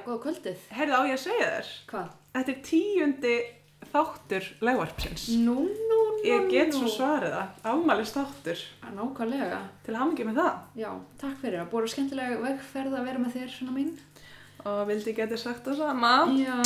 Bara 0.00 0.16
góða 0.16 0.22
kvöldið. 0.26 0.66
Heyrðu 0.76 0.96
á 0.96 1.02
ég 1.06 1.16
að 1.16 1.24
segja 1.26 1.48
þér, 1.54 1.70
Hvað? 1.90 2.10
þetta 2.34 2.52
er 2.54 2.60
tíundi 2.70 3.34
þáttur 3.90 4.48
legvarpsins. 4.60 5.28
Nú, 5.44 5.54
nú, 5.64 5.66
nú, 5.90 5.98
Ég 6.24 6.50
get 6.52 6.74
svo 6.76 6.86
svarið 6.92 7.32
það, 7.32 7.48
afmælist 7.64 8.16
þáttur, 8.18 8.60
Nákvæmlega. 8.94 9.60
til 9.86 9.94
hamingi 9.96 10.26
með 10.28 10.36
það. 10.42 10.58
Já, 10.76 10.90
takk 11.18 11.38
fyrir. 11.40 11.58
Það 11.62 11.70
búið 11.72 11.88
skemmtilega 11.94 12.40
vegferð 12.44 12.98
að 12.98 13.06
vera 13.08 13.18
með 13.24 13.32
þér, 13.38 13.48
svona 13.56 13.72
mín. 13.78 13.94
Og 14.60 14.82
vildi 14.90 15.14
geti 15.16 15.38
sagt 15.40 15.64
það 15.64 15.78
sama. 15.80 16.10
Já, 16.36 16.58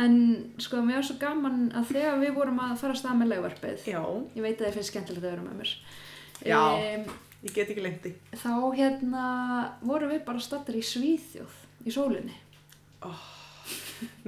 en 0.00 0.14
sko, 0.58 0.80
mér 0.80 0.96
var 1.02 1.04
svo 1.04 1.18
gaman 1.20 1.66
að 1.76 1.90
þegar 1.92 2.16
við 2.22 2.32
vorum 2.38 2.62
að 2.64 2.78
fara 2.80 2.94
að 2.96 3.00
stað 3.02 3.18
með 3.20 3.30
legvarpið, 3.34 3.84
Já, 3.92 4.00
ég 4.34 4.42
veit 4.46 4.56
að 4.60 4.66
þið 4.70 4.78
finnst 4.78 4.92
skemmtilegt 4.94 5.24
að 5.24 5.30
vera 5.30 5.44
með 5.44 5.58
mér, 5.60 5.74
Já. 6.48 6.62
Em, 6.80 7.04
ég 7.44 7.52
get 7.54 7.68
ekki 7.74 7.84
lengt 7.84 8.08
í. 8.08 8.14
þá 8.40 8.50
hérna 8.78 9.26
vorum 9.84 10.10
við 10.14 10.24
bara 10.24 10.40
stattir 10.40 10.80
í 10.80 10.82
Svíþjóð, 10.82 11.60
í 11.84 11.92
sólinni. 11.92 12.34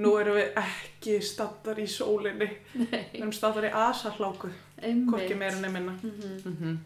Nú 0.01 0.13
erum 0.17 0.37
við 0.37 0.57
ekki 0.61 1.17
stattar 1.25 1.79
í 1.81 1.85
sólinni, 1.89 2.47
við 2.77 2.95
erum 3.19 3.33
stattar 3.35 3.67
í 3.67 3.73
asahláku, 3.73 4.49
hvorki 5.09 5.37
meira 5.37 5.59
nefnina. 5.59 5.93
Mhm. 6.01 6.33
Mm 6.45 6.57
-hmm. 6.61 6.77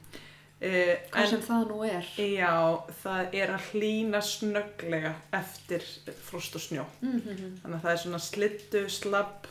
uh, 0.62 0.96
Hvað 1.12 1.30
sem 1.30 1.42
það 1.42 1.68
nú 1.70 1.84
er. 1.86 2.06
Já, 2.18 2.84
það 3.04 3.34
er 3.34 3.50
að 3.56 3.68
hlýna 3.72 4.22
snögglega 4.22 5.14
eftir 5.32 5.84
frost 6.24 6.56
og 6.56 6.62
snjó. 6.62 6.86
Mm 7.02 7.22
Þannig 7.62 7.76
að 7.76 7.82
það 7.82 7.92
er 7.92 7.98
svona 7.98 8.20
slittu, 8.20 8.90
slapp, 8.90 9.48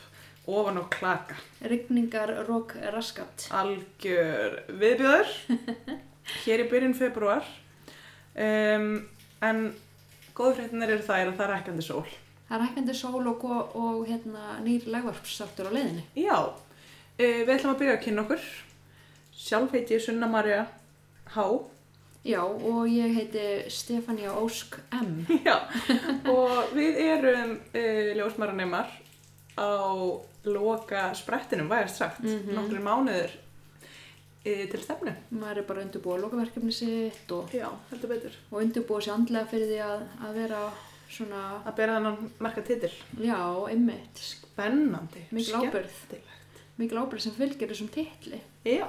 ofan 0.47 0.79
á 0.79 0.85
klaka. 0.91 1.37
Rigningar, 1.61 2.47
rók, 2.47 2.75
raskat. 2.93 3.49
Algjör 3.51 4.63
viðbjöður, 4.69 5.29
hér 6.45 6.61
í 6.61 6.71
byrjun 6.71 6.95
februar. 6.95 7.45
Um, 8.35 9.09
en 9.43 9.75
góðu 10.35 10.55
fréttinir 10.59 10.91
eru 10.95 11.03
þær 11.07 11.31
að 11.33 11.37
það 11.39 11.47
er 11.49 11.55
ekkandi 11.59 11.83
sól. 11.87 12.05
Það 12.51 12.57
er 12.61 12.65
hækkandi 12.67 12.95
sól 12.99 13.27
og, 13.31 13.37
go- 13.41 13.69
og 13.79 14.07
hérna, 14.09 14.45
nýr 14.65 14.87
legvarpsáttur 14.91 15.69
á 15.71 15.73
leiðinni. 15.77 16.03
Já, 16.19 16.39
uh, 16.41 16.55
við 17.19 17.53
ætlum 17.55 17.75
að 17.75 17.79
byrja 17.83 17.97
að 17.99 18.05
kynna 18.05 18.25
okkur. 18.27 18.49
Sjálf 19.41 19.73
heiti 19.77 19.95
ég 19.97 20.03
Sunna 20.05 20.27
Maria 20.29 20.67
Há. 21.35 21.45
Já, 22.27 22.43
og 22.45 22.83
ég 22.91 23.15
heiti 23.17 23.45
Stefania 23.73 24.33
Ósk 24.37 24.77
M. 24.93 25.23
Já, 25.47 25.55
og 26.29 26.75
við 26.77 26.99
erum 27.07 27.55
uh, 27.71 28.11
ljósmaranemar 28.19 28.91
á 29.57 29.71
loka 30.45 31.11
sprettinum, 31.15 31.69
vægast 31.71 31.97
sagt, 32.03 32.21
Mhm. 32.25 32.55
nokkri 32.57 32.81
mánuður 32.83 33.31
uh, 33.31 33.39
til 34.45 34.81
stefnu. 34.81 35.13
Maður 35.37 35.59
er 35.61 35.67
bara 35.69 35.83
að 35.83 35.87
undirbúa 35.89 36.21
lokaverkefni 36.23 36.73
sitt 36.73 37.33
og, 37.37 37.51
Já, 37.53 37.67
heldur 37.91 38.09
betur. 38.15 38.39
og 38.51 38.63
undirbúa 38.63 39.03
sér 39.05 39.15
andlega 39.19 39.51
fyrir 39.51 39.69
því 39.69 39.81
að, 39.85 40.05
að 40.29 40.39
vera 40.41 40.61
svona, 41.11 41.43
Að 41.67 41.77
bera 41.77 41.99
þannig 41.99 42.41
marka 42.41 42.63
titil. 42.65 42.93
já, 43.21 43.39
einmitt, 43.69 44.23
Spennandi. 44.25 45.25
mikil 45.31 45.55
ábyrð, 45.61 45.93
skemmtilegt. 45.93 46.65
mikil 46.81 46.99
ábyrð 47.03 47.21
sem 47.27 47.33
fylgir 47.37 47.69
þessum 47.75 47.91
titli. 47.93 48.41
Já. 48.65 48.87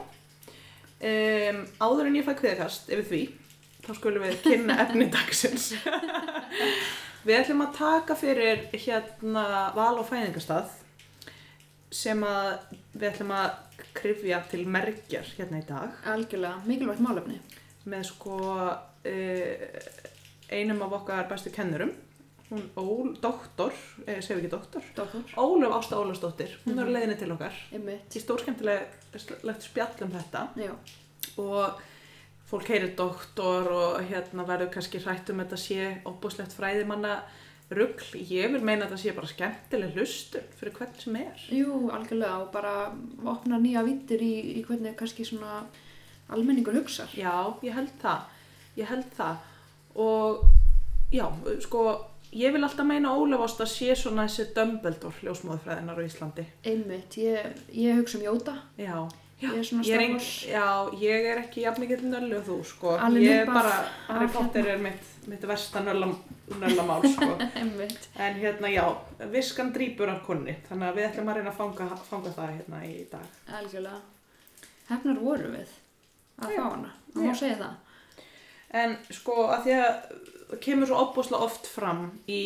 Um, 1.02 1.64
áður 1.82 2.08
en 2.12 2.16
ég 2.20 2.26
fæ 2.28 2.36
kveðkast 2.38 2.92
yfir 2.94 3.08
því, 3.10 3.22
þá 3.88 3.92
skulum 3.98 4.22
við 4.28 4.36
kynna 4.46 4.76
efni 4.86 5.08
dagsins. 5.12 5.72
við 7.26 7.40
ætlum 7.40 7.64
að 7.66 7.76
taka 7.80 8.16
fyrir 8.18 8.68
hérna 8.72 9.46
val 9.76 9.96
og 9.98 10.08
fæðingastað 10.10 10.70
sem 11.92 12.22
að 12.24 12.52
við 12.94 13.08
ætlum 13.10 13.34
að 13.36 13.50
krifja 14.02 14.42
til 14.52 14.66
merkjar 14.68 15.28
hérna 15.38 15.62
í 15.62 15.66
dag. 15.70 15.90
Algjörlega, 16.12 16.62
mikilvægt 16.68 17.04
málefni. 17.06 17.40
með 17.86 18.04
sko 18.12 18.36
uh, 18.38 19.92
einum 20.52 20.82
af 20.86 20.92
okkar 21.02 21.28
bestu 21.30 21.50
kennurum, 21.54 21.92
hún 22.52 22.66
Ól, 22.76 23.14
doktor, 23.24 23.72
eh, 24.06 24.20
segum 24.22 24.42
við 24.42 24.46
ekki 24.46 24.52
doktor, 24.52 24.84
Dóttor, 24.96 25.24
Ólöf 25.40 25.72
Ásta 25.78 25.96
Ólafsdóttir, 26.02 26.58
hún 26.66 26.78
er 26.80 26.84
á 26.84 26.88
Mhm. 26.90 26.94
leiðinni 26.94 27.18
til 27.20 27.32
okkar. 27.32 27.54
einmitt, 27.72 28.10
Því 28.12 28.22
stórskemmtilegt 28.22 29.64
spjall 29.64 30.02
um 30.04 30.12
þetta. 30.12 30.48
Já, 30.58 30.72
og 31.38 31.82
fólk 32.52 32.68
heyrir 32.68 32.96
doktor 32.96 33.72
og 33.72 34.02
hérna 34.02 34.46
verður 34.46 34.74
kannski 34.74 35.00
hrætt 35.00 35.30
um 35.30 35.40
þetta 35.40 35.58
sé 35.58 36.02
óbúslegt 36.04 36.52
fræðimanna 36.52 37.22
rugl. 37.78 38.20
Ég 38.20 38.52
vil 38.54 38.62
meina 38.64 38.86
að 38.86 38.92
þetta 38.94 39.02
sé 39.04 39.14
bara 39.18 39.30
skemmtileg 39.32 39.96
hlustun 39.96 40.52
fyrir 40.60 40.76
hvern 40.78 41.00
sem 41.00 41.18
er. 41.22 41.46
jú, 41.56 41.78
algjörlega 41.94 42.42
og 42.44 42.52
bara 42.54 42.74
opna 43.34 43.60
nýja 43.62 43.84
vittir 43.88 44.24
í, 44.26 44.34
í 44.60 44.64
hvernig 44.68 44.96
kannski 45.00 45.26
svona 45.28 45.64
almenningur 46.32 46.78
hugsar. 46.80 47.12
Já, 47.18 47.34
ég 47.64 47.76
held 47.76 47.94
það. 48.02 48.30
Ég 48.80 48.92
held 48.92 49.10
það. 49.18 49.50
Og 50.00 50.46
já, 51.12 51.26
sko, 51.66 51.88
ég 52.32 52.54
vil 52.56 52.64
alltaf 52.64 52.88
meina 52.88 53.12
að 53.12 53.26
Ólaf 53.26 53.48
Ásta 53.48 53.68
sé 53.68 53.96
svona 54.00 54.28
þessi 54.30 54.54
Dumbledore 54.56 55.26
ljósmóðfræðinar 55.28 56.00
á 56.00 56.04
Íslandi. 56.06 56.46
Einmitt, 56.64 57.18
ég, 57.20 57.60
ég 57.76 58.00
hugsa 58.00 58.20
um 58.20 58.26
Jóta, 58.30 58.56
Já. 58.80 58.96
Ég 59.42 59.56
er 59.58 59.64
svona 59.66 59.84
Ég 59.88 59.96
er, 59.96 60.02
ein, 60.06 60.14
Wars. 60.18 60.30
já, 60.46 60.66
ég 61.02 61.26
er 61.32 61.42
ekki 61.42 61.64
jafn 61.66 61.82
mikið 61.84 62.04
nöllu 62.12 62.42
þú, 62.46 62.58
sko. 62.66 62.96
Alin 63.02 63.24
ég 63.26 63.42
er 63.42 63.50
bara, 63.50 63.74
Harry 64.08 64.28
af 64.30 64.34
Potter 64.36 64.68
er 64.76 64.82
mitt, 64.84 65.12
mitt 65.32 65.46
versta 65.50 65.82
nölla, 65.86 66.10
nöllamál, 66.62 67.06
sko. 67.16 67.30
En 68.28 68.40
hérna, 68.42 68.70
já, 68.74 68.86
viskan 69.34 69.72
drýpur 69.74 70.10
af 70.14 70.24
konni, 70.28 70.56
þannig 70.70 70.90
að 70.92 71.00
við 71.00 71.08
ætlum 71.10 71.32
að 71.34 71.40
reyna 71.42 71.54
að 71.54 71.60
fanga, 71.62 71.88
fanga 72.10 72.34
það 72.38 72.52
hérna 72.58 72.84
í 72.86 72.98
dag. 73.12 73.30
algjörlega. 73.60 74.02
Hefnar 74.92 75.20
voru 75.24 75.52
við 75.56 75.78
að 76.42 76.52
Já, 76.52 76.58
fá 76.58 76.70
hana, 76.76 76.94
það 77.14 77.24
já. 77.24 77.32
má 77.32 77.40
segja 77.40 77.58
það. 77.62 77.76
En 78.82 78.94
sko, 79.12 79.34
að 79.52 79.64
því 79.66 79.74
að 79.82 79.96
kemur 80.60 80.88
svo 80.90 80.98
opbúslega 81.06 81.44
oft 81.46 81.68
fram 81.72 82.08
í 82.28 82.40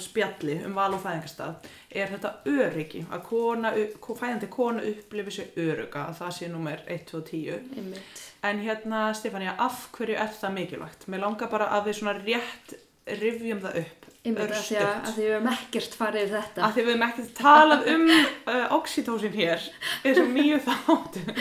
spjalli 0.00 0.58
um 0.66 0.74
val 0.78 0.94
og 0.96 1.02
fæðingastað, 1.04 1.66
er 1.92 2.08
þetta 2.14 2.30
öryggi, 2.48 3.02
að 3.12 3.22
kona, 3.28 3.72
ko- 4.00 4.16
fæðandi 4.16 4.48
kona 4.48 4.82
upplifi 4.88 5.34
sér 5.36 5.50
öruga, 5.66 6.06
að 6.08 6.20
það 6.22 6.32
sé 6.38 6.48
nummer 6.52 6.80
1, 6.86 7.04
2, 7.10 7.20
10. 7.30 7.58
Einmitt, 7.76 8.22
En 8.42 8.58
hérna, 8.58 9.12
Stefania, 9.14 9.52
af 9.58 9.88
hverju 9.94 10.16
er 10.18 10.32
það 10.40 10.54
mikilvægt? 10.56 11.04
Mér 11.06 11.20
langar 11.22 11.48
bara 11.52 11.68
að 11.76 11.84
við 11.90 11.98
svona 12.00 12.14
rétt 12.24 12.72
rifjum 13.20 13.60
það 13.62 13.76
upp. 13.82 14.08
að 14.38 14.50
því 14.62 14.76
að, 14.78 14.90
að 15.06 15.14
því 15.14 15.22
við 15.22 15.32
hefum 15.34 15.48
ekkert 15.52 15.94
farið 15.98 16.28
þetta. 16.36 16.62
Af 16.66 16.74
því 16.74 16.82
við 16.82 16.90
hefum 16.92 17.04
ekkert 17.08 17.32
talað 17.38 17.88
um 17.92 18.04
uh, 18.52 18.66
oxytósin 18.78 19.32
hér, 19.34 19.64
þessum 20.04 20.34
nýju 20.36 20.58
þáttum. 20.66 21.32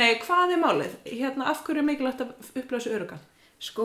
Nei, 0.00 0.10
hvað 0.24 0.54
er 0.56 0.62
málið? 0.62 0.94
Hérna, 1.08 1.48
af 1.52 1.60
hverju 1.66 1.82
er 1.84 1.88
mikilvægt 1.90 2.22
að 2.24 2.32
upplösa 2.62 2.92
örugan? 2.96 3.20
Sko, 3.62 3.84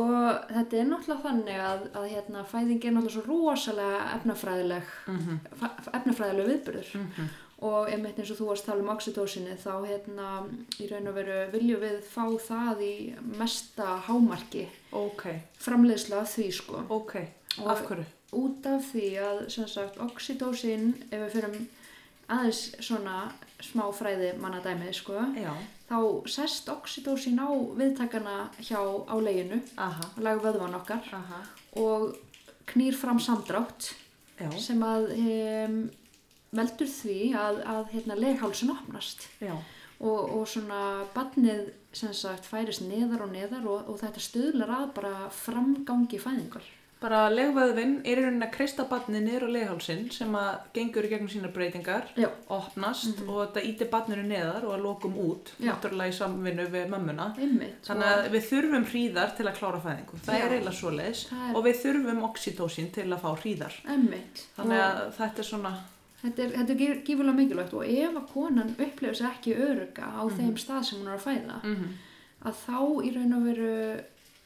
þetta 0.50 0.78
er 0.80 0.88
náttúrulega 0.90 1.22
þannig 1.28 1.60
að, 1.62 1.84
að 2.00 2.06
hérna, 2.10 2.44
fæðing 2.50 2.86
er 2.88 2.96
náttúrulega 2.96 3.14
svo 3.14 3.26
rosalega 3.28 4.00
efnafræðileg, 4.16 4.88
Mm 5.08 5.20
-hmm. 5.20 5.38
efnafræðileg 6.00 6.48
viðbyrður. 6.52 6.90
Mm 6.96 7.12
-hmm. 7.18 7.28
Og 7.60 7.90
einmitt 7.90 8.20
eins 8.20 8.32
og 8.32 8.38
þú 8.38 8.46
varst 8.48 8.64
að 8.64 8.72
tala 8.72 8.82
um 8.84 8.90
oxytósinni, 8.96 9.56
þá 9.58 9.74
hérna, 9.88 10.26
í 10.80 10.88
raun 10.92 11.08
og 11.08 11.14
veru 11.16 11.52
viljum 11.52 11.80
við 11.82 12.02
fá 12.06 12.26
það 12.50 12.82
í 12.82 13.16
mesta 13.38 13.98
hámarki 14.08 14.68
Ok, 14.92 15.24
framleiðsla 15.60 16.20
af 16.22 16.36
því, 16.38 16.52
sko. 16.52 16.84
ok. 16.90 17.16
Og- 17.60 17.68
af 17.72 17.82
hverju? 17.88 18.06
út 18.34 18.66
af 18.66 18.82
því 18.94 19.18
að 19.18 19.50
sem 19.50 19.68
sagt 19.68 19.98
oxytósin 19.98 20.94
ef 21.12 21.20
við 21.22 21.32
fyrir 21.32 21.68
aðeins 22.30 22.76
svona 22.80 23.32
smá 23.62 23.92
fræði 23.94 24.38
manna 24.38 24.60
dæmið 24.62 24.94
sko 24.94 25.14
Já, 25.14 25.54
þá 25.88 26.00
sest 26.30 26.68
oxytósin 26.72 27.40
á 27.40 27.50
viðtakana 27.78 28.50
hjá 28.60 28.80
á 28.82 29.16
leginu 29.24 29.62
á 29.80 29.88
lagu 30.20 30.44
vöðvan 30.44 30.76
okkar 30.82 31.08
aha. 31.16 31.44
og 31.80 32.18
knýr 32.68 32.98
fram 32.98 33.22
samdrátt 33.24 33.94
Já, 34.38 34.52
sem 34.62 34.84
að 34.86 35.14
um, 35.18 35.80
veldur 36.54 36.90
því 36.92 37.20
að, 37.40 37.64
að 37.66 37.94
hérna, 37.96 38.18
leghálsun 38.20 38.74
opnast. 38.76 39.26
Já, 39.42 39.56
og, 39.98 40.34
og 40.38 40.44
svona 40.50 40.82
badnið 41.16 41.72
sem 41.96 42.14
sagt 42.14 42.46
færist 42.46 42.84
neðar 42.86 43.26
og 43.26 43.32
neðar 43.34 43.66
og, 43.66 43.88
og 43.90 44.02
þetta 44.04 44.22
stuðlar 44.22 44.74
að 44.82 44.92
bara 45.00 45.14
framgangi 45.34 46.20
fæðingar 46.22 46.68
bara 47.02 47.30
legvöðvinn 47.30 48.00
er 48.06 48.18
í 48.18 48.24
rauninni 48.26 48.46
að 48.48 48.54
kreista 48.56 48.84
barnið 48.90 49.22
niður 49.28 49.44
á 49.46 49.50
leghálsinn 49.54 50.08
sem 50.12 50.32
að 50.40 50.56
gengur 50.74 51.06
í 51.06 51.10
gegnum 51.12 51.30
sínar 51.30 51.52
breytingar, 51.54 52.08
Já. 52.18 52.30
opnast 52.50 53.20
og 53.28 53.38
þetta 53.54 53.64
ítir 53.70 53.90
barninu 53.92 54.24
neðar 54.28 54.66
og 54.66 54.74
að 54.78 54.82
lokum 54.88 55.14
út, 55.22 55.52
Já. 55.62 55.72
náttúrulega 55.76 56.10
í 56.10 56.18
samvinnu 56.18 56.66
við 56.74 56.88
mömmuna. 56.90 57.28
einmitt 57.38 57.86
Þannig 57.86 58.08
að 58.14 58.30
við 58.34 58.48
þurfum 58.50 58.88
hríðar 58.92 59.36
til 59.38 59.46
að 59.46 59.60
klára 59.60 59.82
fæðingu. 59.86 60.22
Það 60.26 60.40
Já. 60.40 60.46
er 60.48 60.56
eiginlega 60.58 60.80
svoleiðis 60.82 61.22
Það 61.30 61.50
er- 61.50 61.56
og 61.56 61.64
við 61.68 61.78
þurfum 61.84 62.24
oxytósin 62.32 62.92
til 62.94 63.08
að 63.14 63.22
fá 63.22 63.30
hríðar. 63.44 63.78
Einmitt. 63.88 64.44
Þannig 64.58 64.82
Og 64.82 64.88
að 64.88 65.14
þetta 65.22 65.40
er 65.40 65.44
svona, 65.52 65.76
Þetta 66.18 66.40
er, 66.44 66.50
þetta 66.50 66.72
er 66.74 66.80
gíf- 66.82 67.04
gífurlega 67.06 67.38
mikilvægt 67.38 67.74
og 67.78 67.84
ef 67.86 68.16
að 68.18 68.28
konan 68.34 68.76
upplifir 68.80 69.14
sér 69.14 69.32
ekki 69.38 69.54
öruga 69.54 70.02
á 70.18 70.26
Mhm. 70.26 70.38
þeim 70.40 70.56
stað 70.58 70.84
sem 70.86 70.98
hún 71.00 71.08
er 71.14 71.18
að 71.20 71.26
fæða, 71.28 71.64
mm 71.64 71.90
að 72.46 72.54
þá 72.54 72.80
í 73.06 73.10
raun 73.16 73.34
og 73.34 73.44
veru 73.44 74.02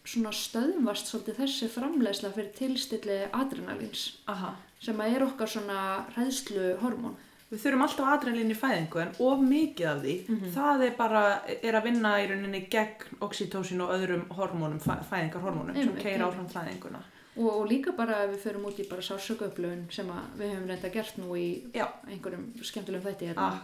svona 0.05 0.31
stöðumvast 0.33 1.07
svolítið 1.11 1.35
þessi 1.43 1.67
framleiðsla 1.69 2.31
fyrir 2.33 2.53
tilstilli 2.57 3.19
adrenalins 3.33 4.17
aha. 4.27 4.55
sem 4.81 4.97
að 4.97 5.15
er 5.15 5.23
okkar 5.27 5.47
svona 5.47 6.05
hræðslu 6.15 6.77
hormón. 6.81 7.15
Við 7.51 7.59
þurfum 7.65 7.81
alltaf 7.83 8.07
adrenalín 8.07 8.51
í 8.53 8.55
fæðingu 8.55 8.99
en 9.01 9.09
of 9.19 9.39
mikið 9.43 9.87
af 9.91 9.97
því, 10.01 10.13
Mhm. 10.29 10.51
það 10.55 10.83
er 10.87 10.93
bara, 10.97 11.41
er 11.61 11.73
að 11.75 11.83
vinna 11.83 12.13
í 12.23 12.27
rauninni 12.29 12.61
gegn 12.69 13.17
oxytósin 13.21 13.81
og 13.83 13.89
öðrum 13.91 14.27
hormónum, 14.29 14.79
fæ, 14.79 15.03
fæðingarhormónum 15.09 15.75
sem 15.75 15.89
einmitt. 15.89 16.21
áfram 16.21 16.47
fæðinguna. 16.49 17.01
og, 17.37 17.49
og 17.61 17.67
líka 17.69 17.91
bara 17.95 18.23
ef 18.23 18.31
við 18.31 18.39
förum 18.51 18.65
út 18.65 18.79
í 18.79 18.89
bara 18.89 19.01
sársökuöflun 19.01 19.91
sem 19.91 20.07
við 20.37 20.49
höfum 20.55 20.67
reynda 20.67 20.89
gert 20.91 21.17
nú 21.17 21.35
í 21.35 21.61
Já. 21.73 21.87
einhverjum 22.09 22.53
skemmtilegum 22.63 23.05
þætti 23.11 23.27
hérna, 23.33 23.59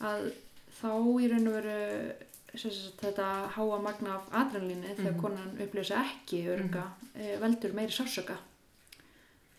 að 0.00 0.32
þá 0.82 0.90
í 1.20 1.28
raun 1.30 1.48
og 1.48 1.54
veru 1.54 2.12
sagt, 2.60 3.00
þetta 3.02 3.28
háa 3.56 3.78
magna 3.82 4.14
af 4.18 4.28
adrenalíni 4.32 4.94
þegar 4.96 5.12
Mhm. 5.12 5.20
konan 5.20 5.56
upplýsa 5.60 6.02
ekki 6.04 6.42
örunga 6.48 6.84
mm 7.14 7.40
veldur 7.40 7.72
meiri 7.72 7.92
sársöka 7.92 8.36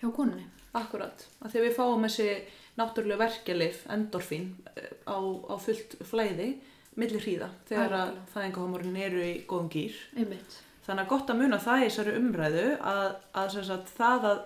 hjá 0.02 0.12
konunni. 0.16 0.46
Akkurat. 0.76 1.26
Að 1.42 1.52
að 1.54 1.64
við 1.70 1.76
fáum 1.78 2.04
þessi 2.04 2.42
náttúrulega 2.78 3.18
verkelif, 3.18 3.86
endorfín, 3.88 4.50
eh, 4.76 4.90
á, 5.08 5.16
á 5.48 5.56
fullt 5.58 5.96
flæði 6.04 6.58
millir 6.98 7.22
hríða 7.24 7.50
þegar 7.70 7.92
að 7.92 8.12
fæðingahómorinn 8.34 8.98
eru 8.98 9.22
í 9.24 9.46
góðum 9.48 9.70
gýr. 9.72 9.96
Einmitt. 10.18 10.60
Þannig 10.86 11.06
að 11.06 11.08
gott 11.10 11.28
að 11.30 11.38
muna 11.42 11.58
það 11.60 11.80
í 11.82 11.88
þessari 11.90 12.16
umræðu 12.20 12.66
að, 12.82 13.16
að 13.34 13.50
sagt, 13.66 13.98
það 13.98 14.28
að 14.32 14.42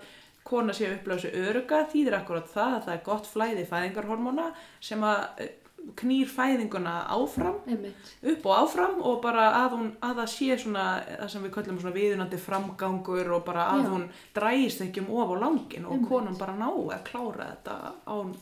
kona 0.49 0.73
sé 0.73 0.85
að 0.87 0.95
upplifa 0.99 1.19
sig 1.21 1.33
öruga 1.33 1.81
þýðir 1.91 2.15
akkurat 2.21 2.47
það 2.53 2.75
að 2.77 2.85
það 2.85 2.93
er 2.93 3.03
gott 3.09 3.27
flæði 3.27 3.65
fæðingarhormóna 3.69 4.53
sem 4.79 5.01
að 5.01 5.19
eh, 5.43 5.49
knýr 5.99 6.27
fæðinguna 6.31 6.93
áfram 7.11 7.55
Einmitt. 7.67 8.11
upp 8.23 8.45
og 8.45 8.55
áfram 8.63 8.99
og 9.01 9.21
bara 9.23 9.47
að, 9.65 9.73
hún, 9.77 9.89
að 10.05 10.15
það 10.21 10.29
sé 10.35 10.57
svona 10.61 10.85
það 11.07 11.29
sem 11.33 11.43
við 11.47 11.51
köllum 11.57 11.79
svona 11.81 11.95
viðunandi 11.95 12.39
framgangur 12.39 13.31
og 13.35 13.43
bara 13.45 13.65
að 13.73 13.83
Já. 13.83 13.89
hún 13.89 14.07
drægist 14.35 14.81
ekki 14.85 15.01
um 15.03 15.11
of 15.17 15.33
á 15.33 15.35
langin 15.43 15.85
og 15.85 15.93
Einmitt. 15.97 16.07
konan 16.09 16.37
bara 16.39 16.55
ná 16.59 16.69
að 16.69 17.03
klára 17.09 17.49
þetta 17.51 17.77
án 18.07 18.33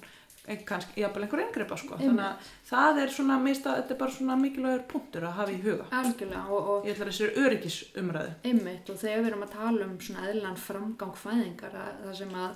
ein- 0.48 0.64
kannski, 0.66 1.02
jafnvel 1.02 1.24
einhver 1.26 1.42
eingreipa 1.44 1.76
sko. 1.78 1.96
Einmitt. 1.96 2.08
þannig 2.08 2.26
að 2.26 2.52
það 2.70 3.02
er 3.04 3.10
svona, 3.16 3.38
mista, 3.44 3.74
þetta 3.76 3.92
er 3.92 3.98
bara 3.98 4.12
svona 4.12 4.36
mikilvægur 4.40 4.86
punktur 4.88 5.24
að 5.28 5.34
hafa 5.42 5.52
í 5.52 5.62
huga 5.62 5.86
Algjörlega 5.92 6.46
og, 6.50 6.70
og 6.70 6.86
ég 6.86 6.96
ætla 6.96 7.10
þessari 7.12 7.46
öryggisumræðu 7.46 8.34
Einmitt 8.48 8.90
og 8.90 8.98
þegar 9.02 9.22
við 9.24 9.28
erum 9.32 9.44
að 9.48 9.56
tala 9.58 9.86
um 9.90 9.98
svona 10.00 10.28
eðlan 10.32 10.58
framgang 10.58 11.16
fæðingar 11.20 11.76
að, 11.76 11.94
það 12.06 12.16
sem 12.22 12.36
að 12.36 12.56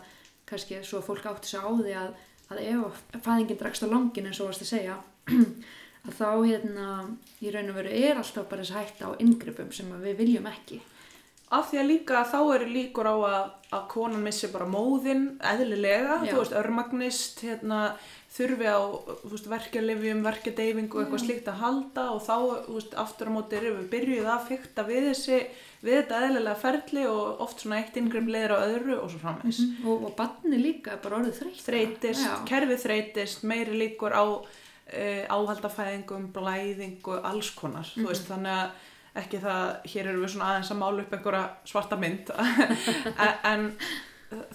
kannski 0.52 0.80
svo 0.84 1.02
fólk 1.04 1.26
átti 1.32 1.48
sig 1.52 1.60
á 1.64 1.70
því 1.72 1.94
að, 1.96 2.14
að 2.52 2.62
ef 2.68 3.02
fæðingin 3.24 3.60
dregst 3.60 3.86
á 3.86 3.92
langin 3.92 4.28
eins 4.30 4.42
og 4.42 4.52
varst 4.52 4.66
að 4.66 4.72
segja 4.74 4.98
að 6.06 6.16
þá 6.18 6.30
hérna 6.46 6.88
í 7.42 7.54
raun 7.54 7.72
og 7.72 7.78
veru 7.80 7.98
er 8.04 8.20
alltaf 8.20 8.50
bara 8.50 8.66
þess 8.66 8.78
hætta 8.78 9.12
á 9.12 9.20
inngripum 9.24 9.72
sem 9.76 9.92
að 9.96 10.10
við 10.10 10.24
viljum 10.24 10.50
ekki. 10.52 10.82
Af 11.52 11.68
því 11.70 11.82
að 11.82 11.90
líka 11.90 12.24
þá 12.32 12.40
eru 12.56 12.68
líkur 12.72 13.10
á 13.12 13.16
að, 13.28 13.52
að 13.76 13.86
konan 13.92 14.24
missi 14.24 14.50
bara 14.54 14.68
móðin 14.72 15.26
eðlilega, 15.52 16.22
Já. 16.22 16.32
þú 16.32 16.38
veist, 16.40 16.56
örmagnist 16.62 17.42
hérna, 17.44 17.80
þurfi 18.32 18.70
á 18.72 18.80
verkjadeyfingu 19.52 20.96
og 20.96 21.04
eitthvað 21.04 21.24
slíkt 21.26 21.50
að 21.52 21.60
halda 21.66 22.06
og 22.14 22.22
þá, 22.24 22.38
veist, 22.70 22.96
aftur 23.04 23.32
á 23.32 23.36
móti 23.36 23.60
erum 23.60 23.82
við 23.82 23.90
byrjuð 23.92 24.30
að 24.32 24.46
fykta 24.48 24.86
við 24.88 25.10
þessi 25.10 25.42
við 25.82 25.98
þetta 25.98 26.22
eðlilega 26.28 26.62
ferli 26.62 27.04
og 27.10 27.42
oft 27.44 27.64
svona 27.64 27.82
eitt 27.82 27.98
yngreim 28.00 28.30
leður 28.32 28.56
á 28.56 28.64
öðru 28.70 28.98
og 29.02 29.12
svo 29.12 29.20
framvegs 29.24 29.62
Og, 29.82 30.06
og 30.08 30.14
barni 30.16 30.60
líka 30.62 30.96
er 30.96 31.02
bara 31.04 31.20
orðið 31.20 31.58
þreytist, 31.66 32.24
Já. 32.24 32.36
kerfið 32.48 32.84
þreytist 32.86 33.44
meiri 33.50 33.76
líkur 33.82 34.16
á 34.16 34.24
uh, 34.24 35.24
áhaldafæðingum, 35.36 36.30
blæðingu, 36.36 37.20
alls 37.28 37.52
konar, 37.58 37.92
þú 37.98 38.08
veist, 38.08 38.30
þannig 38.30 38.56
að 38.62 38.88
ekki 39.20 39.40
það, 39.44 39.64
hér 39.94 40.08
erum 40.12 40.22
við 40.26 40.34
svona 40.36 40.52
aðeins 40.54 40.72
að 40.72 40.80
mála 40.82 41.04
upp 41.06 41.16
einhverja 41.18 41.44
svarta 41.68 41.98
mynd. 42.00 42.32
En, 43.52 43.66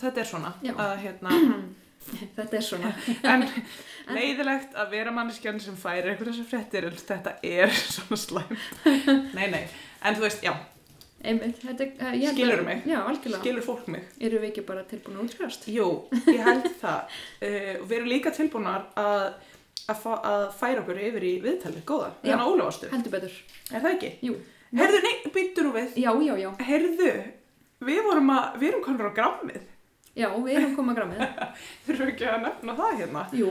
þetta 0.00 0.23
er 0.23 0.31
svona 0.31 0.55
að 0.76 0.94
hérna 1.05 1.35
Þetta 2.37 2.55
er 2.55 2.62
svona. 2.62 2.93
en 3.32 3.43
leiðilegt 4.14 4.76
að 4.79 4.93
vera 4.94 5.11
manneskjan 5.14 5.58
sem 5.61 5.75
færi 5.81 6.12
einhverja 6.12 6.44
fréttir 6.47 6.87
en 6.87 6.94
þetta 7.00 7.32
er 7.43 7.73
svona 7.97 8.19
slæm 8.23 8.53
nei, 9.35 9.49
nei, 9.50 9.64
en 10.06 10.14
þú 10.14 10.23
veist, 10.29 10.44
já, 10.47 10.55
Einmitt, 11.26 11.59
þetta, 11.59 11.87
held 11.99 12.23
að- 12.23 12.35
Skilurðu 12.37 12.64
mig? 12.69 12.82
Já, 12.87 13.00
skilur 13.41 13.64
fólk 13.64 13.87
mig? 13.91 14.05
Eru 14.23 14.38
við 14.38 14.50
ekki 14.52 14.62
bara 14.69 14.85
tilbúin 14.87 15.17
að 15.17 15.25
útskjást? 15.25 15.64
Jú, 15.73 15.87
ég 16.29 16.43
held 16.44 16.69
það. 16.79 17.17
Uh, 17.41 17.70
við 17.88 17.94
erum 17.97 18.11
líka 18.12 18.32
tilbúnar 18.37 18.85
að, 19.00 19.25
að, 19.93 20.06
að 20.32 20.44
færa 20.58 20.82
okkur 20.82 21.00
yfir 21.06 21.26
í 21.28 21.32
viðtalið, 21.44 21.84
góða, 21.88 22.11
þannig 22.23 22.43
að 22.43 22.52
ólefastu 22.52 22.90
Heldur 22.93 23.14
betur. 23.17 23.38
er 23.70 23.84
það 23.84 23.93
ekki? 23.96 24.12
Jú. 24.26 24.37
Herðu, 24.76 25.00
nei, 25.06 25.14
byttur 25.37 25.69
nú 25.69 25.73
við 25.76 25.96
Já, 26.02 26.11
já, 26.26 26.34
já. 26.43 26.50
Herðu, 26.67 27.12
við 27.87 28.00
vorum 28.08 28.32
að, 28.34 28.61
við 28.61 28.69
erum 28.73 28.84
konur 28.88 29.11
á 29.11 29.17
grammið 29.20 29.64
Já, 30.17 30.31
við 30.32 30.55
erum 30.56 30.75
komað 30.78 30.96
grámið. 30.96 31.23
þurfum 31.87 32.06
við 32.06 32.12
ekki 32.14 32.28
að 32.32 32.44
nefna 32.46 32.75
það 32.78 32.94
hérna 33.02 33.25
Jú. 33.37 33.50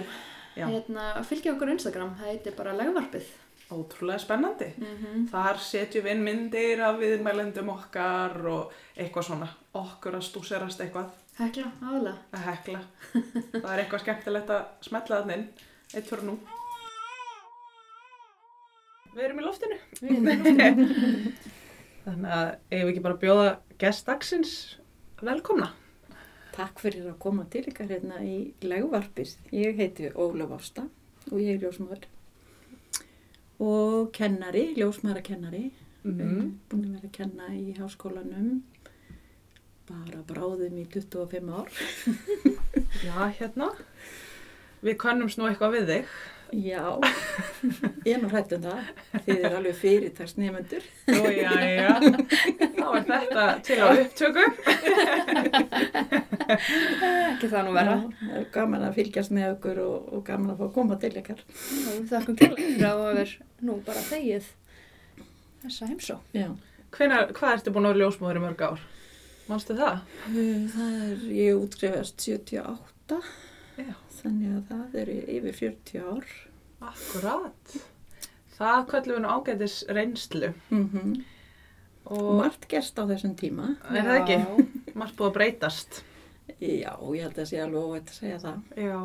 Já. 0.55 0.65
Hérna, 0.71 1.03
fylgja 1.27 1.51
okkur 1.53 1.67
á 1.69 1.73
Instagram. 1.75 2.13
Það 2.15 2.29
heitir 2.31 2.53
bara 2.57 2.71
legvarpið. 2.77 3.25
Ótrúlega 3.75 4.21
spennandi 4.23 4.67
Mm 4.77 5.25
Þar 5.31 5.57
setjum 5.61 6.05
við 6.05 6.11
inn 6.15 6.23
myndir 6.25 6.81
af 6.85 6.97
viðmælendum 7.01 7.69
okkar 7.73 8.35
og 8.49 8.73
eitthvað 8.95 9.27
svona 9.29 9.47
okkur 9.75 10.17
að 10.19 10.25
stúserast 10.27 10.81
eitthvað 10.85 11.09
Hekla, 11.35 11.67
aðalega. 11.83 12.17
að 12.31 12.43
hekla. 12.49 12.81
Það 13.11 13.71
er 13.73 13.81
eitthvað 13.83 14.03
skemmtilegt 14.05 14.53
að 14.55 14.61
smetla 14.87 15.17
þann 15.21 15.33
inn. 15.35 15.47
Eitt 15.93 16.09
fyrir 16.09 16.25
nú. 16.25 16.39
Við 19.15 19.23
erum 19.27 19.39
í 19.39 19.43
loftinu. 19.45 19.77
Þannig 22.05 22.31
að 22.35 22.47
ef 22.49 22.81
við 22.81 22.89
ekki 22.91 23.03
bara 23.05 23.21
bjóða 23.21 23.49
gestdagsins 23.81 24.51
velkomna. 25.21 25.69
Takk 26.55 26.75
fyrir 26.83 27.03
að 27.09 27.21
koma 27.23 27.43
til 27.51 27.63
ykkar 27.69 27.89
hérna 27.91 28.17
í 28.23 28.35
legvarpið. 28.63 29.29
Ég 29.55 29.71
heiti 29.79 30.05
Ólaf 30.11 30.51
Ásta 30.57 30.83
og 31.31 31.37
ég 31.41 31.49
er 31.55 31.61
ljósmaður 31.63 32.03
og 33.63 34.11
kennari, 34.15 34.63
ljósmaðurakennari. 34.75 35.65
Mm. 36.05 36.59
Búin 36.69 36.85
að 36.85 36.91
vera 36.97 37.07
að 37.07 37.15
kenna 37.15 37.45
í 37.55 37.57
háskólanum 37.79 38.49
bara 39.89 40.19
bráðum 40.27 40.75
í 40.81 40.83
25 40.91 41.49
ár. 41.53 41.69
Já, 43.05 43.17
hérna. 43.39 43.67
Við 44.85 44.97
kannumst 45.01 45.39
nú 45.39 45.47
eitthvað 45.49 45.77
við 45.79 45.91
þig. 45.91 46.15
Já, 46.55 46.81
ég 48.05 48.11
er 48.13 48.19
nú 48.21 48.29
hrætt 48.29 48.53
um 48.55 48.67
það. 48.67 48.91
Þið 49.25 49.39
er 49.39 49.55
alveg 49.57 49.79
fyrirtagsnefendur. 49.79 50.85
Ó, 51.09 51.23
já, 51.33 51.53
já. 51.65 51.95
Þá 52.75 52.85
er 52.85 53.07
þetta 53.09 53.45
til 53.65 53.79
á 53.81 53.87
upptöku. 53.89 54.43
Ekki 57.31 57.49
það 57.49 57.65
nú 57.65 57.73
vera. 57.75 57.97
Já, 58.29 58.37
gaman 58.53 58.85
að 58.85 58.99
fylgjast 58.99 59.33
með 59.35 59.55
okkur 59.55 59.81
og, 59.87 59.97
og 60.13 60.23
gaman 60.29 60.53
að 60.53 60.61
fá 60.61 60.67
að 60.67 60.75
koma 60.77 60.99
til 61.01 61.11
ykkar. 61.23 61.41
Þakkum 62.13 62.39
kjærlega 62.39 62.69
fyrir 62.69 62.87
að 62.91 63.03
verið 63.09 63.35
nú 63.65 63.79
bara 63.89 64.05
þegið 64.13 64.53
þessa 65.65 65.89
heimsó. 65.89 66.19
Já, 66.37 66.51
Hvenær, 66.95 67.33
hvað 67.35 67.57
ertu 67.57 67.71
búin 67.75 67.89
að 67.89 67.95
vera 67.97 68.05
ljósmóður 68.05 68.37
í 68.39 68.41
mörg 68.45 68.61
ár? 68.63 68.83
Manstu 69.49 69.75
það? 69.75 69.97
það 70.71 70.93
er, 71.09 71.25
ég 71.35 71.57
útskrifast 71.59 72.23
78. 72.23 73.17
Já. 74.25 74.31
Þannig 74.31 74.55
að 74.57 74.63
það 74.71 74.97
eru 75.03 75.15
yfir 75.37 75.57
40 75.59 76.01
ár. 76.09 76.25
Akkurat. 76.89 77.75
Það 78.55 78.81
kvöllum 78.91 79.15
við 79.17 79.23
nú 79.25 79.31
ágætis 79.35 79.77
reynslu. 79.93 80.51
Mm 80.71 81.15
Og 82.05 82.21
Og 82.21 82.35
margt 82.37 82.67
gerst 82.69 82.99
á 83.01 83.03
þessum 83.09 83.31
tíma. 83.35 83.71
er 83.89 84.03
það 84.05 84.17
ekki? 84.19 84.35
Já. 84.37 84.65
Margt 85.01 85.15
búið 85.17 85.29
að 85.31 85.33
breytast. 85.39 86.03
Já, 86.61 86.91
ég 87.15 87.23
held 87.25 87.39
að 87.41 87.47
sé 87.49 87.57
alveg 87.63 87.81
óvægt 87.81 88.11
að 88.13 88.19
segja 88.19 88.37
það. 88.43 88.59
Já. 88.77 88.99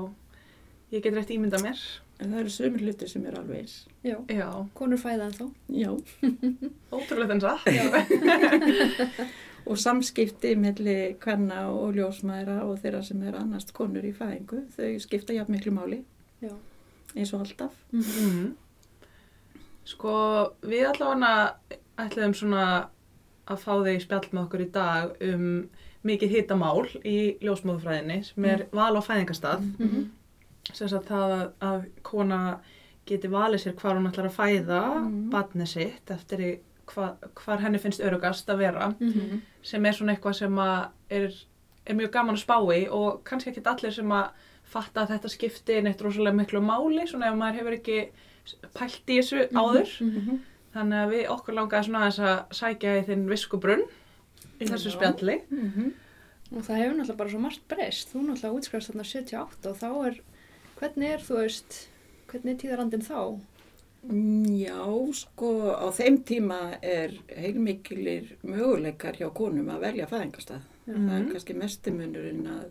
Ég 0.93 1.03
get 1.07 1.15
rétt 1.17 1.31
ímynda 1.33 1.61
mér. 1.65 1.81
En 2.21 2.35
það 2.35 2.41
eru 2.43 2.53
sömur 2.53 2.83
hluti 2.85 3.09
sem 3.09 3.25
eru 3.31 3.41
alveg 3.41 3.63
eins. 3.63 3.77
Já, 4.05 4.19
Já. 4.29 4.49
konur 4.77 5.01
fæða 5.01 5.31
en 5.31 5.37
þó. 5.39 5.47
Já. 5.73 5.91
Ótrúlega 6.93 7.33
en 7.33 7.41
það. 7.41 7.59
Og 9.71 9.79
samskipti 9.79 10.57
melli 10.59 10.97
kvenna 11.23 11.69
og 11.71 11.93
ljósmaðra 11.95 12.57
og 12.67 12.81
þeirra 12.83 13.03
sem 13.07 13.21
er 13.23 13.37
annast 13.39 13.71
konur 13.77 14.03
í 14.03 14.11
fæðingu, 14.17 14.65
þau 14.75 14.89
skipta 15.05 15.37
jafn 15.37 15.55
miklu 15.55 15.71
máli, 15.77 16.01
Já. 16.43 16.51
eins 17.15 17.31
og 17.37 17.45
alltaf. 17.45 17.77
Mm. 17.95 18.57
Sko, 19.91 20.15
við 20.67 20.87
allavega 20.91 21.55
ætlaðum 22.01 22.35
svona 22.37 22.65
að 23.51 23.63
fá 23.65 23.73
þig 23.87 24.03
spjall 24.05 24.27
með 24.33 24.43
okkur 24.45 24.65
í 24.65 24.69
dag 24.75 25.15
um 25.27 25.47
mikið 26.07 26.35
hitamál 26.37 26.85
í 27.05 27.17
ljósmóðufræðinni 27.45 28.21
sem 28.25 28.45
er 28.49 28.67
val 28.73 28.95
á 28.97 29.03
fæðingastað. 29.05 29.65
Mhm. 29.79 30.09
sem 30.73 30.87
sagt 30.89 31.09
það 31.09 31.33
að, 31.35 31.47
að 31.67 31.87
kona 32.07 32.61
geti 33.09 33.27
valið 33.33 33.59
sér 33.65 33.75
hvar 33.81 33.97
hún 33.99 34.07
ætlar 34.07 34.29
að 34.29 34.37
fæða 34.37 34.83
Mhm. 35.01 35.31
badni 35.33 35.67
sitt 35.67 36.11
eftir 36.15 36.39
í 36.39 36.51
hva, 36.95 37.17
hvar 37.35 37.61
henni 37.63 37.79
finnst 37.79 38.01
örugast 38.01 38.49
að 38.49 38.59
vera 38.59 38.95
Mhm. 39.01 39.41
sem 39.63 39.87
er 39.87 39.93
svona 39.93 40.15
eitthvað 40.17 40.35
sem 40.35 40.55
að 40.57 40.89
er, 41.11 41.31
er 41.87 41.95
mjög 41.95 42.11
gaman 42.13 42.35
að 42.37 42.45
spá 42.45 42.57
í 42.77 42.89
og 42.91 43.23
kannski 43.25 43.51
ekki 43.53 43.67
allir 43.67 43.93
sem 43.93 44.09
að 44.09 44.31
fatta 44.65 45.03
að 45.05 45.09
þetta 45.17 45.29
skipti 45.31 45.81
neitt 45.83 46.01
rosalega 46.03 46.37
miklu 46.37 46.61
máli 46.61 47.07
svona 47.09 47.27
ef 47.33 47.35
maður 47.39 47.59
hefur 47.59 47.79
ekki 47.79 48.09
pælt 48.75 49.07
í 49.07 49.19
þessu 49.21 49.49
áður 49.53 49.91
Mhm. 50.01 50.39
þannig 50.75 50.99
að 51.05 51.11
við 51.15 51.27
okkur 51.29 51.55
langaði 51.55 51.85
svona 51.87 52.05
aðeins 52.07 52.19
að 52.19 52.45
sækja 52.61 52.99
í 53.01 53.07
þinn 53.07 53.29
viskubrunn 53.29 53.83
í 54.61 54.65
þessu 54.67 54.91
spjalli 54.91 55.43
Mm 55.51 55.73
-hmm. 55.73 55.93
Og 56.57 56.63
það 56.67 56.77
hefur 56.83 56.97
náttúrulega 56.99 57.17
bara 57.17 57.31
svo 57.31 57.39
margt 57.39 57.69
breyst. 57.69 58.09
Þú 58.13 58.21
náttúrulega 58.27 58.55
útskrifast 58.59 58.91
þarna 58.91 59.05
78 59.05 59.71
og 59.71 59.77
þá 59.79 60.07
er, 60.07 60.21
hvernig 60.81 61.11
er 61.15 61.19
þú 61.19 61.35
veist, 61.39 61.89
hvernig 62.29 62.51
er 62.51 62.59
tíðarandin 62.69 63.07
þá? 63.07 63.41
Já, 64.09 64.81
sko, 65.13 65.51
á 65.77 65.87
þeim 65.93 66.23
tíma 66.25 66.79
er 66.83 67.13
heilmikilir 67.37 68.31
möguleikar 68.49 69.19
hjá 69.21 69.29
konum 69.37 69.69
að 69.75 69.81
velja 69.85 70.07
fæðingastað. 70.09 70.63
Það 70.87 70.95
er 70.97 71.23
Mhm. 71.23 71.31
kannski 71.33 71.55
mestimunurinn 71.55 72.47
að 72.47 72.71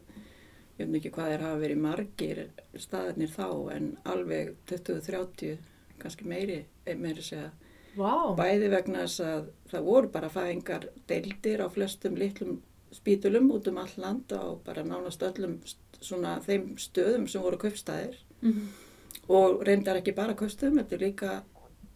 ég 0.80 0.88
veit 0.90 0.96
ekki 1.04 1.12
hvað 1.12 1.32
er 1.34 1.40
hafa 1.46 1.60
verið 1.60 1.78
margir 1.78 2.48
staðarnir 2.76 3.30
þá 3.30 3.72
en 3.76 3.98
alveg 4.06 4.56
20-30, 4.66 5.58
kannski 6.00 6.26
meiri, 6.26 6.66
eh, 6.86 6.96
meiri 6.96 7.22
segja. 7.22 7.52
Vá. 7.96 8.36
Bæði 8.36 8.70
vegna 8.70 9.04
þess 9.04 9.20
að 9.24 9.46
það 9.72 9.84
voru 9.84 10.08
bara 10.12 10.30
fæðingar 10.30 10.88
deildir 11.08 11.60
á 11.62 11.68
flestum 11.70 12.16
litlum 12.18 12.60
spítulum 12.92 13.52
út 13.52 13.68
um 13.68 13.78
all 13.78 13.90
land 13.98 14.32
og 14.34 14.64
bara 14.64 14.84
nánast 14.84 15.20
öllum 15.22 15.60
svona 16.02 16.40
þeim 16.42 16.76
stöðum 16.76 17.28
sem 17.30 17.42
voru 17.42 17.58
kaupstæðir 17.58 18.16
Mhm. 18.42 18.68
Og 19.30 19.62
reyndar 19.68 20.00
ekki 20.02 20.16
bara 20.18 20.34
kaupstöðum, 20.34 20.80
þetta 20.82 20.96
er 20.98 21.04
líka, 21.06 21.32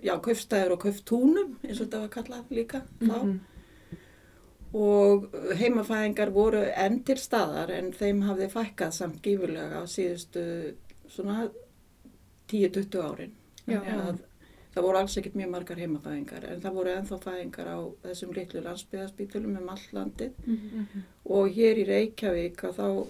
já, 0.03 0.13
kaupstæðir 0.21 0.71
og 0.75 0.79
kauftúnum 0.83 1.55
eins 1.63 1.79
og 1.81 1.87
þetta 1.87 1.99
var 2.03 2.13
kallað 2.17 2.53
líka 2.59 2.81
þá. 3.01 3.17
Mhm. 3.23 3.39
og 4.73 5.27
heimafæðingar 5.59 6.31
voru 6.33 6.63
enn 6.75 7.03
til 7.05 7.15
staðar 7.21 7.69
en 7.75 7.91
þeim 7.93 8.23
hafði 8.25 8.47
fækkað 8.49 8.91
samt 8.95 9.19
gífurlega 9.21 9.81
á 9.81 9.85
síðustu 9.85 10.43
svona 11.13 11.43
10-20 12.49 13.01
árin. 13.05 13.35
Já. 13.67 13.79
Þannig 13.81 14.07
að 14.13 14.21
Það 14.73 14.81
voru 14.87 14.97
alls 14.97 15.15
ekkert 15.19 15.35
mjög 15.37 15.49
margar 15.53 15.77
heimafæðingar 15.77 16.45
en 16.49 16.61
það 16.63 16.73
voru 16.79 16.89
ennþá 16.97 17.17
fæðingar 17.21 17.67
á 17.69 17.77
þessum 18.07 18.31
litlu 18.33 18.61
landsbyðaspítalum 18.65 19.57
um 19.59 19.69
all 19.69 19.83
landið 19.93 20.31
Mhm. 20.47 21.03
og 21.29 21.49
hér 21.53 21.77
í 21.77 21.85
Reykjavík 21.85 22.57
að 22.63 22.73
þá 22.79 23.07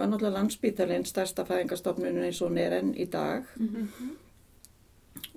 var 0.00 0.08
náttúrulega 0.10 0.36
landsbítalinn 0.38 1.06
stærsta 1.08 1.44
fæðingarstofnunum 1.48 2.24
eins 2.26 2.40
og 2.42 2.50
hún 2.50 2.58
er 2.62 2.78
enn 2.80 2.94
í 2.96 3.06
dag 3.12 3.44
Mhm. 3.58 4.16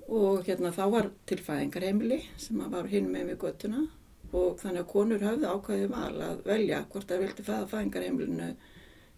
og 0.08 0.44
hérna 0.46 0.70
þá 0.72 0.84
var 0.92 1.10
til 1.26 1.38
fæðingarheimili 1.38 2.20
sem 2.36 2.58
var 2.70 2.86
hinn 2.92 3.08
með 3.12 3.30
við 3.32 3.38
göttuna 3.44 3.86
og 4.34 4.58
þannig 4.60 4.82
að 4.82 4.90
konur 4.92 5.22
hafði 5.24 5.46
ákvæðið 5.54 5.90
val 5.94 6.20
að 6.28 6.42
velja 6.48 6.82
hvort 6.90 7.06
það 7.08 7.22
vildi 7.24 7.46
fæða 7.46 7.68
fæðingarheimilinu 7.72 8.48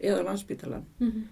eða 0.00 0.24
landsbítalan 0.28 0.84
Mhm. 1.00 1.22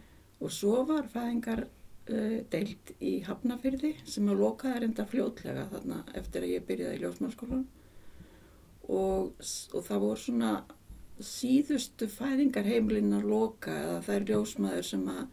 og 0.41 0.51
svo 0.51 0.85
var 0.89 1.07
fæðingar 1.15 1.65
uh, 2.11 2.41
deilt 2.51 2.91
í 3.01 3.23
Hafnafyrði 3.25 3.95
sem 4.05 4.27
að 4.29 4.39
lokaði 4.43 4.81
reynda 4.81 5.07
fljótlega 5.09 5.69
þarna 5.71 6.03
eftir 6.15 6.43
að 6.43 6.53
ég 6.55 6.67
byrjaði 6.67 6.99
í 6.99 7.01
ljósmannskólan 7.05 7.65
og, 8.89 9.33
og 9.75 9.85
það 9.87 10.01
voru 10.03 10.21
svona 10.21 10.51
síðustu 11.23 12.09
fæðingarheimilin 12.11 13.15
að 13.15 13.29
loka 13.31 13.75
eða 13.85 14.01
þær 14.09 14.29
ljósmaður 14.31 14.87
sem 14.89 15.05
að 15.13 15.25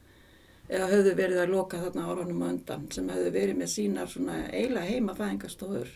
eða 0.72 0.90
höfðu 0.92 1.14
verið 1.18 1.42
að 1.42 1.54
loka 1.56 1.80
þarna 1.82 2.08
áranum 2.08 2.44
á 2.46 2.48
undan 2.52 2.86
sem 2.94 3.10
höfðu 3.12 3.32
verið 3.34 3.60
með 3.60 3.72
sínar 3.74 4.12
svona 4.12 4.38
eiginlega 4.52 4.92
heima 4.92 5.16
fæðingarstofur 5.18 5.96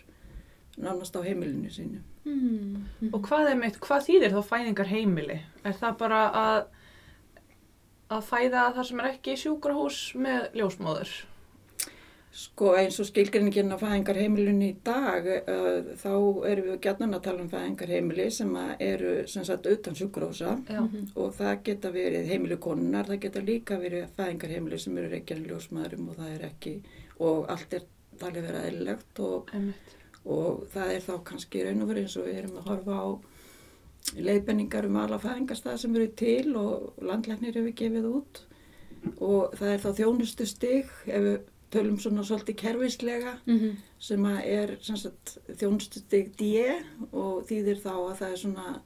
nánast 0.76 1.16
á 1.16 1.20
heimilinu 1.24 1.70
sínu. 1.72 2.02
Mhm. 2.24 3.12
Og 3.14 3.22
hvað 3.28 3.50
er 3.50 3.60
mitt, 3.60 3.78
hvað 3.80 4.08
þýðir 4.08 4.34
þá 4.34 4.42
fæðingar 4.50 4.90
heimili? 4.90 5.38
Er 5.64 5.72
það 5.72 5.96
bara 6.02 6.20
að, 6.42 6.66
að 8.10 8.26
fæða 8.26 8.66
þar 8.76 8.88
sem 8.90 9.00
er 9.00 9.10
ekki 9.12 9.38
sjúkrahús 9.40 10.00
með 10.18 10.50
ljósmóður? 10.58 11.14
Sko 12.36 12.74
eins 12.76 12.98
og 13.00 13.08
skilgreiningin 13.08 13.72
á 13.72 13.80
fæðingarheimilinu 13.80 14.66
í 14.66 14.74
dag 14.84 15.24
uh, 15.24 15.92
þá 15.96 16.12
erum 16.50 16.66
við 16.68 16.80
gætnan 16.84 17.16
að 17.16 17.22
tala 17.24 17.44
um 17.44 17.50
fæðingarheimili 17.52 18.26
sem 18.34 18.50
að 18.60 18.72
eru 18.84 19.12
sem 19.32 19.46
sagt 19.48 19.68
utan 19.70 19.96
sjúkrahúsa. 19.96 20.56
Já. 20.68 20.82
og 21.16 21.32
það 21.38 21.62
geta 21.70 21.92
verið 21.94 22.28
heimili 22.28 22.58
konunar, 22.60 23.08
það 23.08 23.22
geta 23.24 23.44
líka 23.46 23.80
verið 23.80 24.10
fæðingarheimili 24.18 24.80
sem 24.82 24.98
eru 25.00 25.12
reykjarinn 25.14 25.48
ljósmaðurum 25.48 26.10
og 26.12 26.20
það 26.20 26.34
er 26.34 26.48
ekki 26.50 26.74
og 27.24 27.48
allt 27.54 27.78
er 27.78 27.88
talið 28.20 28.50
vera 28.50 28.66
eðlilegt 28.68 29.24
og 29.24 29.54
og 30.26 30.66
það 30.72 30.92
er 30.92 31.02
þá 31.06 31.14
kannski 31.30 31.60
í 31.60 31.64
raun 31.66 31.82
og 31.84 31.90
verið 31.90 32.06
eins 32.06 32.18
og 32.18 32.26
við 32.26 32.38
erum 32.40 32.60
að 32.60 32.70
horfa 32.70 32.98
á 32.98 33.06
leiðbenningar 34.26 34.86
um 34.86 34.98
alla 35.00 35.18
fæðingarstað 35.22 35.80
sem 35.82 35.96
eru 35.98 36.06
til 36.18 36.54
og 36.58 37.02
landlæknir 37.02 37.58
hefur 37.58 37.74
gefið 37.80 38.08
út. 38.10 38.40
Og 39.22 39.54
það 39.58 39.72
er 39.72 39.82
þá 39.82 39.90
þjónustu 40.00 40.46
stig 40.50 40.90
ef 41.06 41.24
við 41.26 41.36
tölum 41.70 41.98
svona 42.00 42.22
svolítið 42.24 42.56
kerfislega 42.56 43.38
Mhm. 43.46 43.76
sem 43.98 44.22
að 44.24 44.44
er 44.44 44.76
stig 45.80 46.36
D 46.36 46.60
og 47.12 47.46
þýðir 47.48 47.80
þá 47.82 47.90
að 47.94 48.16
það 48.20 48.32
er 48.32 48.36
svona 48.36 48.80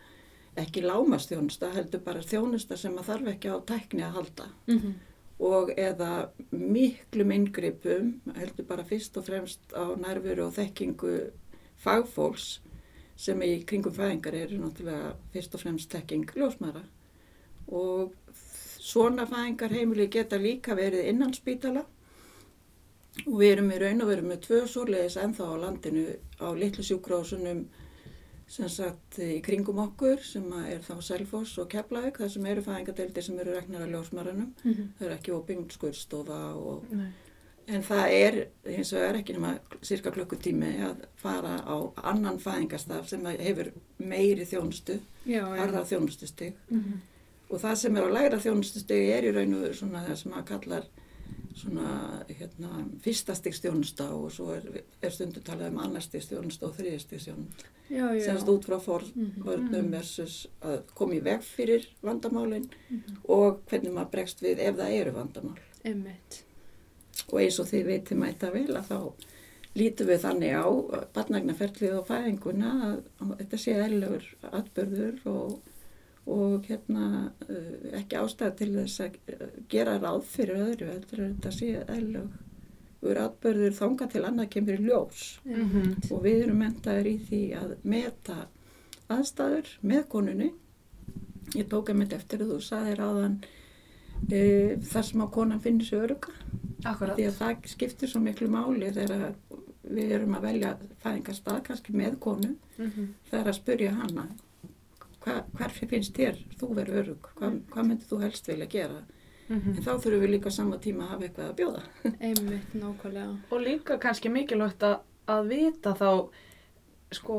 ekki 0.56 0.82
lámast 0.82 1.30
þjónusta 1.30 1.70
heldur 1.74 2.00
bara 2.04 2.20
þjónusta 2.20 2.76
sem 2.76 2.96
að 2.96 3.04
þarf 3.04 3.28
ekki 3.34 3.48
á 3.52 3.56
tækni 3.66 4.02
að 4.02 4.12
halda 4.14 4.46
Mhm. 4.68 4.94
og 5.40 5.68
eða 5.76 6.28
miklum 6.52 7.30
inngripum, 7.32 8.20
heldur 8.36 8.66
bara 8.66 8.82
fyrst 8.84 9.16
og 9.16 9.24
fremst 9.24 9.60
á 9.72 9.96
nærveru 9.96 10.46
og 10.46 10.54
þekkingu 10.54 11.30
fagfólks 11.78 12.58
sem 13.16 13.38
í 13.40 13.64
kringum 13.64 13.92
fæðingar 13.92 14.34
eru 14.34 14.58
náttúrulega 14.58 15.14
fyrst 15.32 15.54
og 15.54 15.60
fremst 15.60 15.90
þekking 15.90 16.26
ljósmaðra 16.34 16.82
og 17.68 18.12
svona 18.80 19.26
fæðingar 19.26 19.70
heimili 19.70 20.08
geta 20.08 20.36
líka 20.38 20.74
verið 20.74 21.08
innan 21.08 21.32
spítala 21.32 21.84
og 23.26 23.36
við 23.40 23.52
erum 23.52 23.70
í 23.74 23.78
raun 23.82 24.02
og 24.04 24.08
veru 24.12 24.22
með 24.30 24.40
tvö 24.46 24.60
svoleiðis 24.70 25.16
ennþá 25.20 25.46
á 25.50 25.54
landinu 25.64 26.04
á 26.40 26.46
litlu 26.56 26.84
sjúkrásunum 26.86 27.64
sem 28.50 28.68
sagt 28.68 29.18
í 29.22 29.40
kringum 29.46 29.78
okkur 29.78 30.22
sem 30.26 30.46
er 30.66 30.80
þá 30.82 30.96
Selfoss 31.06 31.58
og 31.62 31.68
Keflavík 31.70 32.16
þar 32.18 32.30
sem 32.32 32.46
eru 32.50 32.62
fæðingadeildir 32.66 33.22
sem 33.22 33.38
eru 33.38 33.52
reknar 33.54 33.82
af 33.86 33.90
ljósmaranum 33.92 34.48
Mhm. 34.64 34.88
það 34.98 35.06
er 35.06 35.16
ekki 35.18 35.32
oping 35.36 35.68
skurðstofa 35.70 36.38
og, 36.56 36.84
Nei. 36.90 37.12
en 37.68 37.82
það 37.82 38.06
er 38.10 38.38
hins 38.76 38.92
vegar 38.92 39.14
ekki 39.20 39.32
nema 39.36 39.58
cirka 39.82 40.10
klukkutími 40.10 40.72
að 40.82 41.04
fara 41.16 41.60
á 41.62 41.76
annan 42.02 42.38
fæðingastaf 42.38 43.06
sem 43.08 43.24
hefur 43.24 43.70
meiri 43.98 44.44
þjónustu, 44.46 44.98
harða 45.28 45.84
þjónustustig 45.86 46.52
Mhm. 46.70 47.00
og 47.50 47.60
það 47.60 47.76
sem 47.76 47.96
er 47.96 48.02
á 48.02 48.10
lægra 48.10 48.38
þjónustustigi 48.40 49.10
er 49.12 49.22
í 49.24 49.34
raun 49.34 49.54
og 49.54 49.62
veru 49.62 49.74
svona 49.74 50.06
það 50.08 50.16
sem 50.16 50.32
að 50.32 50.44
kallar 50.46 50.84
svona 51.60 52.24
hérna, 52.28 52.70
fyrsta 53.04 53.34
stigs 53.38 53.60
þjónusta 53.62 54.08
og 54.16 54.30
svo 54.34 54.50
er, 54.56 54.82
er 55.02 55.10
stundu 55.14 55.40
talað 55.44 55.72
um 55.74 55.78
annar 55.84 56.02
stigs 56.04 56.28
þjónusta 56.30 56.66
og 56.70 56.74
Já, 57.90 58.06
já. 58.14 58.22
semst 58.24 58.46
út 58.52 58.64
frá 58.68 58.76
forvörnum 58.82 59.88
versus 59.90 60.46
að 60.62 60.82
koma 60.94 61.16
í 61.18 61.22
veg 61.26 61.42
fyrir 61.42 61.86
vandamálin 62.06 62.68
Mhm. 62.90 63.16
og 63.28 63.60
hvernig 63.70 63.92
maður 63.92 64.10
bregst 64.12 64.40
við 64.42 64.58
ef 64.58 64.76
það 64.76 64.94
eru 65.00 65.12
vandamál 65.16 65.58
Einmitt. 65.84 66.42
og 67.32 67.40
eins 67.40 67.58
og 67.60 67.66
þið 67.66 67.84
veitir 67.86 68.16
mæta 68.18 68.52
vel 68.52 68.66
að 68.76 68.88
þá 68.90 69.12
lítum 69.76 70.06
við 70.06 70.20
þannig 70.24 70.54
á 70.54 70.66
barnagnaferlið 71.14 71.92
og 71.98 72.06
fæðinguna 72.08 72.70
að, 73.20 73.36
þetta 73.38 73.58
sé 73.58 73.74
eðlugur 73.84 74.24
atbörður 74.52 75.20
og, 75.26 75.58
og 76.30 76.66
hérna 76.68 77.06
uh, 77.48 77.96
ekki 78.00 78.18
ástæða 78.20 78.54
til 78.60 78.70
þess 78.76 79.00
að 79.06 79.18
uh, 79.34 79.48
gera 79.72 79.96
ráð 80.02 80.22
fyrir 80.30 80.62
öðru 80.68 80.88
heldur 80.92 81.22
að 81.24 81.32
þetta 81.34 81.52
sé 81.58 81.70
eðlugur 81.96 83.20
atbörður 83.24 83.76
þanga 83.80 84.08
til 84.12 84.24
annað 84.28 84.50
kemur 84.54 84.80
í 84.80 84.86
ljós 84.88 85.22
Einmitt. 85.48 86.10
og 86.12 86.22
við 86.26 86.42
erum 86.46 86.58
mentaður 86.64 87.08
í 87.10 87.16
því 87.28 87.42
að 87.60 87.70
meta 87.94 88.36
aðstæður 89.10 89.70
með 89.92 90.04
konunni 90.12 90.50
ég 91.56 91.66
tók 91.72 91.90
mynd 91.96 92.12
eftir 92.14 92.44
að 92.44 92.52
þú 92.54 92.58
saðir 92.62 93.00
áðan 93.02 93.38
e, 94.30 94.42
þar 94.92 95.06
sem 95.08 95.24
að 95.24 95.32
konan 95.34 95.62
finnir 95.64 95.88
sig 95.88 95.98
öruga 96.04 96.34
Akkurat. 96.84 97.16
því 97.18 97.24
að 97.30 97.38
það 97.40 97.64
skiptir 97.72 98.08
svo 98.12 98.20
miklu 98.22 98.46
máli 98.52 98.92
þegar 98.94 99.32
við 99.90 100.12
erum 100.18 100.36
að 100.38 100.44
velja 100.46 100.74
fæðingarstað 101.02 101.62
kannski 101.66 101.96
með 101.96 102.18
konu 102.22 102.52
Mhm. 102.80 103.08
það 103.30 103.40
er 103.40 103.48
að 103.50 103.56
spurja 103.58 103.90
hana 103.96 104.28
hva, 105.24 105.42
hverfi 105.58 105.86
finnst 105.90 106.14
þér 106.16 106.36
þú 106.60 106.68
verður 106.74 107.00
örug 107.04 107.28
hvað, 107.36 107.60
hvað 107.70 107.86
myndir 107.90 108.08
þú 108.10 108.20
helst 108.22 108.46
vilja 108.48 108.66
gera 108.66 109.02
Mhm. 109.50 109.72
en 109.76 109.82
þá 109.82 109.98
þurfum 109.98 110.20
við 110.22 110.30
líka 110.30 110.46
á 110.46 110.52
sama 110.54 110.76
tíma 110.78 111.02
að 111.04 111.08
hafa 111.10 111.24
eitthvað 111.26 111.48
að 111.50 111.56
bjóða 111.58 111.80
Einmitt, 112.28 112.74
nákvæmlega. 112.74 113.32
Og 113.50 113.60
líka 113.64 113.96
kannski 113.98 114.28
mikilvægt 114.30 114.84
að, 114.86 115.00
að 115.26 115.48
vita 115.50 115.90
þá, 115.98 116.10
sko, 117.10 117.38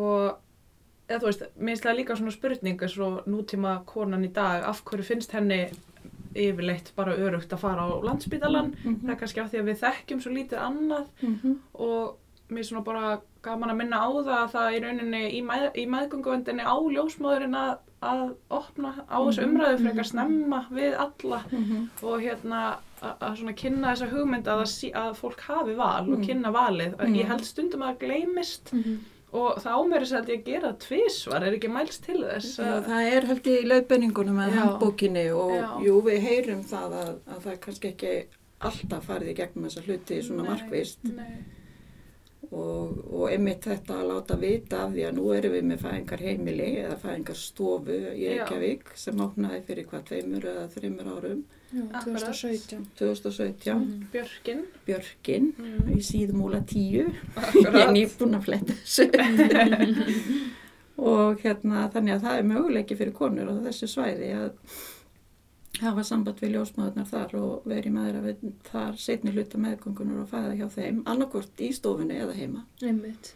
eða 1.07 1.19
þú 1.21 1.29
veist, 1.29 1.45
minnst 1.55 1.85
það 1.88 1.95
líka 2.01 2.17
svona 2.19 2.33
spurning 2.35 2.83
eins 2.83 2.97
og 3.00 3.21
nútíma 3.31 3.77
konan 3.88 4.25
í 4.27 4.31
dag, 4.35 4.63
af 4.67 4.83
hverju 4.83 5.07
finnst 5.07 5.31
henni 5.31 5.61
yfirleitt 6.35 6.91
bara 6.95 7.15
örugt 7.15 7.51
að 7.55 7.59
fara 7.63 7.83
á 7.88 7.91
landsbítalan? 8.03 8.73
Það 8.83 9.09
er 9.15 9.19
kannski 9.19 9.41
af 9.43 9.50
því 9.51 9.59
að 9.61 9.69
við 9.71 9.81
þekkjum 9.85 10.21
svo 10.23 10.31
lítið 10.35 10.61
annað 10.67 11.07
Mhm. 11.21 11.55
og 11.73 12.17
mér 12.51 12.63
svona 12.67 12.83
bara 12.83 13.21
gaman 13.43 13.69
að 13.74 13.77
minna 13.81 13.98
á 14.01 14.10
það 14.12 14.33
að 14.38 14.51
það 14.55 14.74
í 14.75 14.81
rauninni 14.83 15.21
í, 15.38 15.41
mæð, 15.45 15.63
í 15.75 15.86
meðgönguvendinni 15.89 16.65
á 16.65 16.75
ljósmóðurinn 16.95 17.55
að, 17.57 17.71
að 18.01 18.21
opna 18.50 18.91
á 19.10 19.17
þessu 19.25 19.45
umræðu 19.48 19.79
frekar 19.83 20.07
snemma 20.12 20.60
við 20.71 20.98
alla 21.05 21.39
Mhm. 21.51 21.88
og 22.03 22.21
hérna 22.21 22.60
að, 23.01 23.15
að 23.21 23.38
svona 23.39 23.55
kynna 23.57 23.93
þessa 23.95 24.10
hugmynd 24.12 24.48
að, 24.48 24.62
að, 24.65 24.91
að 25.01 25.15
fólk 25.21 25.39
hafi 25.48 25.74
val 25.75 26.03
og 26.12 26.19
Mm. 26.19 26.25
kynna 26.27 26.51
valið. 26.53 26.95
Mm. 27.00 27.15
Ég 27.17 27.27
held 27.27 27.45
stundum 27.45 27.81
að 27.81 27.95
það 27.95 28.00
gleymist 28.05 28.74
Mhm. 28.74 28.98
og 29.33 29.55
það 29.63 29.77
ámeri 29.79 30.05
sér 30.05 30.21
að 30.21 30.29
ég 30.36 30.43
gera 30.45 30.74
tvísvar, 30.74 31.41
er 31.48 31.53
ekki 31.57 31.69
mælst 31.71 32.03
til 32.03 32.19
þess. 32.24 32.57
Já, 32.60 32.81
það 32.83 33.12
er 33.15 33.25
held 33.25 33.43
ég 33.43 33.63
í 33.63 33.67
löfbenningunum 33.71 34.38
Já. 34.38 34.50
handbókinni 34.60 35.25
og 35.33 35.51
Já. 35.55 35.79
jú, 35.88 36.01
við 36.03 36.19
heyrum 36.21 36.63
það 36.63 36.91
að, 37.01 37.15
að 37.31 37.39
það 37.45 37.51
er 37.53 37.57
kannski 37.57 37.88
ekki 37.95 38.25
alltaf 38.62 39.05
farið 39.07 39.29
í 39.31 39.36
gegnum 39.36 39.65
þessa 39.65 39.81
hluti 39.88 40.21
svona 40.21 40.43
Nei. 40.43 40.51
markvist 40.51 41.00
Nei. 41.03 41.43
Og, 42.51 42.98
og 43.15 43.29
einmitt 43.31 43.63
þetta 43.63 43.96
að 44.01 44.08
láta 44.12 44.36
vita 44.41 44.81
af 44.86 44.91
því 44.91 45.05
að 45.08 45.13
nú 45.15 45.29
erum 45.31 45.53
við 45.55 45.63
með 45.70 45.79
fæðingar 45.86 46.24
heimili 46.25 46.65
eða 46.81 46.98
fæðingar 47.00 47.38
stofu 47.39 47.96
í 48.12 48.25
Já. 48.25 48.31
Reykjavík 48.41 48.91
sem 49.00 49.22
opnaði 49.24 49.62
fyrir 49.70 49.88
hvað 49.88 50.03
tveimur 50.10 50.48
eða 50.51 50.65
þreimur 50.75 51.12
árum 51.15 51.41
Já, 51.72 51.84
Akkurat. 51.96 52.25
2017. 52.27 52.81
2017, 53.00 53.77
Mhm. 53.79 54.08
Björkin. 54.12 54.65
Björkin 54.86 55.46
Mm. 55.58 55.93
í 55.96 56.01
síðmúla 56.03 56.60
10 56.67 57.08
ég 57.63 57.75
er 57.86 57.93
nýbúin 57.96 58.36
að 58.36 58.43
fletta 58.50 58.74
þessu 58.74 59.08
og 61.01 61.39
hérna 61.41 61.88
þannig 61.93 62.17
að 62.17 62.25
það 62.25 62.38
er 62.41 62.50
möguleiki 62.51 62.98
fyrir 63.00 63.13
konur 63.15 63.48
á 63.50 63.55
þessu 63.65 63.88
svæði 63.89 64.34
að 64.36 64.51
hafa 65.80 66.04
samband 66.04 66.40
við 66.44 66.51
ljósmaðurnar 66.58 67.08
þar 67.08 67.36
og 67.40 67.63
verið 67.66 67.94
með 67.96 68.08
þeirra 68.08 68.51
þar 68.72 68.98
setni 69.00 69.32
hluta 69.32 69.58
meðgöngunar 69.58 70.22
og 70.25 70.30
fæða 70.30 70.56
hjá 70.60 70.68
þeim 70.75 71.04
annarkort 71.08 71.62
í 71.63 71.70
stofunni 71.74 72.18
eða 72.20 72.36
heima 72.36 72.66
Einmitt. 72.84 73.34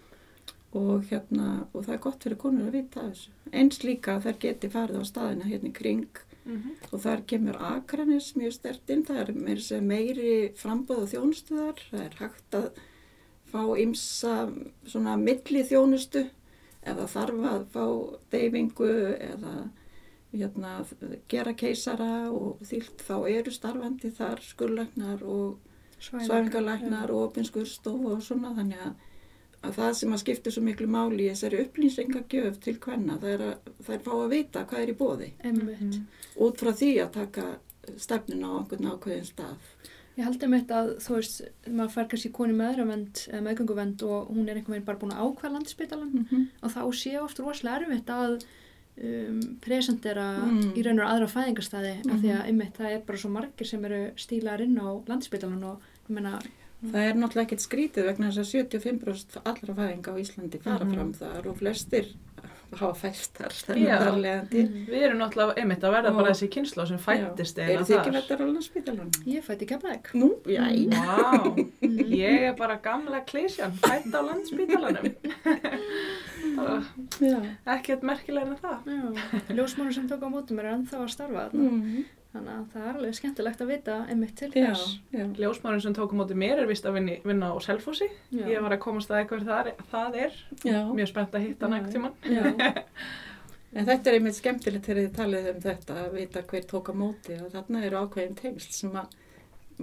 og 0.75 1.05
hérna 1.09 1.67
og 1.73 1.85
það 1.85 1.93
er 1.95 2.03
gott 2.03 2.23
fyrir 2.27 2.37
konur 2.37 2.67
að 2.67 2.75
vita 2.81 3.05
þessu 3.07 3.29
eins 3.53 3.79
líka 3.83 4.17
að 4.17 4.27
þær 4.27 4.39
geti 4.43 4.69
farið 4.69 4.99
á 4.99 5.03
staðina 5.11 5.49
hérna 5.49 5.73
kring 5.73 6.07
Mhm. 6.45 6.75
og 6.93 6.99
þar 7.01 7.21
kemur 7.25 7.55
Akranis 7.57 8.33
mjög 8.37 8.51
stertinn, 8.53 9.03
það 9.03 9.17
er 9.17 9.81
meiri, 9.81 10.51
frambóð 10.53 10.99
og 11.01 11.09
þjónustuðar, 11.09 11.79
það 11.89 12.03
er 12.05 12.17
hægt 12.19 12.51
að 12.53 12.67
fá 13.49 13.63
ymsa 13.81 14.53
svona 14.85 15.15
milli 15.17 15.63
þjónustu 15.65 16.21
ef 16.85 16.97
það 16.99 17.09
þarf 17.15 17.47
að 17.49 17.65
fá 17.73 17.85
deyfingu 18.29 18.91
eða 19.17 19.69
hérna, 20.39 20.85
gera 21.31 21.53
keisara 21.53 22.29
og 22.31 22.61
þýlt 22.65 23.03
þá 23.07 23.15
eru 23.31 23.51
starfandi 23.51 24.11
þar 24.17 24.43
skurlagnar 24.45 25.23
og 25.23 25.57
svæfingarlæknar 25.99 27.11
og 27.11 27.29
opinskurstof 27.29 28.07
og 28.11 28.23
svona 28.23 28.53
þannig 28.57 28.81
að, 28.85 28.93
að 29.65 29.77
það 29.79 29.93
sem 29.99 30.15
að 30.15 30.23
skiptir 30.23 30.55
svo 30.55 30.63
miklu 30.65 30.87
máli 30.91 31.25
í 31.25 31.29
þessari 31.31 31.61
upplýsingagjöf 31.65 32.59
til 32.63 32.75
hvenna 32.83 33.17
það 33.21 33.35
er 33.35 33.45
að 33.49 33.71
það 33.81 33.95
er 33.95 34.03
fá 34.07 34.13
að 34.17 34.33
vita 34.35 34.65
hvað 34.69 34.83
er 34.83 34.93
í 34.93 34.97
bóði 34.99 35.31
Einmitt. 35.43 35.99
út 36.35 36.61
frá 36.61 36.71
því 36.73 36.91
að 37.05 37.13
taka 37.19 37.47
stefnun 38.01 38.45
á 38.45 38.51
einhvern 38.59 38.91
ákveðin 38.93 39.27
stað. 39.27 39.69
Ég 40.15 40.23
held 40.23 40.43
einmitt 40.45 40.69
að 40.71 40.93
þú 41.03 41.17
veist, 41.17 41.41
maður 41.67 41.91
fær 41.91 42.05
kannski 42.11 42.29
koni 42.35 42.53
meðravend 42.55 43.25
eða 43.27 43.41
meðgönguvend 43.49 44.05
og 44.07 44.29
hún 44.31 44.47
er 44.47 44.55
einhvern 44.55 44.77
veginn 44.77 44.87
bara 44.87 45.01
búin 45.01 45.11
að 45.11 45.25
ákvæða 45.25 45.51
landspítalan 45.57 46.13
Mm 46.13 46.25
-hmm. 46.29 46.45
og 46.61 46.71
þá 46.71 46.81
sé 46.95 47.11
oft 47.21 47.39
rosalega 47.39 47.81
erfitt 47.81 48.09
að 48.09 48.45
um, 49.03 49.39
presentera 49.61 50.27
Mm. 50.45 50.73
í 50.75 50.83
raun 50.85 50.99
og 50.99 51.09
aðra 51.09 51.27
fæðingarstaði 51.27 51.93
af 51.99 52.19
því 52.21 52.29
Mhm. 52.29 52.37
að 52.41 52.45
einmitt 52.47 52.73
það 52.77 52.91
er 52.95 53.01
bara 53.05 53.17
svo 53.17 53.29
margir 53.29 53.67
sem 53.67 53.85
eru 53.85 54.11
stílar 54.15 54.61
inn 54.61 54.77
á 54.79 54.89
landspítalan 55.07 55.63
og 55.63 55.81
ég 56.09 56.13
meina, 56.15 56.39
Það 56.85 57.09
er 57.09 57.13
náttúrulega 57.15 57.45
ekkert 57.47 57.63
skrítið 57.65 58.05
vegna 58.05 58.27
þess 58.29 58.37
að 58.37 58.69
75% 58.69 59.37
allra 59.45 59.73
fæðinga 59.73 60.11
á 60.11 60.15
Íslandi 60.21 60.59
fara 60.61 60.85
Mhm. 60.85 60.93
fram 60.93 61.13
þar 61.13 61.45
og 61.47 61.57
flestir 61.57 62.05
hafa 62.73 62.93
fæst 62.93 63.37
þar 63.37 63.53
þar 63.53 63.77
mm, 64.51 64.85
Við 64.89 65.03
erum 65.05 65.19
náttúrulega 65.21 65.55
einmitt 65.61 65.83
að 65.85 65.93
verða 65.95 66.09
Og- 66.11 66.17
bara 66.19 66.31
þessi 66.33 66.49
kynsla 66.55 66.85
sem 66.89 66.97
fættist 66.97 67.57
Eru 67.59 67.83
þið 67.85 67.97
ekki 67.99 68.13
vettar 68.15 68.41
á 68.41 68.45
landsbytalanum? 68.49 69.11
ég 69.27 69.43
fætti 69.45 69.65
keflæk. 69.69 70.11
Nú, 70.13 70.29
já. 70.45 70.65
Vá, 70.89 71.55
Mm. 71.85 71.99
ég 72.09 72.41
er 72.49 72.53
bara 72.57 72.75
gamla 72.81 73.21
klísjan, 73.25 73.71
fætt 73.79 74.11
á 74.13 74.19
já. 77.19 77.39
Ekkert 77.75 78.03
merkilega 78.03 78.47
en 78.47 78.57
það. 78.61 78.77
Ljósmónu 79.55 79.93
sem 79.93 80.07
tók 80.09 80.23
á 80.23 80.29
mótum 80.31 80.59
er 80.59 80.71
ennþá 80.73 81.01
að 81.03 81.09
starfa 81.13 81.49
þarna. 81.49 81.69
Mm. 81.71 82.05
Þannig 82.35 82.51
að 82.51 82.63
það 82.73 82.87
er 82.89 82.97
alveg 82.99 83.15
skemmtilegt 83.15 83.61
að 83.63 83.69
vita 83.71 83.93
einmitt 84.11 84.33
til 84.35 84.49
þess. 84.51 84.85
já. 85.15 85.23
Ljósmárinn 85.39 85.83
sem 85.85 85.93
tók 85.95 86.11
á 86.11 86.15
móti 86.19 86.35
mér 86.35 86.59
er 86.65 86.67
vist 86.67 86.83
að 86.89 86.97
vinna, 86.99 87.15
vinna 87.23 87.51
á 87.51 87.57
Selfossi. 87.63 88.09
Ég 88.35 88.59
var 88.65 88.75
að 88.75 88.81
komast 88.83 89.13
að 89.13 89.21
eitthvað 89.21 89.45
það, 89.47 89.69
er- 89.71 89.85
það 89.93 90.17
er. 90.25 90.33
já. 90.67 90.79
Mjög 90.91 91.07
spennt 91.13 91.37
að 91.39 91.45
hitta 91.47 91.71
ekkert 91.79 91.95
tíman. 91.95 92.17
En 93.75 93.83
þetta 93.83 94.07
er 94.07 94.15
einmitt 94.15 94.37
skemmtilegt 94.37 94.85
þegar 94.87 95.01
þið 95.03 95.15
talið 95.17 95.47
um 95.51 95.57
þetta 95.65 95.95
að 96.05 96.13
vita 96.15 96.41
hver 96.47 96.67
tók 96.69 96.89
á 96.91 96.93
móti 96.95 97.35
og 97.43 97.49
þarna 97.51 97.81
eru 97.83 97.97
ákveðin 98.05 98.37
tengsl 98.39 98.71
sem 98.71 98.93
að 98.95 99.17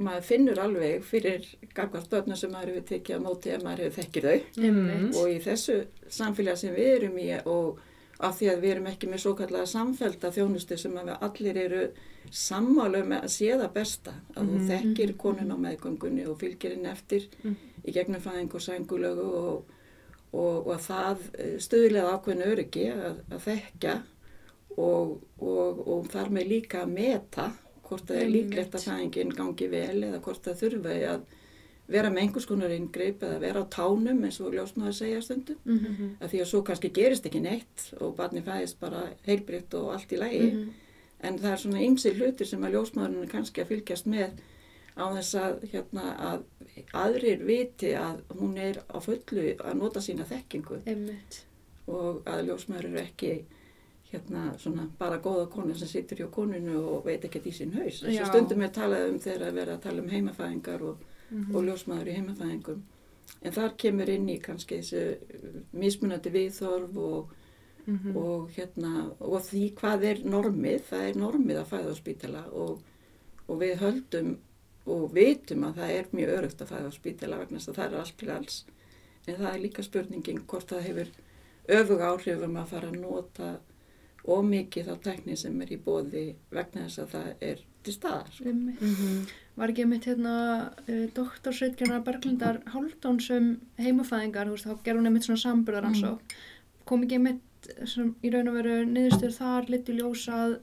maður 0.01 0.23
finnur 0.25 0.61
alveg 0.63 1.03
fyrir 1.05 1.45
gagvart 1.77 2.09
börnum 2.09 2.39
sem 2.41 2.49
maður 2.55 2.71
hefur 2.73 2.87
tekið 2.89 3.19
á 3.21 3.25
móti 3.27 3.53
ef 3.53 3.61
maður 3.67 3.83
hefur 3.85 3.99
þekkir 3.99 4.29
þau 4.31 4.65
Einmitt. 4.65 5.19
og 5.21 5.29
í 5.29 5.37
þessu 5.45 5.77
samfélag 6.09 6.57
sem 6.63 6.73
við 6.79 6.89
erum 6.95 7.19
í 7.21 7.27
og 7.45 7.83
af 8.23 8.39
því 8.39 8.49
að 8.53 8.61
við 8.63 8.71
erum 8.75 8.87
ekki 8.93 9.09
með 9.11 9.21
svo 9.25 9.33
kallega 9.39 9.67
samfelda 9.67 10.31
þjónustu 10.35 10.77
sem 10.79 10.95
að 11.01 11.11
allir 11.27 11.57
eru 11.65 11.83
sammálu 12.31 13.03
með 13.11 13.25
að 13.27 13.33
sé 13.35 13.51
það 13.59 13.73
besta 13.75 14.15
að 14.37 14.49
þú 14.49 14.59
Mhm. 14.59 14.69
þekkir 14.71 15.13
konun 15.19 15.53
á 15.53 15.57
meðgöngunni 15.65 16.27
og 16.29 16.39
fylgir 16.41 16.75
henni 16.77 16.89
eftir 16.93 17.29
Mhm. 17.45 17.57
í 17.87 17.93
gegnum 17.93 18.21
fæðing 18.23 18.55
og 18.55 18.61
sængulögu 18.61 19.27
og, 19.43 19.65
og, 20.33 20.67
og 20.67 20.73
að 20.77 20.87
það 20.89 21.19
stöðlega 21.59 22.13
ákveðinu 22.17 22.47
öryggi 22.53 22.87
að, 22.93 23.17
að 23.31 23.41
þekka 23.49 24.03
og, 24.79 25.21
og, 25.41 25.83
og 25.89 26.07
þar 26.13 26.31
með 26.31 26.49
líka 26.49 26.83
að 26.87 26.93
meta 26.95 27.51
hvort 27.85 28.07
það 28.09 28.23
er 28.23 28.31
líklegt 28.33 28.75
að 28.79 28.87
fæðingin 28.89 29.35
gangi 29.37 29.69
vel 29.69 30.03
eða 30.07 30.21
hvort 30.25 30.43
það 30.47 30.61
þurfi 30.63 30.99
að 31.11 31.21
vera 31.89 32.11
með 32.11 32.23
einhvers 32.23 32.47
konar 32.47 32.71
inngrip 32.71 33.23
eða 33.23 33.41
vera 33.41 33.63
á 33.65 33.67
tánum 33.69 34.23
eins 34.25 34.41
og 34.41 34.53
ljósnaður 34.55 34.93
segja 34.95 35.23
stundum 35.23 35.57
Mhm. 35.65 36.17
að 36.21 36.29
því 36.31 36.41
að 36.41 36.47
svo 36.47 36.63
kannski 36.63 36.93
gerist 36.93 37.27
ekki 37.27 37.41
neitt 37.43 37.93
og 38.01 38.17
barni 38.17 38.43
fæðist 38.43 38.79
bara 38.81 39.09
heilbritt 39.27 39.75
og 39.75 39.93
allt 39.93 40.09
í 40.13 40.19
lægi 40.19 40.53
Mhm. 40.53 40.71
en 41.21 41.39
það 41.39 41.53
er 41.53 41.57
svona 41.57 41.81
ymsi 41.83 42.15
hlutir 42.15 42.47
sem 42.47 42.61
að 42.63 42.73
ljósmaðurinn 42.73 43.23
er 43.23 43.29
kannski 43.29 43.63
að 43.63 43.67
fylgjast 43.69 44.07
með 44.07 44.31
á 44.97 45.05
þess 45.17 45.35
að, 45.35 45.61
hérna, 45.73 46.17
að 46.19 46.43
aðrir 46.95 47.45
viti 47.47 47.93
að 47.97 48.21
hún 48.39 48.57
er 48.59 48.83
á 48.89 48.99
fullu 49.01 49.57
að 49.57 49.75
nota 49.77 50.01
sína 50.01 50.25
þekkingu 50.25 50.83
Einmitt. 50.87 51.45
og 51.89 52.23
að 52.25 52.47
ljósmaður 52.49 52.85
eru 52.85 52.99
ekki 52.99 53.45
hérna 54.13 54.59
svona 54.59 54.89
bara 54.99 55.19
góða 55.19 55.51
konu 55.51 55.75
sem 55.75 55.89
situr 55.89 56.17
hjá 56.19 56.31
konunu 56.31 56.77
og 56.89 57.05
veit 57.07 57.23
ekkert 57.25 57.47
í 57.47 57.53
sín 57.53 57.73
haus. 57.75 58.03
Þess 58.03 58.21
að 58.21 58.29
stundum 58.29 58.63
er 58.63 58.69
talað 58.69 59.09
um 59.09 59.19
þegar 59.19 59.49
að 59.49 59.55
vera 59.55 59.77
að 59.77 59.81
tala 59.83 60.03
um 60.03 60.09
heimafæðingar 60.09 60.83
og, 60.83 60.97
Mhm. 61.33 61.55
og 61.57 61.65
ljósmaður 61.65 62.09
í 62.09 62.17
heimafæðingum. 62.19 62.81
En 63.43 63.53
þar 63.53 63.77
kemur 63.79 64.09
inn 64.09 64.29
í 64.29 64.41
kannski 64.43 64.79
þessu 64.79 65.17
mismunandi 65.73 66.31
viðþorf 66.31 66.97
og, 66.97 67.29
Mhm. 67.87 68.17
og, 68.17 68.51
hérna, 68.51 69.11
og 69.21 69.41
því 69.43 69.73
hvað 69.75 70.05
er 70.05 70.17
normið. 70.25 70.81
Það 70.91 71.09
er 71.09 71.15
normið 71.19 71.57
að 71.63 71.71
fæða 71.73 71.91
á 71.91 71.95
spítala 71.99 72.53
og, 72.53 72.83
og 73.49 73.59
við 73.61 73.77
höldum 73.79 74.37
og 74.87 75.13
vitum 75.15 75.65
að 75.65 75.75
það 75.75 75.91
er 75.91 76.05
mjög 76.13 76.31
örugt 76.39 76.61
að 76.63 76.69
fæða 76.69 76.87
á 76.87 76.93
spítala 76.93 77.39
vegna 77.39 77.59
þess 77.59 77.69
að 77.69 77.75
það 77.75 77.93
er 77.93 77.99
allt 77.99 78.17
til 78.19 78.31
alls. 78.31 78.65
En 79.29 79.35
það 79.37 79.55
er 79.55 79.61
líka 79.61 79.83
spurningin 79.83 80.47
hvort 80.47 80.67
það 80.69 80.83
hefur 80.83 81.09
öfug 81.69 82.01
áhrifum 82.01 82.57
að 82.59 82.67
fara 82.67 82.89
að 82.91 83.01
nota 83.01 83.59
ómikið 84.27 84.87
þá 84.87 84.97
tekni 85.03 85.37
sem 85.39 85.61
er 85.63 85.67
í 85.75 85.79
bóði 85.83 86.35
vegna 86.51 86.87
þess 86.87 86.99
að 86.99 87.09
það 87.09 87.35
er 87.41 87.59
til 87.83 87.93
staðar. 87.95 88.41
Einmitt. 88.47 88.81
Mhm. 88.81 89.27
Var 89.57 89.69
ekki 89.69 89.83
einmitt 89.85 90.07
hérna 90.09 90.35
uh, 90.89 91.07
doktorsreitgjana 91.17 91.99
Berglindar 92.07 92.61
Hálfdóns 92.73 93.27
um 93.37 93.51
heimafæðingar, 93.79 94.49
þú 94.49 94.55
veist, 94.57 94.67
þá 94.71 94.85
gerði 94.87 94.99
hún 95.03 95.11
einmitt 95.11 95.27
svona 95.29 95.43
samburðaransók. 95.43 96.37
Kom 96.89 97.03
ekki 97.05 97.19
einmitt 97.19 97.69
sem 97.87 98.15
í 98.25 98.31
raun 98.33 98.49
og 98.49 98.57
veru 98.59 98.79
niðurstöður 98.89 99.37
þar 99.37 99.69
liti 99.71 99.95
ljósa 99.99 100.39
að 100.47 100.55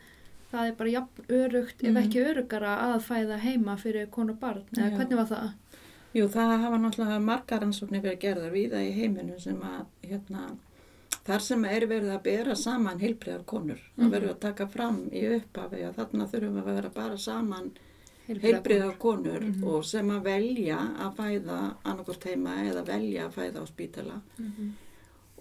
það 0.52 0.66
er 0.72 0.74
bara 0.80 0.94
jafn 0.96 1.28
örugt, 1.30 1.84
ef 1.86 1.92
Mhm. 1.94 2.00
ekki 2.02 2.24
örugara 2.26 2.72
að 2.90 3.04
fæða 3.06 3.38
heima 3.44 3.78
fyrir 3.78 4.08
konu 4.10 4.34
og 4.34 4.40
barn. 4.40 4.64
Eða 4.74 4.98
hvernig 4.98 5.16
var 5.22 5.30
það? 5.30 5.52
Jú, 6.18 6.26
það 6.28 6.58
hafa 6.64 6.78
náttúrulega 6.82 7.22
margar 7.22 7.62
rannsóknir 7.62 8.02
verið 8.02 8.20
gerðar 8.20 8.52
víða 8.52 8.82
í 8.82 8.92
heiminu 8.98 9.40
sem 9.40 9.62
að 9.62 9.86
hérna, 10.10 10.58
þar 11.26 11.40
sem 11.46 11.66
er 11.66 11.82
verið 11.86 12.10
að 12.18 12.24
bera 12.24 12.56
saman 12.56 13.00
heilbriðar 13.00 13.46
konur. 13.46 13.78
Það 13.98 14.04
Mhm. 14.08 14.12
verður 14.12 14.30
að 14.34 14.40
taka 14.40 14.68
fram 14.68 14.98
í 15.14 15.22
upphafi 15.38 15.84
að 15.86 15.94
þarna 15.96 16.28
þurfum 16.32 16.56
við 16.58 16.64
að 16.66 16.76
vera 16.76 16.90
bara 16.90 17.16
saman 17.18 17.72
Heilbriðar 18.30 18.98
konur 19.02 19.40
Mhm. 19.42 19.64
og 19.64 19.86
sem 19.86 20.10
að 20.10 20.24
velja 20.24 20.78
að 21.00 21.16
fæða 21.18 21.76
annarkort 21.86 22.24
heima 22.30 22.56
eða 22.70 22.86
velja 22.86 23.28
að 23.28 23.34
fæða 23.34 23.64
á 23.64 23.66
spítala. 23.68 24.22
Mhm. 24.38 24.70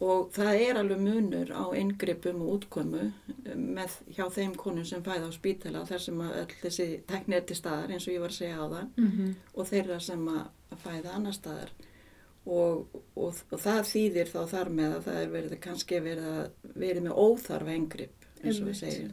Og 0.00 0.30
það 0.32 0.60
er 0.70 0.74
alveg 0.78 1.00
munur 1.02 1.48
á 1.50 1.64
inngripum 1.74 2.40
og 2.42 2.60
útkomu 2.60 3.12
með 3.56 3.90
hjá 4.14 4.28
þeim 4.30 4.54
konum 4.56 4.84
sem 4.86 5.02
fæða 5.02 5.26
á 5.28 5.32
spítala 5.34 5.84
þar 5.86 5.98
sem 6.00 6.18
að 6.18 6.36
öll 6.36 6.54
þessi 6.62 7.00
tekni 7.06 7.34
er 7.34 7.40
til 7.40 7.56
staðar 7.56 7.90
eins 7.90 8.06
og 8.06 8.14
ég 8.14 8.20
var 8.20 8.28
að 8.28 8.38
segja 8.38 8.58
á 8.62 8.66
það 8.70 8.88
Mhm. 8.96 9.34
og 9.56 9.66
þeirra 9.66 10.00
sem 10.00 10.28
að 10.28 10.46
fæða 10.84 11.14
annar 11.14 11.32
staðar 11.32 11.68
og, 12.46 12.86
og, 13.16 13.34
og 13.52 13.58
það 13.58 13.80
þýðir 13.92 14.28
þá 14.32 14.46
þar 14.48 14.68
með 14.70 14.94
að 14.96 15.02
það 15.02 15.16
er 15.22 15.28
verið 15.28 15.60
kannski 15.60 16.00
verið, 16.00 16.24
að, 16.24 16.50
verið 16.78 17.02
með 17.02 17.18
óþarfa 17.18 17.74
yngripp 17.76 18.24
eins 18.44 18.60
og 18.60 18.66
við 18.68 18.76
segjum 18.76 19.12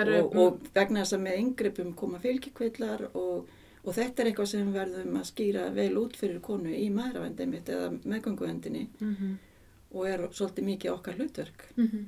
eru, 0.00 0.18
og, 0.24 0.36
og 0.36 0.58
vegna 0.74 1.00
þess 1.04 1.12
að 1.16 1.20
með 1.26 1.38
yngrippum 1.38 1.94
koma 1.94 2.18
fylgikvillar 2.18 3.06
og, 3.14 3.46
og 3.84 3.94
þetta 3.94 4.22
er 4.22 4.26
eitthvað 4.30 4.46
sem 4.46 4.72
verðum 4.72 5.16
að 5.20 5.28
skýra 5.30 5.68
vel 5.74 5.98
út 5.98 6.16
fyrir 6.16 6.40
konu 6.40 6.70
í 6.72 6.90
maðuravendi 6.90 7.46
mitt 7.46 7.68
eða 7.68 7.90
meðgönguvendinni 8.04 8.88
Mhm. 9.00 9.38
og 9.94 10.06
er 10.08 10.18
svolítið 10.32 10.64
mikið 10.64 10.90
okkar 10.92 11.14
hlutverk. 11.14 11.68
Mhm. 11.76 12.04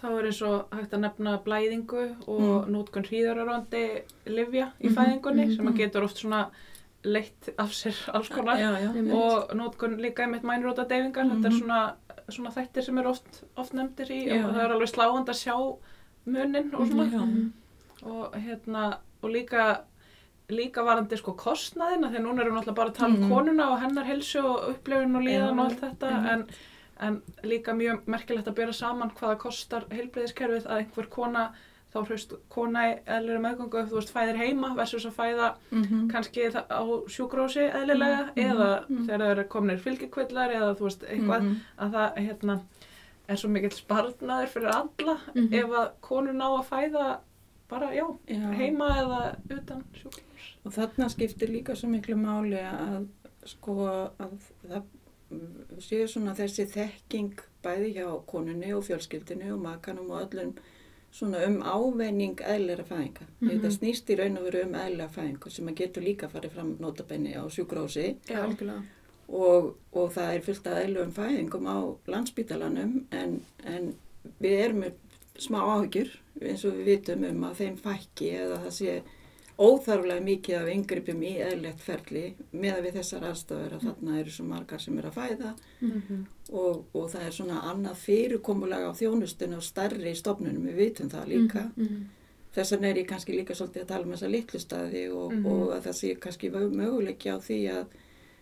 þá 0.00 0.06
er 0.18 0.24
eins 0.30 0.42
og 0.42 0.68
hægt 0.72 0.92
að 0.96 1.00
nefna 1.00 1.38
blæðingu 1.44 2.02
og 2.26 2.40
Mm. 2.66 2.72
nótkun 2.72 3.04
hríðararandi 3.04 4.02
livja 4.26 4.72
í 4.80 4.88
Mhm, 4.88 4.94
fæðingunni 4.96 5.44
mhm, 5.46 5.56
sem 5.56 5.66
að 5.66 5.70
mhm. 5.70 5.76
getur 5.78 6.02
oft 6.04 6.16
svona 6.16 6.50
leitt 7.04 7.48
af 7.58 7.70
sér 7.72 7.94
alls 8.14 8.28
konar 8.28 8.56
Já, 8.56 8.70
já. 8.80 9.12
Og 9.14 9.50
nótkun 9.56 9.98
líka 10.00 10.22
einmitt 10.24 10.42
mænróta 10.42 10.88
deyfingar, 10.88 11.24
þetta 11.24 11.44
er 11.46 11.50
Mhm. 11.50 11.60
svona, 11.60 11.94
svona 12.30 12.50
þættir 12.54 12.82
sem 12.84 12.98
eru 12.98 13.08
oft, 13.10 13.44
oft 13.56 13.72
nefndir 13.74 14.08
í 14.10 14.26
Já, 14.28 14.46
og 14.48 14.54
það 14.54 14.64
er 14.64 14.70
alveg 14.70 14.88
sláand 14.88 15.26
að 15.28 15.40
sjá 15.44 15.76
munin 16.26 16.74
og 16.74 16.86
svona 16.86 17.04
já. 17.10 17.20
Mhm. 17.26 17.52
og 18.02 18.32
hérna 18.34 18.98
og 19.22 19.30
líka 19.30 19.78
líka 20.50 20.82
varandi 20.84 21.16
sko 21.16 21.32
kostnaðina 21.32 22.10
þegar 22.10 22.24
núna 22.24 22.40
erum 22.42 22.54
við 22.56 22.60
náttúrulega 22.64 22.74
bara 22.74 22.90
að 22.90 22.94
tala 22.94 23.14
um 23.14 23.20
Mhm. 23.20 23.30
konuna 23.30 23.70
og 23.72 23.80
hennar 23.80 24.04
helsu 24.04 24.38
og 24.44 24.68
upplifun 24.70 25.16
og 25.16 25.22
líðan 25.22 25.48
Já, 25.48 25.52
og 25.52 25.58
allt 25.70 25.80
þetta 25.80 26.06
einmitt. 26.10 26.30
en, 26.32 26.46
en 27.00 27.22
líka 27.44 27.72
mjög 27.72 28.00
merkilegt 28.06 28.48
að 28.48 28.54
bera 28.54 28.72
saman 28.72 29.10
hvaða 29.10 29.38
kostar 29.38 29.84
heilbreyðiskerfið 29.90 30.66
að 30.66 30.78
einhver 30.78 31.06
kona 31.10 31.50
þá 31.94 32.04
hraust 32.06 32.32
kona 32.48 32.80
eðlilega 33.06 33.40
meðgöngu 33.40 33.78
ef 33.82 33.88
þú 33.90 33.94
veist 33.94 34.12
fæðir 34.14 34.36
heima 34.36 34.74
versus 34.76 35.06
að 35.06 35.12
fæða 35.12 35.54
Mhm. 35.72 36.10
kannski 36.10 36.50
það- 36.50 36.68
á 36.70 36.82
sjúkrósi 37.08 37.70
eðlilega 37.72 38.30
Mhm, 38.34 38.50
eða 38.50 38.88
mhm. 38.88 39.06
þegar 39.06 39.18
það 39.20 39.30
eru 39.30 39.44
komnir 39.44 39.78
fylgikvillar 39.78 40.50
eða 40.50 40.76
þú 40.76 40.80
veist 40.82 41.02
eitthvað 41.08 41.42
Mhm. 41.42 41.56
að 41.78 41.90
það 41.92 42.16
hérna 42.16 42.60
er 43.30 43.36
svo 43.36 43.48
mikill 43.50 43.70
sparnaður 43.76 44.48
fyrir 44.54 44.70
alla 44.74 45.18
Mhm. 45.34 45.54
ef 45.54 45.70
að 45.70 45.90
konur 46.00 46.32
ná 46.34 46.46
að 46.58 46.66
fæða 46.70 47.18
bara, 47.68 47.90
já, 47.94 48.06
Já. 48.28 48.50
heima 48.58 48.88
eða 48.98 49.36
utan 49.50 49.84
sjúkrós. 49.94 50.46
Og 50.64 50.72
þarna 50.72 51.08
skiptir 51.08 51.48
líka 51.48 51.76
svo 51.76 51.88
miklu 51.88 52.16
máli 52.16 52.58
að 52.60 53.06
sko 53.46 53.76
að 54.18 54.32
það 54.68 54.82
séu 55.78 56.08
svona 56.10 56.34
þessi 56.34 56.66
þekking 56.66 57.38
bæði 57.62 57.94
hjá 57.94 58.06
konunni 58.26 58.72
og 58.74 58.82
fjölskyldinu 58.84 59.52
og 59.54 59.60
makanum 59.62 60.10
og 60.10 60.24
öllum 60.32 60.52
svona 61.12 61.44
um 61.46 61.60
ávenning 61.62 62.36
eðlera 62.40 62.84
fæðinga. 62.86 63.26
Mm 63.40 63.48
Mhm. 63.48 63.50
Þetta 63.60 63.70
snýst 63.78 64.10
í 64.10 64.18
raun 64.18 64.38
og 64.38 64.44
veru 64.44 64.64
um 64.66 64.74
eðlera 64.74 65.08
fæðingu 65.10 65.50
sem 65.50 65.66
að 65.68 65.74
getur 65.76 66.02
líka 66.02 66.28
farið 66.28 66.50
fram 66.50 66.76
notabenni 66.80 67.34
á 67.36 67.42
sjúkrósi 67.48 68.16
algjörlega. 68.28 68.82
Og, 69.30 69.76
og 69.92 70.10
það 70.12 70.34
er 70.34 70.40
fullt 70.46 70.66
af 70.66 70.80
eðlurum 70.84 71.12
fæðingum 71.16 71.66
á 71.70 71.78
landsbítalanum 72.10 72.96
en, 73.12 73.40
en 73.64 73.94
við 74.42 74.58
erum 74.64 74.82
með 74.84 74.92
smá 75.40 75.60
áhyggjur 75.76 76.10
eins 76.42 76.64
og 76.64 76.74
við 76.80 76.84
vitum 76.90 77.24
um 77.30 77.44
að 77.48 77.54
þeim 77.62 77.76
fækki 77.80 78.30
eða 78.36 78.58
það 78.66 78.74
sé 78.80 79.00
óþarflega 79.60 80.24
mikið 80.24 80.54
af 80.56 80.68
yngrippum 80.72 81.22
í 81.28 81.30
eðlert 81.44 81.82
ferli 81.84 82.22
með 82.56 82.78
við 82.86 82.94
þessar 82.96 83.26
aðstofur 83.28 83.74
að 83.76 83.82
þarna 83.84 84.14
eru 84.22 84.32
svo 84.32 84.44
margar 84.48 84.80
sem 84.80 84.98
eru 84.98 85.10
að 85.10 85.18
fæða 85.18 85.50
Mhm. 85.80 86.22
og, 86.52 86.84
og 86.94 87.10
það 87.12 87.26
er 87.26 87.34
svona 87.36 87.58
annað 87.70 87.96
fyrirkomulag 88.04 88.86
á 88.88 88.92
þjónustun 88.96 89.54
og 89.56 89.62
stærri 89.62 90.14
stofnunum, 90.16 90.64
við 90.66 90.76
vitum 90.80 91.10
það 91.12 91.28
líka. 91.28 91.62
Mhm. 91.76 92.00
Þess 92.54 92.72
vegna 92.72 92.88
er 92.90 92.96
ég 92.98 93.06
kannski 93.06 93.36
líka 93.36 93.54
svolítið 93.54 93.82
að 93.84 93.86
tala 93.92 94.04
um 94.04 94.12
þessa 94.12 94.30
litlu 94.30 94.58
staði 94.60 95.04
og, 95.14 95.32
Mhm. 95.32 95.46
og 95.46 95.68
að 95.76 95.82
það 95.86 95.94
sé 96.00 96.14
kannski 96.18 96.50
möguleiki 96.50 97.28
á 97.30 97.38
því 97.38 97.60
að 97.70 97.86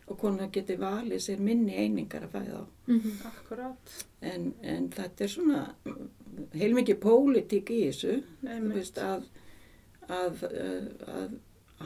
og 0.08 0.18
konar 0.18 0.48
geti 0.52 0.76
valið 0.80 1.20
sér 1.20 1.40
minni 1.44 1.74
einingar 1.76 2.22
að 2.26 2.32
fæða 2.36 2.60
á. 2.60 2.64
Mhm. 2.86 3.10
Akkurát. 3.28 3.96
En, 4.22 4.54
en 4.62 4.88
þetta 4.90 5.24
er 5.24 5.28
svona 5.28 5.74
heilmikið 6.54 6.98
pólitík 7.02 7.70
í 7.74 7.80
þessu, 7.88 8.22
þú 8.42 8.72
veist, 8.74 8.98
að, 8.98 9.26
að, 10.08 10.42
uh, 10.48 11.12
að 11.18 11.36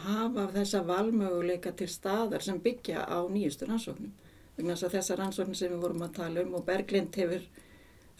hafa 0.06 0.46
þessa 0.54 0.82
valmöguleika 0.88 1.72
til 1.76 1.88
staðar 1.88 2.42
sem 2.42 2.60
byggja 2.60 3.04
á 3.08 3.18
nýjustu 3.28 3.66
rannsóknum. 3.68 4.12
Vegna 4.56 4.74
þess 4.76 4.86
að 4.88 4.94
þessar 4.98 5.18
rannsóknir 5.22 5.56
sem 5.58 5.72
við 5.72 5.82
vorum 5.82 6.02
að 6.06 6.14
tala 6.20 6.42
um 6.46 6.54
og 6.54 6.64
Berglind 6.66 7.16
hefur 7.16 7.42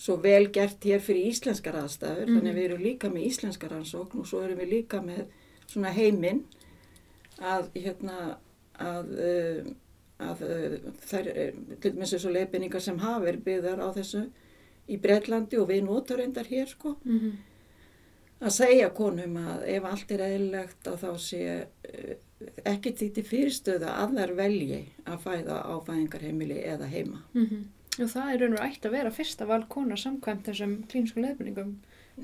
svo 0.03 0.17
vel 0.17 0.49
gert 0.53 0.83
hér 0.89 1.01
fyrir 1.05 1.29
íslenskar 1.31 1.77
aðstæður, 1.83 2.27
Mhm. 2.27 2.37
þannig 2.39 2.53
að 2.53 2.59
við 2.59 2.65
erum 2.71 2.83
líka 2.83 3.09
með 3.13 3.27
íslenskar 3.31 3.71
rannsókn 3.71 4.21
og 4.21 4.27
svo 4.27 4.41
erum 4.43 4.59
við 4.59 4.71
líka 4.73 5.01
með 5.05 5.27
svona 5.67 5.93
heiminn 5.93 6.43
að 7.41 7.69
hérna 7.75 8.37
að, 8.81 9.13
uh, 9.19 9.73
að 10.31 10.43
uh, 10.47 10.77
þær, 11.11 11.31
uh, 11.33 11.77
til 11.83 11.93
dæmis 11.97 12.13
þessu 12.15 12.33
leifinningar 12.35 12.81
sem 12.85 12.99
hafa 13.03 13.25
verið 13.27 13.45
byggðar 13.49 13.83
á 13.83 13.89
þessu 13.97 14.25
í 14.93 14.99
Breitlandi 15.03 15.59
og 15.63 15.69
við 15.71 15.85
notar 15.87 16.19
reyndar 16.23 16.49
hér 16.51 16.67
sko 16.71 16.97
Mhm. 17.05 17.33
að 18.43 18.51
segja 18.57 18.89
konum 18.91 19.37
að 19.39 19.63
ef 19.77 19.85
allt 19.87 20.11
er 20.17 20.25
eðlilegt 20.27 20.89
að 20.91 20.97
þá 21.05 21.11
sé 21.23 21.43
uh, 21.63 22.15
ekki 22.67 22.91
því 22.99 23.09
til 23.15 23.23
fyrirstöða 23.29 23.93
að 24.03 24.17
þær 24.19 24.33
velji 24.41 24.81
að 25.07 25.21
fæða 25.27 25.61
á 25.63 25.75
fæðingarheimili 25.87 26.59
eða 26.67 26.89
heima. 26.91 27.23
Mhm. 27.35 27.63
Og 28.01 28.09
það 28.09 28.31
er 28.33 28.39
raun 28.41 28.55
og 28.57 28.65
ætti 28.65 28.89
að 28.89 28.95
vera 28.97 29.11
fyrsta 29.13 29.47
val 29.47 29.63
kona 29.69 29.95
samkvæmt 30.01 30.47
þessum 30.49 30.71
klínsku 30.89 31.21
leiðbyningum, 31.21 31.75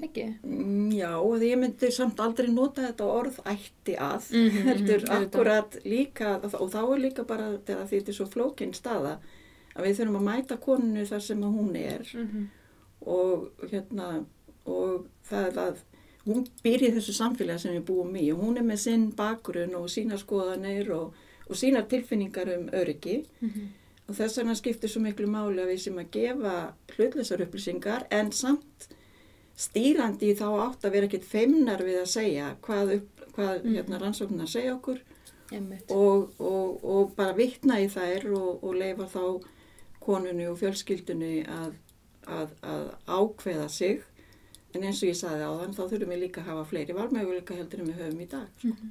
ekki? 0.03 0.24
Mm, 0.44 0.90
Já, 0.92 1.11
og 1.18 1.40
ég 1.42 1.59
myndi 1.59 1.90
samt 1.92 2.20
aldrei 2.20 2.48
nota 2.53 2.83
þetta 2.83 3.05
orð 3.09 3.38
ætti 3.44 3.96
að, 3.96 4.29
Mhm, 4.33 4.62
heldur 4.68 5.03
mhm, 5.03 5.11
auðvitað. 5.11 5.27
akkurat 5.27 5.79
líka, 5.85 6.35
og 6.61 6.70
þá 6.70 6.81
er 6.94 7.03
líka 7.07 7.24
bara 7.27 7.59
þegar 7.64 7.87
því 7.88 8.01
þetta 8.01 8.09
er 8.09 8.18
svo 8.18 8.27
flókin 8.27 8.74
staða, 8.74 9.18
að 9.77 9.85
við 9.87 9.96
þurfum 10.01 10.16
að 10.20 10.29
mæta 10.29 10.57
koninu 10.61 11.07
þar 11.07 11.20
sem 11.22 11.40
að 11.42 11.57
hún 11.59 11.77
er 11.77 12.07
Mhm. 12.14 12.48
og 13.07 13.51
hérna, 13.70 14.24
og 14.66 15.07
það 15.31 15.46
er 15.46 15.59
að 15.64 15.77
hún 16.27 16.44
í 16.64 16.92
þessu 16.92 17.14
samfélagi 17.16 17.59
sem 17.61 17.72
við 17.79 17.85
búum 17.88 18.16
í 18.20 18.31
og 18.35 18.40
hún 18.42 18.59
er 18.59 18.62
með 18.62 18.79
sinn 18.79 19.11
bakgrunn 19.16 19.74
og 19.74 19.87
sína 19.88 20.18
skoðanir 20.18 20.90
og, 20.92 21.14
og 21.48 21.57
sínar 21.57 21.87
tilfinningar 21.88 22.51
um 22.59 22.68
öryggi 22.68 23.24
Mhm. 23.40 23.68
og 24.09 24.14
þess 24.16 24.37
vegna 24.38 24.55
skiptir 24.55 24.88
svo 24.90 25.01
miklu 25.01 25.27
máli 25.27 25.61
að 25.62 25.70
við 25.72 25.81
sem 25.81 25.94
að 25.96 26.11
gefa 26.11 26.72
hlutleysar 26.96 27.40
upplýsingar 27.46 28.07
en 28.11 28.31
samt 28.33 28.88
stýrandi 29.58 30.30
í 30.32 30.36
þá 30.38 30.46
átt 30.68 30.84
að 30.86 30.92
vera 30.94 31.08
ekkit 31.08 31.24
feimnar 31.26 31.80
við 31.82 31.96
að 32.02 32.10
segja 32.12 32.50
hvað, 32.62 32.92
upp, 32.98 33.22
hvað 33.34 33.64
Mhm. 33.64 33.74
hérna, 33.74 33.98
rannsóknar 34.02 34.48
segja 34.50 34.74
okkur 34.76 35.00
og, 35.90 36.34
og, 36.38 36.84
og 36.84 37.14
bara 37.16 37.32
vitna 37.34 37.78
í 37.80 37.88
þær 37.90 38.26
og, 38.36 38.62
og 38.64 38.74
leifa 38.78 39.06
þá 39.08 39.22
konunni 40.04 40.46
og 40.48 40.58
fjölskyldunni 40.60 41.46
að, 41.48 41.72
að, 42.26 42.52
að 42.62 42.84
ákveða 43.08 43.68
sig 43.72 44.02
en 44.74 44.84
eins 44.84 45.02
og 45.02 45.08
ég 45.08 45.16
saði 45.16 45.42
á 45.48 45.52
þann 45.58 45.74
þá 45.74 45.82
þurfum 45.88 46.12
við 46.14 46.22
líka 46.22 46.42
að 46.42 46.50
hafa 46.52 46.64
fleiri 46.70 46.94
valmöguleika 46.96 47.56
heldur 47.56 47.80
en 47.80 47.88
við 47.90 48.02
höfum 48.02 48.20
í 48.20 48.28
dag 48.28 48.48
sko. 48.58 48.68
Mhm. 48.68 48.90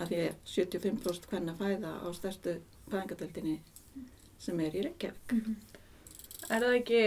af 0.00 0.08
því 0.08 0.18
að 0.24 0.34
75% 0.48 1.26
hvernig 1.30 1.58
fæða 1.60 1.90
á 2.02 2.08
stærstu 2.16 2.56
fæðingadeldinni 2.90 3.58
sem 4.42 4.60
er 4.60 4.72
í 4.74 4.82
Reykjavík 4.88 5.32
Mhm. 5.36 5.56
Er 6.50 6.60
það 6.60 6.74
ekki 6.80 7.02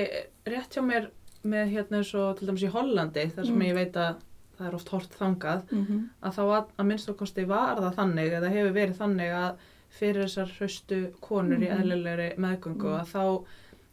rétt 0.48 0.72
hjá 0.78 0.82
mér 0.86 1.10
með 1.46 1.70
hérna 1.76 1.98
eins 2.02 2.14
og 2.16 2.38
til 2.40 2.48
dæmis 2.50 2.64
í 2.68 2.72
Hollandi 2.74 3.26
þar 3.36 3.46
sem 3.46 3.56
Mm. 3.60 3.68
ég 3.70 3.74
veit 3.76 3.94
að 4.02 4.16
það 4.58 4.68
er 4.68 4.76
oft 4.76 4.90
hort 4.90 5.16
þangað 5.20 5.62
mm 5.72 5.86
-hmm. 5.86 6.02
að 6.24 6.34
þá 6.38 6.44
að, 6.58 6.66
að 6.80 6.86
minnst 6.86 7.10
okkosti 7.10 7.46
var 7.48 7.76
það 7.78 7.96
þannig 8.00 8.32
eða 8.40 8.50
hefur 8.56 8.74
verið 8.74 8.98
þannig 8.98 9.32
að 9.36 9.56
fyrir 9.96 10.24
þessar 10.26 10.50
hraustu 10.60 11.00
konur 11.22 11.58
í 11.60 11.70
Mhm. 11.70 11.78
eðlilegri 11.82 12.30
meðgöngu 12.38 12.90
Mm. 12.90 13.00
að 13.02 13.08
þá 13.14 13.44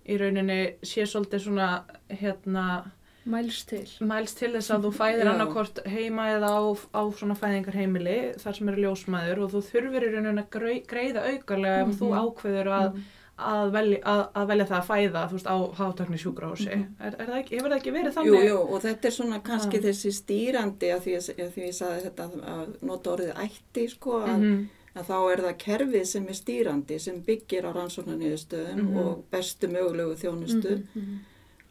í 0.09 0.19
rauninni 0.19 0.75
sé 0.83 1.03
svolítið 1.07 1.41
svona 1.41 1.83
hérna 2.11 2.85
Mælst 3.25 3.69
til. 3.69 3.87
mælst 4.01 4.39
til 4.39 4.51
þess 4.53 4.71
að 4.75 4.83
þú 4.83 4.91
fæðir 4.99 5.29
annarkort 5.33 5.79
heima 5.87 6.27
eða 6.35 6.49
á, 6.59 6.63
á 6.95 7.03
svona 7.15 7.35
fæðingarheimili 7.39 8.35
þar 8.39 8.53
sem 8.55 8.69
eru 8.69 8.83
ljósmæður 8.83 9.39
og 9.45 9.51
þú 9.53 9.61
þurfir 9.63 10.03
í 10.03 10.13
rauninni 10.15 10.43
að 10.43 10.51
grei- 10.51 10.87
greiða 10.87 11.23
aukarlega 11.31 11.83
ef 11.89 12.01
þú 12.01 12.09
Mhm. 12.11 12.19
ákveður 12.19 12.67
að, 12.67 13.01
að, 13.43 13.71
velja, 13.73 13.99
að, 14.05 14.23
að 14.35 14.47
velja 14.53 14.67
það 14.71 14.79
að 14.81 14.87
fæða 14.91 15.23
veist 15.33 15.47
á 15.47 15.57
hátakni 15.79 16.19
sjúkrahúsi 16.23 16.69
Mhm. 16.71 16.85
er, 17.01 17.15
er 17.19 17.27
það 17.27 17.39
ekki, 17.43 17.57
hefur 17.59 17.71
það 17.71 17.79
ekki 17.81 17.93
verið 17.97 18.13
Jú, 18.13 18.17
þannig? 18.19 18.47
jú, 18.49 18.59
og 18.75 18.83
þetta 18.83 19.05
er 19.11 19.17
svona 19.17 19.41
kannski 19.43 19.77
Já. 19.81 19.83
þessi 19.89 20.13
stýrandi 20.19 20.93
að 20.95 21.01
því 21.07 21.17
að, 21.19 21.51
því 21.55 21.67
ég 21.67 21.75
saði 21.81 22.03
þetta 22.07 22.29
að 22.57 22.83
nota 22.83 23.11
orðið 23.17 23.35
ætti 23.47 23.89
sko 23.91 24.11
að, 24.21 24.39
Mhm. 24.39 24.69
að 24.97 25.05
þá 25.09 25.33
er 25.33 25.41
það 25.47 25.59
kerfið 25.59 26.07
sem 26.07 26.29
er 26.29 26.35
stýrandi 26.35 27.01
sem 27.01 27.21
byggir 27.23 27.65
á 27.65 27.71
rannsóknarniðurstöðum 27.73 28.83
Mhm. 28.83 28.97
og 28.99 29.25
bestu 29.31 29.69
mögulegu 29.69 30.15
þjónustu 30.17 30.83
Mhm. 30.95 31.19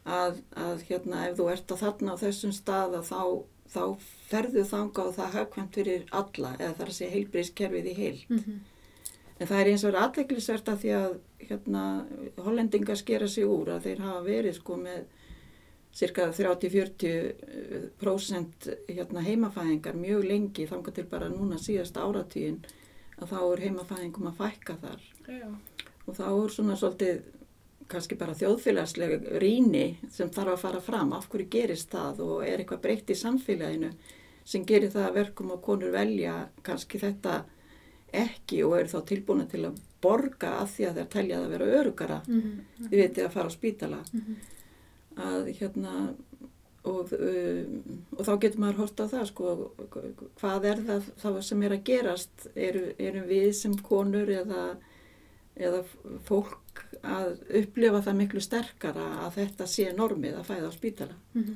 að, 0.06 0.42
að 0.56 0.82
hérna 0.88 1.28
ef 1.30 1.36
þú 1.38 1.52
ert 1.52 1.66
að 1.68 1.78
þarna 1.78 2.12
á 2.12 2.16
þessum 2.18 2.52
stað 2.52 2.96
að 2.98 3.04
þá, 3.06 3.44
þá 3.72 3.96
ferðu 4.30 4.64
þanga 4.66 4.98
og 5.06 5.14
það 5.16 5.30
hagkvæmt 5.36 5.72
fyrir 5.72 6.02
alla 6.12 6.56
eða 6.58 6.74
þar 6.74 6.86
að 6.86 6.98
segja 6.98 7.12
heilbríðskerfið 7.14 7.86
í 7.86 7.94
heil. 7.96 8.24
Mhm. 8.28 8.58
En 9.40 9.46
það 9.48 9.60
er 9.60 9.70
eins 9.72 9.84
og 9.84 9.94
aðteglisvert 9.94 10.64
að 10.70 10.78
því 10.82 10.90
að 10.98 11.14
hérna, 11.48 11.82
hollendingar 12.42 12.98
skera 13.00 13.28
sig 13.28 13.44
úr 13.48 13.68
að 13.74 13.84
þeir 13.88 14.00
hafa 14.06 14.22
verið 14.26 14.54
sko 14.58 14.74
með 14.80 15.00
cirka 15.92 16.22
30-40% 16.32 18.70
hérna, 18.88 19.20
heimafæðingar 19.26 19.96
mjög 19.98 20.22
lengi 20.30 20.64
þanga 20.70 20.90
til 20.96 21.06
bara 21.10 21.32
núna 21.32 21.56
síðast 21.60 21.96
áratvíin 22.00 22.58
að 23.20 23.26
þá 23.34 23.40
er 23.42 23.64
heimafæðingum 23.66 24.30
að 24.30 24.38
fækka 24.40 24.74
þar 24.82 25.00
Já. 25.28 25.48
og 26.06 26.12
þá 26.16 26.28
er 26.30 26.50
svona 26.56 26.76
svolítið 26.80 27.16
kannski 27.92 28.14
bara 28.16 28.38
þjóðfélagslega 28.38 29.16
rýni 29.42 29.86
sem 30.10 30.30
þarf 30.32 30.52
að 30.54 30.62
fara 30.64 30.80
fram 30.80 31.10
af 31.16 31.28
hverju 31.28 31.48
gerist 31.52 31.90
það 31.92 32.14
og 32.24 32.36
er 32.46 32.58
eitthvað 32.62 32.84
breytt 32.86 33.12
í 33.12 33.16
samfélaginu 33.18 33.90
sem 34.48 34.64
gerir 34.66 34.90
það 34.94 35.08
að 35.08 35.18
verkum 35.20 35.52
að 35.54 35.64
konur 35.66 35.92
velja 35.94 36.34
kannski 36.66 36.96
þetta 37.02 37.32
ekki 38.12 38.62
og 38.64 38.78
eru 38.78 38.88
þá 38.88 39.00
tilbúna 39.08 39.46
til 39.50 39.64
að 39.68 39.80
borga 40.02 40.50
að 40.60 40.68
því 40.74 40.86
að 40.88 40.94
þeir 40.98 41.08
telja 41.14 41.38
að 41.40 41.48
vera 41.50 41.70
örugara 41.80 42.20
Mhm. 42.26 42.60
þið 42.88 42.98
veitir 43.02 43.26
að 43.26 43.32
fara 43.32 43.48
á 43.48 43.56
spítala 43.56 44.00
Mhm. 44.12 44.36
að 45.16 45.52
hérna 45.58 46.14
og, 46.84 47.12
um, 47.12 48.06
og 48.18 48.24
þá 48.26 48.32
getur 48.40 48.58
maður 48.58 48.76
hort 48.82 49.00
á 49.00 49.06
það 49.06 49.26
sko, 49.26 49.70
hvað 50.40 50.64
er 50.64 50.76
það, 50.88 51.02
það 51.22 51.42
sem 51.42 51.62
er 51.62 51.70
að 51.76 51.84
gerast 51.84 52.46
eru, 52.56 52.92
erum 52.98 53.28
við 53.28 53.52
sem 53.54 53.76
konur 53.76 54.26
eða, 54.26 54.76
eða 55.56 55.84
fólk 56.26 56.58
að 57.04 57.38
upplifa 57.60 58.02
það 58.02 58.16
miklu 58.16 58.40
sterkara 58.40 59.06
að 59.26 59.36
þetta 59.36 59.66
sé 59.66 59.92
normið 59.94 60.38
að 60.40 60.48
fæða 60.50 60.68
á 60.68 60.72
spítala 60.74 61.14
Mhm. 61.34 61.54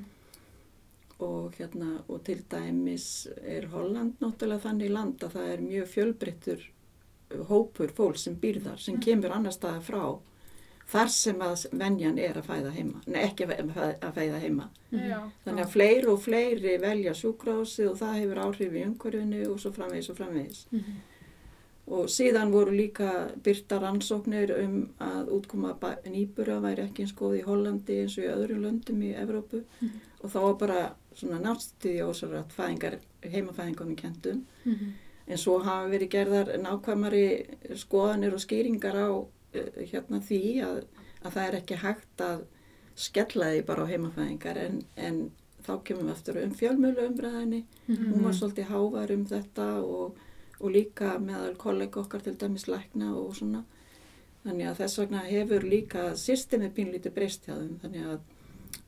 Og 1.19 1.55
hérna 1.59 2.03
og 2.09 2.23
til 2.25 2.43
dæmis 2.51 3.27
er 3.43 3.67
Holland 3.73 4.19
náttúrulega 4.21 4.61
þannig 4.69 4.91
land 4.93 5.23
að 5.25 5.33
það 5.37 5.53
er 5.55 5.63
mjög 5.65 5.87
fjölbreyttur 5.95 6.65
hópur 7.49 7.91
fólk 7.97 8.19
sem 8.21 8.37
býr 8.37 8.61
þar 8.63 8.79
sem 8.79 8.99
kemur 9.03 9.33
annar 9.35 9.53
staða 9.57 9.81
frá 9.83 10.03
þar 10.87 11.09
sem 11.11 11.41
að 11.43 11.65
venjan 11.75 12.19
er 12.23 12.37
að 12.39 12.47
fæða 12.47 12.71
heima 12.77 13.01
nei 13.07 13.23
ekki 13.27 13.47
að 13.49 13.73
fæ- 13.75 13.99
að 14.07 14.13
fæða 14.15 14.39
heima. 14.45 14.69
Já. 14.93 15.21
þannig 15.45 15.65
að 15.65 15.73
fleiri 15.73 16.07
og 16.13 16.21
fleiri 16.23 16.77
velja 16.79 17.13
sjúkrási 17.19 17.89
og 17.91 17.97
það 17.99 18.15
hefur 18.21 18.39
áhrif 18.45 18.73
í 18.77 18.85
umhverfinu 18.87 19.41
og 19.51 19.59
svo 19.61 19.73
framvegis 19.73 20.11
og 20.11 20.17
framvegis. 20.21 20.67
Mhm. 20.71 20.97
og 21.89 22.07
síðan 22.11 22.51
voru 22.51 22.73
líka 22.75 23.31
byrta 23.43 23.79
rannsóknir 23.79 24.51
um 24.65 24.89
að 24.99 25.29
útkoma 25.31 25.75
nýbura 26.07 26.61
væri 26.61 26.83
ekki 26.83 27.03
eins 27.05 27.13
góð 27.15 27.37
í 27.41 27.45
Hollandi 27.47 27.99
eins 28.03 28.17
og 28.19 28.25
í 28.25 28.31
öðrum 28.33 28.63
löndum 28.65 29.03
í 29.07 29.13
Evrópu. 29.15 29.61
Og 30.25 30.31
þá 30.31 30.39
var 30.43 30.55
bara 30.55 30.95
svona 31.17 31.41
náttstuði 31.43 32.05
ósarrætt 32.05 32.53
fæðingar, 32.55 32.99
heimafæðingunum 33.25 33.97
kentum. 33.97 34.47
Mhm. 34.65 34.95
en 35.27 35.39
svo 35.43 35.59
hafa 35.59 35.89
verið 35.91 36.09
gerðar 36.11 36.53
nákvæmari 36.63 37.47
skoðanir 37.75 38.35
og 38.37 38.43
skýringar 38.45 38.95
á 38.95 39.11
eh, 39.59 39.89
hérna 39.91 40.21
því 40.23 40.43
að, 40.63 40.85
að 41.25 41.33
það 41.33 41.47
er 41.47 41.57
ekki 41.59 41.79
hægt 41.83 42.23
að 42.23 42.45
skella 42.95 43.49
því 43.51 43.65
bara 43.67 43.83
á 43.83 43.91
heimafæðingar 43.91 44.61
en, 44.61 44.79
en 44.97 45.19
þá 45.67 45.73
kemum 45.83 46.07
við 46.07 46.13
aftur 46.13 46.39
um 46.45 46.55
fjölmjölu 46.55 47.09
umræðinni 47.11 47.65
hún 47.89 48.23
var 48.23 48.37
svolítið 48.39 48.71
hávar 48.71 49.13
um 49.17 49.25
þetta 49.27 49.67
og, 49.83 50.21
og 50.61 50.71
líka 50.71 51.17
meðal 51.19 51.57
kollega 51.59 52.01
okkar 52.01 52.23
til 52.23 52.37
dæmis 52.39 52.69
lækna 52.71 53.11
og 53.19 53.35
svona. 53.37 53.65
Þannig 54.47 54.69
að 54.71 54.79
þess 54.79 54.99
vegna 55.01 55.25
hefur 55.27 55.67
líka 55.67 56.03
systemi 56.15 56.71
pínlítið 56.71 57.15
breyst 57.17 57.49
hjá 57.49 57.57
þeim 57.57 57.79
þannig 57.83 58.07
að 58.13 58.21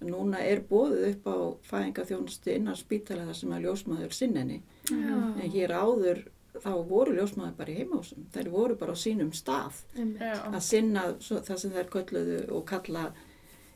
núna 0.00 0.38
er 0.46 0.60
bóðið 0.60 1.08
upp 1.10 1.24
á 1.26 1.36
fæðingaþjónustu 1.70 2.54
innan 2.54 2.76
spítala 2.76 3.24
þar 3.26 3.34
sem 3.34 3.50
að 3.56 3.64
ljósmaður 3.66 4.12
sinninni 4.14 4.62
Já. 4.90 5.16
en 5.42 5.50
hér 5.50 5.72
áður 5.74 6.20
þá 6.58 6.70
voru 6.88 7.14
ljósmaður 7.16 7.56
bara 7.56 7.70
í 7.72 7.78
heimásum 7.80 8.26
þær 8.34 8.48
voru 8.50 8.76
bara 8.78 8.92
á 8.94 8.98
sínum 8.98 9.32
stað. 9.34 9.72
Já. 9.96 10.34
að 10.52 10.60
sinna 10.62 11.02
svo, 11.20 11.36
það 11.40 11.58
sem 11.58 11.70
þær 11.70 11.88
kölluðu 11.94 12.38
og 12.52 12.64
kalla 12.66 13.12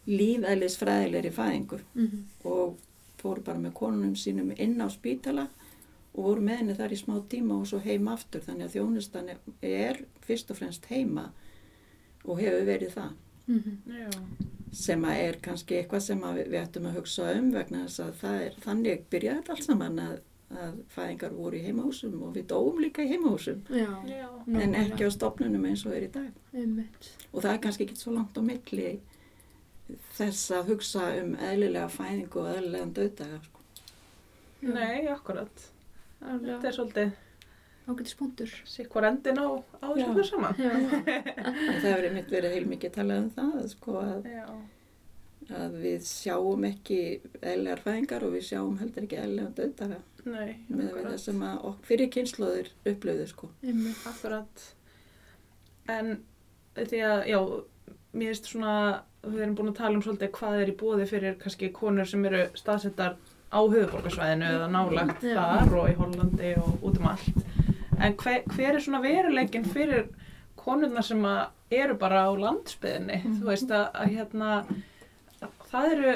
lífælisfræðilegri 0.06 1.30
fæðingu 1.32 1.80
Mhm. 1.94 2.22
og 2.44 2.78
fóru 3.22 3.42
bara 3.44 3.58
með 3.58 3.72
konunum 3.72 4.14
sínum 4.16 4.52
inn 4.58 4.78
á 4.80 4.88
spítala 4.90 5.48
og 6.14 6.24
voru 6.24 6.40
með 6.42 6.56
henni 6.58 6.74
þar 6.74 6.92
í 6.92 6.98
smá 7.04 7.20
tíma 7.28 7.54
og 7.60 7.66
svo 7.66 7.78
heim 7.80 8.08
aftur 8.08 8.40
þannig 8.40 8.64
að 8.68 8.74
þjónustan 8.76 9.28
er- 9.30 9.38
er 9.62 10.04
fyrst 10.20 10.50
og 10.50 10.56
fremst 10.56 10.86
heima 10.86 11.30
og 12.24 12.38
hefur 12.38 12.64
verið 12.66 12.90
það 12.94 13.12
Mhm. 13.46 13.78
Já. 13.86 14.10
Sem 14.72 15.02
að 15.04 15.22
er 15.26 15.38
kannski 15.44 15.76
eitthvað 15.78 16.04
sem 16.06 16.22
að 16.24 16.38
við, 16.40 16.50
við 16.52 16.60
ættum 16.62 16.86
að 16.88 16.98
hugsa 17.00 17.30
um 17.36 17.48
vegna 17.52 17.82
þess 17.86 18.00
að 18.06 18.12
það 18.22 18.44
er 18.46 18.54
þannig 18.64 19.02
byrjaði 19.12 19.40
þetta 19.42 19.52
allt 19.56 19.66
saman 19.68 19.98
að, 20.00 20.14
að 20.62 20.78
fæðingar 20.94 21.34
voru 21.36 21.58
í 21.58 21.64
heimahúsum 21.66 22.14
og 22.24 22.34
við 22.36 22.46
dóum 22.52 22.80
líka 22.80 23.04
í 23.04 23.10
heimahúsum 23.12 23.62
Já. 23.72 23.90
En 24.62 24.76
ekki 24.80 25.08
á 25.08 25.10
stopnunum 25.12 25.66
eins 25.68 25.84
og 25.86 25.96
er 25.96 26.06
í 26.08 26.12
dag 26.14 26.30
Einmitt. 26.56 27.10
og 27.32 27.42
það 27.44 27.50
er 27.52 27.62
kannski 27.66 27.86
ekki 27.86 28.00
svo 28.00 28.14
langt 28.16 28.40
á 28.40 28.42
milli 28.48 28.92
þess 30.16 30.46
að 30.56 30.70
hugsa 30.72 31.08
um 31.20 31.34
eðlilega 31.36 31.90
fæðingu 31.92 32.40
og 32.40 32.48
eðlilegan 32.54 32.94
döðdaga 32.96 33.42
sko. 33.44 33.58
Nei, 34.62 35.08
akkurat. 35.10 35.64
Þetta 36.22 36.68
er 36.70 36.76
svolítið 36.76 37.12
ágætis 37.88 38.14
punktur. 38.18 38.52
sikvar 38.68 39.08
endin 39.10 39.40
á, 39.42 39.48
á 39.82 39.88
þessu 39.96 40.38
en 40.38 40.52
það 41.80 41.88
hefur 41.88 42.06
einmitt 42.08 42.30
verið 42.30 42.56
heilmikið 42.56 42.94
talað 42.98 43.24
um 43.24 43.32
það 43.36 43.66
sko, 43.72 43.96
að, 44.02 44.28
að 45.62 45.76
við 45.82 46.06
sjáum 46.06 46.68
ekki 46.70 47.00
eðlilegar 47.40 47.84
fæðingar 47.86 48.26
og 48.28 48.36
við 48.36 48.48
sjáum 48.52 48.78
heldur 48.82 49.08
ekki 49.08 49.20
eðlilegan 49.24 49.58
döðdaga 49.58 50.00
Nei, 50.22 50.62
með 50.70 50.92
það 51.00 51.16
sem 51.18 51.40
að 51.42 51.64
ok, 51.66 51.78
fyrir 51.88 52.10
kynnslóðir 52.14 52.68
upplöðu 52.86 53.24
sko. 53.26 53.48
Akkurat. 54.06 54.66
En 55.90 56.12
því 56.76 57.00
að, 57.08 57.22
já, 57.32 57.38
mér 58.14 58.30
finnst 58.30 58.50
svona, 58.52 58.74
við 59.26 59.42
erum 59.42 59.56
búin 59.58 59.72
að 59.72 59.80
tala 59.80 59.98
um 59.98 60.04
svolítið 60.04 60.32
hvað 60.38 60.60
er 60.60 60.70
í 60.70 60.76
bóði 60.78 61.08
fyrir 61.10 61.38
kannski 61.42 61.72
konur 61.74 62.08
sem 62.08 62.22
eru 62.30 62.44
staðsettar 62.58 63.18
á 63.52 63.60
höfuborgarsvæðinu 63.60 64.48
eða 64.48 64.68
nálagt 64.72 65.26
þar 65.26 65.74
og 65.80 65.90
í 65.90 65.96
Hollandi 65.98 66.54
og 66.62 66.86
út 66.86 67.02
um 67.02 67.10
allt. 67.10 67.41
En 68.02 68.16
hver, 68.18 68.42
hver 68.56 68.74
er 68.74 68.80
svona 68.82 69.00
veruleikin 69.04 69.64
fyrir 69.64 70.08
konurnar 70.58 71.04
sem 71.06 71.22
eru 71.70 71.94
bara 71.98 72.24
á 72.26 72.30
landsbyðinni? 72.34 73.20
Þú 73.38 73.46
veist 73.46 73.70
að, 73.70 73.86
að 73.94 74.10
hérna, 74.16 74.50
það 75.72 75.86
eru, 75.94 76.12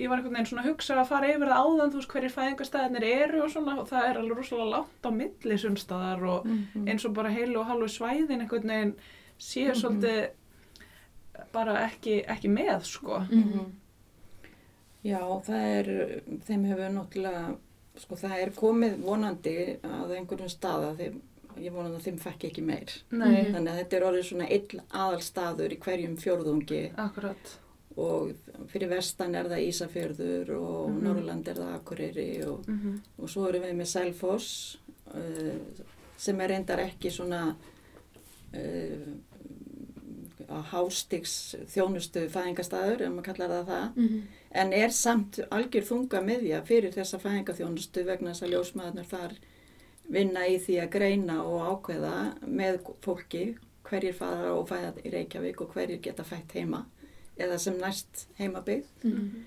ég 0.00 0.08
var 0.10 0.18
einhvern 0.18 0.34
veginn 0.34 0.48
svona 0.50 0.64
að 0.64 0.70
hugsa 0.72 0.96
að 1.00 1.08
fara 1.12 1.28
yfir 1.30 1.50
það 1.52 1.60
áðan, 1.64 1.92
þú 1.92 2.00
veist 2.00 2.12
hverjir 2.14 2.34
fæðingastæðinir 2.34 3.06
eru 3.10 3.42
og 3.44 3.50
svona 3.52 3.76
og 3.82 3.88
það 3.90 4.08
er 4.10 4.20
alveg 4.22 4.40
rosalega 4.40 4.70
langt 4.74 5.06
á 5.06 5.10
milli 5.20 5.58
sumstaðar 5.62 6.24
og 6.34 6.48
eins 6.88 7.04
og 7.08 7.14
bara 7.16 7.32
heilu 7.34 7.60
og 7.62 7.68
halvu 7.70 7.88
svæðin 7.92 8.40
einhvern 8.44 8.72
veginn 8.74 8.94
séu 9.40 9.74
svolítið 9.76 10.30
bara 11.52 11.78
ekki, 11.86 12.18
ekki 12.28 12.50
með 12.52 12.82
sko. 12.84 13.20
Mhm. 13.30 13.68
Já, 15.04 15.20
það 15.46 15.62
er, 15.78 15.86
þeim 16.44 16.64
hefur 16.68 16.90
náttúrulega, 16.92 17.44
sko 18.00 18.16
það 18.16 18.36
er 18.42 18.50
komið 18.56 18.98
vonandi 19.04 19.56
að 19.86 20.14
einhverjum 20.16 20.48
staða, 20.52 20.94
þeim, 20.98 21.20
ég 21.60 21.72
vonandi 21.74 21.98
að 22.00 22.06
þeim 22.08 22.18
fekk 22.22 22.44
ekki 22.50 22.62
meir. 22.64 22.94
Nei, 23.10 23.42
Mhm. 23.44 23.52
Þannig 23.54 23.72
að 23.72 23.80
þetta 23.80 23.96
er 24.00 24.06
orðið 24.10 24.28
svona 24.30 24.48
einn 24.50 24.80
aðalstaður 24.90 25.72
í 25.76 25.78
hverjum 25.78 26.16
fjórðungi 26.16 26.82
akkurat. 26.96 27.56
og 27.96 28.30
fyrir 28.70 28.88
vestan 28.88 29.34
er 29.34 29.44
það 29.50 29.66
Ísafjörður 29.68 30.50
og 30.56 30.90
Mhm. 30.90 31.02
Norrland 31.02 31.48
er 31.48 31.54
það 31.54 31.74
Akureyri 31.74 32.44
og, 32.46 32.66
Mm 32.68 32.78
-hmm. 32.80 33.00
og 33.22 33.28
svo 33.28 33.48
erum 33.48 33.62
við 33.62 33.74
með 33.76 33.86
Selfoss 33.86 34.78
uh, 35.14 35.58
sem 36.16 36.40
er 36.40 36.48
reyndar 36.48 36.78
ekki 36.78 37.10
svona 37.10 37.54
uh, 38.54 39.14
á 40.50 40.58
hástigs 40.72 41.54
þjónustu 41.72 42.26
fæðingastæður, 42.28 43.00
ef 43.06 43.12
maður 43.14 43.24
kallar 43.30 43.48
það 43.54 43.66
það 43.70 43.96
Mhm. 43.96 44.20
en 44.52 44.72
er 44.72 44.88
samt 44.90 45.38
algjör 45.50 45.86
þunga 45.90 46.22
miðja 46.24 46.62
fyrir 46.66 46.92
þessa 46.92 47.18
fæðingaþjónustu 47.22 48.04
vegna 48.04 48.30
þess 48.30 48.42
að 48.42 48.52
ljósmaðurnar 48.54 49.06
þar 49.06 49.32
vinna 50.10 50.40
í 50.48 50.58
því 50.58 50.80
að 50.82 50.90
greina 50.90 51.42
og 51.44 51.60
ákveða 51.82 52.14
með 52.46 52.80
fólki 53.02 53.56
hverjir 53.84 54.14
fara 54.14 54.52
og 54.54 54.68
fæða 54.68 54.92
í 55.04 55.10
Reykjavík 55.12 55.60
og 55.60 55.72
hverjir 55.74 56.00
geta 56.02 56.24
fætt 56.24 56.52
heima 56.54 56.84
eða 57.38 57.58
sem 57.58 57.78
næst 57.78 58.26
heimabygg 58.38 58.84
Mhm. 59.04 59.44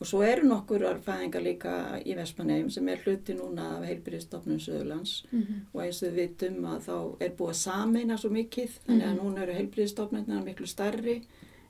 Og 0.00 0.06
svo 0.06 0.22
eru 0.26 0.46
nokkur 0.48 0.82
fæðingar 1.06 1.42
líka 1.44 1.72
í 2.04 2.14
Vestmannegjum 2.18 2.70
sem 2.70 2.88
er 2.88 2.98
hluti 3.04 3.34
núna 3.38 3.76
af 3.78 3.84
heilbyrðistofnun 3.88 4.58
Söðurlands 4.60 5.24
Mhm. 5.32 5.60
og 5.72 5.80
eins 5.82 6.02
og 6.02 6.08
við 6.08 6.14
vitum 6.28 6.64
að 6.66 6.80
þá 6.88 7.16
er 7.20 7.30
búið 7.30 7.50
að 7.50 7.62
sameina 7.62 8.16
svo 8.18 8.30
mikið 8.30 8.70
þannig 8.86 9.06
að 9.06 9.14
Mhm. 9.14 9.20
núna 9.22 9.42
eru 9.42 9.52
heilbyrðistofnunnar 9.52 10.44
miklu 10.44 10.66
starri 10.66 11.22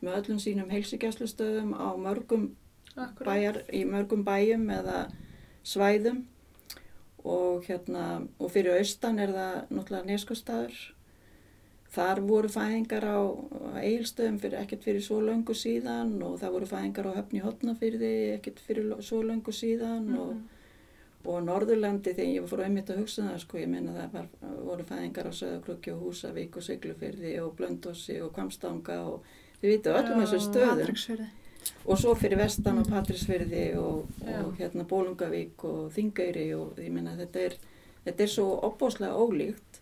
með 0.02 0.16
öllum 0.22 0.38
sínum 0.40 0.70
heilsugjæslustöðum 0.70 1.74
á 1.76 1.88
mörgum 1.96 2.50
bæjar, 3.24 3.62
í 3.72 3.84
mörgum 3.84 4.24
bæjum 4.24 4.68
eða 4.70 5.10
svæðum 5.64 6.24
og 7.24 7.64
hérna 7.64 8.26
og 8.38 8.50
fyrir 8.52 8.78
austan 8.78 9.18
er 9.18 9.28
það 9.28 9.68
náttúrulega 9.70 10.06
neskostæður 10.06 10.74
þar 11.94 12.20
voru 12.26 12.50
fæðingar 12.50 13.06
á 13.06 13.18
eigilstöðum 13.78 14.40
fyrir 14.42 14.58
ekkert 14.60 14.86
fyrir 14.86 15.04
svo 15.04 15.20
löngu 15.22 15.54
síðan 15.56 16.16
og 16.26 16.40
það 16.40 16.56
voru 16.56 16.68
fæðingar 16.70 17.08
á 17.10 17.16
höfni 17.20 17.42
hotnafyrði 17.44 18.12
ekkert 18.34 18.60
fyrir 18.64 18.90
svo 19.04 19.20
löngu 19.22 19.54
síðan 19.54 20.08
og, 20.18 20.32
og 21.24 21.38
á 21.38 21.46
Norðurlandi 21.46 22.16
þegar 22.16 22.32
ég 22.32 22.48
fór 22.50 22.64
einmitt 22.66 22.90
að 22.90 23.04
hugsa 23.04 23.28
það 23.28 23.38
sko 23.44 23.60
ég 23.62 23.70
meina 23.70 23.94
það 23.94 24.18
var, 24.18 24.28
voru 24.70 24.88
fæðingar 24.88 25.30
á 25.30 25.32
Söðakrukki 25.38 25.94
og 25.94 26.02
Húsavík 26.08 26.58
og 26.58 26.66
Siglufyrði 26.66 27.36
og 27.44 27.54
Blöndósi 27.60 28.18
og 28.24 28.34
Kvamstanga 28.34 28.98
og 29.06 29.30
þið 29.60 29.70
vitu 29.70 29.94
öllum 29.94 30.20
Já. 30.20 30.26
þessum 30.26 30.44
stöðum 30.48 31.30
og 31.84 32.00
svo 32.00 32.16
fyrir 32.18 32.40
vestan 32.42 32.82
og 32.82 32.90
Patrísfyrði 32.90 33.68
og, 33.80 34.10
og 34.42 34.50
hérna 34.58 34.84
Bólungavík 34.88 35.64
og 35.68 35.86
Þingeyri 35.94 36.50
og 36.58 36.82
ég 36.82 36.92
meina 36.92 37.14
þetta 37.16 37.46
er, 37.48 37.56
þetta 38.04 38.26
er 38.26 38.34
svo 38.34 38.50
opbóslega 38.66 39.14
ólíkt 39.16 39.73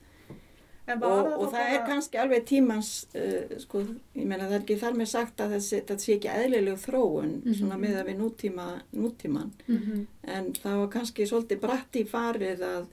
og, 1.03 1.33
og 1.43 1.53
það 1.53 1.73
er 1.75 1.87
kannski 1.87 2.19
alveg 2.19 2.45
tímans, 2.49 2.91
uh, 3.15 3.59
sko, 3.59 3.81
ég 4.17 4.27
meina 4.27 4.45
það 4.49 4.53
er 4.59 4.61
ekki 4.65 4.77
þar 4.83 4.95
með 5.01 5.07
sagt 5.13 5.41
að 5.41 5.55
þetta 5.59 5.99
sé 5.99 6.17
ekki 6.19 6.29
eðlileg 6.33 6.79
þróun 6.87 7.33
Mhm. 7.45 7.55
svona 7.61 7.79
með 7.79 7.97
að 8.03 8.09
við 8.11 8.19
nútíma, 8.23 8.67
nútíman 8.95 9.51
Mhm. 9.69 10.07
en 10.25 10.53
það 10.53 10.77
var 10.83 10.89
kannski 10.89 11.27
svolítið 11.27 11.61
bratt 11.61 11.93
í 11.97 12.05
farið 12.07 12.61
að 12.61 12.87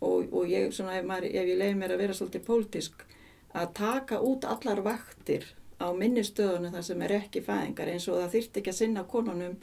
og, 0.00 0.32
og 0.32 0.46
ég 0.46 0.70
svona 0.72 0.98
ef, 0.98 1.04
maður, 1.04 1.24
ef 1.34 1.46
ég 1.46 1.58
leiði 1.58 1.76
mér 1.76 1.90
að 1.94 1.98
vera 1.98 2.12
svolítið 2.14 2.44
pólitísk 2.46 2.92
að 3.54 3.72
taka 3.74 4.20
út 4.20 4.44
allar 4.44 4.82
vaktir 4.82 5.44
á 5.80 5.90
minni 5.96 6.20
stöðunum 6.22 6.72
þar 6.72 6.82
sem 6.84 7.02
er 7.02 7.10
ekki 7.20 7.40
fæðingar 7.42 7.88
eins 7.88 8.08
og 8.08 8.14
það 8.22 8.30
þyrfti 8.34 8.60
ekki 8.60 8.70
að 8.70 8.78
sinna 8.78 9.04
konunum 9.04 9.56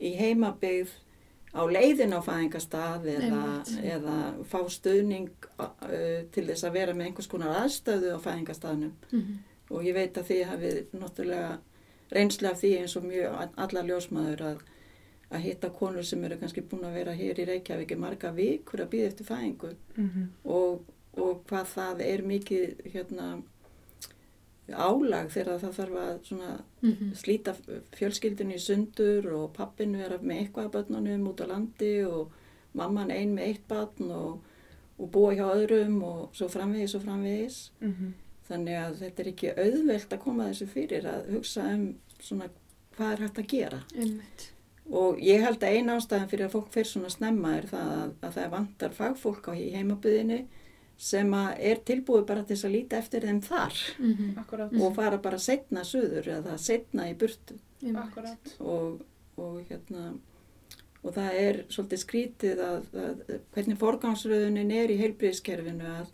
í 0.00 0.14
heimabygð 0.16 0.88
á 1.54 1.62
leiðin 1.64 2.12
á 2.12 2.20
fæðingastað 2.20 3.06
eða, 3.14 3.42
eða 3.82 4.16
fá 4.50 4.58
stuðning 4.68 5.30
uh, 5.58 6.24
til 6.34 6.44
þess 6.50 6.64
að 6.68 6.72
vera 6.76 6.94
með 6.94 7.06
einhvers 7.10 7.30
konar 7.32 7.54
aðstöðu 7.64 8.12
á 8.14 8.18
fæðingastaðnum 8.20 8.92
Mhm. 9.12 9.38
og 9.70 9.82
ég 9.84 9.94
veit 9.94 10.16
að 10.16 10.28
þið 10.30 10.44
hafið 10.50 10.78
náttúrulega 11.00 11.58
reynslega 12.12 12.52
af 12.54 12.60
því 12.62 12.70
eins 12.80 12.96
og 12.96 13.04
mjög 13.04 13.48
allar 13.56 13.84
ljósmaður 13.84 14.40
að, 14.50 14.60
að 15.30 15.42
hitta 15.44 15.68
konur 15.70 16.02
sem 16.08 16.24
eru 16.24 16.38
kannski 16.40 16.62
búin 16.64 16.84
að 16.88 16.94
vera 17.00 17.12
hér 17.12 17.40
í 17.42 17.44
Reykjavík 17.50 17.90
í 17.92 17.98
marga 18.00 18.30
vikur 18.32 18.80
að 18.84 18.88
býða 18.94 19.10
eftir 19.12 19.26
fæðingu 19.28 19.74
Mhm. 19.96 20.28
og, 20.44 20.84
og 21.16 21.42
hvað 21.48 21.66
það 21.74 22.00
er 22.06 22.22
mikið 22.22 22.92
hérna 22.94 23.42
álag 24.74 25.30
þegar 25.32 25.60
það 25.62 25.76
þarf 25.78 25.96
að 26.02 26.18
svona 26.28 26.50
Mhm. 26.82 27.12
slíta 27.14 27.54
fjölskyldinu 27.96 28.54
í 28.54 28.60
sundur 28.60 29.26
og 29.34 29.52
pappinu 29.56 29.98
er 30.04 30.18
með 30.18 30.42
eitthvað 30.42 30.64
af 30.66 30.72
börnunum 30.72 31.28
út 31.28 31.40
á 31.42 31.46
landi 31.48 32.04
og 32.06 32.30
mamman 32.74 33.10
ein 33.10 33.34
með 33.34 33.46
eitt 33.48 33.68
barn 33.68 34.10
og, 34.10 34.40
og 34.98 35.10
búa 35.10 35.32
hjá 35.34 35.46
öðrum 35.54 36.02
og 36.02 36.28
svo 36.34 36.48
framvegis 36.48 36.94
og 36.94 37.02
framvegis. 37.02 37.70
Mhm. 37.80 38.12
Þannig 38.48 38.76
að 38.80 38.94
þetta 39.02 39.20
er 39.20 39.26
ekki 39.32 39.54
auðvelt 39.58 40.12
að 40.12 40.20
koma 40.20 40.44
þessu 40.48 40.66
fyrir 40.66 41.04
að 41.04 41.26
hugsa 41.34 41.64
um 41.74 41.94
svona 42.20 42.48
hvað 42.96 43.12
er 43.12 43.18
hægt 43.26 43.38
að 43.38 43.46
gera. 43.48 43.82
Einmitt. 43.96 44.50
Og 44.90 45.18
ég 45.20 45.42
held 45.44 45.58
að 45.60 45.76
eina 45.76 45.96
ástæðan 45.98 46.28
fyrir 46.30 46.46
að 46.46 46.52
fólk 46.54 46.70
fyrir 46.72 46.86
svona 46.88 47.10
snemma 47.10 47.56
er 47.58 47.66
það 47.68 47.90
að, 47.92 48.12
að 48.22 48.32
það 48.38 48.50
vantar 48.50 48.90
fagfólk 48.96 49.48
á 49.48 49.52
í 49.52 49.70
heimabyðinu 49.74 50.38
sem 50.98 51.30
að 51.38 51.60
er 51.70 51.80
tilbúið 51.86 52.24
bara 52.26 52.42
til 52.46 52.56
að 52.58 52.72
líta 52.74 52.98
eftir 52.98 53.22
þeim 53.22 53.40
þar 53.44 53.76
Mhm. 53.98 54.32
Akkurat, 54.42 54.72
og 54.82 54.94
fara 54.96 55.18
bara 55.22 55.38
setna 55.38 55.84
suður 55.86 56.26
eða 56.38 56.56
setna 56.58 57.06
í 57.10 57.14
burtu. 57.14 57.54
Og, 58.60 59.00
og 59.38 59.60
hérna 59.70 60.18
og 61.04 61.14
það 61.14 61.34
er 61.38 61.60
svolítið 61.70 62.00
skrítið 62.02 62.58
að, 62.64 62.88
að 62.98 63.38
hvernig 63.54 63.78
forgangsröðunin 63.78 64.72
er 64.74 64.90
í 64.90 64.96
heilbríðiskerfinu 64.98 65.86
að, 65.86 66.08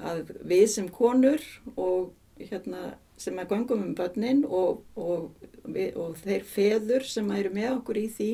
að 0.00 0.32
við 0.48 0.64
sem 0.72 0.88
konur 0.88 1.44
og 1.76 2.14
hérna 2.40 2.94
sem 3.20 3.36
að 3.38 3.52
göngum 3.52 3.84
um 3.84 3.94
börnin 3.94 4.40
og, 4.48 4.80
og, 4.96 5.28
við, 5.68 5.92
og 6.00 6.16
þeir 6.24 6.48
feður 6.48 7.04
sem 7.06 7.28
eru 7.36 7.52
með 7.52 7.76
okkur 7.76 8.00
í 8.00 8.08
því 8.16 8.30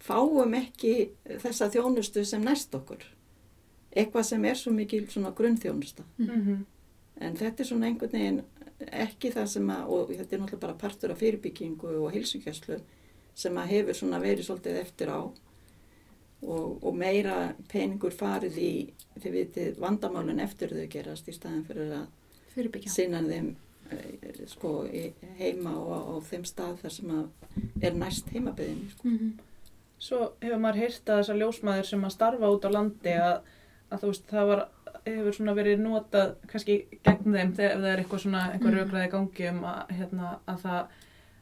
fáum 0.00 0.56
ekki 0.56 1.10
þessa 1.44 1.68
þjónustu 1.74 2.24
sem 2.24 2.42
næst 2.42 2.74
okkur 2.74 3.04
eitthvað 3.98 4.24
sem 4.28 4.44
er 4.48 4.54
svo 4.60 4.72
mikil 4.72 5.06
svona 5.10 5.32
grunnþjónusta 5.34 6.04
Mhm. 6.18 6.64
En 7.20 7.34
þetta 7.36 7.60
er 7.60 7.66
svona 7.66 7.86
einhvern 7.88 8.12
veginn 8.12 8.42
ekki 8.94 9.32
það 9.34 9.46
sem 9.50 9.70
að, 9.74 9.88
og 9.90 10.08
þetta 10.14 10.32
er 10.36 10.38
náttúrulega 10.40 10.60
bara 10.60 10.74
partur 10.78 11.10
af 11.10 11.18
fyrirbyggingu 11.18 11.88
og 12.04 12.12
heilsugjastlu 12.14 12.76
sem 13.34 13.56
að 13.58 13.66
hefur 13.72 13.94
svona 13.98 14.20
verið 14.22 14.46
svolítið 14.46 14.76
eftir 14.84 15.08
á 15.10 15.18
og, 16.42 16.78
og 16.84 16.94
meira 16.94 17.54
peningur 17.72 18.14
farið 18.14 18.58
í, 18.62 18.70
þið 19.18 19.32
vitið, 19.34 19.78
vandamálun 19.82 20.38
eftir 20.44 20.70
þau 20.76 20.86
gerast 20.92 21.28
í 21.28 21.34
staðin 21.34 21.64
fyrir 21.66 21.90
að 21.96 22.06
Fyrirbyggja. 22.54 22.90
sinna 22.94 23.22
þeim 23.26 23.50
eh, 23.90 24.46
sko 24.46 24.72
heima 25.40 25.74
og 25.74 25.90
á, 25.98 26.14
þeim 26.30 26.44
stað 26.46 26.78
þar 26.84 26.94
sem 27.00 27.10
að 27.10 27.28
er 27.82 27.94
næst 27.98 28.30
heimabyðin. 28.34 28.84
Sko. 28.94 29.08
Mhm. 29.08 29.32
Svo 29.98 30.18
hefur 30.40 30.60
maður 30.62 30.84
heyrt 30.84 31.10
að 31.10 31.22
þessar 31.24 31.40
ljósmaður 31.42 31.86
sem 31.90 32.04
að 32.06 32.14
starfa 32.14 32.50
út 32.54 32.66
á 32.68 32.70
landi 32.70 33.14
að, 33.18 33.40
að 33.92 34.00
þú 34.02 34.10
veist, 34.12 34.26
það 34.30 34.46
var, 34.52 34.64
hefur 35.08 35.32
svona 35.38 35.54
verið 35.56 35.78
notað 35.80 36.32
kannski 36.50 36.78
gegn 37.04 37.34
þeim 37.36 37.52
ef 37.52 37.58
það 37.58 37.90
er 37.92 38.02
eitthvað 38.02 38.24
svona, 38.24 38.42
einhver 38.52 38.72
Mhm. 38.74 38.78
raukraði 38.82 39.10
gangi 39.14 39.48
um 39.50 39.60
að, 39.64 39.92
hérna, 39.98 40.32
að 40.48 40.58
það 40.66 40.82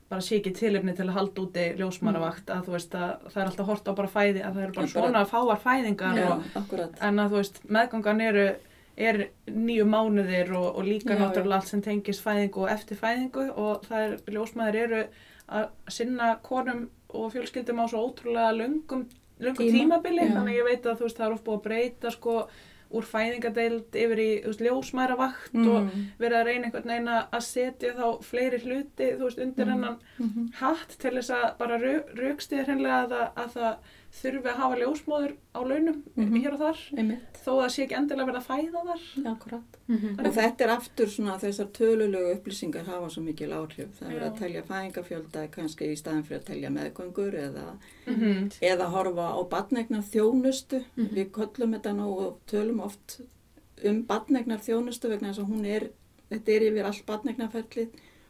bara 0.08 0.20
sé 0.22 0.36
ekki 0.38 0.52
tilefni 0.54 0.94
til 0.96 1.06
að 1.08 1.16
halda 1.16 1.42
úti 1.42 1.64
ljósmaravakt 1.80 2.46
að 2.54 2.64
þú 2.68 2.72
veist 2.76 2.92
að 2.94 3.24
það 3.32 3.40
er 3.42 3.46
alltaf 3.50 3.66
hort 3.66 3.88
á 3.90 3.92
bara 3.98 4.08
fæði 4.08 4.42
að 4.44 4.54
það 4.54 4.62
eru 4.62 4.72
bara 4.76 4.86
svona 4.92 5.24
fáar 5.26 5.58
fæðingar 5.64 6.16
Já, 6.16 6.28
og, 6.30 6.96
en 7.02 7.18
að 7.18 7.30
þú 7.32 7.40
veist 7.40 7.58
meðgangan 7.68 8.20
eru 8.22 8.44
er 8.96 9.18
nýju 9.50 9.84
mánuðir 9.84 10.52
og, 10.56 10.76
og 10.78 10.84
líka 10.86 11.16
Já, 11.16 11.18
náttúrulega 11.18 11.58
allt 11.58 11.68
sem 11.68 11.82
tengist 11.82 12.22
fæðingu 12.24 12.62
og 12.62 12.70
eftir 12.70 12.96
fæðingu 12.96 13.48
og 13.58 13.82
það 13.88 14.04
er, 14.06 14.14
ljósmaður 14.36 14.78
eru 14.84 15.02
að 15.48 15.66
sinna 15.88 16.36
konum 16.42 16.86
og 17.10 17.32
fjölskyldum 17.34 17.82
á 17.82 17.86
svo 17.90 18.06
ótrúlega 18.06 18.54
löngum, 18.56 19.04
Tíma. 19.38 19.72
tímabili 19.72 20.22
Já. 20.26 20.32
þannig 20.34 20.54
að 20.54 20.58
ég 20.60 20.64
veit 20.64 20.82
að 20.86 20.96
þú 20.98 21.02
veist 21.06 21.16
það 21.18 21.26
er 21.26 21.32
oft 21.32 21.44
búið 21.44 21.58
að 21.58 21.62
breyta 21.68 22.10
sko 22.10 22.48
úr 22.96 23.02
fæðingadeild 23.02 23.96
yfir 23.98 24.18
í 24.22 24.44
veist, 24.46 24.60
ljósmæravakt 24.62 25.54
og 25.56 25.82
Mm. 25.82 26.04
verið 26.20 26.36
að 26.38 26.44
reyna 26.46 26.64
einhvern 26.66 26.84
veginn 26.86 27.08
að 27.32 27.42
setja 27.42 27.92
þá 27.98 28.22
fleiri 28.22 28.60
hluti 28.62 29.08
þú 29.18 29.22
veist 29.26 29.38
undir 29.42 29.66
Mhm. 29.66 29.72
hennan 29.72 29.96
Mhm. 30.20 30.52
hatt 30.54 30.96
til 30.98 31.10
þess 31.10 31.30
að 31.30 31.58
bara 31.58 31.78
raukstiðir 31.78 32.66
hennilega 32.66 33.08
að, 33.08 33.32
að 33.36 33.50
það 33.52 33.76
þurfi 34.16 34.46
að 34.48 34.56
hafa 34.60 34.76
ljósmóður 34.80 35.32
á 35.54 35.60
launum 35.60 36.02
Mhm. 36.16 36.36
hér 36.42 36.52
og 36.54 36.58
þar 36.60 36.78
Einmitt, 36.98 37.32
þó 37.44 37.50
að 37.52 37.60
það 37.62 37.70
sé 37.74 37.82
ekki 37.86 37.96
endilega 37.98 38.26
verið 38.26 38.40
að 38.40 38.48
fæða 38.50 38.82
þar 38.86 39.26
akkurat. 39.32 39.76
Mhm. 39.88 40.26
Og 40.26 40.32
þetta 40.34 40.60
er 40.64 40.68
aftur 40.76 41.06
svona 41.06 41.38
þessar 41.38 41.68
tölulegu 41.72 42.34
upplýsingar 42.36 42.84
hafa 42.86 43.08
svo 43.10 43.22
mikil 43.22 43.50
áhrif. 43.52 43.88
Það 43.98 44.08
er 44.10 44.14
verið 44.14 44.30
að 44.30 44.34
Já. 44.34 44.38
telja 44.38 44.62
fæðingafjölda 44.62 45.48
kannski 45.50 45.84
í 45.92 45.96
staðin 45.96 46.24
fyrir 46.24 46.40
að 46.40 46.44
telja 46.44 46.70
meðgöngur 46.70 47.34
eða, 47.34 47.78
Mhm. 48.06 48.50
eða 48.62 48.86
horfa 48.90 49.26
á 49.36 49.40
badnegnar 49.48 50.02
þjónustu. 50.02 50.84
Mhm. 50.96 51.08
Við 51.14 51.30
köllum 51.30 51.74
þetta 51.74 51.94
nú 51.96 52.18
og 52.26 52.38
tölum 52.46 52.80
oft 52.80 53.20
um 53.84 54.02
badnegnar 54.04 54.58
þjónustu 54.60 55.08
vegna 55.08 55.28
þess 55.32 55.38
að 55.44 55.50
hún 55.50 55.66
er, 55.66 55.90
þetta 56.30 56.48
er 56.48 56.60
yfir 56.70 56.84
allt 56.84 57.06
badnegnarferlið 57.06 57.88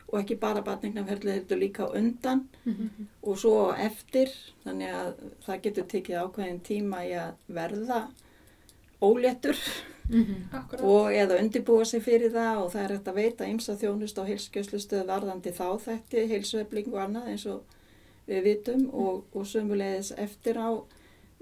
og 0.08 0.20
ekki 0.20 0.36
bara 0.40 0.62
badnegnarferlið, 0.62 1.40
þetta 1.40 1.54
er 1.56 1.58
líka 1.60 1.86
á 1.86 1.96
undan 1.98 2.44
Mhm. 2.64 3.06
og 3.22 3.38
svo 3.38 3.72
eftir. 3.74 4.28
Þannig 4.64 4.92
að 4.94 5.14
það 5.46 5.62
getur 5.62 5.84
tekið 5.84 6.20
ákveðin 6.22 6.60
tíma 6.62 7.02
í 7.06 7.12
að 7.18 7.34
verða 7.48 8.08
óléttur 9.02 9.56
Mhm. 10.08 10.34
Akkurat. 10.52 10.82
og 10.84 11.10
eða 11.12 11.40
undirbúa 11.42 11.84
sig 11.84 12.02
fyrir 12.02 12.30
það 12.30 12.56
og 12.64 12.70
það 12.72 12.84
er 12.84 12.92
hægt 12.96 13.08
að 13.08 13.14
veita 13.14 13.44
ymsa 13.50 13.74
þjónust 13.76 14.18
á 14.18 14.24
heilsugjöslustöð 14.24 15.06
varðandi 15.06 15.50
þá 15.52 15.78
þætti, 15.82 16.28
heilsuefling 16.30 16.86
og 16.94 17.00
annað 17.00 17.26
eins 17.26 17.46
og 17.46 17.62
við 18.28 18.42
vitum 18.44 18.84
og, 18.94 19.24
og 19.34 19.42
sömulegis 19.46 20.12
eftir 20.16 20.54
á 20.62 20.70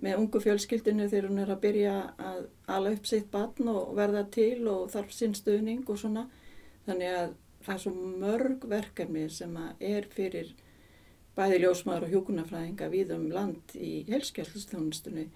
með 0.03 0.17
ungu 0.19 0.41
fjölskyldinu 0.41 1.09
þegar 1.11 1.29
hún 1.29 1.39
er 1.43 1.47
að 1.55 1.61
byrja 1.61 2.15
að 2.19 2.47
ala 2.69 2.91
upp 2.91 3.07
sitt 3.07 3.31
barn 3.31 3.69
og 3.69 3.95
verða 3.97 4.31
til 4.31 4.67
og 4.69 4.91
þarf 4.91 5.13
sinn 5.13 5.35
stuðning 5.35 5.85
og 5.89 5.99
svona. 5.99 6.27
Þannig 6.89 7.13
að 7.19 7.35
það 7.65 7.75
er 7.75 7.83
svo 7.83 7.95
mörg 8.23 8.69
verkefni 8.71 9.25
sem 9.33 9.57
er 9.81 10.07
fyrir 10.13 10.55
bæði 11.35 11.65
ljósmaður 11.65 12.07
og 12.07 12.15
hjúkunarfræðinga 12.15 12.89
við 12.93 13.13
um 13.17 13.27
land 13.35 13.75
í 13.75 14.05
heilsugjöslustjónustunni 14.11 15.27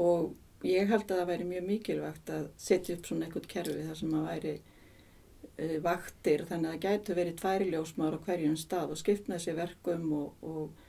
og 0.00 0.34
ég 0.66 0.90
held 0.90 1.06
að 1.06 1.22
það 1.22 1.30
væri 1.30 1.46
mjög 1.48 1.64
mikilvægt 1.68 2.32
að 2.34 2.50
setja 2.60 2.96
upp 2.96 3.08
svona 3.08 3.26
eitthvað 3.26 3.48
kerfi 3.54 3.86
þar 3.86 3.98
sem 4.00 4.18
að 4.18 4.26
væri 4.28 4.52
uh, 4.58 5.78
vaktir 5.86 6.44
þannig 6.50 6.68
að 6.68 6.74
það 6.74 6.84
gætu 6.84 7.16
verið 7.20 7.40
tværi 7.40 7.70
ljósmaður 7.70 8.18
á 8.20 8.24
hverjum 8.26 8.58
stað 8.60 8.92
og 8.94 9.00
skipt 9.00 9.32
með 9.32 9.42
sér 9.46 9.58
verkum 9.60 10.12
og, 10.18 10.44
og, 10.44 10.84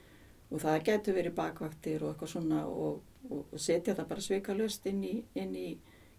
og 0.50 0.62
það 0.66 0.84
gætu 0.90 1.16
verið 1.16 1.36
bakvaktir 1.40 2.04
og 2.04 2.12
eitthvað 2.12 2.34
svona 2.34 2.62
og, 2.68 3.00
og, 3.30 3.56
setja 3.56 3.96
það 3.96 4.12
bara 4.12 4.28
svikalust 4.28 4.86
inn 4.92 5.02
í, 5.08 5.16
inn 5.32 5.56
í 5.56 5.68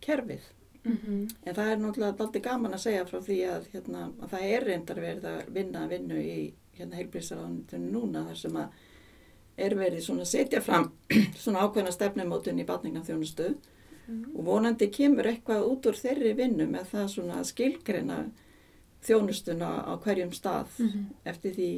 kerfið. 0.03 0.49
Mhm. 0.85 1.27
En 1.45 1.55
það 1.55 1.71
er 1.71 1.77
náttúrulega 1.77 2.19
aldrei 2.25 2.41
gaman 2.41 2.73
að 2.73 2.81
segja 2.83 3.05
frá 3.05 3.19
því 3.23 3.37
að, 3.49 3.67
hérna, 3.73 4.11
að 4.21 4.29
það 4.33 4.41
er 4.51 4.65
reyndar 4.67 4.95
verið 4.99 5.23
að 5.29 5.53
vinna 5.55 5.87
vinnu 5.87 6.17
í 6.19 6.53
hérna, 6.77 6.95
heilbríðsaránundinu 6.99 7.91
núna 7.91 8.25
þar 8.27 8.35
sem 8.37 8.51
að 8.57 8.69
er 9.57 9.75
verið 9.75 10.01
svona 10.01 10.21
að 10.25 10.31
setja 10.33 10.61
fram 10.61 10.91
svona 11.43 11.59
ákveðna 11.67 11.91
stefnumótun 11.93 12.59
í 12.59 12.65
batningarþjónustu 12.65 13.55
Mhm. 14.07 14.35
og 14.35 14.43
vonandi 14.45 14.89
kemur 14.91 15.23
eitthvað 15.29 15.63
út 15.63 15.85
úr 15.87 15.95
þeirri 15.95 16.33
vinnu 16.35 16.65
með 16.67 16.85
það 16.91 17.05
svona 17.13 17.35
að 17.39 17.45
skilgreina 17.53 18.17
þjónustuna 19.03 19.69
á 19.87 19.93
hverjum 20.03 20.33
stað 20.35 20.67
Mhm. 20.79 21.05
eftir 21.25 21.53
því 21.55 21.69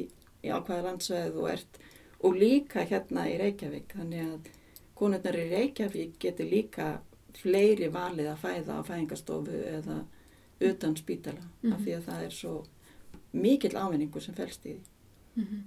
í 0.42 0.50
ákveða 0.50 0.82
landsveið 0.88 1.36
og 1.36 1.50
ert 1.50 1.78
og 2.24 2.34
líka 2.34 2.82
hérna 2.86 3.26
í 3.30 3.38
Reykjavík 3.38 3.88
þannig 3.94 4.24
að 4.32 4.40
konurnar 4.96 5.34
í 5.38 5.50
Reykjavík 5.50 6.18
getur 6.18 6.46
líka 6.50 6.98
fleiri 7.42 7.88
valið 7.92 8.30
að 8.32 8.42
fæða 8.44 8.78
á 8.80 8.82
fæðingastofu 8.88 9.56
eða 9.76 10.04
utan 10.60 10.96
spítala 10.96 11.38
af 11.38 11.62
Mhm. 11.62 11.84
því 11.84 11.96
að 11.96 12.02
það 12.08 12.24
er 12.24 12.30
svo 12.30 12.64
mikill 13.32 13.76
ávinningur 13.76 14.22
sem 14.22 14.34
felst 14.34 14.64
í 14.66 14.72
því. 14.74 14.80
Mhm. 15.36 15.62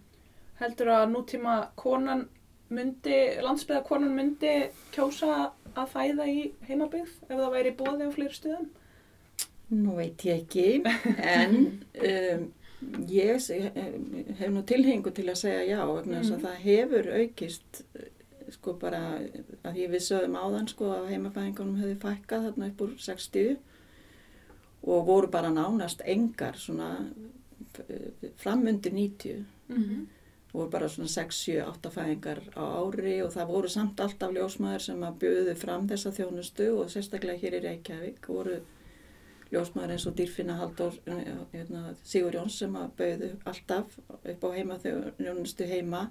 Heldur 0.60 0.88
að 0.88 1.12
nútíma 1.14 1.68
konan 1.76 2.28
myndi, 2.70 3.40
landsbyða 3.42 3.84
konan 3.88 4.16
myndi 4.16 4.70
kjósa 4.92 5.52
að 5.76 5.88
fæða 5.94 6.26
í 6.28 6.52
heimabyggð 6.68 7.10
ef 7.30 7.38
það 7.38 7.52
væri 7.54 7.76
bóði 7.78 8.08
á 8.10 8.12
fleiri 8.12 8.34
stöðum? 8.34 8.68
Nú 9.72 9.96
veit 9.96 10.18
ég 10.26 10.42
ekki, 10.44 10.84
en 11.18 11.84
um, 11.94 12.54
ég 13.08 13.40
se- 13.42 13.72
hef 14.40 14.50
nú 14.50 14.64
tilhengu 14.66 15.12
til 15.14 15.26
að 15.30 15.38
segja 15.38 15.66
já, 15.78 15.80
að 15.86 16.06
Mhm. 16.06 16.42
það 16.42 16.56
hefur 16.56 17.10
aukist, 17.22 17.84
eh, 17.96 18.08
sko 18.52 18.74
bara, 18.82 19.00
að 19.64 19.76
við 19.92 20.02
sögum 20.02 20.36
áðan, 20.40 20.68
sko, 20.72 20.92
að 20.96 21.10
heimafæðingunum 21.14 21.80
hefði 21.82 21.98
fækkað 22.04 22.46
þarna 22.50 22.70
upp 22.72 22.82
úr 22.86 22.94
60 22.98 23.58
og 24.84 25.06
voru 25.06 25.28
bara 25.28 25.50
nánast 25.52 26.02
engar 26.06 26.56
svona 26.58 26.92
framundir 28.38 28.92
90 28.94 29.46
Mhm. 29.70 30.08
voru 30.54 30.70
bara 30.72 30.88
svona 30.90 31.08
6, 31.08 31.36
7, 31.46 31.62
8 31.62 31.90
fæðingar 31.92 32.40
á 32.58 32.64
ári 32.82 33.22
og 33.24 33.32
það 33.34 33.48
voru 33.48 33.70
samt 33.70 34.00
alltaf 34.00 34.32
ljósmaður 34.34 34.80
sem 34.82 35.00
að 35.04 35.20
bjöðu 35.20 35.56
fram 35.58 35.88
þessa 35.88 36.12
þjónustu 36.12 36.70
og 36.80 36.90
sérstaklega 36.90 37.38
hér 37.40 37.54
í 37.60 37.64
Reykjavík 37.64 38.28
voru 38.28 38.60
ljósmaður 39.52 39.92
eins 39.92 40.08
og 40.08 40.16
Dýrfinna 40.16 40.58
Halldór 40.58 40.94
hérna, 41.54 41.96
Sigur 42.04 42.32
Jóns 42.32 42.58
sem 42.58 42.74
að 42.74 42.90
bauðu 42.98 43.30
alltaf 43.46 44.00
upp 44.10 44.44
á 44.44 44.50
heima 44.56 44.78
þjónustu 44.80 45.68
heima 45.68 46.10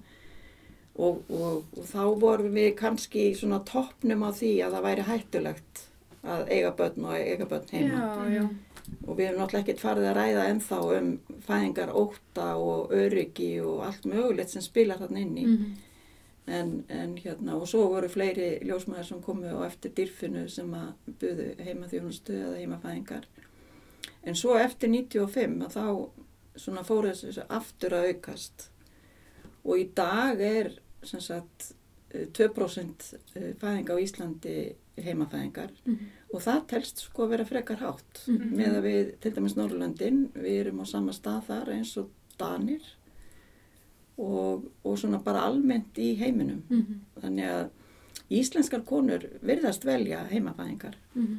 og, 0.99 1.20
og, 1.30 1.66
og 1.78 1.84
þá 1.86 2.03
vorum 2.20 2.55
við 2.59 2.72
kannski 2.78 3.28
í 3.30 3.34
svona 3.38 3.61
toppnum 3.66 4.24
á 4.26 4.30
því 4.34 4.53
að 4.66 4.76
það 4.76 4.86
væri 4.88 5.07
hættulegt 5.09 5.82
að 6.28 6.49
eiga 6.53 6.72
börn 6.78 7.05
og 7.07 7.14
eiga 7.16 7.46
börn 7.49 7.68
heima. 7.72 8.01
Já, 8.01 8.40
já. 8.40 8.49
og 9.07 9.18
við 9.18 9.26
hefum 9.28 9.42
náttúrulega 9.42 9.62
ekkert 9.62 9.82
farið 9.84 10.09
að 10.11 10.16
ræða 10.18 10.46
ennþá 10.53 10.78
um 10.99 11.11
fæðingar 11.46 11.92
óta 11.96 12.49
og 12.57 12.94
öryggi 12.96 13.51
og 13.62 13.84
allt 13.86 14.09
mögulegt 14.09 14.55
sem 14.55 14.64
spilar 14.64 15.01
þarna 15.03 15.22
inn 15.24 15.36
í. 15.36 15.46
Mhm. 15.46 15.76
en, 16.49 16.84
en 16.88 17.11
hérna 17.20 17.59
og 17.61 17.66
svo 17.68 17.82
voru 17.92 18.09
fleiri 18.09 18.55
ljósmaður 18.64 19.05
sem 19.05 19.18
komu 19.20 19.51
á 19.53 19.66
eftir 19.66 19.92
dyrfinu 19.92 20.46
sem 20.49 20.70
að 20.72 20.94
buðu 21.20 21.49
heimaþjónustu 21.61 22.32
eða 22.32 22.62
heimafæðingar. 22.62 23.26
En 24.24 24.34
svo 24.34 24.57
eftir 24.57 24.88
95 24.88 25.66
að 25.66 25.76
þá 25.76 25.84
svona 26.59 26.84
fóru 26.88 27.12
þessu 27.12 27.44
aftur 27.53 27.94
að 27.99 28.09
aukast. 28.12 28.70
Og 29.64 29.82
í 29.82 29.84
dag 29.94 30.40
er 30.40 30.72
sem 31.03 31.20
sagt 31.20 31.72
eh, 32.11 32.26
2% 32.32 33.14
fæðinga 33.61 33.94
á 33.94 33.99
Íslandi 34.03 34.74
heimafæðingar 34.99 35.70
Mhm. 35.86 36.07
og 36.34 36.40
það 36.42 36.66
telst 36.66 36.99
sko 37.05 37.24
að 37.26 37.28
vera 37.30 37.44
frekar 37.44 37.76
hátt 37.78 38.22
Mhm. 38.26 38.55
með 38.57 38.76
að 38.78 38.82
við, 38.82 39.12
til 39.20 39.32
dæmis 39.32 39.55
Norrlöndin, 39.55 40.28
við 40.34 40.61
erum 40.66 40.80
á 40.80 40.86
sama 40.86 41.12
stað 41.12 41.44
þar 41.46 41.68
eins 41.76 41.96
og 41.96 42.09
Danir 42.38 42.82
og, 44.18 44.64
og 44.84 44.96
svona 44.99 45.20
bara 45.22 45.44
almennt 45.46 45.94
í 45.99 46.16
heiminum. 46.18 46.62
Mhm. 46.68 46.99
Þannig 47.22 47.44
að 47.53 47.68
íslenskar 48.30 48.82
konur 48.84 49.22
virðast 49.44 49.84
velja 49.84 50.24
heimafæðingar 50.28 50.94
Mhm. 51.14 51.36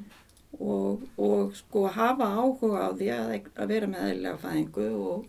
og, 0.59 1.03
og 1.17 1.55
sko 1.55 1.87
hafa 1.87 2.25
áhuga 2.39 2.87
á 2.87 2.89
því 2.97 3.09
að, 3.13 3.49
að 3.55 3.67
vera 3.67 3.87
með 3.87 4.05
eðlilega 4.07 4.37
fæðingu 4.39 4.87
og, 4.95 5.25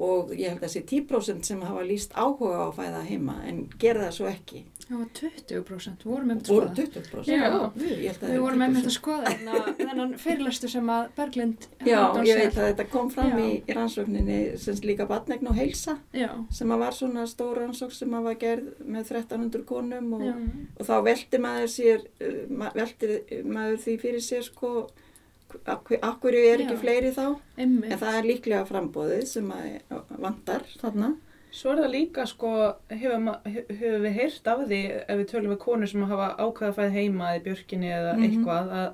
og 0.00 0.30
ég 0.32 0.48
held 0.48 0.62
að 0.62 0.66
þessi 0.68 0.80
10% 0.88 1.44
sem 1.50 1.62
hafa 1.66 1.82
líst 1.84 2.14
áhuga 2.16 2.56
á 2.56 2.64
að 2.70 2.76
fæða 2.80 3.00
heima 3.10 3.34
en 3.48 3.58
gera 3.82 4.06
það 4.08 4.14
svo 4.16 4.28
ekki. 4.30 4.62
Það 4.90 4.98
var 4.98 5.10
20%, 5.14 6.00
við 6.02 6.10
vorum 6.10 6.30
einmitt 6.32 6.48
að 6.48 6.54
Voru 6.54 6.68
skoða. 6.70 6.86
20%? 6.94 7.28
Já. 7.30 7.50
Við, 7.76 7.90
að 7.90 8.00
Við 8.00 8.16
það 8.22 8.40
vorum 8.42 8.62
10%. 8.64 8.86
að 8.88 8.94
skoða 8.96 9.34
þennan, 9.78 10.14
fyrirlestu 10.18 10.70
sem 10.72 10.88
að 10.90 11.04
Berglind 11.20 11.66
Já, 11.90 12.00
ég 12.26 12.40
veit 12.40 12.56
að 12.58 12.66
þetta 12.72 12.86
kom 12.90 13.10
fram 13.14 13.30
Já. 13.36 13.44
í, 13.44 13.52
rannsókninni 13.76 14.38
sem 14.64 14.80
líka 14.88 15.06
batnegn 15.10 15.50
og 15.52 15.60
heilsa 15.60 15.94
Já, 16.16 16.30
sem 16.58 16.74
að 16.74 16.82
var 16.82 16.96
svona 16.98 17.26
stór 17.30 17.60
rannsók 17.62 17.94
sem 17.94 18.16
að 18.18 18.26
var 18.30 18.40
gerð 18.42 18.72
með 18.82 19.12
1300 19.20 19.62
konum 19.68 20.10
og, 20.18 20.24
já. 20.26 20.34
og 20.80 20.90
þá 20.90 20.94
velti 21.06 21.42
maður 21.46 21.70
sér 21.76 22.04
ma- 22.50 22.72
velti 22.74 23.20
maður 23.46 23.78
því 23.86 23.96
fyrir 24.02 24.26
sér 24.26 24.48
sko 24.48 24.72
akkur, 25.66 26.34
er 26.34 26.58
ekki 26.64 26.76
Já. 26.76 26.80
fleiri 26.80 27.10
þá 27.14 27.24
Einmitt. 27.58 27.92
en 27.92 27.98
það 27.98 28.18
er 28.18 28.28
líklega 28.30 28.66
frambóðið 28.68 29.26
sem 29.26 29.50
að 29.50 30.02
vantar 30.18 30.62
þarna 30.80 31.16
Svo 31.52 31.72
er 31.72 31.80
það 31.82 31.90
líka 31.90 32.26
sko, 32.30 32.74
hefur, 32.88 33.18
ma- 33.18 33.40
he- 33.44 33.64
hefur 33.68 34.00
við 34.06 34.12
heyrt 34.14 34.46
af 34.46 34.60
því 34.68 34.80
ef 35.08 35.16
við 35.18 35.26
tölum 35.32 35.50
við 35.50 35.58
konur 35.58 35.88
sem 35.90 36.02
hafa 36.06 36.36
ákveða 36.38 36.68
að 36.70 36.76
fæða 36.78 36.92
heima 36.94 37.30
í 37.34 37.40
björkinni 37.42 37.90
eða 37.90 38.12
Mhm. 38.14 38.22
eitthvað 38.22 38.70
að 38.70 38.92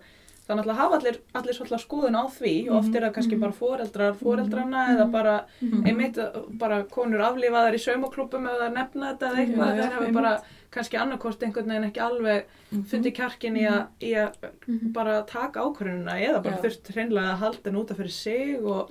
það 0.49 0.57
náttúrulega 0.57 0.77
hafa 0.81 0.97
allir, 0.97 1.19
allir 1.35 1.53
svolítið 1.53 1.83
skoðun 1.85 2.17
á 2.17 2.25
því 2.33 2.71
og 2.71 2.77
oft 2.79 2.95
er 2.95 3.01
það 3.03 3.13
kannski 3.13 3.37
Mhm. 3.37 3.41
bara 3.41 3.53
foreldrar 3.53 4.15
foreldrana 4.17 4.87
Mhm. 4.87 4.97
eða 4.97 5.11
bara 5.13 5.45
Mhm. 5.61 5.85
einmitt 5.87 6.19
uh, 6.19 6.43
bara 6.49 6.83
konur 6.85 7.21
aflifaðar 7.21 7.75
í 7.75 7.83
saumaklúpum 7.85 8.49
eða 8.49 8.73
nefna 8.73 9.13
þetta 9.13 9.29
eða 9.29 9.37
eitthvað 9.37 9.77
hefur 9.83 10.01
einmitt. 10.07 10.15
bara 10.15 10.41
kannski 10.77 10.99
annarkost 11.01 11.43
einhvern 11.43 11.68
veginn 11.72 11.89
ekki 11.89 12.03
alveg 12.05 12.45
fundið 12.93 13.14
kjarkin 13.18 13.57
í 13.59 13.64
að, 13.70 13.83
í 14.03 14.12
að 14.20 14.37
Mhm. 14.68 14.93
bara 14.93 15.22
taka 15.27 15.61
ákvörðununa 15.66 16.16
eða 16.20 16.43
bara 16.45 16.57
Já. 16.57 16.62
þurft 16.64 16.93
hreinlega 16.95 17.33
að 17.35 17.43
halda 17.43 17.64
henni 17.70 17.81
útaf 17.83 17.97
fyrir 18.01 18.14
sig 18.14 18.57
og, 18.62 18.91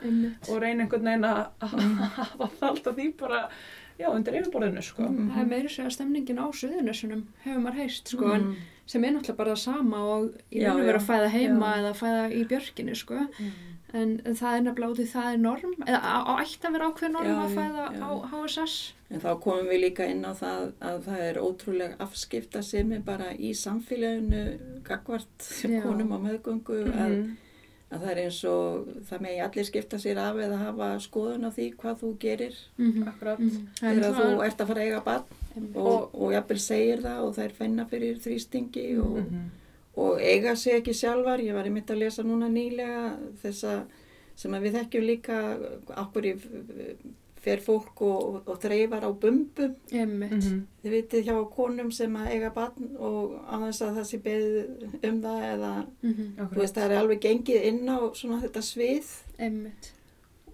og 0.49 0.61
reyna 0.61 0.83
einhvern 0.86 1.09
veginn 1.09 1.27
að 1.29 1.41
að 1.61 1.75
hafa 2.19 2.49
það 2.59 2.69
alltaf 2.69 2.95
því 2.99 3.07
bara 3.19 3.41
já, 3.99 4.07
undir 4.11 4.33
yfirborðinu 4.41 4.81
sko. 4.83 5.03
Mhm. 5.07 5.29
Það 5.31 5.41
er 5.41 5.51
meira 5.53 5.69
sér 5.71 5.86
að 5.88 5.93
stemningin 5.95 6.39
á 6.43 6.47
suðunissunum 6.51 7.21
hefur 7.45 7.61
maður 7.63 7.79
heist 7.83 8.07
sko, 8.11 8.31
en 8.36 8.41
Mm. 8.49 8.55
sem 8.86 9.03
er 9.05 9.11
náttúrulega 9.15 9.38
bara 9.38 9.51
það 9.55 9.61
sama 9.63 9.97
og 10.03 10.33
í 10.51 10.65
raun 10.65 10.79
og 10.81 10.86
vera 10.86 10.99
að 10.99 11.07
fæða 11.07 11.29
heima 11.31 11.69
Já. 11.71 11.79
eða 11.79 11.93
fæða 12.01 12.25
í 12.36 12.41
björkinu 12.49 12.95
sko. 12.95 13.21
En 14.01 14.11
það 14.25 14.55
er 14.57 14.61
nefnilega 14.65 14.91
út 14.95 14.99
í 15.03 15.07
það 15.11 15.29
er 15.33 15.37
norm 15.45 15.73
eða 15.85 16.11
ætti 16.41 16.67
að 16.69 16.75
vera 16.75 16.89
ákveð 16.91 17.11
norm 17.15 17.29
Já, 17.29 17.37
að 17.45 17.55
fæða 17.59 17.85
já. 17.95 18.01
á 18.03 18.11
HSS 18.33 18.75
En 19.15 19.21
þá 19.21 19.31
komum 19.43 19.67
við 19.69 19.81
líka 19.85 20.05
inn 20.09 20.25
á 20.25 20.33
það 20.33 20.61
að 20.81 21.01
það 21.07 21.19
er 21.29 21.37
ótrúlega 21.45 21.97
afskipta 22.01 22.61
sem 22.65 22.91
er 22.97 23.03
bara 23.05 23.31
í 23.37 23.51
samfélaginu 23.53 24.43
gagvart 24.87 25.49
konum 25.83 26.11
á 26.11 26.17
meðgöngu 26.27 26.79
að 26.91 27.15
Mhm. 27.15 27.35
að 27.95 28.01
það 28.01 28.11
er 28.11 28.19
eins 28.25 28.39
og 28.49 28.87
það 29.09 29.21
megi 29.21 29.39
allir 29.45 29.65
skipta 29.69 29.97
sér 30.01 30.17
af 30.17 30.35
eða 30.41 30.57
hafa 30.57 30.87
skoðun 30.99 31.45
á 31.45 31.51
því 31.53 31.67
hvað 31.77 31.99
þú 32.01 32.09
gerir 32.19 32.55
mm 32.79 33.03
Akkurat. 33.07 33.37
Það 33.39 33.89
er 33.89 33.95
þegar 33.95 34.11
þú 34.11 34.23
náttúrulega- 34.25 34.45
ert 34.47 34.57
að 34.63 34.67
fara 34.67 34.81
að 34.81 34.87
eiga 34.87 35.03
barn 35.05 35.23
og, 35.75 36.09
og 36.15 36.31
jafnvel 36.33 36.59
segir 36.59 36.99
það 37.05 37.19
og 37.27 37.35
þær 37.37 37.51
finna 37.51 37.85
fyrir 37.85 38.17
þrýstingi 38.25 38.87
og, 38.99 39.17
Mhm. 39.21 39.45
Og 39.97 40.19
eiga 40.21 40.55
sig 40.55 40.73
ekki 40.81 40.93
sjálfar 40.93 41.39
ég 41.39 41.53
var 41.55 41.63
einmitt 41.69 41.89
að 41.91 42.01
lesa 42.03 42.23
núna 42.23 42.49
nýlega 42.51 43.17
þessa 43.43 43.75
sem 44.35 44.51
að 44.57 44.65
við 44.67 44.73
þekkjum 44.79 45.05
líka 45.07 45.37
okkur 46.03 46.25
fer 47.45 47.61
fólk 47.61 47.99
og, 48.01 48.39
og 48.49 48.55
þreifar 48.63 49.03
á 49.05 49.11
bumbum 49.21 49.75
Einmitt. 49.93 50.31
Mhm. 50.33 50.61
þið 50.83 50.93
vitið 50.95 51.25
hjá 51.27 51.35
konum 51.53 51.91
sem 51.93 52.15
að 52.17 52.31
eiga 52.33 52.49
barn 52.55 52.95
og 52.97 53.35
á 53.45 53.55
þess 53.67 53.81
að 53.85 53.99
það 53.99 54.07
sé 54.09 54.19
beðið 54.25 54.95
um 55.11 55.19
það 55.21 55.43
eða 55.51 55.73
Mhm. 56.01 56.23
þú 56.23 56.41
Akkurat. 56.41 56.59
veist 56.63 56.75
það 56.79 56.89
er 56.91 56.97
alveg 57.03 57.19
gengið 57.21 57.67
inn 57.69 57.85
á 57.89 57.97
svona 58.17 58.41
þetta 58.41 58.61
svið 58.65 59.11
Einmitt. 59.39 59.91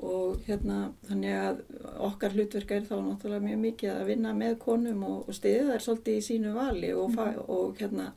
og 0.01 0.37
hérna 0.47 0.91
þannig 1.07 1.35
að 1.39 1.61
okkar 2.09 2.31
hlutverk 2.35 2.71
er 2.71 2.81
þá 2.81 2.95
náttúrulega 3.07 3.45
mjög 3.47 3.59
mikið 3.65 3.91
að 4.01 4.05
vinna 4.07 4.33
með 4.33 4.57
konum 4.59 5.03
og, 5.03 5.29
og 5.29 5.33
stiða 5.33 5.71
þær 5.71 5.85
svolítið 5.87 6.17
í 6.17 6.25
sínu 6.27 6.53
vali 6.53 6.91
og, 6.93 7.09
mm 7.09 7.39
og 7.47 7.77
hérna 7.79 8.11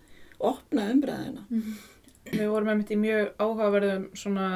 opna 0.51 0.89
umræðina. 0.95 1.45
Mhm. 1.51 1.77
Við 2.35 2.49
vorum 2.51 2.69
einmitt 2.73 2.91
í 2.91 2.97
mjög 2.97 3.33
áhugaverðum 3.39 4.05
svona 4.17 4.49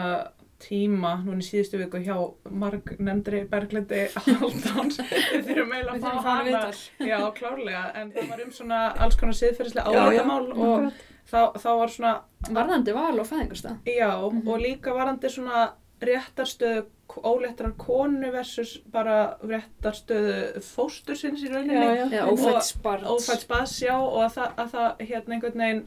tíma 0.59 1.11
núna 1.23 1.39
í 1.39 1.47
síðustu 1.47 1.79
viku 1.79 2.01
hjá 2.03 2.17
marg 2.51 2.97
nefndri 2.99 3.45
Berglindi 3.51 4.09
Haldáns 4.17 4.97
við 5.33 5.45
þurfum 5.47 5.75
eiginlega 5.77 5.93
að 5.93 6.01
fá 6.03 6.25
hana 6.25 6.63
þetta. 6.65 7.07
já 7.07 7.19
klárlega 7.37 7.83
en 8.01 8.11
það 8.17 8.29
var 8.33 8.41
um 8.43 8.51
svona 8.57 8.81
alls 8.99 9.17
konar 9.21 9.37
siðferðislega 9.39 9.93
já, 9.95 10.01
áleitamál 10.03 10.49
og 10.57 10.89
þá, 11.31 11.39
þá 11.63 11.69
var 11.83 11.93
svona 11.95 12.15
Varðandi 12.49 12.95
val 12.97 13.21
og 13.23 13.29
fæðingarstað. 13.31 13.77
já 13.87 14.11
Mhm. 14.33 14.49
og 14.49 14.59
líka 14.65 14.97
varandi 14.99 15.31
svona 15.31 15.69
réttarstöðu 16.03 16.85
óléttrar 17.25 17.73
konu 17.81 18.31
versus 18.33 18.77
bara 18.93 19.37
réttarstöðu 19.43 20.61
fóstursins 20.63 21.43
í 21.43 21.49
rauninni 21.53 21.75
Já, 21.75 22.05
já. 22.13 22.27
Ófætt 22.29 23.07
ófætt 23.09 23.43
spasjá 23.47 23.95
og 23.99 24.21
að 24.27 24.37
það, 24.37 24.53
að 24.63 24.71
það 24.75 25.03
hérna 25.09 25.35
einhvern 25.39 25.63
veginn 25.65 25.83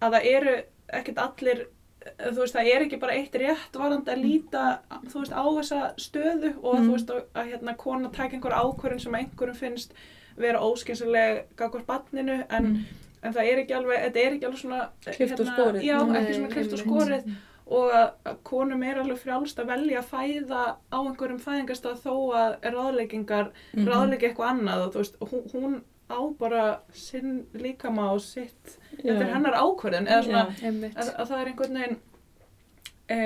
að 0.00 0.14
það 0.16 0.28
eru 0.34 0.54
ekkert 1.00 1.18
allir 1.24 1.66
þú 2.20 2.38
veist 2.40 2.54
það 2.56 2.70
er 2.72 2.84
ekki 2.86 3.00
bara 3.02 3.12
eitt 3.18 3.34
rétt 3.42 3.76
varandi 3.76 4.10
að 4.14 4.22
líta 4.24 4.62
þú 5.10 5.20
veist 5.20 5.34
á 5.36 5.44
þessa 5.58 5.80
stöðu 6.00 6.54
og 6.62 6.78
Mm. 6.78 6.86
þú 6.86 6.94
veist 6.94 7.10
að, 7.12 7.20
að 7.34 7.50
hérna 7.52 7.76
kona 7.76 8.08
tæk 8.08 8.32
einhver 8.38 8.56
ákvörðin 8.56 9.00
sem 9.04 9.14
einhverjum 9.14 9.56
finnst 9.60 9.92
vera 10.40 10.62
óskynsileg 10.64 11.42
gagvar 11.56 11.82
banninu 11.86 12.38
en, 12.48 12.64
Mm. 12.64 12.84
en 13.22 13.34
það 13.34 13.50
er 13.52 13.58
ekki 13.64 13.74
alveg 13.76 14.00
þetta 14.06 14.20
er 14.24 14.32
ekki 14.38 14.46
alveg 14.48 14.60
svona 14.62 14.80
hérna, 15.04 15.16
Klippt 15.16 15.40
og 15.40 15.46
skorið. 15.46 15.82
já 15.84 15.98
Nei, 16.06 16.20
ekki 16.22 16.34
svona 16.38 16.48
klift 16.54 16.72
og 16.72 16.78
einmitt. 16.80 17.36
Og 17.70 17.92
að, 17.94 18.08
að 18.26 18.38
konum 18.50 18.82
er 18.82 18.98
alveg 19.02 19.18
frjálst 19.22 19.60
að 19.62 19.68
velja 19.70 20.00
að 20.02 20.08
fæða 20.10 20.62
á 20.90 20.98
einhverjum 21.00 21.40
fæðingastað 21.44 22.00
þó 22.02 22.14
að 22.34 22.56
ráðleggingar 22.74 23.50
Mhm. 23.76 23.86
ráðleika 23.88 24.26
eitthvað 24.30 24.50
annað 24.54 24.84
og 24.86 24.92
þú 24.94 25.02
veist, 25.04 25.20
hún, 25.20 25.44
hún 25.54 25.76
á 26.10 26.20
bara 26.38 26.64
sinn 26.92 27.44
líkama 27.54 28.08
og 28.12 28.20
sitt, 28.20 28.78
þetta 28.98 29.20
er 29.22 29.34
hennar 29.36 29.54
ákvörðin 29.62 30.08
eða 30.10 30.24
svona, 30.26 30.46
Einmitt. 30.66 30.96
að, 30.98 31.12
að 31.22 31.28
það 31.30 31.40
er 31.44 31.50
einhvern 31.52 31.78
veginn 31.78 31.98
e, 33.10 33.18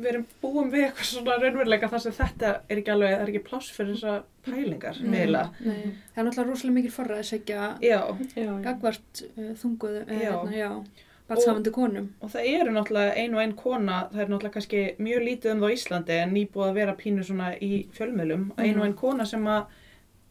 við 0.00 0.08
erum 0.14 0.24
búum 0.40 0.70
við 0.72 0.86
eitthvað 0.86 1.08
svona 1.10 1.34
raunveruleika 1.42 1.90
þar 1.92 2.00
sem 2.06 2.14
þetta 2.16 2.52
er 2.72 2.80
ekki 2.80 2.92
alveg, 2.94 3.12
það 3.12 3.22
er 3.26 3.32
ekki 3.34 3.42
pláss 3.50 3.68
fyrir 3.76 3.98
þessa 3.98 4.14
pælingar, 4.48 5.00
Nei. 5.04 5.18
eiginlega. 5.20 5.50
Nei, 5.60 5.82
það 6.14 6.22
er 6.22 6.26
náttúrulega 6.30 6.50
rosalega 6.50 6.76
mikil 6.78 6.94
Já, 7.52 7.60
Já, 7.84 8.00
já. 8.40 8.52
gagvart 8.64 9.24
uh, 9.28 9.50
þunguðu, 9.60 10.02
uh, 10.08 10.22
Já. 10.24 10.32
hérna, 10.32 10.84
já, 11.24 11.34
barnshafandi 11.34 11.70
konum. 11.70 12.10
og 12.20 12.30
það 12.30 12.48
eru 12.54 12.74
náttúrulega 12.74 13.16
ein 13.16 13.34
og 13.34 13.40
ein 13.40 13.56
kona, 13.56 14.08
það 14.12 14.20
er 14.20 14.28
náttúrulega 14.28 14.54
kannski 14.58 14.82
mjög 14.98 15.24
lítið 15.28 15.52
um 15.52 15.64
það 15.64 15.72
á 15.72 15.76
Íslandi 15.76 16.18
en 16.18 16.34
nýbúið 16.34 16.68
að 16.68 16.74
vera 16.74 16.96
pínu 17.00 17.24
svona 17.24 17.54
í 17.60 17.72
fjölmjölum, 17.96 18.52
ein 18.58 18.78
og 18.78 18.84
ein 18.84 18.94
kona 18.94 19.26
sem 19.26 19.46
að 19.46 19.64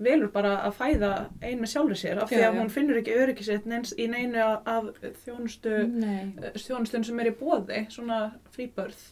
velur 0.03 0.31
bara 0.33 0.57
að 0.67 0.77
fæða 0.79 1.11
ein 1.41 1.59
með 1.61 1.71
sjálfur 1.73 1.99
sér 1.99 2.21
af 2.21 2.29
því 2.29 2.39
að 2.41 2.47
já. 2.47 2.59
hún 2.59 2.71
finnur 2.73 2.99
ekki 2.99 3.17
öryggisitt 3.23 3.65
neins 3.69 3.93
í 3.97 4.07
neinu 4.09 4.41
af, 4.41 4.63
af 4.65 4.85
þjónustu 5.25 5.75
Nei. 5.87 6.33
þjónustun 6.57 7.05
sem 7.05 7.19
er 7.19 7.29
í 7.29 7.35
bóði, 7.37 7.85
svona 7.93 8.33
fríbörð 8.55 9.03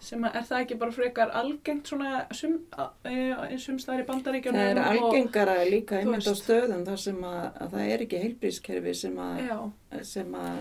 sem 0.00 0.22
að 0.24 0.36
er 0.40 0.44
það 0.48 0.60
ekki 0.64 0.78
bara 0.80 0.92
frekar 0.96 1.30
algengt 1.40 1.86
svona 1.90 2.26
sum, 2.34 2.54
eins 3.04 3.68
og 3.68 3.80
það 3.84 3.94
er 3.94 4.02
í 4.02 4.06
bandaríkjunum 4.08 4.60
Það 4.60 4.70
er 4.70 4.80
og- 4.80 5.04
algengara 5.04 5.56
líka 5.68 5.96
þú 5.96 6.00
einmitt 6.00 6.28
á 6.30 6.34
stöðum 6.40 6.84
þar 6.88 6.98
sem 7.04 7.18
að, 7.24 7.44
að 7.60 7.70
það 7.74 7.90
er 7.94 8.04
ekki 8.06 8.22
heilbrískerfi 8.24 8.94
sem 8.94 9.16
að, 9.26 9.40
að 9.92 10.04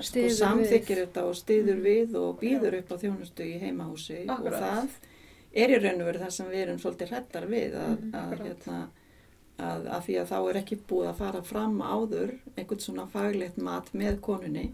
sko, 0.04 0.26
samþykir 0.40 0.96
við. 0.96 1.06
þetta 1.06 1.24
og 1.30 1.36
stiður 1.40 1.82
við 1.86 2.16
og 2.20 2.40
býður 2.42 2.80
upp 2.82 2.92
á 2.92 2.96
þjónustu 3.04 3.48
í 3.48 3.58
heimahúsi 3.64 4.20
og 4.28 4.36
Akkurat. 4.38 4.62
það 4.62 4.90
er 5.64 5.70
í 5.70 5.80
raun 5.82 6.02
og 6.02 6.08
veru 6.12 6.20
það 6.26 6.34
sem 6.38 6.50
við 6.54 6.64
erum 6.68 6.80
svolítið 6.84 7.10
hrettar 7.14 7.46
við 7.50 7.74
að, 7.80 7.94
Mhm, 8.00 8.12
að, 8.14 8.40
hérna, 8.46 8.80
að, 9.60 9.88
að 9.96 10.06
því 10.06 10.16
að 10.22 10.30
þá 10.32 10.38
er 10.40 10.60
ekki 10.62 10.78
búið 10.90 11.10
að 11.10 11.20
fara 11.20 11.42
fram 11.44 11.82
áður 11.82 12.34
einhvern 12.56 12.84
svona 12.84 13.08
faglegt 13.14 13.58
mat 13.58 13.92
með 13.94 14.20
konunni. 14.26 14.70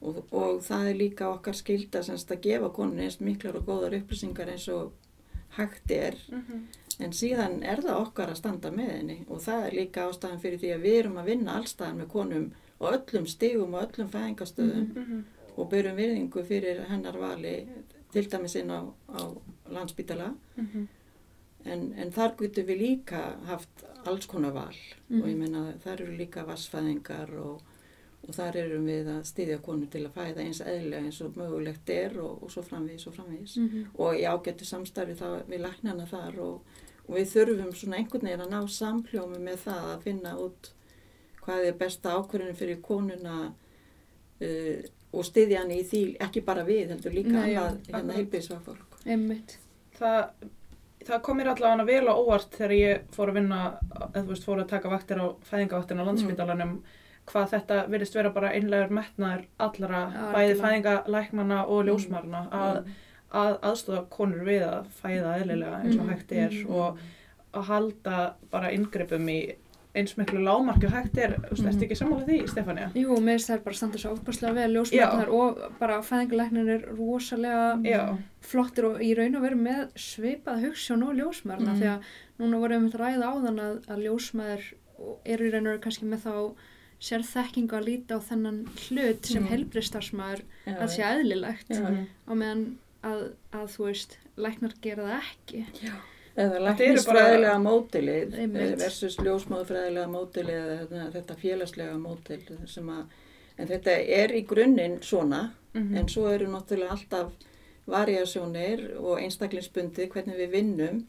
Og, 0.00 0.22
og 0.32 0.62
það 0.66 0.90
er 0.92 1.00
líka 1.02 1.30
okkar 1.30 1.58
skilda 1.58 2.02
semst 2.06 2.32
að 2.32 2.42
gefa 2.48 2.72
konunni 2.74 3.06
eins 3.08 3.20
miklar 3.20 3.60
og 3.60 3.68
góðar 3.68 3.98
upplýsingar 4.00 4.52
eins 4.54 4.68
og 4.72 4.92
hægt 5.58 5.90
er. 5.90 6.18
Mm 6.32 6.42
En 6.98 7.12
síðan 7.14 7.60
er 7.62 7.78
það 7.84 8.00
okkar 8.02 8.32
að 8.32 8.40
standa 8.40 8.70
með 8.74 8.88
henni 8.90 9.16
og 9.30 9.42
það 9.44 9.66
er 9.66 9.74
líka 9.76 10.06
ástæðan 10.08 10.40
fyrir 10.42 10.58
því 10.58 10.70
að 10.74 10.80
við 10.86 10.96
erum 10.98 11.20
að 11.20 11.28
vinna 11.30 11.52
allstaðan 11.54 12.00
með 12.00 12.08
konum 12.14 12.46
og 12.78 12.96
öllum 12.96 13.26
stigum 13.30 13.74
og 13.74 13.84
öllum 13.84 14.08
fæðingastöðum 14.14 14.88
-hmm. 14.96 15.20
og 15.56 15.70
byrjum 15.70 15.96
virðingu 15.96 16.44
fyrir 16.44 16.80
hennar 16.90 17.18
vali 17.18 17.66
til 18.12 18.30
dæmis 18.30 18.56
inn 18.56 18.70
á, 18.70 18.80
á 19.14 19.20
landsbítala 19.70 20.34
Mhm. 20.56 20.88
En, 21.64 21.92
en 21.98 22.10
þar 22.12 22.36
getum 22.38 22.66
við 22.66 22.78
líka 22.82 23.22
haft 23.46 23.84
alls 24.06 24.26
konar 24.26 24.52
val 24.52 24.74
Mhm. 25.08 25.22
og 25.22 25.28
ég 25.28 25.36
meina 25.36 25.72
þar 25.84 26.00
eru 26.00 26.16
líka 26.16 26.44
vassfæðingar 26.46 27.30
og, 27.40 27.60
og 28.28 28.34
þar 28.34 28.56
erum 28.56 28.86
við 28.86 29.06
að 29.08 29.24
styðja 29.24 29.58
konu 29.62 29.86
til 29.86 30.04
að 30.06 30.12
fæða 30.12 30.44
eins 30.44 30.60
eðlega 30.60 31.04
eins 31.04 31.20
og 31.22 31.34
mögulegt 31.36 31.90
er 31.90 32.18
og, 32.20 32.42
og 32.42 32.50
svo 32.50 32.62
framvegis 32.62 33.06
og 33.06 33.14
framvegis 33.14 33.56
Mhm. 33.56 33.86
og 33.98 34.14
í 34.14 34.24
ágættu 34.28 34.64
samstarfi 34.64 35.14
þá 35.14 35.44
við 35.48 35.60
læknana 35.64 36.06
þar 36.06 36.38
og, 36.38 36.60
og 37.08 37.14
við 37.16 37.26
þurfum 37.34 37.72
svona 37.74 37.96
einhvern 37.96 38.22
veginn 38.28 38.40
að 38.46 38.50
ná 38.50 38.68
samhljómi 38.68 39.38
með 39.38 39.56
það 39.64 39.84
að 39.96 40.02
finna 40.02 40.36
út 40.38 40.70
hvað 41.42 41.64
er 41.66 41.72
besta 41.72 42.10
ákvörðinu 42.12 42.54
fyrir 42.54 42.80
konuna 42.82 43.52
uh, 44.40 44.82
og 45.12 45.24
styðja 45.24 45.62
hann 45.62 45.70
í 45.72 45.82
því 45.88 46.02
ekki 46.20 46.42
bara 46.44 46.64
við 46.68 46.90
heldur 46.92 47.14
líka 47.16 47.32
Nei, 47.32 47.52
já, 47.54 47.62
annað 47.64 47.78
hérna 47.86 47.98
akkurat. 47.98 48.16
heilbíðsfagfólk. 48.18 48.98
Einmitt. 49.06 49.54
Það, 49.98 50.28
það 51.08 51.22
kom 51.26 51.36
mér 51.40 51.48
allavega 51.54 51.84
vel 51.88 52.08
á 52.08 52.14
óvart 52.20 52.54
þegar 52.58 52.74
ég 52.76 53.02
fór 53.16 53.30
að 53.32 53.38
vinna, 53.40 53.58
eða 54.12 54.22
þú 54.24 54.28
veist, 54.32 54.44
fór 54.48 54.62
að 54.62 54.68
taka 54.74 54.92
vaktir 54.92 55.20
á 55.22 55.26
fæðingavaktin 55.50 56.00
á 56.02 56.08
landsbytalanum 56.08 56.72
hvað 57.28 57.50
þetta 57.52 57.78
virðist 57.92 58.14
vera 58.16 58.30
bara 58.32 58.52
einlegur 58.56 58.90
metnaður 58.96 59.44
allra, 59.58 60.00
Já, 60.08 60.32
bæði 60.32 60.52
algjörlega. 60.54 60.62
fæðingalæknana 60.64 61.58
og 61.68 61.84
ljósmarna 61.88 62.42
að, 62.50 62.78
Mm. 62.84 62.94
að 63.32 63.58
aðstofa 63.68 64.02
konur 64.10 64.44
við 64.48 64.62
að 64.68 64.86
fæða 65.02 65.34
eðlilega 65.42 65.80
eins 65.82 65.96
og 65.98 66.04
Mhm, 66.06 66.12
hægt 66.14 66.32
er 66.32 66.54
og 66.72 66.98
að 67.54 67.64
halda 67.64 68.34
bara 68.50 68.70
inngripum 68.72 69.28
í 69.28 69.54
eins 69.96 70.12
miklu 70.18 70.38
lágmarki 70.44 70.86
og 70.86 70.92
hægt 70.92 71.16
er, 71.18 71.36
veist, 71.40 71.62
Mhm. 71.62 71.68
ertu 71.72 71.84
ekki 71.86 71.96
sammála 71.96 72.26
því, 72.26 72.48
Stefania? 72.48 72.90
Jú, 72.94 73.16
mér 73.18 73.38
finnst 73.38 73.48
það 73.50 73.64
bara 73.64 73.74
standa 73.76 73.98
svo 73.98 74.10
ofbúrslega 74.14 74.54
vel 74.54 74.74
ljósmætnar 74.74 75.28
og 75.32 75.58
bara 75.80 76.00
fæðingalæknin 76.02 76.68
er 76.68 76.82
rosalega 76.96 77.80
Já, 77.84 78.16
flottir 78.42 78.84
og 78.84 79.00
í 79.00 79.14
raun 79.16 79.36
og 79.36 79.42
veru 79.42 79.56
með 79.56 79.88
svipað 79.96 80.62
hugssjón 80.64 81.02
og 81.08 81.14
ljósmæðurna 81.16 81.72
Mm. 81.74 81.80
því 81.80 81.86
að 81.88 82.02
núna 82.40 82.60
vorum 82.60 82.88
við 82.88 82.94
að 82.94 83.00
ræða 83.00 83.32
áðan 83.32 83.60
að, 83.60 83.86
að 83.88 84.04
ljósmæður 84.04 84.62
eru 85.26 85.44
í 85.48 85.52
raun 85.52 85.66
og 85.66 85.72
veru 85.72 85.80
kannski 85.80 86.04
með 86.04 86.20
þá 86.26 86.54
sér 87.00 87.22
þekkingu 87.22 87.72
að 87.78 87.84
líta 87.86 88.18
á 88.18 88.20
þennan 88.20 88.66
hlut 88.88 89.24
sem 89.26 89.42
Mm. 89.42 89.48
mm. 89.48 89.50
helbriðstarfsmæður 89.52 90.40
Já, 90.66 90.74
að 90.78 90.88
sé 90.88 91.02
eðlilegt 91.02 91.68
Já. 91.70 91.80
Mhm. 91.80 92.06
á 92.28 92.32
meðan 92.34 92.76
að, 93.04 93.30
að 93.52 93.66
þú 93.74 93.84
veist 93.86 94.18
læknar 94.36 94.72
gera 94.82 95.02
það 95.02 95.20
ekki 95.22 95.66
Eða 96.38 96.58
læknisfræðilega 96.68 97.56
mótilið 97.64 98.34
Einmitt. 98.38 98.76
versus 98.78 99.16
ljósmáðufræðilega 99.18 100.08
mótilið 100.12 100.68
eða 100.86 101.06
þetta- 101.16 101.36
félagslega 101.40 101.96
mótil 101.98 102.42
sem 102.70 102.88
að, 102.94 103.04
en 103.58 103.68
þetta 103.72 103.96
er 104.20 104.34
í 104.38 104.44
grunninn 104.46 105.00
svona 105.02 105.50
Mhm. 105.74 105.96
en 105.98 106.06
svo 106.08 106.28
eru 106.32 106.46
náttúrulega 106.46 106.90
alltaf 106.94 107.32
variasjónir 107.88 108.84
og 109.00 109.18
einstaklingsbundið 109.22 110.08
hvernig 110.12 110.36
við 110.38 110.50
vinnum 110.52 111.00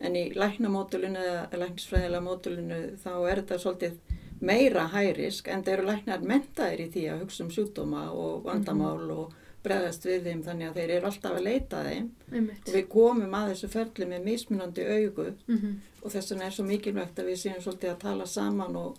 en 0.00 0.16
í 0.18 0.24
læknamódulinu 0.34 1.22
eða 1.22 1.60
læknisfræðilega 1.62 2.22
módulinu 2.26 2.80
þá 3.04 3.10
er 3.30 3.42
þetta 3.42 3.58
svolítið 3.62 3.92
meira 4.40 4.88
hærisk 4.92 5.48
en 5.48 5.62
það 5.62 5.72
eru 5.78 5.86
læknar 5.86 6.20
mentaðir 6.20 6.80
í 6.84 6.88
því 6.92 7.04
að 7.12 7.20
hugsa 7.24 7.44
um 7.44 7.50
sjúkdóma 7.50 8.02
og 8.12 8.44
vandamál 8.44 9.10
og 9.10 9.32
bregðast 9.64 10.04
við 10.06 10.28
þeim 10.28 10.42
þannig 10.44 10.68
að 10.70 10.74
þeir 10.80 10.90
eru 10.98 11.06
alltaf 11.10 11.32
að 11.38 11.46
leita 11.48 11.80
að 11.80 11.88
þeim. 11.90 12.10
Einmitt. 12.32 12.68
Og 12.68 12.74
við 12.74 12.86
komum 12.92 13.34
að 13.38 13.48
þessu 13.54 13.68
ferli 13.72 14.06
með 14.12 14.24
mismunandi 14.30 14.86
augu. 14.98 15.26
Mm 15.48 15.80
og 16.04 16.12
þess 16.12 16.30
vegna 16.34 16.44
er 16.44 16.52
svo 16.52 16.64
mikilvægt 16.68 17.18
að 17.18 17.28
við 17.30 17.38
séum 17.40 17.60
svolítið 17.64 17.90
að 17.94 18.00
tala 18.02 18.24
saman 18.28 18.74
og, 18.76 18.96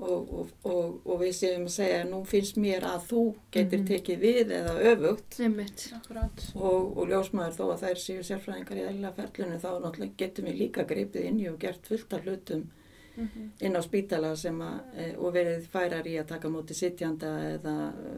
og, 0.00 0.30
og, 0.32 0.52
og, 0.64 0.94
og 1.04 1.18
við 1.20 1.34
séum 1.36 1.66
að 1.68 1.74
segja 1.74 1.98
nú 2.08 2.22
finnst 2.24 2.56
mér 2.56 2.86
að 2.88 3.02
þú 3.10 3.24
getur 3.52 3.78
Mhm. 3.82 3.86
tekið 3.90 4.18
við 4.24 4.54
eða 4.56 4.72
öfugt. 4.94 5.36
Og, 6.56 6.96
og 6.96 7.08
ljósmaður 7.12 7.58
þó 7.58 7.64
að 7.74 7.82
þær 7.84 8.00
séu 8.06 8.22
sérfræðingar 8.24 8.80
í 8.80 8.86
eðla 8.88 9.12
ferlinu 9.18 9.58
þá 9.60 9.68
náttúrulega 9.84 10.16
getum 10.16 10.44
við 10.48 10.58
líka 10.62 10.84
greipið 10.88 11.24
inn 11.28 11.40
í 11.44 11.48
og 11.52 11.58
gert 11.60 11.86
fullt 11.86 12.12
af 12.16 12.24
hlutum 12.24 12.64
Mhm. 13.16 13.50
inn 13.60 13.76
á 13.76 13.82
spítala 13.82 14.36
sem 14.36 14.58
að, 14.60 14.80
e, 14.96 15.14
og 15.16 15.34
verið 15.34 15.66
færar 15.72 16.06
í 16.06 16.14
að 16.20 16.26
taka 16.28 16.48
móti 16.48 16.74
sittjanda 16.74 17.26
eða 17.58 17.74
e, 17.90 18.14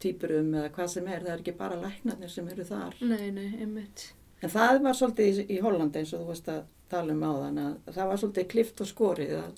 týpurum 0.00 0.52
eða 0.54 0.70
hvað 0.70 0.88
sem 0.88 1.06
er, 1.08 1.20
það 1.24 1.32
er 1.32 1.38
ekki 1.42 1.56
bara 1.58 1.76
læknarnir 1.80 2.28
sem 2.30 2.48
eru 2.48 2.64
þar. 2.64 2.94
nei, 3.00 3.30
nei, 3.30 3.48
einmitt 3.60 4.12
En 4.42 4.50
það 4.50 4.82
var 4.82 4.92
svolítið 4.92 5.38
í, 5.40 5.46
í 5.56 5.60
Hollandi 5.62 5.98
eins 6.02 6.12
og 6.12 6.20
þú 6.20 6.26
veist 6.28 6.48
að 6.52 6.62
tala 6.90 7.12
um 7.12 7.20
áðan 7.24 7.58
að 7.58 7.94
það 7.94 8.08
var 8.10 8.16
svolítið 8.20 8.48
klift 8.48 8.80
og 8.80 8.86
skorið 8.86 9.30
að 9.38 9.52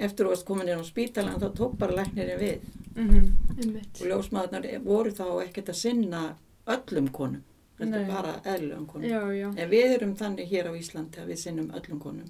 eftir 0.00 0.26
varst 0.26 0.44
komin 0.44 0.68
inn 0.68 0.80
á 0.82 0.84
spítalan 0.84 1.38
þá 1.40 1.52
tók 1.54 1.76
bara 1.78 1.94
læknirinn 2.02 2.40
við 2.40 2.58
Mhm. 2.96 3.32
einmitt 3.60 4.00
og 4.00 4.06
ljósmaðurnar 4.08 4.82
voru 4.82 5.10
þá 5.12 5.26
ekkert 5.46 5.68
að 5.68 5.74
sinna 5.74 6.36
öllum 6.66 7.08
konum, 7.12 7.42
er 7.78 8.06
bara 8.08 8.40
eðlum 8.44 8.86
konum. 8.86 9.04
já, 9.08 9.20
já, 9.36 9.48
En 9.58 9.70
við 9.70 9.94
erum 9.98 10.16
þannig 10.16 10.48
hér 10.48 10.66
á 10.66 10.72
Íslandi 10.74 11.18
að 11.20 11.26
við 11.28 11.38
sinnum 11.38 11.70
öllum 11.70 12.00
konum. 12.00 12.24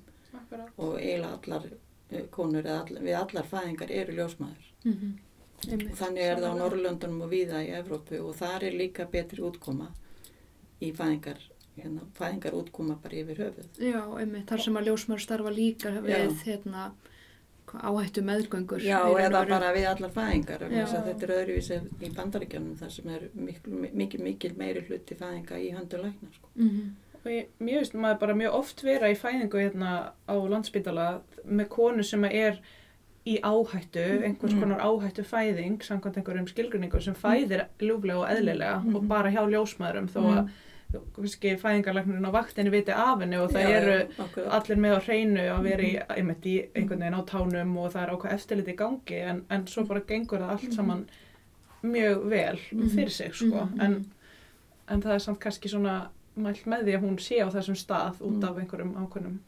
Og 0.76 0.96
eiginlega 1.00 1.38
allar 1.38 1.66
eh, 2.10 2.24
konur 2.30 2.66
all, 2.66 2.98
við 3.02 3.16
allar 3.20 3.48
fæðingar 3.52 3.90
eru 3.90 4.12
ljósmaður. 4.20 4.72
mm 4.84 5.14
Og 5.56 5.72
einmitt 5.72 5.96
þannig 5.96 6.20
er 6.22 6.36
það 6.36 6.52
á. 6.52 6.60
Norrlöndunum 6.60 7.22
og 7.24 7.30
víða 7.32 7.62
í 7.64 7.70
Evrópu 7.78 8.18
og 8.20 8.34
þar 8.36 8.64
er 8.68 8.74
líka 8.76 9.06
betri 9.08 9.40
útkoma 9.42 9.86
í 10.84 10.90
fæðingar, 10.92 11.38
hérna, 11.78 12.02
fæðingar 12.18 12.52
útkoma 12.58 12.98
bara 13.02 13.16
yfir 13.22 13.40
höfuð. 13.40 13.70
já, 13.80 14.02
einmitt, 14.20 14.44
þar 14.50 14.60
sem 14.66 14.76
að 14.76 14.90
ljósmæður 14.90 15.22
starfa 15.24 15.50
líka 15.56 15.94
við 16.04 16.42
hérna 16.44 16.90
áhættu 17.66 18.22
meðgöngur 18.22 18.84
Já, 18.84 19.00
og 19.08 19.18
eða 19.20 19.42
bara 19.48 19.72
við 19.74 19.86
allar 19.90 20.12
fæðingar. 20.14 20.62
Þetta 20.70 21.26
er 21.26 21.32
öðruvísi 21.40 21.80
í 22.04 22.10
bandaríkjanum 22.14 22.76
þar 22.78 22.92
sem 22.94 23.08
er 23.16 23.26
mikil, 23.34 23.72
mikil, 23.96 24.20
mikil 24.22 24.52
meiri 24.60 24.84
hluti 24.86 25.16
fæðinga 25.18 25.58
í 25.58 25.72
höndu 25.74 25.98
lækna. 26.04 26.30
Sko. 26.36 26.48
Mhm. 26.54 26.94
Og 27.26 27.32
mér 27.66 27.80
finnst 27.80 27.94
maður 27.98 28.18
bara 28.20 28.34
mjög 28.38 28.54
oft 28.54 28.82
vera 28.86 29.08
í 29.10 29.16
fæðingu 29.18 29.58
hérna 29.58 29.92
á 30.30 30.34
landsbytala 30.36 31.06
með 31.48 31.68
konu 31.68 32.02
sem 32.06 32.24
er 32.24 32.60
í 33.26 33.40
áhættu, 33.42 34.04
einhvers 34.22 34.54
Mm. 34.54 34.60
konar 34.62 34.78
áhættu 34.86 35.24
fæðing, 35.26 35.80
samkvæmt 35.82 36.16
einhverjum 36.20 36.46
skilgrinningu 36.48 37.00
sem 37.02 37.14
fæðir 37.14 37.64
ljúflega 37.80 38.18
og 38.20 38.28
eðlilega 38.30 38.84
Mm. 38.84 38.96
og 38.96 39.08
bara 39.08 39.30
hjá 39.30 39.42
ljósmaðurum 39.50 40.06
þó 40.08 40.20
Mm. 40.20 40.36
að 40.38 40.50
kannski 41.16 41.56
fæðingarlæknirinn 41.58 42.28
á 42.30 42.30
vaktinni 42.30 42.70
viti 42.70 42.92
af 42.92 43.18
henni 43.20 43.36
og 43.36 43.50
það 43.50 43.62
Já, 43.66 43.70
eru 43.80 44.08
akkurat. 44.22 44.52
allir 44.54 44.76
með 44.78 44.94
á 44.94 45.00
hreinu 45.02 45.40
að 45.50 45.62
vera 45.62 45.82
í, 45.82 45.98
einmitt 46.16 46.46
í 46.46 46.68
einhvern 46.76 47.00
veginn 47.00 47.18
á 47.18 47.22
tánum 47.26 47.76
og 47.78 47.92
það 47.92 48.02
er 48.02 48.12
ákvað 48.14 48.32
eftirlit 48.32 48.68
í 48.68 48.76
gangi 48.76 49.18
en, 49.30 49.42
en 49.50 49.66
svo 49.66 49.84
bara 49.84 50.00
gengur 50.00 50.38
það 50.38 50.50
allt 50.50 50.72
saman 50.72 51.06
mjög 51.82 52.22
vel 52.30 52.56
fyrir 52.94 53.10
sig 53.10 53.34
sko 53.34 53.68
en, 53.80 54.06
en 54.88 55.02
það 55.02 55.14
er 55.14 55.18
samt 55.18 55.40
kannski 55.40 55.68
svona 55.68 56.08
mælt 56.36 56.64
með 56.66 56.84
því 56.84 56.96
að 56.96 57.04
hún 57.06 57.18
sé 57.18 57.38
á 57.40 57.48
þessum 57.48 57.76
stað 57.80 58.20
út 58.20 58.36
Mhm. 58.40 58.44
af 58.44 58.58
einhverjum 58.58 58.94
ákveðnum 58.96 59.38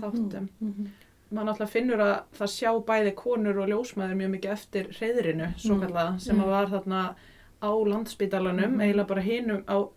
þáttum. 0.00 0.48
Mhm. 0.60 0.86
Man 1.30 1.48
alltaf 1.48 1.70
finnur 1.72 1.98
að 1.98 2.22
það 2.38 2.50
sjá 2.54 2.84
bæði 2.86 3.14
konur 3.14 3.58
og 3.58 3.68
ljósmaður 3.68 4.14
mjög 4.16 4.30
mikið 4.36 4.52
eftir 4.52 4.84
reyðrinu 5.00 5.48
svo 5.58 5.74
kallað 5.80 6.20
sem 6.20 6.38
að 6.40 6.46
var 6.46 6.66
þarna 6.66 7.14
á 7.62 7.70
landspítalanum, 7.88 8.74
Mhm. 8.76 8.80
eiginlega 8.80 9.06
bara 9.08 9.20
hinum, 9.22 9.62
á, 9.66 9.88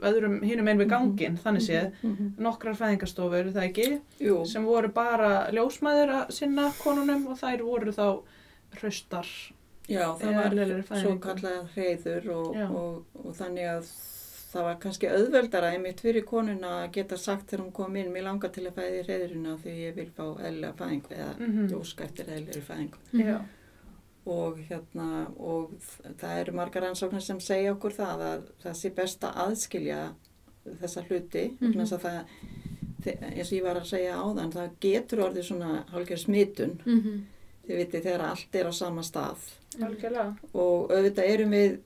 öðrum, 0.00 0.42
hinum 0.42 0.68
einn 0.68 0.78
við 0.78 0.88
gangin, 0.88 1.36
þannig 1.36 1.66
séð, 1.68 1.92
Mhm. 2.02 2.34
nokkrar 2.38 2.76
fæðingastofur, 2.76 3.52
það 3.52 3.68
ekki, 3.72 4.00
Jú, 4.20 4.46
sem 4.46 4.64
voru 4.64 4.88
bara 4.94 5.50
ljósmæður 5.50 6.08
að 6.26 6.30
sinna 6.32 6.70
konunum 6.82 7.26
og 7.26 7.36
þær 7.38 7.60
voru 7.62 7.92
þá 7.92 8.22
hraustar. 8.76 9.26
já, 9.88 10.16
það 10.18 10.34
var 10.34 10.96
svo 11.02 11.18
kallað 11.18 11.68
hreyður 11.74 12.28
og, 12.30 12.54
Já. 12.54 12.68
og, 12.70 13.04
og 13.24 13.34
þannig 13.34 13.66
að 13.66 13.84
það 14.52 14.62
var 14.66 14.78
kannski 14.82 15.06
auðveldara 15.08 15.70
einmitt 15.74 16.00
fyrir 16.00 16.24
konuna 16.26 16.84
að 16.84 16.92
geta 16.92 17.16
sagt 17.16 17.46
þegar 17.50 17.64
hún 17.64 17.72
kom 17.72 17.96
inn, 17.96 18.10
mér 18.12 18.24
langar 18.26 18.50
til 18.50 18.64
að 18.66 18.74
fæði 18.80 19.02
reyðurina 19.06 19.56
því 19.62 19.74
ég 19.86 19.94
vil 19.94 20.10
fá 20.16 20.24
eðlilega 20.40 20.74
fæðingu 20.80 21.14
eða 21.16 21.34
Mhm. 21.38 21.66
mm 21.66 21.80
óska 21.80 22.04
eftir 22.04 22.24
eðlilega 22.26 22.62
fæðingu. 22.62 22.98
Já. 23.12 23.40
Og 24.26 24.58
hérna, 24.68 25.26
og 25.40 25.70
það 26.18 26.40
eru 26.40 26.52
margar 26.52 26.82
ansóknir 26.82 27.22
sem 27.22 27.38
segja 27.40 27.72
okkur 27.74 27.90
það 27.96 28.20
að 28.20 28.42
það 28.64 28.74
sé 28.76 28.90
best 28.94 29.20
að 29.20 29.34
aðskilja 29.46 30.00
þessa 30.80 31.04
hluti, 31.08 31.44
Mhm. 31.50 31.58
vegna 31.60 31.84
þess 31.84 31.92
að 31.92 32.00
það, 32.00 32.24
þe- 33.02 33.18
eins 33.38 33.52
og 33.52 33.58
ég 33.58 33.62
var 33.62 33.76
að 33.80 33.86
segja 33.86 34.16
áðan, 34.16 34.52
það 34.52 34.70
getur 34.80 35.18
orðið 35.24 35.44
svona 35.48 35.84
hálfgerð 35.88 36.24
smitun, 36.26 36.78
Mhm. 36.84 37.22
þið 37.66 37.76
vitið 37.86 38.02
þegar 38.02 38.20
allt 38.20 38.54
er 38.54 38.64
á 38.66 38.72
sama 38.74 39.00
stað 39.02 39.38
Algjörlega. 39.80 40.36
og 40.54 40.90
auðvitað 40.90 41.28
erum 41.28 41.50
við 41.50 41.78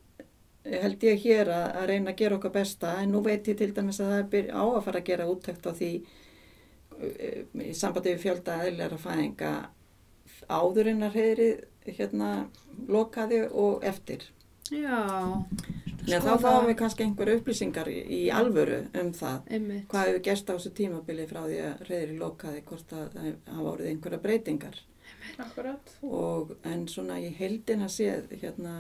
held 0.65 1.03
ég 1.05 1.21
hér 1.25 1.51
að, 1.53 1.65
að 1.81 1.87
reyna 1.91 2.13
að 2.13 2.21
gera 2.23 2.37
okkar 2.39 2.55
besta 2.55 2.95
en 3.03 3.13
nú 3.13 3.23
veit 3.25 3.49
ég 3.49 3.59
til 3.59 3.73
dæmis 3.77 4.01
að 4.01 4.13
það 4.13 4.19
er 4.23 4.29
byr, 4.35 4.51
á 4.57 4.65
að 4.65 4.85
fara 4.87 5.03
að 5.03 5.09
gera 5.11 5.29
úttækt 5.29 5.67
á 5.69 5.73
því 5.77 5.91
uh, 6.01 7.41
í 7.61 7.73
sambandi 7.77 8.15
við 8.15 8.23
fjölda 8.25 8.61
eðlera 8.69 9.01
fæðinga 9.01 9.53
áður 10.49 10.91
en 10.93 11.07
að 11.07 11.19
reyðri 11.19 11.51
hérna 11.99 12.31
lokaði 12.89 13.45
og 13.51 13.85
eftir. 13.85 14.25
Já. 14.73 15.05
Að 16.05 16.25
þá 16.25 16.35
fáum 16.41 16.67
við 16.69 16.77
kannski 16.81 17.05
einhver 17.05 17.31
upplýsingar 17.35 17.89
í, 17.89 18.27
alvöru 18.33 18.83
um 19.01 19.13
það 19.17 19.53
Einmitt. 19.57 19.87
hvað 19.89 20.09
hefur 20.09 20.25
gerst 20.27 20.51
á 20.53 20.57
þessu 20.57 20.73
tímabili 20.77 21.25
frá 21.29 21.41
því 21.45 21.61
að 21.65 21.85
reyðri 21.89 22.17
lokaði 22.21 22.61
hvort 22.69 22.93
að 22.93 23.07
það 23.15 23.31
hafa 23.55 23.71
orðið 23.71 23.91
einhverja 23.93 24.21
breytingar 24.27 24.81
Akkurat. 25.41 25.95
og 26.05 26.53
en 26.69 26.85
svona 26.93 27.17
í 27.21 27.31
heildina 27.39 27.89
séð 27.89 28.35
hérna 28.43 28.75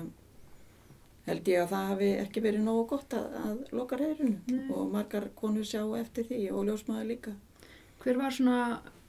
held 1.27 1.49
ég 1.49 1.63
að 1.63 1.71
það 1.73 1.91
hafi 1.91 2.09
ekki 2.21 2.43
verið 2.45 2.65
nógu 2.67 2.87
gott 2.95 3.17
að, 3.17 3.37
að 3.41 3.77
loka 3.77 3.99
reyðrunu 4.01 4.41
Nei. 4.51 4.65
og 4.75 4.91
margar 4.93 5.29
konur 5.39 5.69
sjá 5.69 5.83
eftir 5.99 6.27
því 6.29 6.41
og 6.53 6.67
ljósmaður 6.69 7.11
líka. 7.13 7.37
Hver 8.05 8.19
var 8.21 8.35
svona 8.37 8.59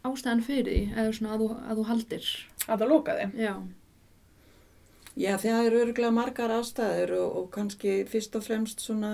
ástæðan 0.05 0.45
fyrir 0.45 0.69
því, 0.69 0.83
eða 0.95 1.15
svona 1.17 1.33
að 1.35 1.43
þú, 1.43 1.49
að 1.55 1.81
þú 1.81 1.87
haldir? 1.89 2.29
Að 2.65 2.77
það 2.83 2.93
lokaði. 2.93 3.25
Já. 3.41 3.55
Já, 5.15 5.33
það 5.39 5.65
eru 5.65 5.81
örgulega 5.85 6.15
margar 6.15 6.53
ástæður 6.57 7.17
og, 7.21 7.35
og 7.39 7.51
kannski 7.55 7.97
fyrst 8.11 8.35
og 8.35 8.43
fremst 8.43 8.83
svona 8.83 9.11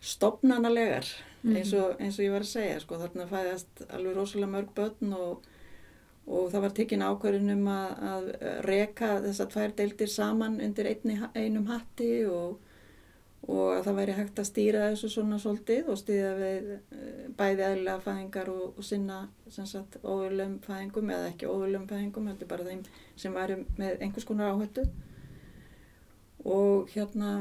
stopnanalegar 0.00 1.08
eins, 1.46 1.72
og, 1.76 1.96
eins 2.00 2.18
og 2.18 2.24
ég 2.24 2.32
var 2.34 2.44
að 2.44 2.50
segja, 2.50 2.78
sko, 2.82 2.98
þarna 3.00 3.26
fæðast 3.30 3.84
alveg 3.86 4.16
rosalega 4.16 4.52
mörg 4.54 4.72
börn 4.76 5.12
og, 5.16 5.44
og 6.26 6.48
það 6.50 6.62
var 6.64 6.72
tekin 6.74 7.04
ákvörðin 7.06 7.52
um 7.54 7.66
að, 7.70 7.90
að 8.10 8.30
reka 8.66 9.10
þessar 9.22 9.50
tvær 9.52 9.74
deildir 9.78 10.10
saman 10.10 10.60
undir 10.62 10.88
einni, 10.90 11.18
einum 11.38 11.68
hatti 11.70 12.10
og, 12.26 12.56
og 13.46 13.76
að 13.76 13.84
það 13.86 13.98
væri 14.00 14.16
hægt 14.16 14.40
að 14.42 14.48
stýra 14.48 14.88
þessu 14.90 15.10
svona 15.12 15.38
svolítið 15.42 15.92
og 15.92 16.00
stýða 16.00 16.32
við 16.40 16.72
eh, 16.74 17.20
bæði 17.38 17.66
eðlilega 17.68 18.02
fæðingar 18.08 18.50
og, 18.50 18.64
og 18.74 18.88
sinna 18.88 19.20
óðurlum 19.46 20.58
fæðingum 20.66 21.14
eða 21.14 21.30
ekki 21.30 21.50
óðurlum 21.52 21.86
fæðingum, 21.92 22.32
heldur 22.32 22.50
bara 22.50 22.66
þeim 22.66 22.82
sem 23.14 23.38
væri 23.38 23.60
með 23.78 24.02
einhvers 24.02 24.26
konar 24.26 24.56
áhættu. 24.56 24.88
Og 26.46 26.90
hérna 26.94 27.36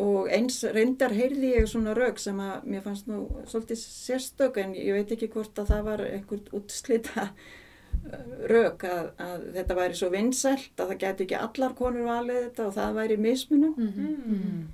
og 0.00 0.28
eins 0.32 0.60
reyndar 0.74 1.12
heyrði 1.14 1.54
ég 1.54 1.68
svona 1.70 1.94
rauk 1.96 2.18
sem 2.18 2.38
að 2.42 2.64
mér 2.68 2.82
fannst 2.84 3.08
nú 3.08 3.24
svolítið 3.46 3.78
sérstök 3.80 4.56
en 4.60 4.72
ég 4.76 4.96
veit 4.96 5.12
ekki 5.14 5.28
hvort 5.30 5.58
að 5.60 5.70
það 5.70 5.84
var 5.88 6.02
einhvern 6.08 6.48
útslita 6.58 7.28
rauk 8.50 8.84
að, 8.88 9.10
að 9.18 9.44
þetta 9.56 9.76
væri 9.78 9.98
svo 9.98 10.08
vinsælt 10.12 10.80
að 10.80 10.92
það 10.92 10.98
geti 11.04 11.26
ekki 11.26 11.38
allar 11.40 11.76
konur 11.78 12.08
valið 12.08 12.40
þetta 12.42 12.66
og 12.66 12.74
það 12.78 12.96
væri 13.00 13.16
mismunum. 13.28 13.74
Mm 13.76 13.92
Mm. 14.24 14.64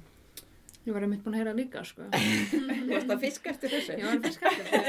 Ég 0.91 0.95
var 0.97 1.05
einmitt 1.07 1.21
búin 1.23 1.37
að 1.37 1.41
heyra 1.45 1.53
líka, 1.55 1.85
sko. 1.87 2.03
Þú 2.51 2.89
varst 2.91 3.11
að 3.15 3.21
fiska 3.23 3.51
eftir 3.53 3.71
þessu. 3.77 3.93
Ég 3.95 4.07
var 4.09 4.17
að 4.17 4.25
fiska 4.27 4.51
eftir. 4.51 4.81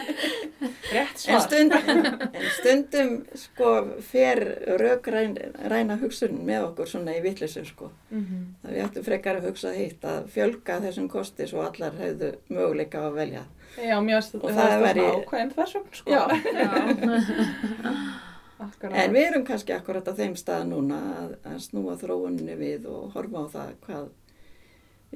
Rétt 0.90 1.12
En 1.12 1.20
svar. 1.20 1.42
stundum, 1.44 2.06
en 2.32 2.46
stundum 2.56 3.10
sko 3.38 3.72
fer 4.08 4.40
raukræna 4.80 5.98
hugsun 6.00 6.40
með 6.48 6.64
okkur 6.70 6.88
svona 6.90 7.14
í 7.18 7.20
vittlisum 7.24 7.66
sko. 7.68 7.90
Mhm. 8.10 8.40
Það 8.64 8.74
við 8.74 8.82
ættum 8.86 9.06
frekar 9.10 9.38
að 9.42 9.46
hugsa 9.50 9.74
hitt 9.76 10.02
að 10.08 10.26
fjölga 10.34 10.80
þessum 10.86 11.08
kosti 11.12 11.46
svo 11.52 11.62
allar 11.68 11.94
hefðu 12.00 12.32
möguleika 12.48 13.04
að 13.10 13.20
velja. 13.20 13.44
Já, 13.76 13.96
mér 14.02 14.18
finnst 14.18 14.34
Og 14.40 14.48
það 14.48 14.56
það 14.56 14.72
er 14.72 14.82
væri- 14.88 15.04
væri... 15.04 15.20
ákveðin 15.20 15.54
þessum, 15.60 15.84
sko. 16.00 16.10
Já. 16.10 16.22
Já. 16.56 16.68
Akkurat. 18.60 18.92
En 19.00 19.14
við 19.14 19.24
erum 19.30 19.44
kannski 19.48 19.72
akkurat 19.72 20.04
á 20.04 20.12
þeim 20.12 20.34
stað 20.36 20.66
núna 20.68 20.98
að, 21.22 21.30
að 21.48 21.60
snúa 21.64 21.94
þróuninni 21.96 22.56
við 22.60 22.84
og 22.92 23.06
horfa 23.14 23.40
á 23.40 23.46
það 23.54 23.70
hvað 23.86 24.10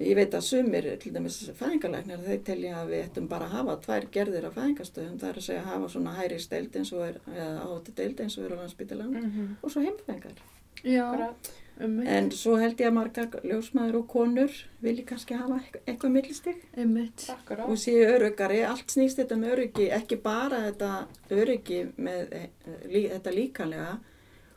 Ég 0.02 0.16
veit 0.18 0.32
að 0.34 0.42
sumir, 0.42 0.86
til 0.98 1.12
dæmis 1.14 1.36
fæðingalæknar, 1.54 2.22
þeir 2.26 2.40
telja 2.48 2.78
að 2.80 2.88
við 2.90 3.02
ættum 3.04 3.28
bara 3.30 3.46
að 3.46 3.52
hafa 3.60 3.76
tvær 3.84 4.06
gerðir 4.16 4.46
af 4.48 4.56
fæðingastöðum. 4.58 5.18
Það 5.20 5.28
er 5.28 5.36
að 5.38 5.44
segja 5.46 5.60
að 5.62 5.68
hafa 5.70 5.90
svona 5.92 6.14
hæri 6.16 6.38
steild 6.42 6.76
eins 6.80 6.90
og 6.92 7.04
er, 7.06 7.20
eða 7.30 7.52
áhættu 7.68 7.94
deild 8.00 8.20
eins 8.24 8.38
og 8.38 8.44
er 8.48 8.54
á 8.54 8.60
landsbytalan 8.62 9.12
Mhm. 9.14 9.44
og 9.62 9.70
svo 9.70 9.84
heimfæðingar. 9.84 10.40
Já. 10.84 11.34
Einmitt. 11.80 12.06
En 12.08 12.30
svo 12.30 12.56
held 12.56 12.76
ég 12.78 12.86
að 12.86 12.92
margar 12.94 13.40
ljósmaður 13.42 13.96
og 13.98 14.08
konur 14.08 14.50
vilji 14.82 15.04
kannski 15.06 15.34
hafa 15.34 15.60
eitthvað, 15.86 16.10
millistig 16.12 16.56
Einmitt. 16.76 17.28
Akkurat. 17.30 17.68
og 17.68 17.76
séu 17.76 18.04
öryggari. 18.18 18.60
Allt 18.66 18.86
snýst 18.90 19.16
þetta 19.18 19.36
með 19.36 19.52
öryggi, 19.56 19.90
ekki 19.90 20.16
bara 20.22 20.60
þetta 20.70 21.06
öryggi 21.30 21.80
með 21.98 22.32
eh, 22.32 22.48
lí, 22.86 23.08
þetta 23.10 23.30
líkanlega 23.34 23.98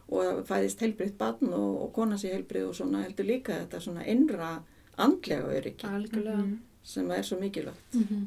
og 0.09 0.19
að 0.23 0.43
fæðist 0.45 0.79
heilbriðt 0.81 1.17
barn 1.17 1.53
og, 1.53 1.81
og 1.83 1.93
kona 1.93 2.15
sé 2.17 2.29
heilbrið 2.33 2.67
og 2.69 2.75
svona 2.75 3.03
heldur 3.03 3.25
líka 3.25 3.53
þetta 3.53 3.79
svona 3.81 4.05
innra 4.05 4.63
andlega 4.97 5.47
öryggi 5.59 5.85
Algjörlega. 5.87 6.37
Mhm. 6.37 6.57
sem 6.83 7.11
er 7.11 7.21
svo 7.23 7.37
mikilvægt. 7.39 7.93
Mhm. 7.93 8.25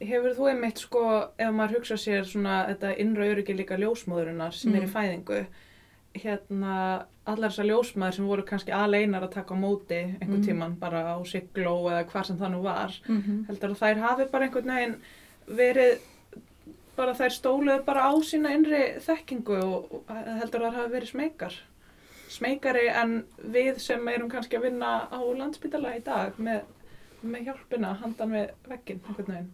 Hefur 0.00 0.34
þú 0.36 0.48
einmitt 0.50 0.78
sko, 0.78 1.28
ef 1.38 1.50
maður 1.54 1.76
hugsa 1.78 1.94
sér 1.96 2.24
svona 2.24 2.66
þetta 2.68 2.96
innra 2.98 3.24
öryggi 3.34 3.54
líka 3.56 3.76
ljósmóðurinnar 3.78 4.52
sem 4.52 4.74
er 4.74 4.82
í 4.82 4.86
Mm. 4.86 4.92
fæðingu, 4.92 5.46
hérna 6.14 7.04
allar 7.26 7.50
þessar 7.50 7.66
ljósmaður 7.70 8.14
sem 8.14 8.26
voru 8.26 8.42
kannski 8.44 8.72
aleinar 8.72 9.22
að 9.22 9.30
taka 9.32 9.54
á 9.54 9.58
móti 9.58 10.18
einhvern 10.20 10.40
Mm. 10.40 10.46
tíman 10.46 10.78
bara 10.78 11.14
á 11.14 11.18
sigló 11.24 11.88
eða 11.90 12.04
hvað 12.10 12.26
sem 12.26 12.36
það 12.38 12.50
nú 12.52 12.62
var, 12.62 12.92
Mm 13.08 13.22
-hmm. 13.22 13.46
heldur 13.46 13.70
að 13.70 13.78
þær 13.78 13.98
hafi 14.00 14.24
bara 14.30 14.44
einhvern 14.46 14.66
veginn 14.66 14.96
verið 15.48 15.98
bara 16.96 17.12
þær 17.14 17.30
stóluðu 17.30 17.84
bara 17.84 18.00
á 18.02 18.12
sína 18.22 18.50
innri 18.54 19.00
þekkingu 19.00 19.62
og, 19.62 19.94
og 19.94 20.04
heldur 20.40 20.60
að 20.60 20.72
þær 20.72 20.76
hafi 20.76 20.92
verið 20.92 21.10
smekar 21.10 21.54
smekari 22.34 22.86
en 22.90 23.12
við 23.54 23.78
sem 23.82 24.08
erum 24.08 24.30
kannski 24.32 24.58
að 24.58 24.66
vinna 24.68 24.92
á 25.12 25.20
landsbytala 25.38 25.96
í 25.98 26.02
dag 26.06 26.38
með, 26.38 26.62
með 27.22 27.46
hjálpina 27.50 27.94
handan 28.02 28.34
við 28.36 28.50
veggin 28.68 29.00
einhvern 29.08 29.30
veginn 29.34 29.52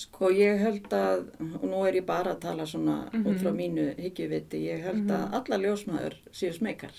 Sko 0.00 0.28
ég 0.32 0.60
held 0.62 0.86
að, 0.94 1.24
og 1.58 1.64
nú 1.66 1.80
er 1.84 1.96
ég 1.98 2.04
bara 2.06 2.32
að 2.36 2.40
tala 2.44 2.62
svona 2.66 3.10
Mhm. 3.12 3.24
út 3.26 3.40
frá 3.42 3.50
mínu 3.52 3.86
hyggjuviti, 3.98 4.60
ég 4.70 4.82
held 4.84 5.02
Mhm. 5.04 5.10
að 5.10 5.32
alla 5.34 5.58
ljósmaður 5.64 6.14
séu 6.32 6.52
smekar. 6.54 6.92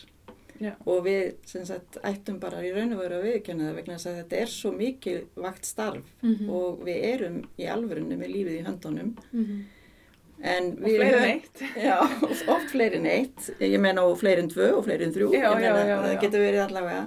Já. 0.59 0.75
Og 0.85 1.05
við, 1.05 1.33
sem 1.45 1.63
sagt, 1.65 1.97
ættum 2.03 2.37
bara 2.39 2.57
í 2.61 2.71
raun 2.75 2.93
og 2.93 2.99
veru 2.99 3.15
að 3.21 3.23
viðkjanna 3.23 3.69
það 3.71 3.75
vegna 3.75 3.93
þess 3.95 4.05
að 4.11 4.17
þetta 4.23 4.37
er 4.41 4.45
svo 4.47 4.71
mikið 4.71 5.23
vakt 5.37 5.63
starf 5.65 6.03
Mhm. 6.21 6.49
og 6.49 6.79
við 6.85 7.03
erum 7.13 7.41
í 7.57 7.65
alvörunni 7.65 8.17
með 8.17 8.29
lífið 8.35 8.59
í 8.59 8.65
höndunum. 8.67 9.15
En 10.41 10.71
og 10.73 10.85
fleiri 10.87 11.07
höfum- 11.11 11.27
neitt 11.27 11.61
Já, 11.87 11.97
oft 12.49 12.71
fleiri 12.73 12.97
en 12.97 13.05
eitt, 13.11 13.49
ég 13.61 13.77
meina 13.81 14.01
og 14.09 14.15
fleiri 14.17 14.41
en 14.41 14.49
tvö 14.49 14.71
og 14.79 14.85
fleiri 14.87 15.05
en 15.05 15.13
þrjú, 15.13 15.27
Já, 15.35 15.51
já, 15.61 15.73
já, 15.85 15.97
það 16.01 16.15
getur 16.23 16.41
verið 16.45 16.63
allavega. 16.65 17.03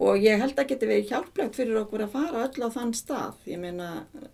Og 0.00 0.16
ég 0.24 0.40
held 0.40 0.58
að 0.58 0.68
getur 0.72 0.88
verið 0.90 1.10
hjálplegt 1.12 1.56
fyrir 1.58 1.78
okkur 1.82 2.04
að 2.06 2.12
fara 2.14 2.44
öll 2.46 2.64
á 2.66 2.68
þann 2.74 2.92
stað, 2.96 3.40
ég 3.50 3.58
meina 3.62 3.88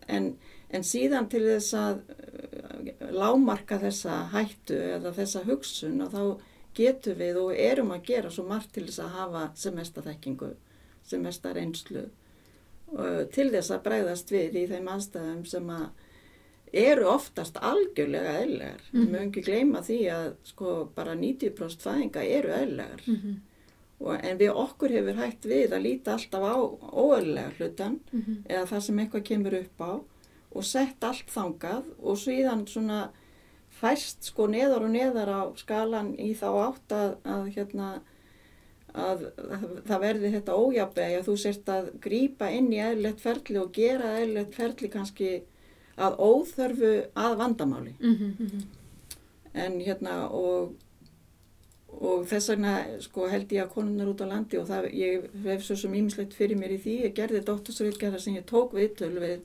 en, 0.08 0.30
en 0.70 0.84
síðan 0.86 1.28
til 1.32 1.42
þess 1.48 1.72
að 1.80 2.02
uh, 2.12 3.08
lámarka 3.16 3.78
þessa 3.82 4.20
hættu 4.32 4.78
eða 4.96 5.12
þessa 5.16 5.42
hugsun 5.48 6.00
og 6.06 6.12
þá 6.14 6.22
getum 6.76 7.18
við 7.18 7.40
og 7.40 7.52
erum 7.56 7.92
að 7.96 8.04
gera 8.12 8.30
svo 8.30 8.44
margt 8.48 8.72
til 8.76 8.84
þess 8.86 9.00
að 9.04 9.14
hafa 9.18 9.44
sem 9.56 9.74
mesta 9.76 10.04
þekkingu, 10.04 10.52
sem 11.08 11.22
mesta 11.24 11.52
reynslu 11.56 12.04
uh, 12.06 13.22
til 13.32 13.48
þess 13.52 13.72
að 13.74 13.84
bregðast 13.88 14.32
við 14.32 14.60
í 14.62 14.66
þeim 14.72 14.92
aðstæðum 14.94 15.44
sem 15.48 15.72
að 15.72 15.86
eru 16.72 17.04
oftast 17.08 17.56
algjörlega 17.62 18.32
eðlegar. 18.42 18.80
Mm 18.92 19.00
Mhm. 19.00 19.06
Við 19.06 19.10
mögum 19.12 19.30
ekki 19.32 19.44
gleyma 19.46 19.80
því 19.86 19.98
að 20.12 20.32
sko 20.44 20.88
bara 20.94 21.14
90% 21.14 21.82
fæðinga 21.82 22.24
eru 22.38 22.48
eðlegar. 22.48 23.00
Mhm. 23.06 23.36
Og, 24.00 24.24
en 24.24 24.38
við 24.38 24.50
okkur 24.54 24.90
hefur 24.90 25.14
hægt 25.16 25.42
við 25.48 25.70
að 25.72 25.82
líta 25.82 26.12
alltaf 26.12 26.42
á 26.42 26.54
óeðlega 26.92 27.52
hlutan 27.58 28.00
Mhm. 28.12 28.42
eða 28.48 28.66
það 28.66 28.80
sem 28.82 28.98
eitthvað 28.98 29.24
kemur 29.24 29.54
upp 29.54 29.78
á 29.80 29.92
og 30.56 30.64
sett 30.64 31.00
allt 31.04 31.26
þangað 31.26 31.84
og 32.02 32.16
síðan 32.16 32.66
svona 32.66 33.08
fæst 33.80 34.22
sko 34.24 34.46
neðar 34.46 34.82
og 34.84 34.90
neðar 34.90 35.28
á 35.28 35.42
skalan 35.56 36.14
í 36.18 36.34
þá 36.34 36.46
átt 36.68 36.88
að, 36.88 37.16
að 37.24 37.54
hérna 37.54 38.00
að 38.94 39.26
það 39.86 40.00
verði 40.00 40.30
þetta 40.32 40.54
ójafnvegi 40.56 41.18
að 41.18 41.26
þú 41.26 41.34
sért 41.36 41.64
að 41.68 41.90
grípa 42.00 42.48
inn 42.50 42.70
í 42.72 42.78
eðlilegt 42.80 43.20
ferli 43.20 43.58
og 43.60 43.72
gera 43.76 44.14
eðlilegt 44.20 44.54
ferli 44.54 44.88
kannski 44.88 45.42
að 45.98 46.16
óþörfu 46.18 46.90
að 47.16 47.36
vandamáli 47.40 47.94
Mhm. 48.00 48.34
Mhm. 48.38 48.66
en 49.54 49.80
hérna 49.80 50.30
og 50.30 50.74
og 51.96 52.26
þess 52.28 52.48
vegna 52.50 53.00
sko, 53.00 53.26
held 53.30 53.48
ég 53.52 53.62
að 53.64 53.70
konunar 53.72 54.08
út 54.10 54.20
á 54.20 54.26
landi 54.28 54.58
og 54.58 54.66
það, 54.68 54.90
ég 54.92 55.30
hef 55.44 55.62
svo 55.64 55.76
sem 55.76 55.92
ímislegt 55.94 56.34
fyrir 56.34 56.58
mér 56.58 56.74
í 56.74 56.78
því, 56.82 56.96
ég 57.06 57.14
gerði 57.14 57.40
dóttursriðgerðar 57.46 58.20
sem 58.20 58.34
ég 58.36 58.44
tók 58.44 58.72
viðtöl 58.76 59.14
við 59.18 59.40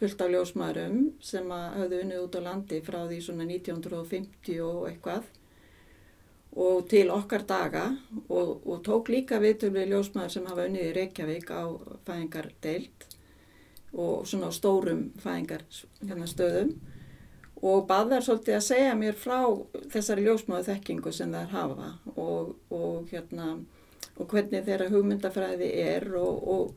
fullt 0.00 0.20
af 0.20 0.30
ljósmaðurum 0.32 1.12
sem 1.20 1.44
að 1.52 1.76
hafðu 1.76 2.00
unnið 2.02 2.24
út 2.24 2.34
á 2.34 2.40
landi 2.42 2.80
frá 2.80 2.98
því 3.06 3.20
svona 3.22 3.44
1950 3.44 4.60
og 4.64 4.88
eitthvað 4.88 5.22
og 6.56 6.88
til 6.90 7.06
okkar 7.14 7.44
daga 7.46 7.84
og, 8.28 8.66
og 8.66 8.82
tók 8.82 9.08
líka 9.12 9.38
viðtöl 9.38 9.70
við 9.70 9.92
ljósmaður 9.92 10.30
sem 10.34 10.46
hafa 10.50 10.66
unnið 10.66 10.88
í 10.88 10.94
Reykjavík 10.96 11.50
á 11.54 11.62
fæðingardeild 12.08 13.06
og 13.92 14.26
svona 14.28 14.50
á 14.50 14.52
stórum 14.54 15.10
fæðingarstöðum 15.22 16.72
hérna, 16.74 16.90
og 17.60 17.86
baðar 17.88 18.24
svolítið 18.24 18.56
að 18.56 18.64
segja 18.64 18.92
mér 18.96 19.16
frá 19.20 19.40
þessari 19.92 20.24
ljósmáðu 20.24 20.68
þekkingu 20.70 21.12
sem 21.12 21.32
þær 21.34 21.50
hafa 21.52 21.88
og, 22.14 22.54
og, 22.72 23.10
hérna, 23.10 23.58
og 24.16 24.30
hvernig 24.30 24.64
þeirra 24.64 24.88
hugmyndafræði 24.92 25.70
er 25.82 26.06
og, 26.16 26.72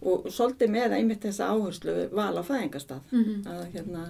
og 0.00 0.28
svolítið 0.32 0.72
með 0.72 0.96
einmitt 0.98 1.26
þessa 1.26 1.50
áherslu 1.52 1.96
val 2.16 2.34
á 2.40 2.42
fæðingastað 2.46 3.02
mm 3.10 3.24
-hmm. 3.24 3.48
að, 3.52 3.64
hérna, 3.74 4.04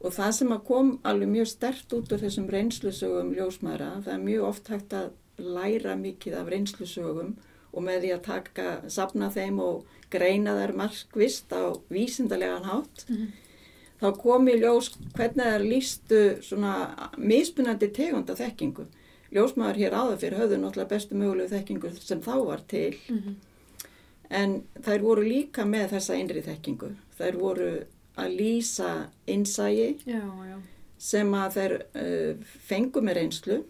og 0.00 0.12
það 0.12 0.32
sem 0.32 0.58
kom 0.66 0.98
alveg 1.02 1.28
mjög 1.28 1.46
stert 1.46 1.92
út 1.92 2.12
úr 2.12 2.22
þessum 2.22 2.48
reynslusögum 2.48 3.34
ljósmaðra, 3.34 4.02
það 4.04 4.14
er 4.14 4.26
mjög 4.28 4.44
oft 4.44 4.68
hægt 4.68 4.92
að 4.92 5.10
læra 5.36 5.96
mikið 5.96 6.34
af 6.34 6.48
reynslusögum 6.48 7.36
og 7.72 7.82
með 7.82 8.00
því 8.00 8.12
að 8.14 8.22
taka, 8.22 8.80
sapna 8.88 9.30
þeim 9.30 9.58
og 9.58 9.84
greina 10.10 10.56
þær 10.58 10.74
markvist 10.76 11.52
á 11.54 11.74
vísindarlegan 11.90 12.68
hátt 12.68 13.06
mm 13.08 13.16
-hmm 13.16 13.30
þá 14.00 14.08
kom 14.20 14.48
í 14.48 14.56
ljós 14.60 14.90
hvernig 15.16 15.46
er 15.46 15.64
lístu 15.64 16.22
svona 16.44 17.10
mismunandi 17.20 17.90
tegunda 17.94 18.36
þekkingu. 18.38 18.86
Ljósmaður 19.30 19.78
hér 19.78 19.94
áður 19.94 20.18
fyrir 20.22 20.40
höfðu 20.40 20.58
náttúrulega 20.58 20.90
bestu 20.90 21.18
mögulegu 21.18 21.52
þekkingu 21.52 21.92
sem 22.00 22.22
þá 22.24 22.34
var 22.48 22.64
til 22.68 22.96
mm 22.96 23.18
-hmm. 23.18 23.34
en 24.40 24.62
þær 24.82 25.02
voru 25.02 25.22
líka 25.22 25.64
með 25.64 25.90
þessa 25.94 26.16
einri 26.16 26.42
þekkingu. 26.42 26.90
Þær 27.18 27.36
voru 27.38 27.70
að 28.16 28.28
lýsa 28.40 29.10
innsægi 29.26 29.98
já, 30.06 30.24
já. 30.50 30.56
sem 30.98 31.34
að 31.34 31.54
þær 31.56 31.72
uh, 31.94 32.34
fengu 32.66 33.00
með 33.00 33.14
reynslu 33.14 33.62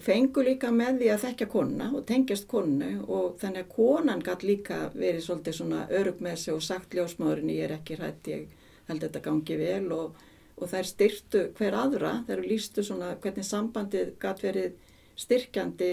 fengu 0.00 0.42
líka 0.44 0.70
með 0.74 1.00
því 1.00 1.08
að 1.14 1.24
þekkja 1.24 1.48
konuna 1.52 1.88
og 1.94 2.04
tengjast 2.08 2.46
konunu 2.50 3.04
og 3.06 3.38
þannig 3.40 3.64
að 3.64 3.72
konan 3.76 4.22
gæti 4.24 4.50
líka 4.50 4.78
verið 4.94 5.22
svolítið 5.26 5.58
svona 5.58 5.86
örug 5.90 6.20
með 6.24 6.36
sig 6.42 6.54
og 6.54 6.62
sagt 6.62 6.94
ljósmaðurinn 6.94 7.54
ég 7.54 7.64
er 7.66 7.76
ekki 7.78 7.98
hrætt 7.98 8.30
ég 8.32 8.48
held 8.88 9.04
þetta 9.06 9.24
gangi 9.24 9.56
vel 9.60 9.92
og, 9.96 10.18
og 10.56 10.70
þær 10.70 10.90
styrtu 10.90 11.44
hver 11.58 11.78
aðra, 11.78 12.12
þær 12.28 12.44
lístu 12.44 12.84
svona 12.86 13.14
hvernig 13.22 13.48
sambandið 13.48 14.14
gæti 14.22 14.48
verið 14.48 14.76
styrkjandi 15.24 15.92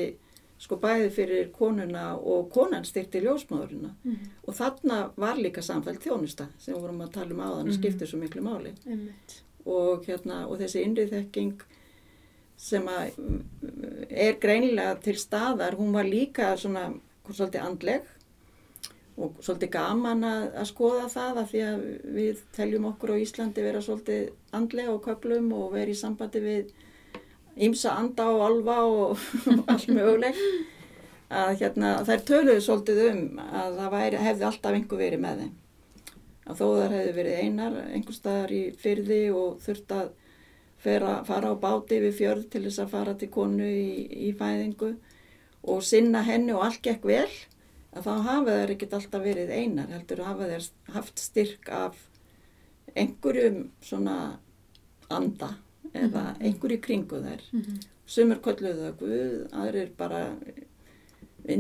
sko 0.61 0.77
bæði 0.81 1.09
fyrir 1.15 1.51
konuna 1.55 2.11
og 2.15 2.49
konan 2.53 2.85
styrti 2.85 3.21
ljósmáðurina 3.23 3.89
mm 4.03 4.11
-hmm. 4.11 4.31
og 4.47 4.53
þarna 4.55 4.97
var 5.17 5.37
líka 5.37 5.61
samfælt 5.61 6.03
þjónusta 6.05 6.47
sem 6.57 6.75
vorum 6.75 7.01
að 7.01 7.13
tala 7.13 7.33
um 7.33 7.41
áðan 7.41 7.65
mm 7.65 7.69
-hmm. 7.69 7.79
skiptir 7.79 8.07
svo 8.07 8.19
miklu 8.19 8.41
máli 8.41 8.73
mm 8.85 8.93
-hmm. 8.93 9.09
og, 9.65 10.05
hérna, 10.05 10.47
og 10.47 10.59
þessi 10.59 10.83
innriðþekking 10.85 11.53
sem 12.61 12.87
er 12.91 14.35
greinilega 14.41 14.97
til 15.01 15.17
staðar, 15.17 15.77
hún 15.79 15.95
var 15.95 16.05
líka 16.05 16.53
svona 16.59 16.91
svolítið 17.25 17.63
andleg 17.65 18.09
og 19.21 19.39
svolítið 19.43 19.71
gaman 19.73 20.23
að, 20.25 20.43
að 20.61 20.67
skoða 20.69 21.07
það 21.11 21.39
að 21.41 21.49
því 21.51 21.63
að 21.67 21.81
við 22.17 22.43
teljum 22.55 22.87
okkur 22.91 23.13
á 23.13 23.21
Íslandi 23.21 23.65
vera 23.65 23.81
svolítið 23.83 24.29
andlega 24.57 24.93
og 24.93 25.01
köplum 25.05 25.49
og 25.57 25.73
vera 25.75 25.93
í 25.93 25.97
sambandi 25.97 26.41
við 26.43 26.71
ímsa 27.61 27.95
anda 27.99 28.29
og 28.31 28.45
alfa 28.47 28.77
og, 28.87 29.25
allt 29.71 29.89
mögulegt. 29.91 30.45
Að 31.31 31.61
hérna, 31.61 31.93
þær 32.07 32.23
töluðu 32.27 32.63
svolítið 32.63 33.01
um 33.07 33.41
að 33.41 33.77
það 33.79 33.93
væri, 33.95 34.23
hefði 34.27 34.47
alltaf 34.49 34.77
einhver 34.77 34.99
verið 34.99 35.21
með 35.23 35.43
þeim. 35.43 35.53
Að 36.41 36.57
þó 36.57 36.65
þar 36.65 36.95
hefði 36.97 37.13
verið 37.15 37.43
einar 37.45 37.77
einhver 37.85 38.17
staðar 38.17 38.51
í 38.55 38.63
fyrði 38.81 39.21
og 39.31 39.61
þurft 39.63 39.93
að 39.95 40.09
fara, 40.83 41.13
fara 41.27 41.53
á 41.53 41.55
báti 41.61 42.01
við 42.01 42.17
fjörð 42.19 42.49
til 42.51 42.63
þess 42.67 42.83
að 42.83 42.93
fara 42.95 43.15
til 43.15 43.29
konu 43.33 43.67
í, 43.67 43.87
í 44.27 44.33
fæðingu 44.37 44.91
og 45.71 45.83
sinna 45.85 46.23
henni 46.25 46.55
og 46.55 46.65
allt 46.65 46.81
gekk 46.85 47.05
vel 47.05 47.29
að 47.91 48.07
þá 48.07 48.13
hafa 48.27 48.55
þeir 48.55 48.73
ekkert 48.75 48.95
alltaf 48.97 49.25
verið 49.25 49.51
einar 49.51 49.91
heldur 49.91 50.23
að 50.23 50.31
hafa 50.31 50.49
þeir 50.51 50.69
haft 50.95 51.21
styrk 51.21 51.69
af 51.75 51.99
einhverjum 52.95 53.65
svona 53.83 54.17
anda 55.11 55.53
eða 55.91 56.23
mhm. 56.31 56.43
einhverju 56.47 56.81
kringu 56.81 57.21
þeir 57.23 57.47
mm 57.51 57.61
-hmm. 57.61 57.79
sumur 58.05 58.41
kolluðu 58.41 58.85
það 58.85 58.97
Guð, 58.99 59.47
aðrir 59.51 59.89
bara 59.97 60.21
e, 61.45 61.55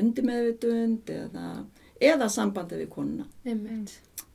undir 0.00 0.24
meðvitund 0.24 1.10
eða, 1.10 1.64
eða 2.00 2.28
sambandi 2.28 2.76
við 2.76 2.88
konuna 2.88 3.26
mm. 3.44 3.86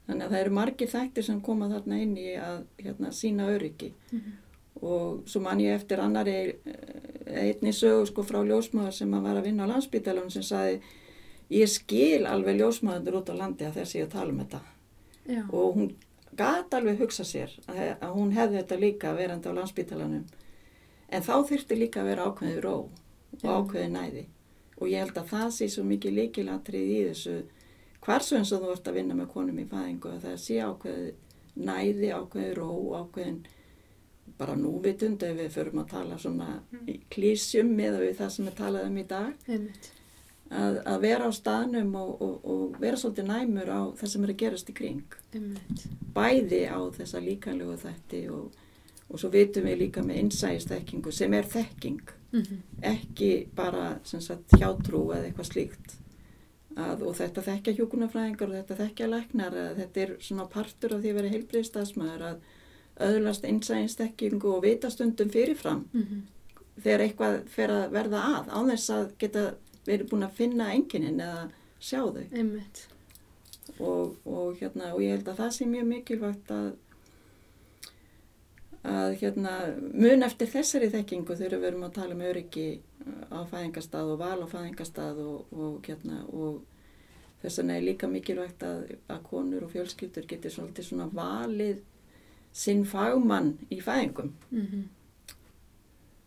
Þannig 0.10 0.26
að 0.26 0.34
það 0.34 0.44
eru 0.44 0.56
margir 0.58 0.90
þættir 0.90 1.26
sem 1.28 1.42
koma 1.46 1.70
þarna 1.70 2.00
inn 2.02 2.16
í 2.18 2.30
að 2.42 2.64
hérna, 2.82 3.12
sína 3.14 3.50
öryggi 3.54 3.92
mm 3.94 4.20
-hmm. 4.20 4.38
og 4.82 5.30
svo 5.30 5.42
man 5.46 5.62
ég 5.62 5.76
eftir 5.76 6.02
annari 6.02 6.36
e, 6.40 6.78
einni 7.46 7.74
sögu 7.74 8.08
sko 8.10 8.26
frá 8.26 8.42
ljósmáður 8.42 8.98
sem 8.98 9.12
var 9.12 9.38
að 9.38 9.46
vinna 9.46 9.70
á 9.70 9.72
landsbytalunum 9.74 10.34
sem 10.34 10.44
saði 10.44 10.80
ég 11.50 11.70
skil 11.70 12.26
alveg 12.26 12.58
ljósmaðundur 12.58 13.22
út 13.22 13.30
á 13.30 13.36
landi 13.42 13.66
að 13.66 13.78
þessi 13.82 14.04
að 14.04 14.14
tala 14.18 14.32
um 14.34 14.40
þetta 14.40 14.62
Já. 15.30 15.44
og 15.52 15.76
hún 15.76 15.94
gæti 16.38 16.76
alveg 16.76 17.00
hugsa 17.00 17.24
sér 17.24 17.54
að, 17.68 17.98
að 18.02 18.12
hún 18.14 18.32
hefði 18.32 18.58
þetta 18.58 18.80
líka 18.80 19.14
verandi 19.14 19.50
á 19.50 19.58
landsbytalanum 19.58 20.26
en 21.10 21.22
þá 21.22 21.36
þurfti 21.50 21.78
líka 21.78 22.02
að 22.02 22.10
vera 22.10 22.26
ákveðið 22.26 22.62
ró 22.66 22.76
og 22.80 23.44
Já. 23.44 23.50
ákveðið 23.50 23.92
næði 23.94 24.26
og 24.80 24.90
ég 24.90 25.04
held 25.04 25.18
að 25.18 25.32
það 25.34 25.50
sé 25.54 25.70
svo 25.70 25.84
mikið 25.84 26.14
líkilatrið 26.20 26.92
í 26.98 27.00
þessu 27.10 27.38
hversu 28.06 28.38
eins 28.38 28.52
og 28.56 28.64
þú 28.64 28.74
vart 28.74 28.88
að 28.88 29.00
vinna 29.00 29.18
með 29.18 29.32
konum 29.34 29.60
í 29.60 29.68
fæðingu 29.70 30.14
að 30.14 30.26
það 30.28 30.42
sé 30.44 30.60
ákveðið 30.64 31.14
næði, 31.60 32.12
ákveðið 32.16 32.54
ró, 32.60 32.72
ákveðin 33.04 33.40
bara 34.40 34.56
núvitund 34.56 35.24
ef 35.26 35.38
við 35.38 35.54
förum 35.54 35.82
að 35.84 35.90
tala 35.94 36.18
svona 36.22 36.50
mm. 36.72 36.92
klísjum 37.12 37.72
með 37.76 38.02
það 38.20 38.36
sem 38.36 38.48
við 38.48 38.60
talaðum 38.60 39.00
í 39.02 39.06
dag 39.10 39.50
að, 40.50 40.80
að 40.86 41.02
vera 41.04 41.30
á 41.30 41.32
staðnum 41.36 41.92
og, 42.00 42.12
og, 42.24 42.36
og 42.54 42.80
vera 42.82 43.00
svolítið 43.00 43.30
næmur 43.30 43.72
á 43.74 43.82
það 44.00 44.14
sem 44.14 44.26
er 44.26 44.34
að 44.34 44.40
gerast 44.44 44.72
í 44.72 44.76
kring 44.80 45.18
Einmitt. 45.36 45.86
bæði 46.16 46.64
á 46.72 46.80
þessa 46.96 47.24
líkanlegu 47.26 47.78
þætti 47.84 48.24
og, 48.34 48.62
og 49.10 49.22
svo 49.22 49.32
vitum 49.34 49.68
við 49.70 49.84
líka 49.84 50.06
með 50.06 50.24
innsæðistekkingu 50.24 51.14
sem 51.16 51.36
er 51.38 51.50
þekking 51.50 52.16
mm 52.32 52.42
-hmm. 52.42 52.62
ekki 52.94 53.32
bara 53.56 54.00
sagt, 54.04 54.56
hjátrú 54.58 55.10
eða 55.14 55.30
eitthvað 55.30 55.52
slíkt 55.52 55.99
að, 56.78 57.04
og 57.08 57.16
þetta 57.18 57.46
þekkja 57.46 57.76
hjókunarfræðingar 57.80 58.50
og 58.50 58.58
þetta 58.60 58.80
þekkja 58.84 59.08
læknar 59.14 59.58
þetta 59.80 60.02
er 60.04 60.16
svona 60.22 60.48
partur 60.54 60.96
af 60.96 61.02
því 61.04 61.14
að 61.14 61.20
vera 61.20 61.34
heilbriðstafsmæður 61.34 62.26
að 62.30 62.44
öðlast 63.10 63.48
innsæðistekkingu 63.48 64.52
og 64.52 64.64
vitastundum 64.64 65.32
fyrirfram 65.32 65.86
mm 65.94 66.04
-hmm. 66.04 66.22
þegar 66.84 67.06
eitthvað 67.06 67.40
fer 67.48 67.72
að 67.72 67.92
verða 67.96 68.24
að 68.36 68.52
á 68.52 68.60
þess 68.72 68.90
að 68.90 69.12
geta 69.20 69.46
erum 69.88 70.10
búin 70.12 70.28
að 70.28 70.38
finna 70.38 70.72
enginin 70.74 71.20
eða 71.24 71.50
sjá 71.80 72.02
þau 72.04 72.24
og, 73.80 74.16
og, 74.26 74.58
hérna, 74.60 74.94
og 74.94 75.02
ég 75.04 75.16
held 75.16 75.28
að 75.28 75.42
það 75.42 75.52
sé 75.56 75.66
mjög 75.66 75.86
mikilvægt 75.94 76.52
að 76.52 76.72
að 78.88 79.16
hérna, 79.22 79.54
mun 79.94 80.24
eftir 80.24 80.48
þessari 80.48 80.90
þekkingu 80.94 81.36
þurfum 81.36 81.64
við 81.64 81.84
að 81.84 81.96
tala 81.98 82.16
um 82.16 82.22
öryggi 82.30 82.68
á 83.32 83.40
fæðingastað 83.50 84.14
og 84.14 84.20
val 84.22 84.44
á 84.44 84.48
fæðingastað 84.48 85.24
og, 85.24 85.50
og 85.52 85.88
hérna, 85.88 86.22
þess 87.42 87.60
vegna 87.60 87.76
er 87.76 87.88
líka 87.88 88.08
mikilvægt 88.12 88.64
að, 88.64 88.96
að 89.08 89.26
konur 89.28 89.66
og 89.68 89.74
fjölskyldur 89.74 90.30
getur 90.30 90.54
svolítið 90.54 90.90
svona 90.90 91.10
valið 91.12 91.84
sinn 92.56 92.86
fagmann 92.88 93.58
í 93.70 93.82
fæðingum. 93.84 94.34
Mm 94.52 94.66
-hmm 94.66 94.88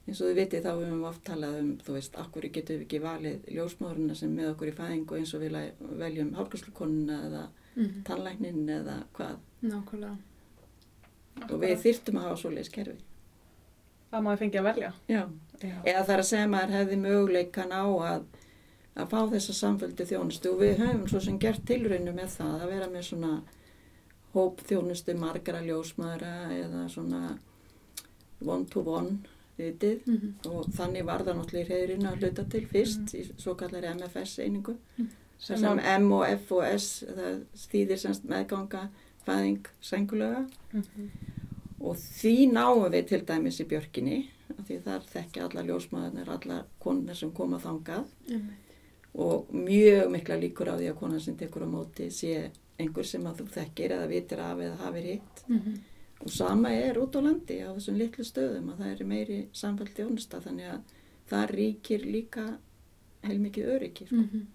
eins 0.06 0.20
og 0.20 0.28
þið 0.28 0.38
vitið 0.40 0.64
þá 0.64 0.70
hefum 0.72 0.98
við 0.98 1.08
oft 1.08 1.22
talað 1.26 1.58
um 1.60 1.70
þú 1.82 1.94
veist, 1.96 2.16
akkur 2.18 2.46
getum 2.54 2.78
við 2.80 2.86
ekki 2.86 3.00
valið 3.04 3.46
ljósmáðurina 3.54 4.16
sem 4.18 4.34
með 4.34 4.50
okkur 4.50 4.72
í 4.72 4.74
fæðingu 4.80 5.18
eins 5.18 5.34
og 5.36 5.44
við 5.44 5.58
veljum 6.00 6.34
hálfgjörnslukonuna 6.38 7.18
eða 7.28 7.42
mm 7.46 7.84
-hmm. 7.84 8.02
tannlæknin 8.08 8.68
eða 8.68 8.96
hvað. 9.16 9.36
Nákvæmlega 9.62 10.16
og 11.48 11.56
við 11.62 11.78
þyrtum 11.86 12.20
að 12.20 12.28
hafa 12.28 12.42
svoleiðis 12.42 12.74
kerfi 12.76 12.98
að 14.12 14.22
maður 14.26 14.42
fengi 14.42 14.60
að 14.60 14.68
velja 14.68 14.92
Já. 15.08 15.22
Já. 15.62 15.76
eða 15.84 16.04
þar 16.08 16.22
að 16.22 16.30
segja 16.30 16.52
maður 16.52 16.76
hefði 16.76 16.96
möguleikan 17.06 17.72
á 17.72 17.84
að 18.12 18.24
að 18.92 19.08
fá 19.08 19.20
þessa 19.32 19.54
samföldu 19.56 20.06
þjónustu 20.08 20.50
og 20.52 20.58
við 20.60 20.82
höfum 20.82 21.06
svo 21.08 21.20
sem 21.24 21.38
gert 21.40 21.64
tilraunu 21.68 22.12
með 22.12 22.34
það 22.34 22.56
að 22.58 22.72
vera 22.74 22.88
með 22.92 23.06
svona 23.08 23.30
hóp 24.34 24.60
þjónustu 24.68 25.14
margara 25.16 25.62
ljósmaðura 25.64 26.34
eða 26.58 26.82
svona 26.92 27.22
one 28.44 28.66
to 28.68 28.82
one 28.84 29.16
vitið 29.56 30.06
mm 30.06 30.18
-hmm. 30.18 30.50
og 30.50 30.68
þannig 30.76 31.06
var 31.06 31.24
það 31.24 31.38
náttúrulega 31.38 31.64
í 31.64 31.70
reyðurinn 31.70 32.06
að 32.06 32.20
hluta 32.20 32.44
til 32.44 32.66
fyrst 32.66 33.00
mm 33.00 33.06
-hmm. 33.06 33.36
í 33.38 33.42
svo 33.42 33.54
kallari 33.54 33.94
MFS 33.94 34.38
einingu 34.38 34.72
mm 34.72 35.06
-hmm. 35.06 35.10
sem 35.38 35.80
M 36.02 36.12
og 36.12 36.26
F 36.28 36.52
og 36.52 36.64
S 36.80 37.04
það 37.16 37.40
stýðir 37.54 37.96
semst 37.96 38.24
meðganga 38.24 38.88
fæðing 39.26 39.66
sengulöga 39.80 40.46
og 41.82 41.96
því 41.98 42.34
náum 42.52 42.84
við 42.92 43.06
til 43.10 43.20
dæmis 43.26 43.60
í 43.60 43.66
björkinni 43.70 44.18
af 44.58 44.66
því 44.68 44.80
þar 44.84 45.06
þekkja 45.12 45.44
alla 45.48 45.62
ljósmaðurnir, 45.66 46.28
alla 46.28 46.58
konur 46.80 47.14
sem 47.18 47.32
koma 47.32 47.58
þangað 47.58 48.04
og 49.14 49.50
mjög 49.52 50.10
mikla 50.10 50.36
líkur 50.40 50.70
á 50.72 50.76
því 50.78 50.90
að 50.92 50.98
konan 51.00 51.20
sem 51.20 51.36
tekur 51.36 51.66
á 51.66 51.68
móti 51.68 52.06
sé 52.10 52.50
einhver 52.80 53.04
sem 53.06 53.24
að 53.28 53.42
þú 53.42 53.48
þekkir 53.56 53.90
eða 53.98 54.08
vitir 54.08 54.40
af 54.40 54.58
eða 54.58 54.76
hafið 54.86 55.04
hitt 55.10 55.42
Mhm. 55.48 55.74
og 56.22 56.30
sama 56.30 56.70
er 56.70 56.94
út 56.98 57.16
á 57.16 57.20
landi 57.20 57.58
á 57.60 57.74
þessum 57.74 57.98
litlu 57.98 58.24
stöðum 58.24 58.70
að 58.72 58.78
það 58.78 59.00
er 59.00 59.04
meiri 59.04 59.46
samfælt 59.52 59.94
þjónusta 59.96 60.40
þannig 60.40 60.70
að 60.70 60.80
það 61.28 61.50
ríkir 61.50 62.04
líka 62.12 62.58
heilmikið 63.24 63.66
öryggi 63.74 64.06
sko. 64.06 64.16
Mhm. 64.16 64.46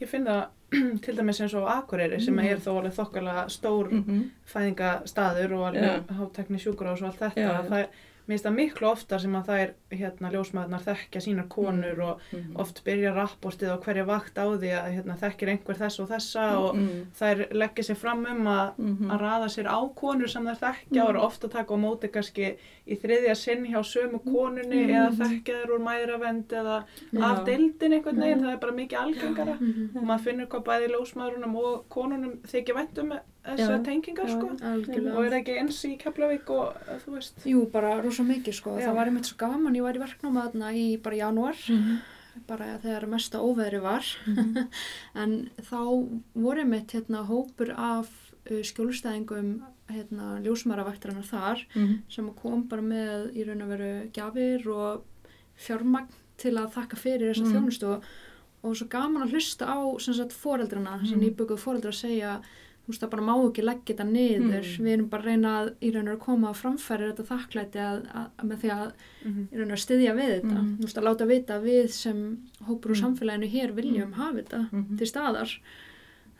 Ég 0.00 0.08
finn 0.08 0.24
það 0.24 0.48
til 1.04 1.16
dæmis 1.16 1.40
eins 1.40 1.54
og 1.54 1.68
Akureyri 1.70 2.20
sem 2.20 2.34
Mhm. 2.34 2.46
er 2.46 2.56
þó 2.64 2.70
alveg 2.78 2.92
þokkalega 2.98 3.44
stór 3.48 3.88
-hmm. 3.90 4.24
fæðingastaður 4.46 5.52
og 5.58 5.66
alveg 5.68 6.10
hátekni 6.18 6.58
sjúkurás 6.58 7.02
og 7.02 7.08
allt 7.12 7.18
þetta. 7.20 7.40
Já. 7.40 7.62
Það, 7.68 7.86
mér 8.24 8.32
finnst 8.38 8.46
það 8.46 8.54
miklu 8.56 8.86
ofta 8.88 9.18
sem 9.20 9.34
að 9.36 9.44
það 9.50 9.58
er 9.60 9.72
hérna, 9.98 10.30
ljósmaðurnar 10.32 10.80
þekkja 10.86 11.20
sínar 11.20 11.48
konur 11.48 11.98
og 12.00 12.20
Mhm. 12.32 12.56
oft 12.56 12.80
byrja 12.84 13.10
rapportið 13.14 13.68
á 13.68 13.76
hverja 13.84 14.04
vakt 14.06 14.38
á 14.40 14.46
því 14.48 14.70
að 14.72 14.92
hérna, 14.94 15.16
þekkir 15.20 15.48
einhver 15.52 15.76
þess 15.76 16.00
og 16.00 16.08
þessa 16.08 16.56
og 16.56 16.74
-hmm. 16.74 17.04
þær 17.20 17.52
leggja 17.52 17.84
sér 17.84 17.96
fram 17.96 18.24
um 18.26 18.46
að, 18.46 18.70
að 19.10 19.20
raða 19.20 19.48
sér 19.48 19.66
á 19.68 19.78
konur 19.94 20.28
sem 20.28 20.44
þær 20.46 20.56
þekkja 20.64 21.02
og 21.04 21.08
eru 21.10 21.20
ofta 21.20 21.46
að 21.46 21.52
taka 21.52 21.74
á 21.74 21.76
móti 21.76 22.08
kannski 22.08 22.56
í 22.84 22.96
þriðja 23.00 23.34
sinn 23.40 23.62
hjá 23.64 23.78
sömu 23.88 24.18
konunni 24.24 24.82
eða 24.92 25.12
þekkja 25.16 25.60
þær 25.62 25.70
úr 25.76 25.84
mæðravend 25.86 26.50
eða 26.52 26.74
af 27.28 27.38
deildin 27.46 27.94
einhvern 27.96 28.20
veginn, 28.20 28.42
það 28.44 28.52
er 28.52 28.58
bara 28.64 28.72
mikið 28.76 28.98
algengara 29.00 29.54
Mhm. 29.60 29.86
og 29.96 30.02
maður 30.04 30.24
finnur 30.26 30.46
hvað 30.52 30.64
bæði 30.68 30.90
ljósmaðurunum 30.92 31.56
og 31.62 31.88
konunum 31.88 32.34
þykja 32.44 32.74
væntum 32.76 33.14
þessar 33.44 33.78
Já. 33.78 33.84
tengingar 33.84 34.28
sko 34.28 34.50
Algjörlega. 34.60 35.16
og 35.16 35.24
er 35.26 35.38
ekki 35.40 35.58
eins 35.60 35.80
í 35.84 35.98
Keflavík 35.98 36.50
og 36.50 36.76
eh, 36.88 36.98
þú 37.06 37.14
veist 37.16 37.44
Jú, 37.46 37.64
bara 37.72 38.00
rosa 38.02 38.22
mikið 38.22 38.54
sko. 38.54 38.76
Já. 38.78 38.86
Það 38.88 38.94
var 39.00 39.06
einmitt 39.06 39.24
svo 39.32 39.36
gaman, 39.38 39.74
ég 39.76 39.82
var 39.82 39.94
í 39.94 40.04
verknáma 40.04 40.44
þarna 40.50 40.72
í 40.76 40.86
bara 41.02 41.16
janúar, 41.16 41.56
bara 42.46 42.78
þegar 42.82 43.06
mesta 43.08 43.38
óveðri 43.38 43.80
var. 43.80 44.04
en 45.14 45.50
þá 45.60 45.80
voru 46.34 46.60
einmitt 46.64 46.92
hérna 46.92 47.24
hópur 47.28 47.72
af 47.76 48.08
uh, 48.50 48.60
skjólstæðingum 48.60 49.62
hérna 49.90 50.40
ljósmaravaktarinnar 50.44 51.24
þar 51.28 51.64
sem 52.08 52.30
kom 52.34 52.62
bara 52.68 52.82
með 52.82 53.32
í 53.36 53.44
raun 53.46 53.62
og 53.62 53.68
veru 53.68 54.10
gjafir 54.12 54.66
og 54.72 55.02
fjármagn 55.56 56.08
til 56.36 56.54
að 56.58 56.72
þakka 56.74 56.96
fyrir 56.98 57.34
þessa 57.34 57.44
Mm. 57.46 57.52
þjónustu 57.54 57.86
og, 57.94 58.04
og 58.64 58.74
svo 58.76 58.88
gaman 58.88 59.22
að 59.22 59.32
hlusta 59.34 59.66
á 59.68 59.78
sagt 60.00 60.32
foreldrana, 60.32 61.06
sem 61.06 61.18
Mm. 61.20 61.24
nýbökuð 61.30 61.58
foreldra 61.58 61.90
að 61.92 62.00
segja 62.00 62.40
þú 62.84 62.88
veist 62.92 63.00
það 63.00 63.10
bara 63.10 63.22
má 63.22 63.34
ekki 63.48 63.62
leggja 63.64 63.94
þetta 63.94 64.04
niður 64.12 64.64
Mm. 64.64 64.84
við 64.84 64.92
erum 64.92 65.08
bara 65.08 65.22
að 65.22 65.26
reyna 65.26 65.50
að 65.60 65.74
í 65.80 65.92
raun 65.94 66.08
og 66.08 66.12
veru 66.14 66.18
koma 66.24 66.48
að 66.50 66.60
framfæri 66.62 67.12
þetta 67.12 67.24
þakklæti 67.30 67.78
að, 67.80 67.98
að, 68.14 68.26
að 68.38 68.44
með 68.48 68.58
því 68.60 68.70
að 68.74 68.92
Mhm. 69.24 69.48
í 69.52 69.56
raun 69.56 69.62
og 69.62 69.68
veru 69.68 69.84
styðja 69.86 70.14
við 70.14 70.30
þetta 70.42 70.58
Mm. 70.60 70.76
þú 70.76 70.82
veist 70.84 70.98
að 70.98 71.04
láta 71.08 71.26
vita 71.26 71.54
að 71.58 71.64
við 71.64 71.88
sem 71.90 72.38
hópur 72.66 72.90
úr 72.90 72.96
Mm. 72.96 73.02
samfélaginu 73.04 73.50
hér 73.50 73.72
viljum 73.74 74.12
hafa 74.14 74.36
þetta 74.42 74.70
Mhm. 74.72 74.98
til 74.98 75.06
staðar 75.06 75.58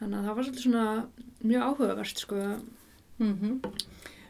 þannig 0.00 0.18
að 0.18 0.24
það 0.24 0.34
var 0.36 0.44
svolítið 0.44 0.64
svona 0.64 1.06
mjög 1.44 1.62
áhugavert 1.62 2.16
sko 2.18 2.60
Mhm. 3.18 3.60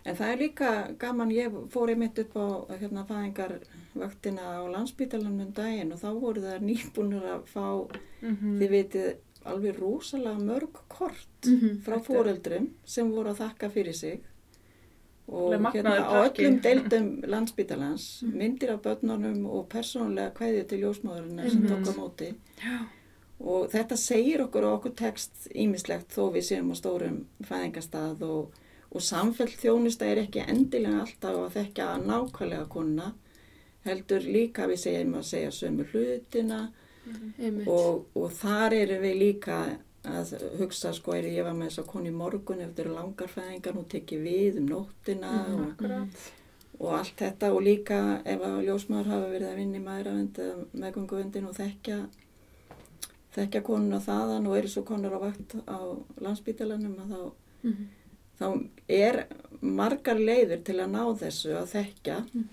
En 0.06 0.16
það 0.16 0.32
er 0.32 0.36
líka 0.36 0.98
gaman, 0.98 1.30
ég 1.30 1.50
fór 1.72 1.88
einmitt 1.88 2.18
upp 2.18 2.34
á 2.36 2.46
hérna 2.78 3.06
fæðingarvaktina 3.08 4.42
á 4.42 4.62
landsbítalanum 4.68 5.40
um 5.46 5.52
daginn 5.52 5.92
og 5.92 5.98
þá 6.02 6.20
voru 6.20 6.42
það 6.42 6.60
nýbúnur 6.60 7.22
að 7.24 7.46
fá, 7.46 7.88
Mhm. 8.22 8.58
þið 8.60 8.70
vitið, 8.70 9.14
alveg 9.46 9.78
rosalega 9.78 10.38
mörg 10.40 10.72
kort 10.88 11.46
Mhm. 11.46 11.80
frá 11.82 11.94
Þetta- 11.96 12.04
foreldrum 12.04 12.68
sem 12.84 13.10
voru 13.10 13.30
að 13.30 13.36
þakka 13.48 13.70
fyrir 13.70 13.94
sig 13.94 14.20
og 15.28 15.52
hérna 15.72 16.04
á 16.04 16.28
öllum 16.28 16.60
deildum 16.60 17.22
landsbítalans, 17.32 18.22
Mhm. 18.22 18.36
myndir 18.36 18.70
af 18.72 18.82
börnunum 18.82 19.46
og 19.46 19.68
persónulega 19.68 20.32
kveðið 20.34 20.68
til 20.68 20.80
ljósmáðurinn 20.82 21.50
sem 21.50 21.62
tók 21.62 21.86
á 21.88 21.92
móti. 21.96 22.34
Já. 22.60 22.86
Og 23.40 23.70
þetta 23.70 23.96
segir 23.96 24.40
okkur 24.40 24.64
og 24.64 24.80
okkur 24.82 24.94
tekst 24.94 25.48
ímislegt 25.54 26.08
þó 26.14 26.30
við 26.32 26.42
séum 26.44 26.70
á 26.70 26.74
stórum 26.76 27.24
fæðingastað 27.42 28.22
og, 28.22 28.50
og 28.94 29.02
samfellt 29.02 29.58
þjónusta 29.60 30.06
er 30.06 30.20
ekki 30.24 30.44
endilega 30.48 31.00
alltaf 31.02 31.36
að 31.40 31.54
þekka 31.58 31.86
nákvæmlega 32.06 32.66
konuna, 32.70 33.12
heldur 33.84 34.20
líka 34.24 34.66
við 34.70 34.78
segjum 34.84 35.14
að 35.18 35.24
segja 35.30 35.50
sömu 35.50 35.84
hlutina 35.92 36.60
einmitt 37.38 37.66
og, 37.68 38.04
og 38.16 38.30
þar 38.32 38.72
erum 38.78 39.02
við 39.02 39.18
líka 39.20 39.58
að 40.04 40.30
hugsa 40.60 40.92
sko 40.92 41.12
er 41.16 41.24
ég 41.32 41.44
var 41.44 41.52
með 41.56 41.68
þess 41.70 41.82
að 41.82 41.90
konu 41.90 42.08
í 42.08 42.14
morgun 42.16 42.60
ef 42.60 42.70
þetta 42.70 42.82
eru 42.84 42.94
langar 42.94 43.28
fæðingar, 43.32 43.74
hún 43.76 43.88
tekið 43.92 44.24
við 44.24 44.58
um 44.62 44.66
nóttina 44.68 45.30
Mhm. 45.48 45.92
og, 45.94 46.08
og 46.80 46.92
allt 46.98 47.16
þetta 47.16 47.52
og 47.54 47.62
líka 47.62 47.98
ef 48.24 48.40
að 48.42 48.64
ljósmaður 48.66 49.10
hafa 49.12 49.28
verið 49.32 49.48
að 49.50 49.56
vinna 49.60 49.78
í 49.78 49.84
maðuravend 49.84 50.40
meðgönguvendin 50.82 51.46
og 51.48 51.54
þekkja 51.56 51.98
þekkja 53.34 53.62
konuna 53.66 53.98
þaðan 54.02 54.46
og 54.48 54.56
eru 54.58 54.68
svo 54.70 54.82
konur 54.86 55.14
á 55.18 55.20
vakt 55.24 55.54
á 55.66 55.78
landsbítalanum 56.22 56.96
að 57.02 57.12
þá, 57.14 57.20
Mhm. 57.64 57.86
Þá 58.44 58.68
er 58.88 59.18
margar 59.64 60.18
leiður 60.20 60.60
til 60.66 60.76
að 60.84 60.90
ná 60.92 61.02
þessu 61.22 61.54
að 61.56 61.70
þekkja 61.72 62.16
Mhm. 62.34 62.44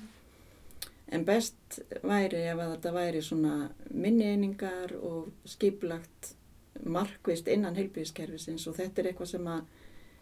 en 1.11 1.25
best 1.27 1.79
væri 2.07 2.45
ef 2.51 2.57
að 2.63 2.69
þetta 2.77 2.93
væri 2.95 3.21
svona 3.21 3.69
minni 3.91 4.23
einingar 4.31 4.93
og 5.03 5.27
skiplagt 5.45 6.33
markvist 6.85 7.47
innan 7.51 7.75
heilbríðiskerfisins 7.75 8.67
og 8.67 8.75
þetta 8.77 8.99
er 9.03 9.09
eitthvað 9.11 9.27
sem 9.27 9.45
að 9.47 9.61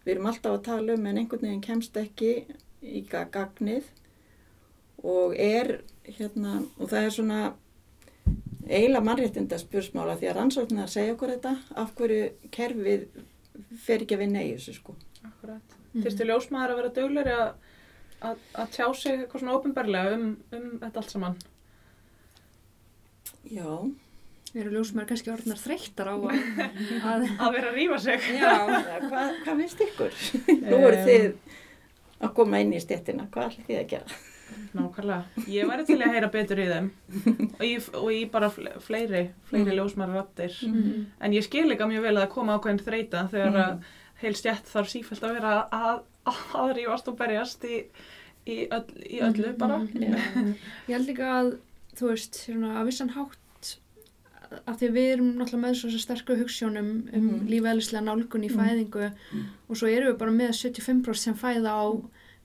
við 0.06 0.12
erum 0.16 0.26
alltaf 0.32 0.58
að 0.58 0.64
tala 0.64 0.94
um 0.94 1.06
en 1.06 1.18
einhvern 1.18 1.42
veginn 1.46 1.62
kemst 1.62 1.94
ekki 1.98 2.46
í 2.82 3.04
ga- 3.08 3.30
gagnið 3.30 3.84
og 5.04 5.36
er 5.38 5.82
hérna 6.04 6.64
og 6.80 6.90
það 6.90 7.06
er 7.06 7.10
svona 7.10 7.54
eiginlega 8.70 9.06
mannréttinda 9.06 9.60
spursmála 9.62 10.18
því 10.18 10.28
að 10.32 10.36
rannsóknar 10.40 10.90
segja 10.90 11.14
okkur 11.14 11.36
þetta 11.36 11.54
af 11.76 11.94
hverju 11.96 12.32
kerfið 12.52 13.06
fer 13.86 14.00
ekki 14.04 14.16
að 14.18 14.24
vinna 14.26 14.42
í 14.44 14.54
þessu 14.56 14.74
sko. 14.74 14.96
Akkurat. 15.30 15.78
Mhm. 15.94 16.04
Fyrstu 16.06 16.28
ljósmaður 16.30 16.74
að 16.76 16.80
vera 16.82 16.94
dugleri 17.00 17.34
að, 17.38 17.54
að, 18.30 18.38
að 18.64 18.70
tjá 18.76 18.86
sig 18.96 19.16
eitthvað 19.22 19.40
svona 19.44 19.56
ofinbarlega 19.58 20.14
um, 20.18 20.28
um 20.58 20.70
þetta 20.84 21.02
allt 21.04 21.16
saman. 21.16 21.40
Já, 23.50 23.72
Við 24.50 24.64
erum 24.64 24.74
ljósmaður 24.80 25.08
kannski 25.12 25.30
orðnar 25.30 25.60
þreyttar 25.62 26.08
á 26.10 26.16
að, 26.18 26.38
að 27.12 27.26
Að 27.38 27.52
vera 27.54 27.68
að 27.70 27.76
rífa 27.78 28.00
sig. 28.02 28.24
já, 28.34 28.54
hvað, 29.06 29.36
hvað 29.46 29.60
finnst 29.62 29.84
ykkur? 29.86 30.16
Nú 30.72 30.80
voru 30.82 31.04
þið 31.06 31.28
að 32.26 32.34
koma 32.40 32.62
inn 32.64 32.74
í 32.74 32.80
stéttina, 32.82 33.28
hvað 33.32 33.52
ætlum 33.52 33.68
þið 33.70 33.78
að 33.84 33.88
gera? 33.94 34.18
Nákvæmlega. 34.74 35.46
Ég 35.54 35.70
væri 35.70 35.86
til 35.86 36.00
að 36.02 36.16
heyra 36.16 36.30
betur 36.34 36.60
í 36.64 36.66
þeim 36.72 36.88
og 37.60 37.62
í, 37.68 37.72
og 38.02 38.08
í 38.16 38.18
bara 38.34 38.50
fle- 38.54 38.74
fleiri, 38.82 39.22
fleiri 39.52 39.68
Mhm. 39.70 39.78
ljósmaður 39.78 40.18
rattir. 40.18 40.56
Mhm. 40.66 41.06
En 41.22 41.36
ég 41.38 41.46
skil 41.46 41.68
líka 41.70 41.86
mjög 41.90 42.08
vel 42.10 42.16
að 42.18 42.30
koma 42.34 42.58
ákveðin 42.58 42.82
þreita 42.88 43.28
þegar 43.30 43.54
Mhm. 43.54 43.62
að 43.62 43.70
heil 43.70 43.86
stjætt 44.40 44.68
þarf 44.68 44.90
sífælt 44.92 45.24
að 45.24 45.34
vera 45.40 45.52
að, 45.72 46.00
að, 46.26 46.40
að 46.56 46.74
rífast 46.78 47.08
og 47.08 47.18
berjast 47.18 47.64
í, 47.64 47.78
í, 48.48 48.68
öll, 48.72 48.86
í 49.06 49.20
öllu 49.22 49.54
bara. 49.58 49.78
Mhm. 49.78 50.04
Já. 50.04 50.56
Ég 50.90 50.96
held 50.98 51.08
líka 51.08 51.30
að, 51.40 51.54
þú 51.96 52.10
veist, 52.12 52.34
svona, 52.46 52.74
að 52.82 52.86
vissan 52.92 53.10
hátt 53.16 53.38
af 54.66 54.80
því 54.80 54.88
við 54.96 55.08
erum 55.14 55.28
náttúrulega 55.38 55.62
með 55.62 55.76
svo 55.78 56.00
sterku 56.02 56.36
hugssjónum 56.40 56.88
um 56.90 57.02
mm. 57.06 57.26
Mhm. 57.30 57.50
lífæðlislega 57.52 58.02
nálgun 58.08 58.46
í 58.48 58.50
fæðingu 58.50 59.12
og 59.70 59.78
svo 59.78 59.88
erum 59.88 60.10
við 60.14 60.18
bara 60.18 60.32
með 60.32 60.56
75% 60.58 61.14
sem 61.22 61.36
fæða 61.38 61.70
á 61.70 61.86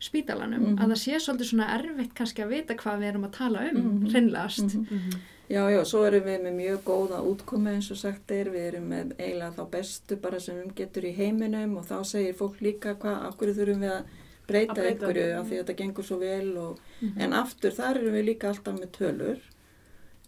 spítalanum 0.04 0.60
Mhm. 0.74 0.78
að 0.84 0.90
það 0.92 1.00
sé 1.00 1.16
svolítið 1.16 1.48
svona 1.48 1.68
erfitt 1.78 2.14
kannski 2.14 2.42
að 2.44 2.48
vita 2.52 2.74
hvað 2.76 2.98
við 3.00 3.08
erum 3.08 3.24
að 3.24 3.32
tala 3.38 3.62
um, 3.70 3.78
Mhm. 3.80 4.10
hreinlegast. 4.12 4.74
Mhm. 4.76 5.22
Já, 5.50 5.68
já, 5.70 5.80
svo 5.84 6.04
erum 6.08 6.24
við 6.24 6.40
með 6.46 6.54
mjög 6.56 6.78
góða 6.86 7.18
útkomi 7.28 7.74
eins 7.74 7.90
og 7.92 7.98
sagt 8.00 8.30
er, 8.32 8.48
við 8.48 8.68
erum 8.70 8.86
með 8.88 9.10
eiginlega 9.18 9.52
þá 9.58 9.64
bestu 9.74 10.16
bara 10.16 10.38
sem 10.40 10.56
um 10.62 10.70
getur 10.74 11.04
í 11.04 11.12
heiminum 11.18 11.74
og 11.76 11.84
þá 11.84 11.98
segir 12.08 12.34
fólk 12.38 12.62
líka 12.64 12.94
hvað, 12.96 13.26
af 13.28 13.36
hverju 13.36 13.54
þurfum 13.58 13.82
við 13.84 13.92
að 13.92 14.06
breyta, 14.48 14.74
breyta. 14.74 14.86
einhverju 14.88 15.26
af 15.40 15.46
því 15.50 15.58
að 15.58 15.60
þetta 15.64 15.76
gengur 15.82 16.04
svo 16.08 16.18
vel 16.22 16.56
og, 16.58 16.78
Mhm. 17.02 17.20
en 17.20 17.32
aftur 17.32 17.70
þar 17.76 17.98
erum 18.00 18.14
við 18.14 18.24
líka 18.30 18.48
alltaf 18.48 18.78
með 18.80 18.90
tölur, 18.96 19.38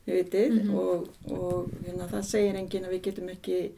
þið 0.07 0.15
vitið, 0.21 0.53
Mhm. 0.63 0.75
og, 0.75 1.09
og 1.33 1.71
hérna, 1.87 2.09
það 2.13 2.25
segir 2.25 2.55
enginn 2.57 2.85
að 2.85 2.93
við 2.93 3.03
getum 3.03 3.29
ekki 3.31 3.71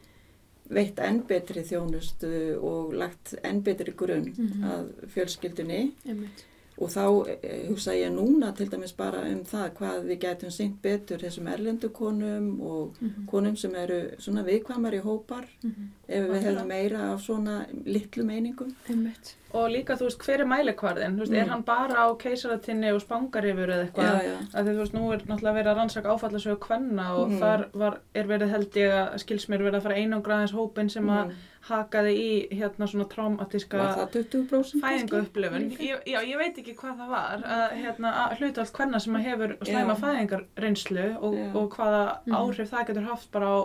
veitt 0.69 0.99
enn 0.99 1.23
betri 1.27 1.63
þjónustu 1.63 2.61
og 2.61 2.93
lagt 2.93 3.33
enn 3.43 3.63
betri 3.63 3.93
grunn 3.95 4.33
Mhm. 4.35 4.63
að 4.63 4.85
fjölskyldunni 5.15 5.93
Einmitt. 6.05 6.43
Og 6.79 6.87
þá 6.87 7.27
eh, 7.43 7.65
hugsa 7.67 7.91
ég 7.91 8.13
núna 8.15 8.53
til 8.55 8.69
dæmis 8.71 8.93
bara 8.95 9.19
um 9.27 9.41
það 9.43 9.71
hvað 9.75 10.05
við 10.07 10.19
getum 10.21 10.49
syngt 10.55 10.77
betur 10.81 11.17
þessum 11.19 11.49
erlendu 11.51 11.89
konum 11.91 12.61
og 12.61 12.93
Mhm. 13.01 13.25
konum 13.27 13.57
sem 13.57 13.75
eru 13.75 14.11
svona 14.17 14.43
viðkvæmar 14.47 14.93
í 14.95 15.01
hópar 15.03 15.43
Mhm. 15.63 15.89
ef 16.07 16.29
við 16.29 16.43
hefðum 16.43 16.67
meira 16.67 17.11
af 17.13 17.19
svona 17.21 17.65
litlu 17.85 18.23
meiningum. 18.23 18.73
Einmitt. 18.89 19.35
Og 19.51 19.67
líka, 19.71 19.97
þú 19.97 20.05
veist, 20.07 20.19
hver 20.19 20.39
er 20.39 20.45
mælikvarðin? 20.45 21.17
Veist, 21.19 21.33
er 21.33 21.43
Mm. 21.45 21.49
hann 21.49 21.61
bara 21.63 21.95
á 22.05 22.15
keisaratinni 22.17 22.93
og 22.93 23.01
spangarifur 23.01 23.67
eða 23.67 23.91
eitthvað? 23.91 24.47
Þú 24.53 24.77
veist, 24.79 24.93
nú 24.93 25.11
er 25.13 25.17
náttúrulega 25.25 25.55
verið 25.57 25.67
að 25.67 25.75
rannsaka 25.75 26.09
áfallasögu 26.15 26.57
kvenna 26.59 27.11
og 27.17 27.29
Mm. 27.29 27.39
þar 27.39 27.65
var, 27.73 27.99
er 28.15 28.23
verið 28.23 28.49
held 28.49 28.71
ég 28.75 28.91
að 28.91 29.13
skils 29.19 29.47
mér 29.49 29.59
verið 29.63 29.75
að 29.75 29.81
fara 29.83 29.95
einangraðins 29.95 30.53
hópin 30.53 30.89
sem 30.89 31.05
að 31.09 31.25
Mm. 31.27 31.33
Hakaði 31.67 32.13
í 32.17 32.29
hérna 32.59 32.87
svona 32.87 33.05
20%? 33.11 34.81
fæðingu 34.81 35.19
upplifun. 35.23 35.65
Ég, 35.79 35.99
já, 36.07 36.19
ég 36.23 36.37
veit 36.39 36.57
ekki 36.61 36.75
hvað 36.79 36.97
það 37.01 37.09
var, 37.13 37.43
að 37.43 37.75
hérna, 37.83 38.13
að 38.23 38.37
hlutalt 38.39 38.73
hvenna 38.77 38.99
sem 39.03 39.17
að 39.19 39.25
hefur 39.27 39.53
slæma 39.67 39.95
Já. 39.95 39.99
fæðingarreynslu 40.03 41.05
og, 41.19 41.35
Já. 41.35 41.49
og 41.55 41.69
hvaða 41.75 42.01
Mhm. 42.25 42.35
áhrif 42.39 42.69
það 42.73 42.87
getur 42.87 43.07
haft 43.09 43.31
bara 43.31 43.45
á 43.45 43.59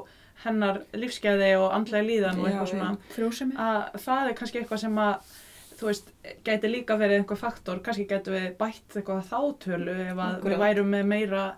hennar 0.45 0.80
lífskeiði 0.92 1.53
og 1.61 1.72
andlega 1.72 2.05
líðan 2.09 2.38
og 2.40 2.47
eitthvað 2.49 2.70
svona. 2.72 2.97
Að 3.57 4.01
það 4.03 4.28
er 4.30 4.34
kannski 4.34 4.61
eitthvað 4.62 4.78
sem 4.80 4.95
að 4.97 5.14
þú 5.78 5.86
veist, 5.90 6.11
gæti 6.45 6.70
líka 6.70 6.97
verið 6.99 7.18
einhver 7.24 7.36
faktor, 7.38 7.80
kannski 7.80 8.07
gætu 8.09 8.30
við 8.34 8.57
bætt 8.57 8.95
eitthvað 8.97 9.24
þátölu 9.30 10.11
ef 10.11 10.16
að 10.16 10.42
við 10.42 10.59
værum 10.59 10.90
með 10.90 11.05
meira 11.07 11.55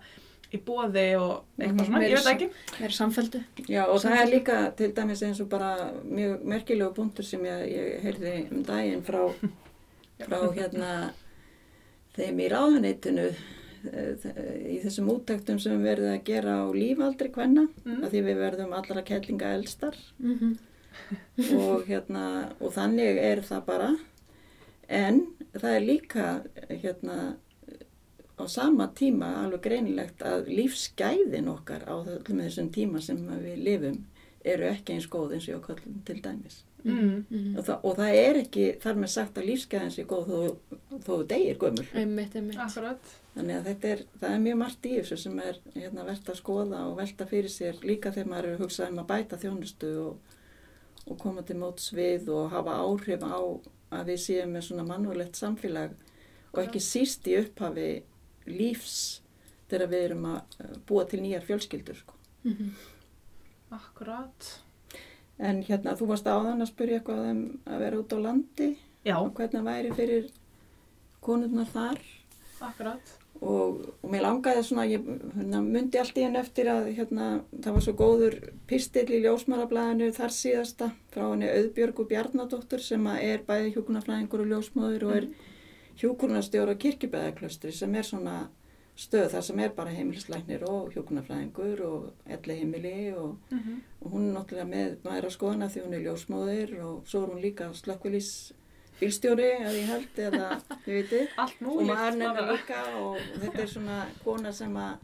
í 0.53 0.57
bóði 0.63 1.05
og 1.19 1.43
eitthvað 1.59 1.75
Mhm. 1.75 1.85
svona, 1.87 2.07
ég 2.07 2.23
veit 2.23 2.33
ekki. 2.33 2.49
Meira 2.79 2.93
samfeldu. 2.93 3.43
Já 3.67 3.83
og 3.87 3.99
það 3.99 4.17
er 4.21 4.31
líka 4.31 4.75
til 4.77 4.91
dæmis 4.93 5.21
eins 5.23 5.41
og 5.41 5.49
bara 5.49 5.91
mjög 6.05 6.43
merkilegu 6.43 6.93
punktur 6.95 7.23
sem 7.25 7.41
ég, 7.41 7.67
ég 7.67 8.01
heyrði 8.03 8.51
um 8.51 8.63
daginn 8.63 9.03
frá, 9.03 9.33
frá 10.19 10.39
hérna 10.55 11.11
þeim 12.15 12.39
í 12.39 12.49
ráðuneytinu 12.49 13.27
eh, 13.93 14.15
í 14.73 14.79
þessum 14.83 15.09
úttektum 15.13 15.59
sem 15.61 15.77
við 15.77 15.85
verðum 15.85 16.13
að 16.15 16.23
gera 16.23 16.55
á 16.59 16.65
lífaldri 16.73 17.29
hvenna 17.31 17.67
Mm. 17.85 18.01
að 18.03 18.09
því 18.11 18.23
við 18.25 18.37
verðum 18.41 18.73
allra 18.73 19.01
kellinga 19.03 19.53
elstar 19.57 19.95
Mm 20.19 20.57
og 21.53 21.83
hérna 21.85 22.51
og 22.59 22.71
þannig 22.73 23.17
er 23.21 23.41
það 23.45 23.65
bara 23.67 23.89
en 24.89 25.27
það 25.53 25.75
er 25.75 25.83
líka 25.85 26.41
hérna 26.81 27.35
á 28.37 28.43
sama 28.47 28.87
tíma 28.95 29.31
alveg 29.43 29.61
greinilegt 29.65 30.21
að 30.21 30.47
lífsgæðin 30.53 31.49
okkar 31.49 31.83
á 31.89 31.95
þessum 32.05 32.41
þessum 32.43 32.71
tíma 32.75 33.01
sem 33.01 33.17
við 33.43 33.63
lifum 33.65 33.99
eru 34.47 34.69
ekki 34.69 34.93
eins 34.93 35.07
góð 35.11 35.33
eins 35.37 35.47
og 35.49 35.55
ég 35.57 35.67
kallum 35.67 36.01
til 36.05 36.21
dæmis 36.21 36.63
Mm. 36.87 37.25
Mhm. 37.29 37.57
og 37.57 37.65
það, 37.65 37.79
og 37.83 37.95
það 37.97 38.15
er 38.15 38.37
ekki 38.43 38.65
þar 38.79 38.95
með 39.01 39.09
sagt 39.11 39.37
að 39.37 39.47
lífsgæðin 39.49 39.91
sé 39.91 40.03
góð 40.07 40.27
þó, 40.29 40.57
þú 41.03 41.15
degir 41.27 41.57
gömul 41.57 41.85
Einmitt, 41.97 42.35
einmitt. 42.37 42.55
Þannig 43.35 43.55
að 43.57 43.65
þetta 43.67 43.89
er, 43.89 44.03
það 44.21 44.35
er 44.35 44.43
mjög 44.45 44.57
margt 44.61 44.85
í 44.85 44.91
þessu 44.99 45.17
sem 45.17 45.39
er 45.39 45.57
hérna, 45.73 46.05
verðt 46.07 46.29
að 46.31 46.37
skoða 46.39 46.83
og 46.87 46.95
velta 47.01 47.25
fyrir 47.27 47.49
sér 47.51 47.81
líka 47.83 48.11
þegar 48.13 48.29
maður 48.31 48.45
er 48.45 48.55
að 48.55 48.61
hugsa 48.63 48.87
um 48.91 49.01
að 49.01 49.07
bæta 49.09 49.39
þjónustu 49.41 49.89
og, 50.05 50.37
og 51.07 51.17
koma 51.25 51.41
til 51.49 51.57
móts 51.57 51.89
við 51.97 52.29
og 52.37 52.51
hafa 52.53 52.77
áhrif 52.85 53.25
á 53.25 53.39
að 53.97 54.05
við 54.13 54.21
séum 54.29 54.53
með 54.55 54.67
svona 54.69 54.87
mannulegt 54.87 55.35
samfélag 55.35 55.97
og 56.53 56.61
ekki 56.63 56.79
síst 56.79 57.27
í 57.27 57.35
upphafi 57.41 57.89
lífs 58.47 59.21
þegar 59.69 59.89
við 59.91 60.05
erum 60.09 60.25
að 60.33 60.59
eh, 60.63 60.77
búa 60.87 61.05
til 61.09 61.19
nýjar 61.23 61.45
fjölskyldur 61.47 61.99
sko. 61.99 62.13
Mhm. 62.47 62.71
Akkurat. 63.77 64.53
en 65.39 65.59
hérna 65.67 65.93
þú 65.99 66.07
varst 66.09 66.25
áðan 66.25 66.63
að 66.63 66.69
spyrja 66.71 66.97
eitthvað 66.97 67.25
um 67.29 67.41
að 67.69 67.81
vera 67.83 67.97
út 67.99 68.13
á 68.15 68.17
landi 68.17 68.69
Já, 69.05 69.17
og 69.19 69.33
hvernig 69.37 69.63
væri 69.67 69.91
fyrir 69.93 70.29
konurnar 71.21 71.67
þar 71.69 71.99
akkurat. 72.65 73.11
og, 73.41 73.83
og 74.01 74.09
mér 74.09 74.23
langaði 74.25 74.63
svona, 74.65 74.87
ég 74.89 75.03
hérna, 75.35 75.61
myndi 75.61 75.99
allt 76.01 76.17
í 76.17 76.23
henn 76.25 76.39
eftir 76.39 76.71
að 76.71 76.89
hérna, 76.97 77.27
það 77.61 77.75
var 77.77 77.85
svo 77.85 77.93
góður 77.99 78.39
pistill 78.71 79.05
í 79.13 79.21
ljósmarablaðinu 79.27 80.09
þar 80.15 80.33
síðasta 80.33 80.89
frá 81.13 81.27
henni 81.27 81.51
Auðbjörgu 81.51 82.07
Bjarnadóttur 82.09 82.81
sem 82.81 83.05
er 83.19 83.43
bæði 83.45 83.75
hjúkunarfræðingur 83.75 84.41
og 84.41 84.51
ljósmóður 84.55 85.05
og 85.11 85.15
er 85.19 85.29
hjúkunarstjóra 86.01 86.75
kirkjubæðaklaustri 86.77 87.71
sem 87.71 87.95
er 87.95 88.03
svona 88.03 88.37
stöð 88.97 89.27
þar 89.33 89.43
sem 89.45 89.59
er 89.61 89.73
bara 89.77 89.93
heimilislæknir 89.93 90.63
og 90.69 90.93
hjúkunarfræðingur 90.95 91.81
og 91.85 92.05
elli 92.25 92.55
heimili 92.59 93.13
og, 93.13 93.37
Mm 93.51 93.57
-hmm. 93.59 93.81
og 94.01 94.11
hún 94.11 94.29
er 94.29 94.33
náttúrulega 94.39 94.65
með 94.65 94.95
mæra 95.03 95.29
skoðana 95.29 95.67
því 95.69 95.81
hún 95.85 95.93
er 95.93 96.05
ljósmóðir 96.05 96.81
og 96.83 97.03
svo 97.05 97.23
er 97.23 97.29
hún 97.29 97.41
líka 97.41 97.73
slökkvilís 97.73 98.51
bílstjóri 98.99 99.51
að 99.67 99.75
ég 99.77 99.85
held 99.85 100.17
eða 100.17 100.61
þið 100.85 101.27
Allt 101.37 101.61
og 101.61 101.81
maður 101.85 102.15
nefnir 102.17 102.51
líka 102.51 102.79
og 103.01 103.17
þetta 103.41 103.61
er 103.61 103.67
svona 103.67 104.05
kona 104.23 104.51
sem 104.51 104.75
að 104.77 104.95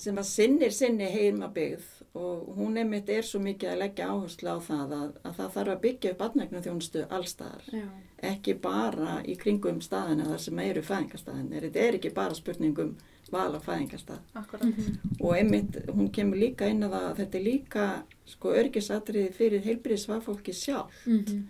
sem 0.00 0.16
að 0.20 0.26
sinnir 0.30 0.72
sinni 0.72 1.08
heimabyggð 1.12 1.88
og 2.20 2.46
hún 2.56 2.78
einmitt 2.80 3.08
er 3.12 3.22
svo 3.26 3.38
mikið 3.44 3.70
að 3.74 3.78
leggja 3.84 4.06
áherslu 4.10 4.50
á 4.50 4.58
það 4.66 4.94
að, 4.96 5.10
að 5.28 5.34
það 5.36 5.50
þarf 5.56 5.72
að 5.74 5.80
byggja 5.84 6.12
upp 6.14 6.22
atnægna 6.26 6.62
þjónustu 6.64 7.02
allstaðar 7.18 7.68
Já. 7.76 7.84
ekki 8.32 8.54
bara 8.64 9.18
í 9.30 9.36
kringum 9.38 9.78
staðina 9.84 10.26
þar 10.32 10.42
sem 10.46 10.58
eru 10.64 10.82
fæðingarstaðin 10.88 11.52
þetta 11.54 11.84
er 11.86 11.98
ekki 12.00 12.12
bara 12.16 12.34
spurningum 12.38 12.96
val 13.30 13.52
á 13.54 13.60
fæðingarstað 13.62 14.18
Akkurat. 14.40 14.64
Mhm. 14.66 14.96
og 15.20 15.36
einmitt 15.36 15.76
hún 15.92 16.10
kemur 16.16 16.40
líka 16.42 16.66
inn 16.72 16.82
að 16.82 16.96
það 16.96 17.06
að 17.10 17.20
þetta 17.20 17.38
er 17.38 17.46
líka 17.46 17.86
sko 18.26 18.54
örgisatriði 18.58 19.32
fyrir 19.36 19.62
heilbyrðisvafólki 19.68 20.56
sjálf 20.64 21.04
Mhm. 21.06 21.44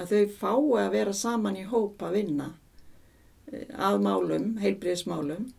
að 0.00 0.14
þau 0.14 0.24
fái 0.40 0.86
að 0.86 0.90
vera 0.96 1.12
saman 1.12 1.56
í 1.60 1.66
hóp 1.68 1.98
að 2.06 2.12
vinna 2.22 2.48
eh, 3.52 3.66
að 3.78 4.00
málum, 4.02 4.56
heilbriðismálum 4.62 5.50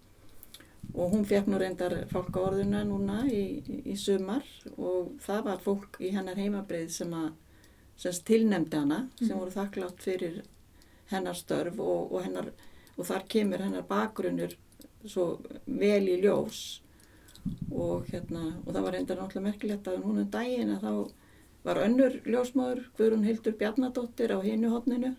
og 0.93 1.11
hún 1.13 1.25
fekk 1.25 1.47
nú 1.47 1.57
reyndar 1.61 1.93
fólkaorðuna 2.11 2.83
núna 2.87 3.23
í, 3.29 3.61
í 3.85 3.95
sumar 3.97 4.43
og 4.77 5.11
það 5.25 5.43
var 5.43 5.57
fólk 5.65 5.99
í 6.01 6.11
hennar 6.15 6.35
heimabrið 6.39 6.89
sem 6.89 7.13
að 7.13 7.31
sem 7.97 8.13
tilnemdi 8.25 8.77
hana, 8.77 9.07
sem 9.17 9.27
Mhm. 9.33 9.39
voru 9.39 9.51
þakklátt 9.51 10.01
fyrir 10.05 10.41
hennar 11.09 11.33
störf 11.33 11.79
og, 11.79 12.11
og, 12.13 12.23
hennar, 12.23 12.51
og 12.97 13.05
þar 13.05 13.23
kemur 13.27 13.57
hennar 13.63 13.81
bakgrunnur 13.89 14.53
svo 15.05 15.39
vel 15.65 16.05
í 16.07 16.21
ljós 16.21 16.79
og, 17.71 18.05
hérna, 18.11 18.57
og 18.65 18.73
það 18.73 18.83
var 18.83 18.91
reyndar 18.93 19.17
náttúrulega 19.17 19.47
merkilegt 19.47 19.87
að 19.87 20.03
núna 20.03 20.21
um 20.25 20.29
daginn 20.29 20.73
að 20.75 20.81
þá 20.83 21.11
var 21.63 21.75
önnur 21.83 22.21
ljósmáður, 22.25 22.83
Guðrún 22.97 23.25
Hildur 23.25 23.53
Bjarnadóttir 23.59 24.31
á 24.35 24.39
hinu 24.43 24.69
hodninu 24.69 25.15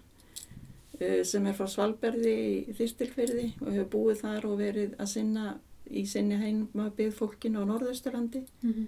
sem 1.25 1.47
er 1.47 1.53
frá 1.55 1.67
Svalberði 1.71 2.33
í 2.69 2.75
Þýstilfyrði 2.79 3.49
og 3.63 3.73
hefur 3.73 3.91
búið 3.93 4.23
þar 4.25 4.45
og 4.51 4.59
verið 4.59 4.97
að 4.99 5.07
sinna 5.13 5.45
í 5.91 6.03
sinni 6.07 6.37
heimabið 6.37 7.13
fólkinu 7.17 7.63
á 7.63 7.69
Norðausturlandi 7.71 8.43
Mhm. 8.63 8.87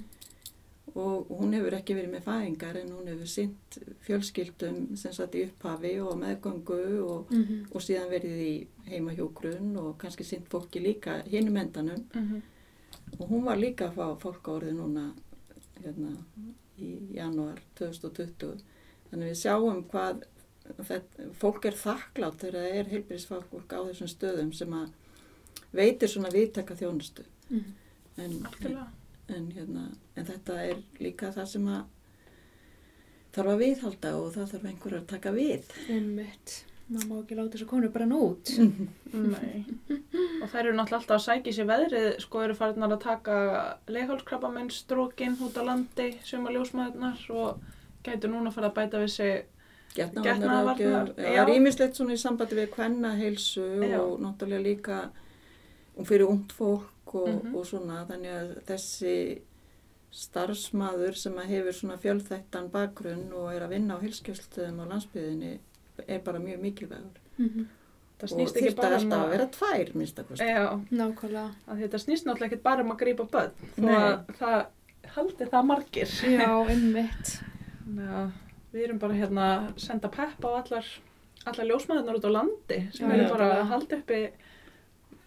og 0.97 1.29
hún 1.39 1.53
hefur 1.55 1.77
ekki 1.79 1.95
verið 1.95 2.11
með 2.17 2.25
fæðingar 2.27 2.77
en 2.81 2.89
hún 2.91 3.07
hefur 3.07 3.27
sint 3.31 3.79
fjölskyldum 4.07 4.97
sem 4.99 5.13
satt 5.13 5.35
í 5.39 5.45
upphafi 5.47 5.93
og 6.03 6.17
meðgöngu 6.19 6.81
og, 7.07 7.31
Mhm. 7.31 7.67
og 7.73 7.81
síðan 7.81 8.11
verið 8.11 8.41
í 8.43 8.67
heimahjógrun 8.91 9.77
og 9.79 9.99
kannski 9.99 10.25
sint 10.25 10.49
fólki 10.49 10.81
líka 10.83 11.23
hinum 11.27 11.57
endanum 11.57 12.05
Mm 12.15 12.43
og 13.21 13.29
hún 13.29 13.45
var 13.45 13.57
líka 13.57 13.89
að 13.91 13.95
fá 13.95 14.19
fólkaorði 14.19 14.73
núna 14.75 15.13
hérna, 15.83 16.17
í 16.79 17.15
janúar 17.15 17.59
2020 17.77 18.61
þannig 19.11 19.31
við 19.31 19.41
sjáum 19.43 19.85
hvað 19.91 20.23
þetta, 20.79 21.29
fólk 21.41 21.65
er 21.71 21.77
þakklátt 21.81 22.41
þegar 22.43 22.59
það 22.61 22.79
er 22.81 22.91
heilbyrðisfólk 22.95 23.75
á 23.75 23.81
þessum 23.91 24.11
stöðum 24.15 24.53
sem 24.55 24.73
að 24.73 24.89
veitir 25.73 26.09
svona 26.09 26.31
viðtaka 26.35 26.75
þjónustu 26.81 27.25
Mhm. 27.51 27.73
en, 28.19 28.35
en, 29.29 29.47
hérna, 29.57 29.89
en 30.17 30.27
þetta 30.27 30.57
er 30.71 30.77
líka 31.01 31.33
það 31.35 31.47
sem 31.47 31.67
að 31.67 31.85
þarf 33.35 33.53
að 33.55 33.61
viðhalda 33.65 34.13
og 34.19 34.33
það 34.35 34.51
þarf 34.55 34.67
einhver 34.71 34.97
að 34.99 35.07
taka 35.11 35.33
við 35.35 35.71
Einmitt. 35.89 36.57
Maður 36.91 37.07
má 37.07 37.19
ekki 37.23 37.37
láta 37.39 37.53
þess 37.55 37.63
að 37.65 37.69
konu 37.71 37.89
bara 37.95 38.07
nút. 38.11 38.51
Nei. 39.15 39.61
Og 40.43 40.49
þær 40.51 40.65
eru 40.65 40.73
náttúrulega 40.75 40.97
alltaf 40.99 41.13
að 41.21 41.27
sækja 41.29 41.53
sér 41.55 41.69
veðrið, 41.69 42.09
sko 42.25 42.41
eru 42.43 42.57
farinnar 42.59 42.95
að 42.97 43.03
taka 43.05 43.37
leghálskrabamenn 43.95 44.73
strókin 44.75 45.37
út 45.47 45.55
á 45.55 45.63
landi, 45.69 46.09
suma 46.27 46.51
ljósmaðurnar 46.51 47.23
og 47.31 47.61
gætu 48.03 48.27
núna 48.33 48.51
að 48.51 48.57
fara 48.59 48.71
að 48.73 48.79
bæta 48.81 49.03
við 49.05 49.13
sig 49.15 49.45
Getnaðarvarnar, 49.95 51.11
það 51.17 51.35
já. 51.35 51.43
er 51.43 51.53
ímislegt 51.55 51.97
svona 51.99 52.15
í 52.15 52.21
sambandi 52.23 52.55
við 52.61 52.69
kvenna 52.77 53.15
heilsu 53.19 53.65
Já. 53.83 53.99
og 54.01 54.21
náttúrulega 54.23 54.63
líka 54.63 54.99
og 55.99 56.07
fyrir 56.07 56.29
ungt 56.31 56.53
fólk 56.53 57.15
og, 57.15 57.29
Mhm. 57.29 57.55
og 57.57 57.67
svona 57.67 58.05
þannig 58.07 58.31
að 58.37 58.53
þessi 58.69 59.41
starfsmaður 60.11 61.15
sem 61.17 61.37
að 61.39 61.51
hefur 61.55 61.73
svona 61.77 61.97
fjölþættan 62.03 62.71
bakgrunn 62.71 63.33
og 63.33 63.53
er 63.55 63.63
að 63.67 63.69
vinna 63.77 63.95
á 63.99 64.03
heilskjöfstöðum 64.03 64.81
á 64.83 64.85
landsbyðinni 64.91 65.59
er 66.09 66.19
bara 66.25 66.39
mjög 66.39 66.61
mikilvægur 66.61 67.19
Mhm. 67.39 67.67
Það 68.21 68.33
og 68.33 68.39
snýst 68.39 68.57
ekki 68.57 68.69
þýrt 68.69 68.77
bara 68.77 68.97
að 68.97 69.03
um 69.05 69.13
alltaf 69.13 69.25
að 69.25 69.31
vera 69.31 69.47
tvær. 69.47 69.89
Já, 70.37 70.67
að 71.73 71.79
þetta 71.81 71.99
snýst 72.03 72.25
náttúrulega 72.27 72.51
ekki 72.53 72.63
bara 72.63 72.83
um 72.83 72.91
að 72.91 72.99
grípa 73.01 73.25
börn, 73.31 73.51
þó 73.79 73.81
Nei. 73.81 73.95
að 73.97 74.27
það 74.37 74.67
haldi 75.15 75.45
það 75.49 75.65
margir. 75.65 76.11
Já, 76.21 76.69
einmitt. 76.69 77.31
Þannig 77.87 78.11
að 78.11 78.31
við 78.73 78.85
erum 78.85 78.99
bara 78.99 79.15
hérna 79.15 79.47
að 79.69 79.79
senda 79.79 80.09
pepp 80.09 80.45
á 80.45 80.51
allar 80.63 80.87
alla 81.47 81.65
ljósmaðurnar 81.65 82.17
út 82.21 82.29
á 82.29 82.37
landi 82.37 82.79
sem 82.93 83.09
Já, 83.11 83.15
eru 83.15 83.23
já. 83.25 83.31
bara 83.33 83.51
að 83.63 83.67
halda 83.73 83.97
uppi 83.97 84.21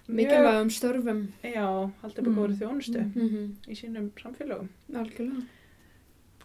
mikilvægum 0.08 0.70
störfum 0.70 1.22
já, 1.44 1.66
halda 2.02 2.22
uppi 2.22 2.30
Mm. 2.30 2.36
góður 2.38 2.58
þjónustu 2.60 3.00
mm 3.00 3.30
-hmm. 3.30 3.50
í 3.72 3.76
sínum 3.76 4.12
samfélögum 4.22 4.70
algjörlega 4.96 5.44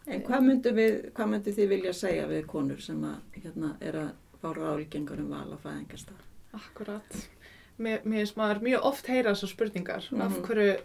En 0.07 0.23
hvað 0.23 0.41
myndum 0.41 0.75
við, 0.75 1.11
hvað 1.13 1.27
myndum 1.29 1.53
þið 1.53 1.69
vilja 1.69 1.93
segja 1.93 2.27
við 2.27 2.47
konur 2.47 2.81
sem 2.81 3.03
að, 3.05 3.17
hérna, 3.43 3.77
er 3.81 3.93
að 3.93 4.11
fá 4.41 4.53
ráðgengur 4.57 5.19
um 5.21 5.29
val 5.29 5.53
á 5.53 5.59
fæðingarstað? 5.61 6.23
Akkurat. 6.55 7.29
Mér 7.79 8.01
mér 8.05 8.17
finnst 8.25 8.37
maður 8.37 8.61
mjög 8.63 8.85
oft 8.85 9.07
heyra 9.07 9.31
þessar 9.35 9.49
spurningar. 9.49 9.97
Af, 10.21 10.33
Mhm. 10.33 10.43
hverju, 10.47 10.79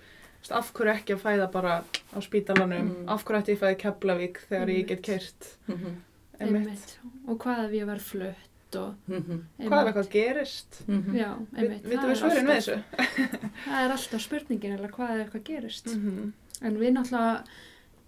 af 0.52 0.72
hverju 0.74 0.92
ekki 0.94 1.14
að 1.16 1.22
fæða 1.24 1.52
bara 1.52 1.84
á 2.16 2.20
spítalanum? 2.22 2.88
Mhm. 2.90 3.10
Af 3.10 3.24
hverju 3.26 3.42
ætti 3.42 3.52
ég 3.54 3.58
að 3.58 3.64
fæða 3.64 3.76
í 3.76 3.82
Keflavík 3.84 4.38
þegar 4.50 4.68
ég 4.68 4.76
Einmitt. 4.76 4.88
get 4.88 5.02
kert? 5.04 5.58
Mhm, 5.68 5.96
Einmitt. 6.40 6.98
og 7.28 7.38
hvað 7.40 7.66
ef 7.66 7.72
ég 7.72 7.86
var 7.86 8.00
flutt 8.00 8.76
og 8.76 8.96
mhm, 9.08 9.44
Hvað 9.60 9.88
ef 9.88 9.96
eitthvað 9.96 10.10
gerist? 10.12 10.82
mhm. 10.88 11.16
já, 11.16 11.30
einmitt 11.56 11.84
Vitum 11.84 12.00
það 12.00 12.06
við 12.06 12.12
er 12.12 12.22
svörin 12.22 12.48
við 12.48 12.56
alltaf- 12.56 12.84
þessu? 12.94 13.40
það 13.66 13.86
er 13.86 13.92
alltaf 13.92 14.22
spurningin 14.22 14.78
eða 14.80 14.90
hvað 14.92 15.10
ef 15.20 15.28
eitthvað 15.28 15.44
gerist 15.44 15.86
Mhm. 15.96 16.34
en 16.62 16.78
við 16.78 16.92
náttúrulega 16.94 17.44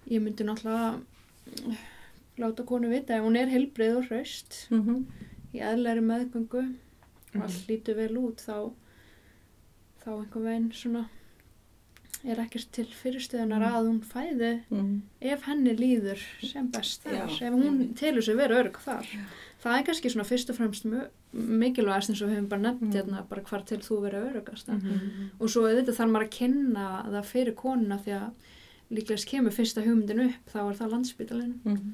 ég 0.10 0.22
myndi 0.22 0.44
náttúrulega 0.44 1.00
mm, 1.66 1.78
láta 2.38 2.64
konu 2.66 2.90
vita 2.90 3.14
ef 3.16 3.24
hún 3.24 3.38
er 3.38 3.48
heilbrið 3.48 3.98
og 3.98 4.06
hraust 4.10 4.68
Mhm, 4.72 5.06
í 5.54 5.60
eðlæri 5.62 6.02
meðgöngu 6.02 6.58
og 6.58 7.36
Mhm. 7.36 7.42
allt 7.44 7.68
lítur 7.70 7.96
vel 7.96 8.18
út 8.18 8.38
þá 8.42 8.72
þá 10.04 10.10
einhver 10.22 10.44
veginn 10.44 10.72
svona 10.72 11.06
er 12.26 12.40
ekkert 12.44 12.72
til 12.72 12.86
fyrirstöðunar 12.86 13.60
Mhm. 13.62 13.76
að 13.76 13.88
hún 13.90 14.02
fæði 14.02 14.52
mhm. 14.72 15.02
ef 15.22 15.42
henni 15.44 15.76
líður 15.78 16.20
sem 16.42 16.68
best 16.72 17.04
þar 17.04 17.14
Já. 17.14 17.48
ef 17.48 17.54
hún 17.54 17.78
Mhm. 17.80 17.94
telur 17.96 18.22
sig 18.24 18.36
vera 18.38 18.56
örg 18.64 18.74
þar 18.84 19.06
það 19.64 19.80
er 19.80 19.84
kannski 19.86 20.10
svona 20.12 20.26
fyrst 20.26 20.50
og 20.50 20.56
fremst 20.58 20.86
mikilvægast 21.34 22.10
eins 22.10 22.22
og 22.22 22.30
við 22.30 22.36
höfum 22.38 22.50
bara 22.50 22.62
nefnt 22.62 22.82
Mhm. 22.82 22.94
hérna 22.94 23.28
bara 23.30 23.42
hvar 23.42 23.66
til 23.66 23.78
þú 23.80 24.02
vera 24.02 24.22
örugast 24.32 24.68
Mhm. 24.68 25.32
og 25.40 25.50
svo 25.50 25.62
auðvitað 25.68 25.96
þarf 25.98 26.12
maður 26.12 26.28
að 26.28 26.38
kynna 26.40 27.06
það 27.10 27.26
fyrir 27.26 27.54
konuna 27.56 27.98
því 28.00 28.12
að 28.22 28.32
líklegast 28.92 29.28
kemur 29.28 29.52
fyrsta 29.52 29.84
hugmyndin 29.84 30.26
upp 30.30 30.50
þá 30.54 30.70
er 30.70 30.76
það 30.76 30.92
landsbytalinn 30.92 31.54
Mhm. 31.66 31.94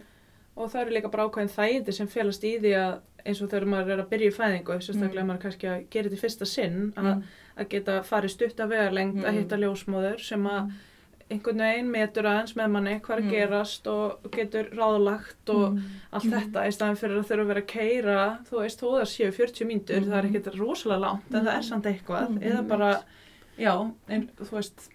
Og 0.57 0.69
það 0.71 0.81
eru 0.81 0.91
líka 0.97 1.11
bara 1.11 1.27
ákveðin 1.29 1.53
þægindi 1.55 1.93
sem 1.93 2.07
félast 2.07 2.43
í 2.43 2.59
því 2.59 2.71
að 2.75 2.99
eins 3.25 3.41
og 3.41 3.49
þegar 3.49 3.65
maður 3.71 3.91
er 3.93 3.99
að 4.03 4.09
byrja 4.09 4.29
í 4.31 4.35
fæðingu, 4.35 4.77
sérstaklega 4.81 5.21
Mm. 5.23 5.27
maður 5.31 5.41
kannski 5.45 5.67
að 5.69 5.89
gera 5.89 6.09
þetta 6.09 6.17
í 6.17 6.23
fyrsta 6.25 6.45
sinn, 6.47 6.93
að, 6.97 7.03
Mhm. 7.03 7.23
að 7.57 7.69
geta 7.69 8.01
farið 8.03 8.29
stutt 8.29 8.59
af 8.59 8.69
vegarlengt 8.69 9.23
að 9.23 9.31
Mm. 9.31 9.37
hitta 9.37 9.57
ljósmóður 9.57 10.19
sem 10.19 10.43
að 10.43 10.71
einhvern 11.31 11.57
veginn 11.63 11.91
metur 11.91 12.23
aðeins 12.27 12.53
með 12.55 12.71
manni 12.71 12.99
hvað 12.99 13.17
er 13.17 13.21
að 13.21 13.23
Mm. 13.23 13.31
gerast 13.31 13.87
og 13.87 14.31
getur 14.31 14.69
ráðlagt 14.75 15.49
og 15.49 15.79
allt 16.11 16.25
Mm. 16.25 16.31
þetta 16.31 16.67
í 16.67 16.71
staðin 16.73 16.97
fyrir 16.97 17.19
að 17.19 17.27
þurfa 17.29 17.41
að 17.41 17.47
vera 17.47 17.61
að 17.61 17.67
keira 17.67 18.39
þú 18.49 18.59
veist, 18.59 18.79
þó 18.81 18.87
það 18.99 19.07
séu 19.07 19.31
40 19.33 19.65
mínútur 19.65 20.01
Mm. 20.01 20.09
það 20.09 20.17
er 20.17 20.29
ekkert 20.29 20.57
rosalega 20.59 20.99
langt, 20.99 21.33
en 21.33 21.45
það 21.45 21.57
er 21.57 21.61
samt 21.63 21.85
eitthvað 21.85 22.27
Mm. 22.27 22.39
eða 22.43 22.67
bara, 22.67 23.03
já, 23.57 23.93
en 24.09 24.29
þú 24.41 24.49
veist 24.51 24.89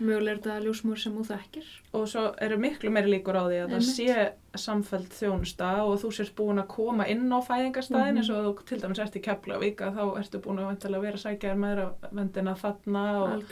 mögulega 0.00 0.32
er 0.34 0.40
þetta 0.40 0.64
ljósmóður 0.66 1.00
sem 1.02 1.12
þú 1.16 1.24
þekkir 1.30 1.68
og 1.96 2.08
svo 2.08 2.22
eru 2.44 2.56
miklu 2.60 2.90
meiri 2.92 3.10
líkur 3.14 3.36
á 3.40 3.44
því 3.48 3.58
að 3.62 3.70
það 3.70 3.78
Einmitt. 3.78 3.96
sé 3.96 4.60
samfæld 4.66 5.08
þjónusta 5.16 5.70
og 5.86 5.94
þú 6.02 6.10
sért 6.18 6.34
búin 6.36 6.60
að 6.62 6.68
koma 6.68 7.06
inn 7.08 7.32
á 7.32 7.38
fæðingarstaðin 7.40 8.12
Mhm. 8.12 8.18
eins 8.20 8.30
og 8.30 8.44
þú 8.44 8.64
til 8.66 8.80
dæmis 8.80 8.98
ert 8.98 9.16
í 9.16 9.22
Keflavík 9.22 9.76
að 9.80 9.94
þá 9.96 10.18
ertu 10.20 10.40
búin 10.40 10.58
að 10.58 11.00
vera 11.00 11.16
að 11.16 11.24
sækja 11.24 11.52
þér 11.54 11.62
meðra 11.64 11.86
vendina 12.12 12.54
þarna 12.54 13.04
og, 13.22 13.42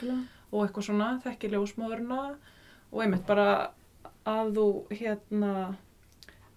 og 0.51 0.67
eitthvað 0.67 0.83
svona, 0.89 1.21
þekki 1.25 1.49
ljósmóðurna 1.55 2.35
og 2.93 3.01
einmitt 3.01 3.25
bara 3.25 3.71
að 4.25 4.53
þú 4.53 4.67
hérna 4.91 5.75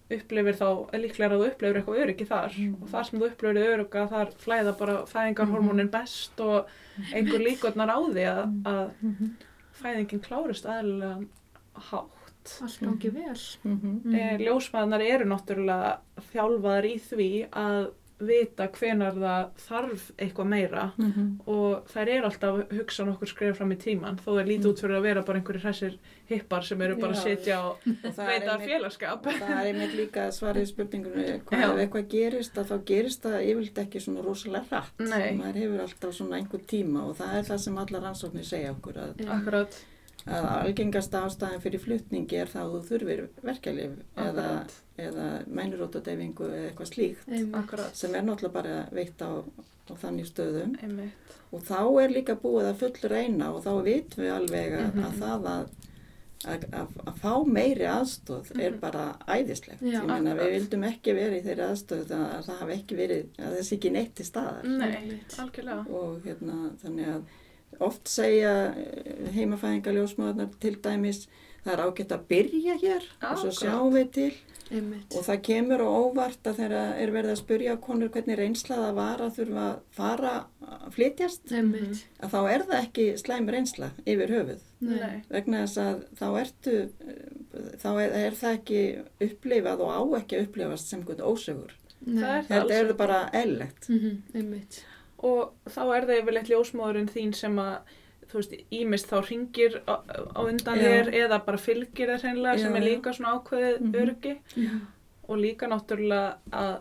upplifir 0.09 0.55
þá, 0.57 0.89
líklega 0.97 1.35
að 1.35 1.41
þú 1.43 1.47
upplifir 1.51 1.77
eitthvað 1.79 1.99
öryggi 2.03 2.25
þar 2.27 2.53
Mm. 2.57 2.77
og 2.81 2.87
þar 2.89 3.03
sem 3.05 3.19
þú 3.19 3.27
upplifir 3.29 3.67
örygga 3.77 4.07
þar 4.09 4.31
flæða 4.41 4.77
bara 4.79 4.95
fæðingarhormónin 5.05 5.91
best 5.91 6.39
og 6.41 6.65
einhver 7.13 7.39
líkurnar 7.45 7.89
á 7.93 7.99
því 8.09 8.23
að, 8.25 8.63
að 8.65 8.89
Mhm. 9.03 9.29
Fæðingin 9.79 10.23
klárist 10.23 10.67
aðlilega 10.69 11.19
hátt. 11.89 12.53
allt 12.63 12.79
gangi 12.81 13.11
vel. 13.13 13.37
Mm. 13.63 14.15
Eh, 14.15 14.35
Ljósmaðurnar 14.41 15.03
eru 15.05 15.27
náttúrulega 15.29 15.89
þjálfaðar 16.31 16.87
í 16.89 16.95
því 17.09 17.31
að 17.51 17.89
vita 18.19 18.65
hvenar 18.67 19.13
það 19.15 19.49
þarf 19.63 20.05
eitthvað 20.19 20.47
meira 20.51 20.85
Mhm. 20.97 21.27
og 21.47 21.85
þær 21.87 22.07
eru 22.17 22.25
alltaf 22.27 22.57
að 22.59 22.73
hugsa 22.79 23.05
nokkur 23.07 23.27
skrifa 23.31 23.55
fram 23.55 23.71
í 23.71 23.77
tíman 23.79 24.17
þó 24.19 24.29
það 24.35 24.47
líti 24.49 24.67
út 24.67 24.81
fyrir 24.83 24.97
að 24.97 25.05
vera 25.07 25.21
bara 25.23 25.39
einhverjir 25.39 25.61
hressir 25.63 25.95
hippar 26.29 26.63
sem 26.67 26.81
eru 26.81 26.95
bara 26.99 27.13
að 27.13 27.15
Já. 27.15 27.23
sitja 27.23 27.59
og 27.69 27.77
er 27.85 28.11
veita 28.27 28.57
félagskap. 28.59 29.23
Það 29.23 29.53
er 29.55 29.69
einmitt 29.73 29.95
líka 29.95 30.27
svarið 30.35 30.67
spurningunni 30.67 31.25
ef 31.29 31.47
eitthvað 31.51 32.09
gerist 32.11 32.57
að 32.59 32.67
þá 32.73 32.83
gerist 32.85 33.23
það 33.23 33.37
yfirleitt 33.49 33.81
ekki 33.85 34.01
svona 34.03 34.25
rosalega 34.25 34.65
hratt. 34.69 34.99
Maður 34.99 35.61
hefur 35.63 35.79
alltaf 35.87 36.13
svona 36.19 36.37
einhver 36.41 36.65
tíma 36.67 37.07
og 37.09 37.15
það 37.17 37.37
er 37.39 37.43
það 37.53 37.57
sem 37.65 37.77
allar 37.77 38.01
rannsóknir 38.03 38.43
segja 38.45 38.75
okkur 38.75 38.93
að. 39.05 39.25
Akkurat, 39.29 39.79
að 40.27 40.45
algengasta 40.65 41.21
ástæðan 41.25 41.61
fyrir 41.63 41.79
flutningi 41.79 42.35
er 42.41 42.47
það 42.51 42.63
að 42.65 42.73
þú 42.73 42.81
þurfir 42.89 43.21
verkjalif 43.43 43.91
eða, 44.17 44.47
eða 44.97 45.27
mænurótadeyfingu 45.47 46.49
eða 46.49 46.69
eitthvað 46.69 46.91
slíkt 46.93 47.27
Einmitt. 47.29 47.55
akkurat, 47.55 47.95
sem 47.95 48.15
er 48.15 48.21
náttúrulega 48.27 48.53
bara 48.53 48.87
veitt 48.91 49.21
á, 49.23 49.31
á 49.89 49.93
þannig 49.95 50.27
stöðum 50.29 50.75
einmitt. 50.83 51.35
og 51.51 51.61
þá 51.63 51.79
er 52.03 52.09
líka 52.09 52.35
búið 52.35 52.67
að 52.73 52.75
full 52.83 53.09
reyna 53.09 53.53
og 53.55 53.63
þá 53.63 53.71
vitum 53.83 54.23
við 54.23 54.33
alveg 54.35 54.73
að, 54.79 54.93
Mhm. 54.93 55.05
að 55.05 55.13
það 55.23 55.53
að 55.57 55.69
Að, 56.47 56.61
að, 56.71 56.87
að 57.03 57.15
fá 57.19 57.43
meiri 57.45 57.83
aðstóð 57.83 58.51
er 58.63 58.71
Mhm. 58.71 58.79
bara 58.79 59.17
æðislegt. 59.27 59.81
Já. 59.81 59.99
Ég 59.99 60.05
meina 60.07 60.33
við 60.35 60.51
vildum 60.55 60.83
ekki 60.87 61.11
verið 61.13 61.35
í 61.35 61.43
þeirri 61.43 61.65
aðstóð 61.67 62.05
að, 62.15 62.21
að 62.37 62.45
það 62.45 62.59
hafi 62.61 62.71
ekki 62.77 62.95
verið, 62.95 63.25
að 63.39 63.57
þessi 63.57 63.73
ekki 63.75 63.91
neitt 63.91 64.15
til 64.15 64.25
staðar. 64.25 64.63
Nei, 64.63 65.19
algjörlega. 65.37 65.89
Og 65.91 66.21
hérna 66.23 66.71
þannig 66.81 67.07
að 67.11 67.21
oft 67.87 68.07
segja 68.11 68.53
heimafæðingaljósmaðurnar 69.35 70.53
til 70.61 70.75
dæmis 70.83 71.25
það 71.65 71.73
er 71.75 71.81
ágætt 71.85 72.13
að 72.15 72.27
byrja 72.31 72.75
hér 72.81 73.09
og 73.31 73.41
svo 73.43 73.51
sjáum 73.55 73.93
við 73.97 74.11
til. 74.19 74.31
Einmitt. 74.69 75.15
og 75.17 75.23
það 75.25 75.39
kemur 75.47 75.81
á 75.81 75.89
óvart 75.89 76.45
að 76.45 76.59
þegar 76.59 76.91
er 77.01 77.09
verið 77.15 77.31
að 77.33 77.39
spurja 77.39 77.71
konur 77.81 78.11
hvernig 78.13 78.37
reynsla 78.37 78.75
það 78.77 78.91
var 78.99 79.23
að 79.25 79.31
þurfa 79.39 79.63
að 79.65 79.79
fara 79.97 80.33
að 80.61 80.83
flytjast 80.93 81.53
Einmitt. 81.57 82.03
að 82.21 82.35
þá 82.35 82.37
er 82.53 82.65
það 82.67 82.83
ekki 82.83 83.05
slæm 83.17 83.49
reynsla 83.49 83.89
yfir 84.05 84.33
höfuð. 84.35 84.61
Nei. 84.85 85.15
vegna 85.33 85.63
þess 85.63 85.81
að 85.81 86.03
þá 86.21 86.27
ertu 86.43 86.75
eh, 86.85 87.73
þá 87.81 87.89
er, 88.03 88.13
er 88.27 88.37
það 88.43 88.59
ekki 88.59 88.83
upplifað 89.25 89.81
og 89.87 89.89
á 89.89 90.01
ekki 90.21 90.37
að 90.37 90.45
upplifast 90.45 90.93
sem 90.93 91.01
einhvern 91.01 91.25
ósögur. 91.33 91.73
Er 92.05 92.45
þetta 92.53 92.77
er 92.77 92.93
bara 93.01 93.19
ellegt 93.35 93.89
Mhm, 93.89 94.21
Einmitt. 94.37 94.83
Og 95.23 95.51
þá 95.67 95.81
er 95.97 96.05
það 96.07 96.19
yfirleitt 96.21 96.49
ljósmóðurinn 96.53 97.09
þín 97.11 97.33
sem 97.35 97.55
að, 97.59 97.77
þú 98.29 98.37
veist, 98.39 98.53
ímist 98.71 99.09
þá 99.09 99.17
ringir 99.29 99.81
á, 99.87 99.95
á 100.31 100.39
undan 100.45 100.79
þér 100.79 101.09
eða 101.25 101.39
bara 101.45 101.57
fylgir 101.57 102.07
þér 102.13 102.21
hreinlega 102.23 102.59
sem 102.59 102.75
er 102.75 102.81
líka 102.85 103.13
svona 103.17 103.33
ákveðið 103.39 103.79
Mhm. 103.81 103.95
öryggi 104.03 104.35
Já. 104.55 104.69
og 105.27 105.37
líka 105.37 105.67
náttúrulega 105.67 106.35
að 106.51 106.77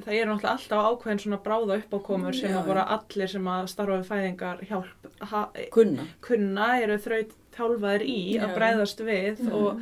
það 0.00 0.14
eru 0.16 0.30
náttúrulega 0.32 0.54
alltaf 0.56 0.86
ákveðin 0.90 1.20
svona 1.20 1.38
bráða 1.44 1.76
uppákomur 1.82 2.34
sem 2.34 2.50
að 2.56 2.66
bara 2.66 2.84
allir 2.96 3.28
sem 3.28 3.44
að 3.44 3.68
starfa 3.68 3.98
við 4.00 4.08
fæðingar 4.10 4.60
hjálp 4.66 5.10
ha, 5.30 5.48
kunna 5.70 6.06
kunna 6.22 6.68
eru 6.82 6.96
þraut 6.98 7.32
þjálfaðir 7.56 8.02
í 8.08 8.38
að 8.40 8.48
Já. 8.48 8.54
bræðast 8.56 9.00
við 9.04 9.44
Já. 9.44 9.52
og 9.52 9.80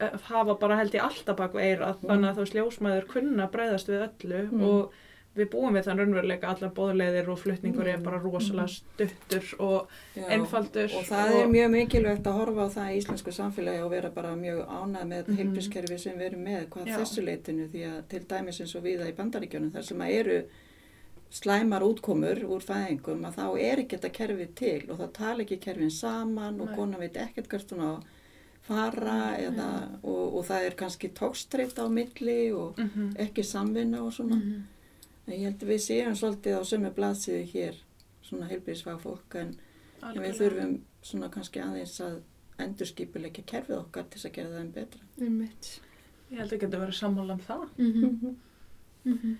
eh, 0.00 0.10
hafa 0.30 0.54
bara 0.54 0.76
held 0.76 0.92
ég 0.94 1.02
alltaf 1.02 1.36
bak 1.36 1.52
við 1.52 1.66
eirað 1.76 1.96
Mm. 1.98 2.08
þannig 2.08 2.30
að 2.30 2.36
þú 2.36 2.44
veist 2.44 2.54
ljósmæður 2.54 3.06
kunna 3.08 3.48
bræðast 3.50 3.88
við 3.88 4.08
öllu 4.08 4.50
Mm. 4.52 4.62
og 4.62 4.92
við 5.38 5.48
búum 5.52 5.74
við 5.78 5.84
þann 5.86 5.98
raunveruleika 6.02 6.48
allar 6.52 6.70
bóðleiðir 6.76 7.28
og 7.32 7.38
flutningur 7.38 7.86
er 7.88 7.96
Mm. 7.98 8.04
bara 8.04 8.18
rosalega 8.22 8.68
stuttur 8.68 9.46
og 9.58 9.88
einfaldur 10.28 10.94
og 10.98 11.04
það 11.08 11.34
er 11.40 11.46
mjög 11.52 11.70
mikilvægt 11.74 12.26
að 12.26 12.38
horfa 12.40 12.66
á 12.66 12.74
það 12.76 12.92
í 12.92 12.98
íslensku 13.00 13.32
samfélagi 13.38 13.82
og 13.84 13.90
vera 13.90 14.10
bara 14.10 14.36
mjög 14.36 14.62
ánað 14.68 15.04
með 15.12 15.28
mm 15.28 15.36
heilbrískerfi 15.38 15.98
sem 15.98 16.18
við 16.18 16.26
erum 16.30 16.44
með 16.44 16.68
hvað 16.68 16.86
Já. 16.86 16.96
þessu 16.98 17.24
leitinu 17.24 17.68
því 17.72 17.82
að 17.92 18.00
til 18.08 18.20
dæmis 18.28 18.60
eins 18.60 18.74
og 18.76 18.82
viða 18.82 19.08
í 19.08 19.16
bandaríkjunum 19.18 19.72
þar 19.72 19.82
sem 19.84 19.98
að 20.00 20.14
eru 20.20 20.38
slæmar 21.30 21.82
útkomur 21.84 22.38
úr 22.48 22.62
fæðingum 22.64 23.24
að 23.28 23.34
þá 23.36 23.46
er 23.60 23.82
ekki 23.82 23.96
þetta 23.98 24.12
kerfi 24.16 24.46
til 24.56 24.90
og 24.90 24.96
þá 25.02 25.06
tala 25.18 25.42
ekki 25.44 25.58
kerfin 25.60 25.90
saman 25.92 26.60
og 26.60 26.70
Nei. 26.70 26.76
konan 26.78 27.00
veit 27.02 27.16
ekkert 27.20 27.48
hvert 27.52 27.74
hún 27.74 27.84
á 27.84 27.92
fara 28.68 29.36
eða, 29.40 29.66
og, 30.02 30.34
og 30.38 30.42
það 30.48 30.64
er 30.66 30.74
kannski 30.76 31.08
tókstreitt 31.16 31.78
á 31.80 31.86
milli 31.88 32.52
og 32.52 32.78
mm 32.78 32.88
-hmm. 32.94 33.12
ekki 33.26 33.42
samvinna 33.44 34.02
og 34.02 34.12
svona 34.12 34.36
Mhm. 34.36 34.52
en 34.52 34.66
ég 35.34 35.44
held 35.48 35.62
að 35.62 35.68
við 35.72 35.80
séum 35.84 36.14
svolítið 36.16 36.58
á 36.58 36.62
sömu 36.64 36.90
blaðsíðu 36.94 37.44
hér 37.52 37.74
svona 38.22 38.48
heilbrísfagfólk 38.50 39.34
en 39.42 39.56
En 40.02 40.14
við 40.22 40.36
þurfum 40.38 40.74
svona 41.02 41.28
kannski 41.34 41.58
aðeins 41.60 41.96
að 42.00 42.20
endurskipuleikja 42.62 43.42
kerfið 43.50 43.78
okkar 43.80 44.04
til 44.10 44.20
að 44.28 44.32
gera 44.36 44.48
það 44.52 44.60
einn 44.60 44.72
betra. 44.72 45.00
Einmitt. 45.20 45.80
ég 46.30 46.38
held 46.38 46.52
að 46.52 46.60
geta 46.60 46.78
verið 46.78 46.98
sammála 47.00 47.32
um 47.32 47.40
það 47.40 47.68
Mhm. 47.78 48.36
Mhm. 49.04 49.36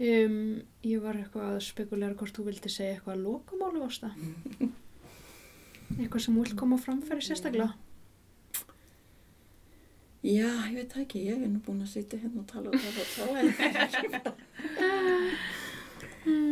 Um, 0.00 0.62
ég 0.84 1.00
var 1.02 1.14
eitthvað 1.18 1.56
að 1.56 1.62
spekulera 1.66 2.14
hvort 2.14 2.32
þú 2.36 2.44
vildi 2.46 2.70
segja 2.70 2.94
eitthvað 3.00 3.16
að 3.16 3.24
lokamálu 3.24 3.82
ásta. 3.88 4.12
eitthvað 5.98 6.20
sem 6.22 6.34
þú 6.36 6.44
vilt 6.44 6.56
koma 6.56 6.76
framfæri 6.78 7.24
sérstaklega. 7.26 7.72
Já, 10.28 10.48
ég 10.68 10.74
veit 10.76 10.96
ekki, 11.00 11.22
ég 11.24 11.38
er 11.40 11.48
nú 11.48 11.60
búin 11.64 11.80
að 11.84 11.92
sitja 11.94 12.18
hérna 12.20 12.42
og 12.42 12.48
tala 12.50 12.68
og 12.68 12.80
tala 12.82 13.00
og 13.04 13.10
tala. 13.14 13.38
en 13.40 13.52
það 13.56 13.64
er 13.68 13.80
ekki 13.86 14.08
bara- 14.12 14.34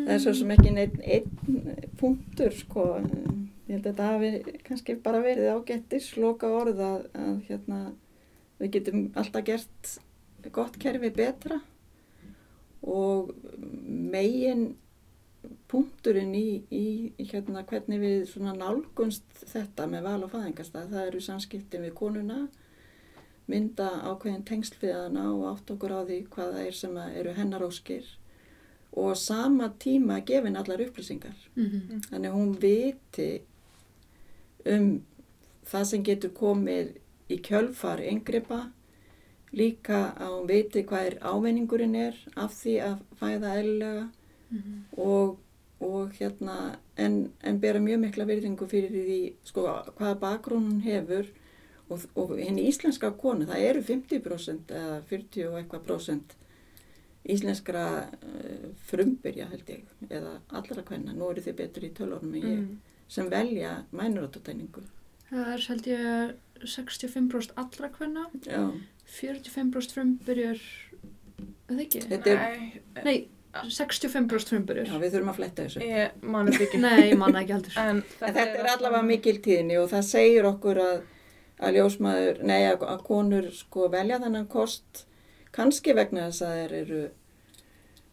Það 0.07 0.12
er 0.15 0.20
svo 0.23 0.32
sem 0.39 0.51
ekki 0.55 0.70
einn 0.70 0.78
ein 1.05 1.90
punktur, 2.01 2.53
sko. 2.57 2.85
Ég 3.66 3.74
held 3.74 3.85
að 3.85 3.90
þetta 3.90 4.09
hafi 4.12 4.31
kannski 4.65 4.94
bara 5.03 5.20
verið 5.24 5.51
ágættis, 5.53 6.12
loka 6.23 6.48
orð 6.48 6.81
að, 6.86 7.07
að 7.19 7.40
hérna, 7.51 7.81
við 8.61 8.70
getum 8.78 9.03
alltaf 9.19 9.44
gert 9.44 9.97
gott 10.55 10.77
kerfi 10.78 11.11
betra 11.11 11.61
og 12.86 13.32
megin 14.15 14.77
punkturinn 15.69 16.32
í, 16.39 16.62
í, 16.70 16.85
hérna 17.31 17.65
hvernig 17.66 18.01
við 18.01 18.23
svona 18.31 18.55
nálgunst 18.57 19.43
þetta 19.51 19.86
með 19.90 20.07
val 20.07 20.20
og 20.27 20.31
fæðingastað, 20.32 20.89
það 20.94 21.09
eru 21.11 21.20
samskiptin 21.27 21.85
við 21.86 21.94
konuna, 21.98 22.39
mynda 23.48 23.89
ákveðin 24.10 24.44
tengsl 24.48 24.77
við 24.82 24.94
hana 24.97 25.27
og 25.35 25.44
átt 25.52 25.70
okkur 25.70 25.93
á 25.94 26.01
því 26.09 26.20
hvað 26.35 26.52
það 26.56 26.66
er 26.66 26.73
sem 26.81 26.97
að 26.98 27.16
eru 27.20 27.35
hennar 27.36 27.62
óskir 27.66 28.05
og 28.97 29.16
sama 29.16 29.68
tíma 29.78 30.20
gefin 30.27 30.56
allar 30.56 30.81
upplýsingar. 30.86 31.36
Mhm. 31.56 32.01
Þannig 32.10 32.31
að 32.31 32.36
hún 32.39 32.55
viti 32.60 33.31
um 34.66 35.02
það 35.66 35.85
sem 35.90 36.02
getur 36.06 36.31
komið 36.31 36.94
í 37.31 37.39
kjölfar 37.43 38.01
yngripa, 38.06 38.70
líka 39.56 40.12
að 40.18 40.31
hún 40.36 40.47
viti 40.51 40.82
hvað 40.86 41.06
er 41.10 41.18
ávinningurinn 41.23 41.97
er 41.97 42.14
af 42.36 42.55
því 42.55 42.77
að 42.90 43.01
fæða 43.20 43.56
eðlilega 43.62 44.06
Mhm. 44.51 44.74
og, 44.97 45.39
og 45.81 46.12
hérna, 46.20 46.77
en, 46.97 47.32
en 47.43 47.59
bera 47.59 47.81
mjög 47.82 47.98
mikla 48.01 48.24
virðingu 48.28 48.68
fyrir 48.70 48.90
því 48.94 49.32
sko, 49.44 49.64
hvaða 49.98 50.18
bakgrunn 50.20 50.68
hún 50.70 50.82
hefur 50.85 51.27
og, 51.91 52.01
og 52.17 52.33
henni 52.39 52.65
íslenska 52.71 53.11
konu, 53.21 53.47
það 53.47 53.65
eru 53.71 53.83
50% 53.83 54.73
eða 54.75 54.97
40 55.11 55.47
og 55.51 55.59
eitthvað 55.61 55.85
prosent 55.87 56.35
íslenskra 57.27 57.85
uh, 58.07 58.67
frumbyrja 58.87 59.49
held 59.51 59.71
ég, 59.73 59.87
eða 60.11 60.37
allra 60.55 60.83
hvenna, 60.87 61.15
nú 61.17 61.31
eru 61.33 61.43
þið 61.43 61.57
betur 61.59 61.87
í 61.89 61.93
tölunum 61.97 62.35
en 62.35 62.43
ég, 62.43 62.59
Mm. 62.67 62.77
sem 63.09 63.29
velja 63.31 63.85
mænuráttutæningu. 63.95 64.83
Það 65.31 65.49
er 65.53 65.65
held 65.69 65.87
ég 65.87 66.35
65% 66.67 67.53
allra 67.57 67.89
hvenna, 67.99 68.27
Já, 68.47 68.71
45% 69.07 69.93
frumbyrjur, 69.95 70.61
eða 71.69 71.81
ekki? 71.85 72.01
þetta 72.11 72.31
er, 72.31 72.39
Nei, 73.05 73.05
Nei, 73.05 73.17
65% 73.71 74.49
frumbyrjur. 74.53 74.87
já, 74.87 74.99
við 75.03 75.13
þurfum 75.17 75.31
að 75.33 75.37
fletta 75.41 75.67
þessu. 75.67 75.81
ég 75.83 76.23
þetta 76.53 76.67
ekki. 76.69 76.79
Nei, 76.83 77.11
ég 77.11 77.19
manna 77.19 77.43
ekki 77.43 77.53
heldur. 77.57 77.77
En 77.79 77.97
En 77.97 78.03
þetta 78.35 78.59
er 78.63 78.71
allavega 78.77 79.03
mikil 79.07 79.39
tíðni 79.43 79.79
og 79.83 79.91
það 79.91 80.03
segir 80.11 80.45
okkur 80.51 80.77
að, 80.83 81.03
að 81.61 81.74
ljósmaður, 81.78 82.43
nei 82.45 82.66
að, 82.70 82.83
að 82.85 83.03
konur 83.07 83.51
sko 83.53 83.89
velja 83.89 84.19
þennan 84.20 84.47
kost 84.53 85.07
kannski 85.57 85.95
vegna 85.97 86.27
þess 86.28 86.43
að 86.45 86.57
þeir 86.59 86.74
eru 86.83 87.01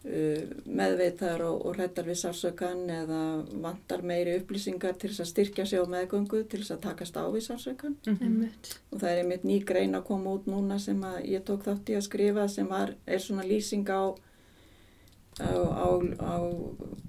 uh, 0.04 0.54
meðveitar 0.64 1.42
og, 1.44 1.58
og 1.66 1.76
hrættar 1.78 2.06
við 2.08 2.18
sársökan 2.22 2.84
eða 2.92 3.20
vantar 3.64 4.02
meiri 4.06 4.38
upplýsingar 4.40 4.96
til 5.00 5.10
þess 5.12 5.24
að 5.26 5.30
styrkja 5.32 5.66
sig 5.68 5.80
á 5.80 5.86
meðgöngu 5.94 6.42
til 6.48 6.60
þess 6.62 6.74
að 6.76 6.82
takast 6.88 7.16
á 7.20 7.24
við 7.28 7.46
sársökan 7.50 7.96
Mhm. 8.06 8.22
Einmitt. 8.28 8.74
og 8.92 9.00
það 9.00 9.10
er 9.12 9.22
einmitt 9.24 9.44
ný 9.44 9.58
grein 9.64 9.94
að 9.98 10.04
koma 10.08 10.34
út 10.38 10.46
núna 10.48 10.78
sem 10.80 11.00
að 11.04 11.24
ég 11.34 11.44
tók 11.44 11.64
þátt 11.68 11.90
í 11.92 11.96
að 12.00 12.06
skrifa 12.08 12.48
sem 12.48 12.68
var, 12.68 12.94
er 13.06 13.18
svona 13.18 13.44
lýsing 13.44 13.84
á 13.92 14.14
á, 15.40 15.50
á, 15.50 15.88
á 16.22 16.36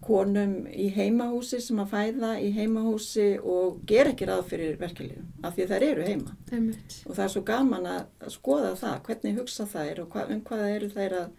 konum 0.06 0.66
í 0.70 0.88
heimahúsi 0.94 1.60
sem 1.62 1.80
að 1.82 1.92
fæða 1.94 2.32
í 2.42 2.52
heimahúsi 2.56 3.28
og 3.42 3.82
gera 3.90 4.14
ekki 4.14 4.28
ráð 4.30 4.44
fyrir 4.50 4.78
verkefliðum 4.82 5.46
af 5.46 5.56
því 5.56 5.66
að 5.66 5.74
þær 5.74 5.86
eru 5.90 6.08
heima 6.10 6.36
Einmitt. 6.52 6.98
og 7.06 7.16
það 7.16 7.24
er 7.26 7.34
svo 7.34 7.44
gaman 7.46 7.88
að, 7.90 8.04
skoða 8.34 8.74
það 8.82 9.00
hvernig 9.08 9.40
hugsa 9.40 9.68
þær 9.70 10.02
og 10.04 10.16
hva, 10.16 10.26
um 10.34 10.44
hvað 10.46 10.66
eru 10.72 10.92
þær 10.94 11.18
að 11.22 11.32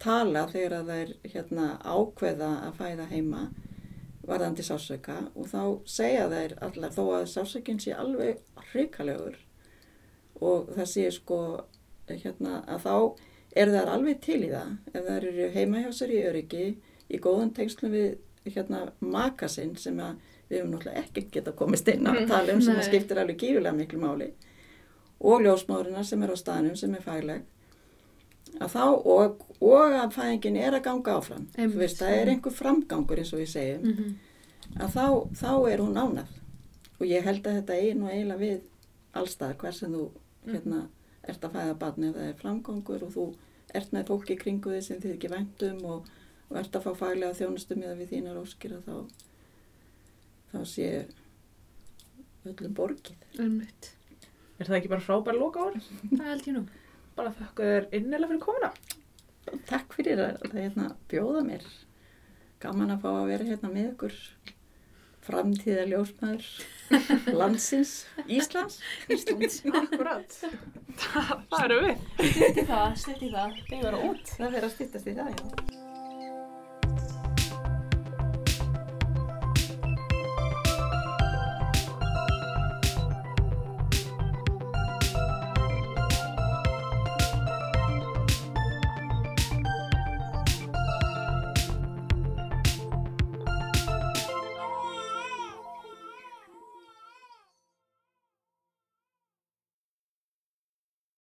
tala 0.00 0.44
þegar 0.52 0.76
að 0.80 0.92
þær 0.92 1.14
hérna, 1.34 1.68
ákveða 1.84 2.50
að 2.66 2.80
fæða 2.80 3.08
heima 3.12 3.46
varðandi 4.26 4.66
sásöka 4.66 5.18
og 5.34 5.48
þá 5.52 5.62
segja 5.88 6.28
þær 6.32 6.56
allar 6.66 6.96
þó 6.96 7.02
að 7.20 7.30
sásökin 7.32 7.80
sé 7.80 7.94
alveg 7.96 8.42
hrikalegur 8.72 9.38
og 10.40 10.72
það 10.74 10.92
sé 10.92 11.06
sko 11.14 11.40
hérna, 12.10 12.60
að 12.68 12.84
þá 12.84 12.96
eru 13.62 13.74
þær 13.74 13.92
alveg 13.96 14.20
til 14.24 14.40
í 14.44 14.52
það? 14.52 14.70
Ef 14.92 15.08
þær 15.08 15.28
eru 15.32 15.50
heima 15.56 15.82
hjá 15.82 15.90
sér 15.96 16.14
í 16.14 16.22
öryggi 16.30 16.64
í 17.08 17.20
góðum 17.22 17.52
tengslum 17.56 17.94
við 17.94 18.16
hérna, 18.46 18.86
maka 19.00 19.48
sinn 19.50 19.74
sem 19.80 19.98
að 20.02 20.20
við 20.48 20.60
höfum 20.60 20.74
náttúrulega 20.76 21.02
ekkert 21.02 21.32
geta 21.34 21.52
komist 21.58 21.88
inn 21.90 22.06
að 22.06 22.26
tala 22.30 22.54
um 22.54 22.62
sem 22.62 22.76
að 22.78 22.86
skiptir 22.86 23.18
alveg 23.18 23.40
gífulega 23.40 23.74
miklu 23.74 23.98
máli 24.02 24.28
og 25.26 25.42
ljósmórina 25.42 26.04
sem 26.06 26.22
er 26.22 26.30
á 26.30 26.36
staðnum 26.38 26.76
sem 26.78 26.94
er 26.94 27.02
fagleg 27.02 27.42
að 28.62 28.72
þá 28.76 28.84
og, 28.86 29.42
og 29.60 29.96
að 29.98 30.14
fæðingin 30.14 30.58
er 30.60 30.76
að 30.76 30.84
ganga 30.86 31.16
áfram. 31.18 31.48
Veist, 31.56 31.98
það 32.00 32.14
er 32.20 32.30
einhver 32.32 32.54
framgangur 32.54 33.20
eins 33.20 33.32
og 33.34 33.42
við 33.42 33.50
segjum. 33.52 33.82
Mhm. 33.90 34.14
að 34.82 34.94
þá, 34.96 35.06
þá 35.40 35.50
er 35.70 35.82
hún 35.82 35.98
ánað 35.98 36.30
og 36.98 37.04
ég 37.06 37.26
held 37.26 37.46
að 37.46 37.58
þetta 37.60 37.74
eigi 37.76 37.94
nú 37.94 38.08
eiginlega 38.10 38.40
við 38.40 38.60
allstað 39.16 39.56
hver 39.60 39.74
sem 39.76 39.92
þú 39.92 40.06
hérna, 40.46 40.80
ert 41.26 41.44
að 41.44 41.54
fæða 41.54 41.76
barni 41.78 42.08
ef 42.08 42.16
það 42.16 42.28
er 42.30 42.40
framgangur 42.40 43.04
og 43.06 43.12
þú 43.14 43.26
ert 43.74 43.92
með 43.94 44.10
fólki 44.10 44.36
kringu 44.38 44.72
þið 44.74 44.84
sem 44.86 45.00
þið 45.02 45.14
ekki 45.16 45.32
væntum 45.32 45.84
og, 45.90 46.10
og 46.48 46.58
ert 46.60 46.76
að 46.78 46.86
fá 46.86 46.92
faglega 47.02 47.38
þjónustu 47.38 47.78
með 47.78 47.96
við 48.00 48.12
þínar 48.14 48.40
óskir 48.40 48.76
að 48.76 48.86
þá 48.86 48.96
þá 50.52 50.58
sé 50.70 50.90
öllum 52.46 52.76
borgið 52.78 53.40
Einmitt. 53.42 53.92
Er 54.56 54.68
það 54.68 54.78
ekki 54.78 54.92
bara 54.92 55.04
frábær 55.04 55.36
loka 55.36 55.64
orð? 55.66 55.88
Það 56.12 56.28
held 56.30 56.46
ég 56.48 56.54
nú. 56.56 56.62
Bara 57.16 57.32
þakka 57.36 57.66
þér 57.70 57.88
innilega 57.98 58.30
fyrir 58.30 58.44
komuna. 58.44 58.70
Takk 59.68 59.96
fyrir 59.96 60.22
að 60.22 60.38
það 60.46 60.62
hérna 60.62 60.86
bjóða 61.10 61.42
mér. 61.46 61.66
Gaman 62.62 62.94
að 62.94 63.02
fá 63.04 63.10
að 63.12 63.28
vera 63.32 63.48
hérna 63.50 63.72
með 63.72 63.90
ykkur 63.90 64.16
framtíða 65.26 65.86
ljósmaður 65.90 66.50
landsins, 67.40 67.94
Íslands. 68.30 68.78
Íslands. 69.10 69.62
Akkurat. 69.72 70.38
það 71.00 71.64
eru 71.64 71.80
við. 71.86 72.06
Stutt 72.30 72.62
í 72.62 72.68
það, 72.70 72.86
stutt 73.02 73.26
í 73.26 73.32
það. 73.34 73.58
Þeir 73.66 73.82
vera 73.88 74.04
út. 74.12 74.36
Það 74.36 74.46
verður 74.46 74.70
að 74.70 74.76
styttast 74.78 75.10
í 75.10 75.18
það, 75.18 75.34
já. 75.34 75.85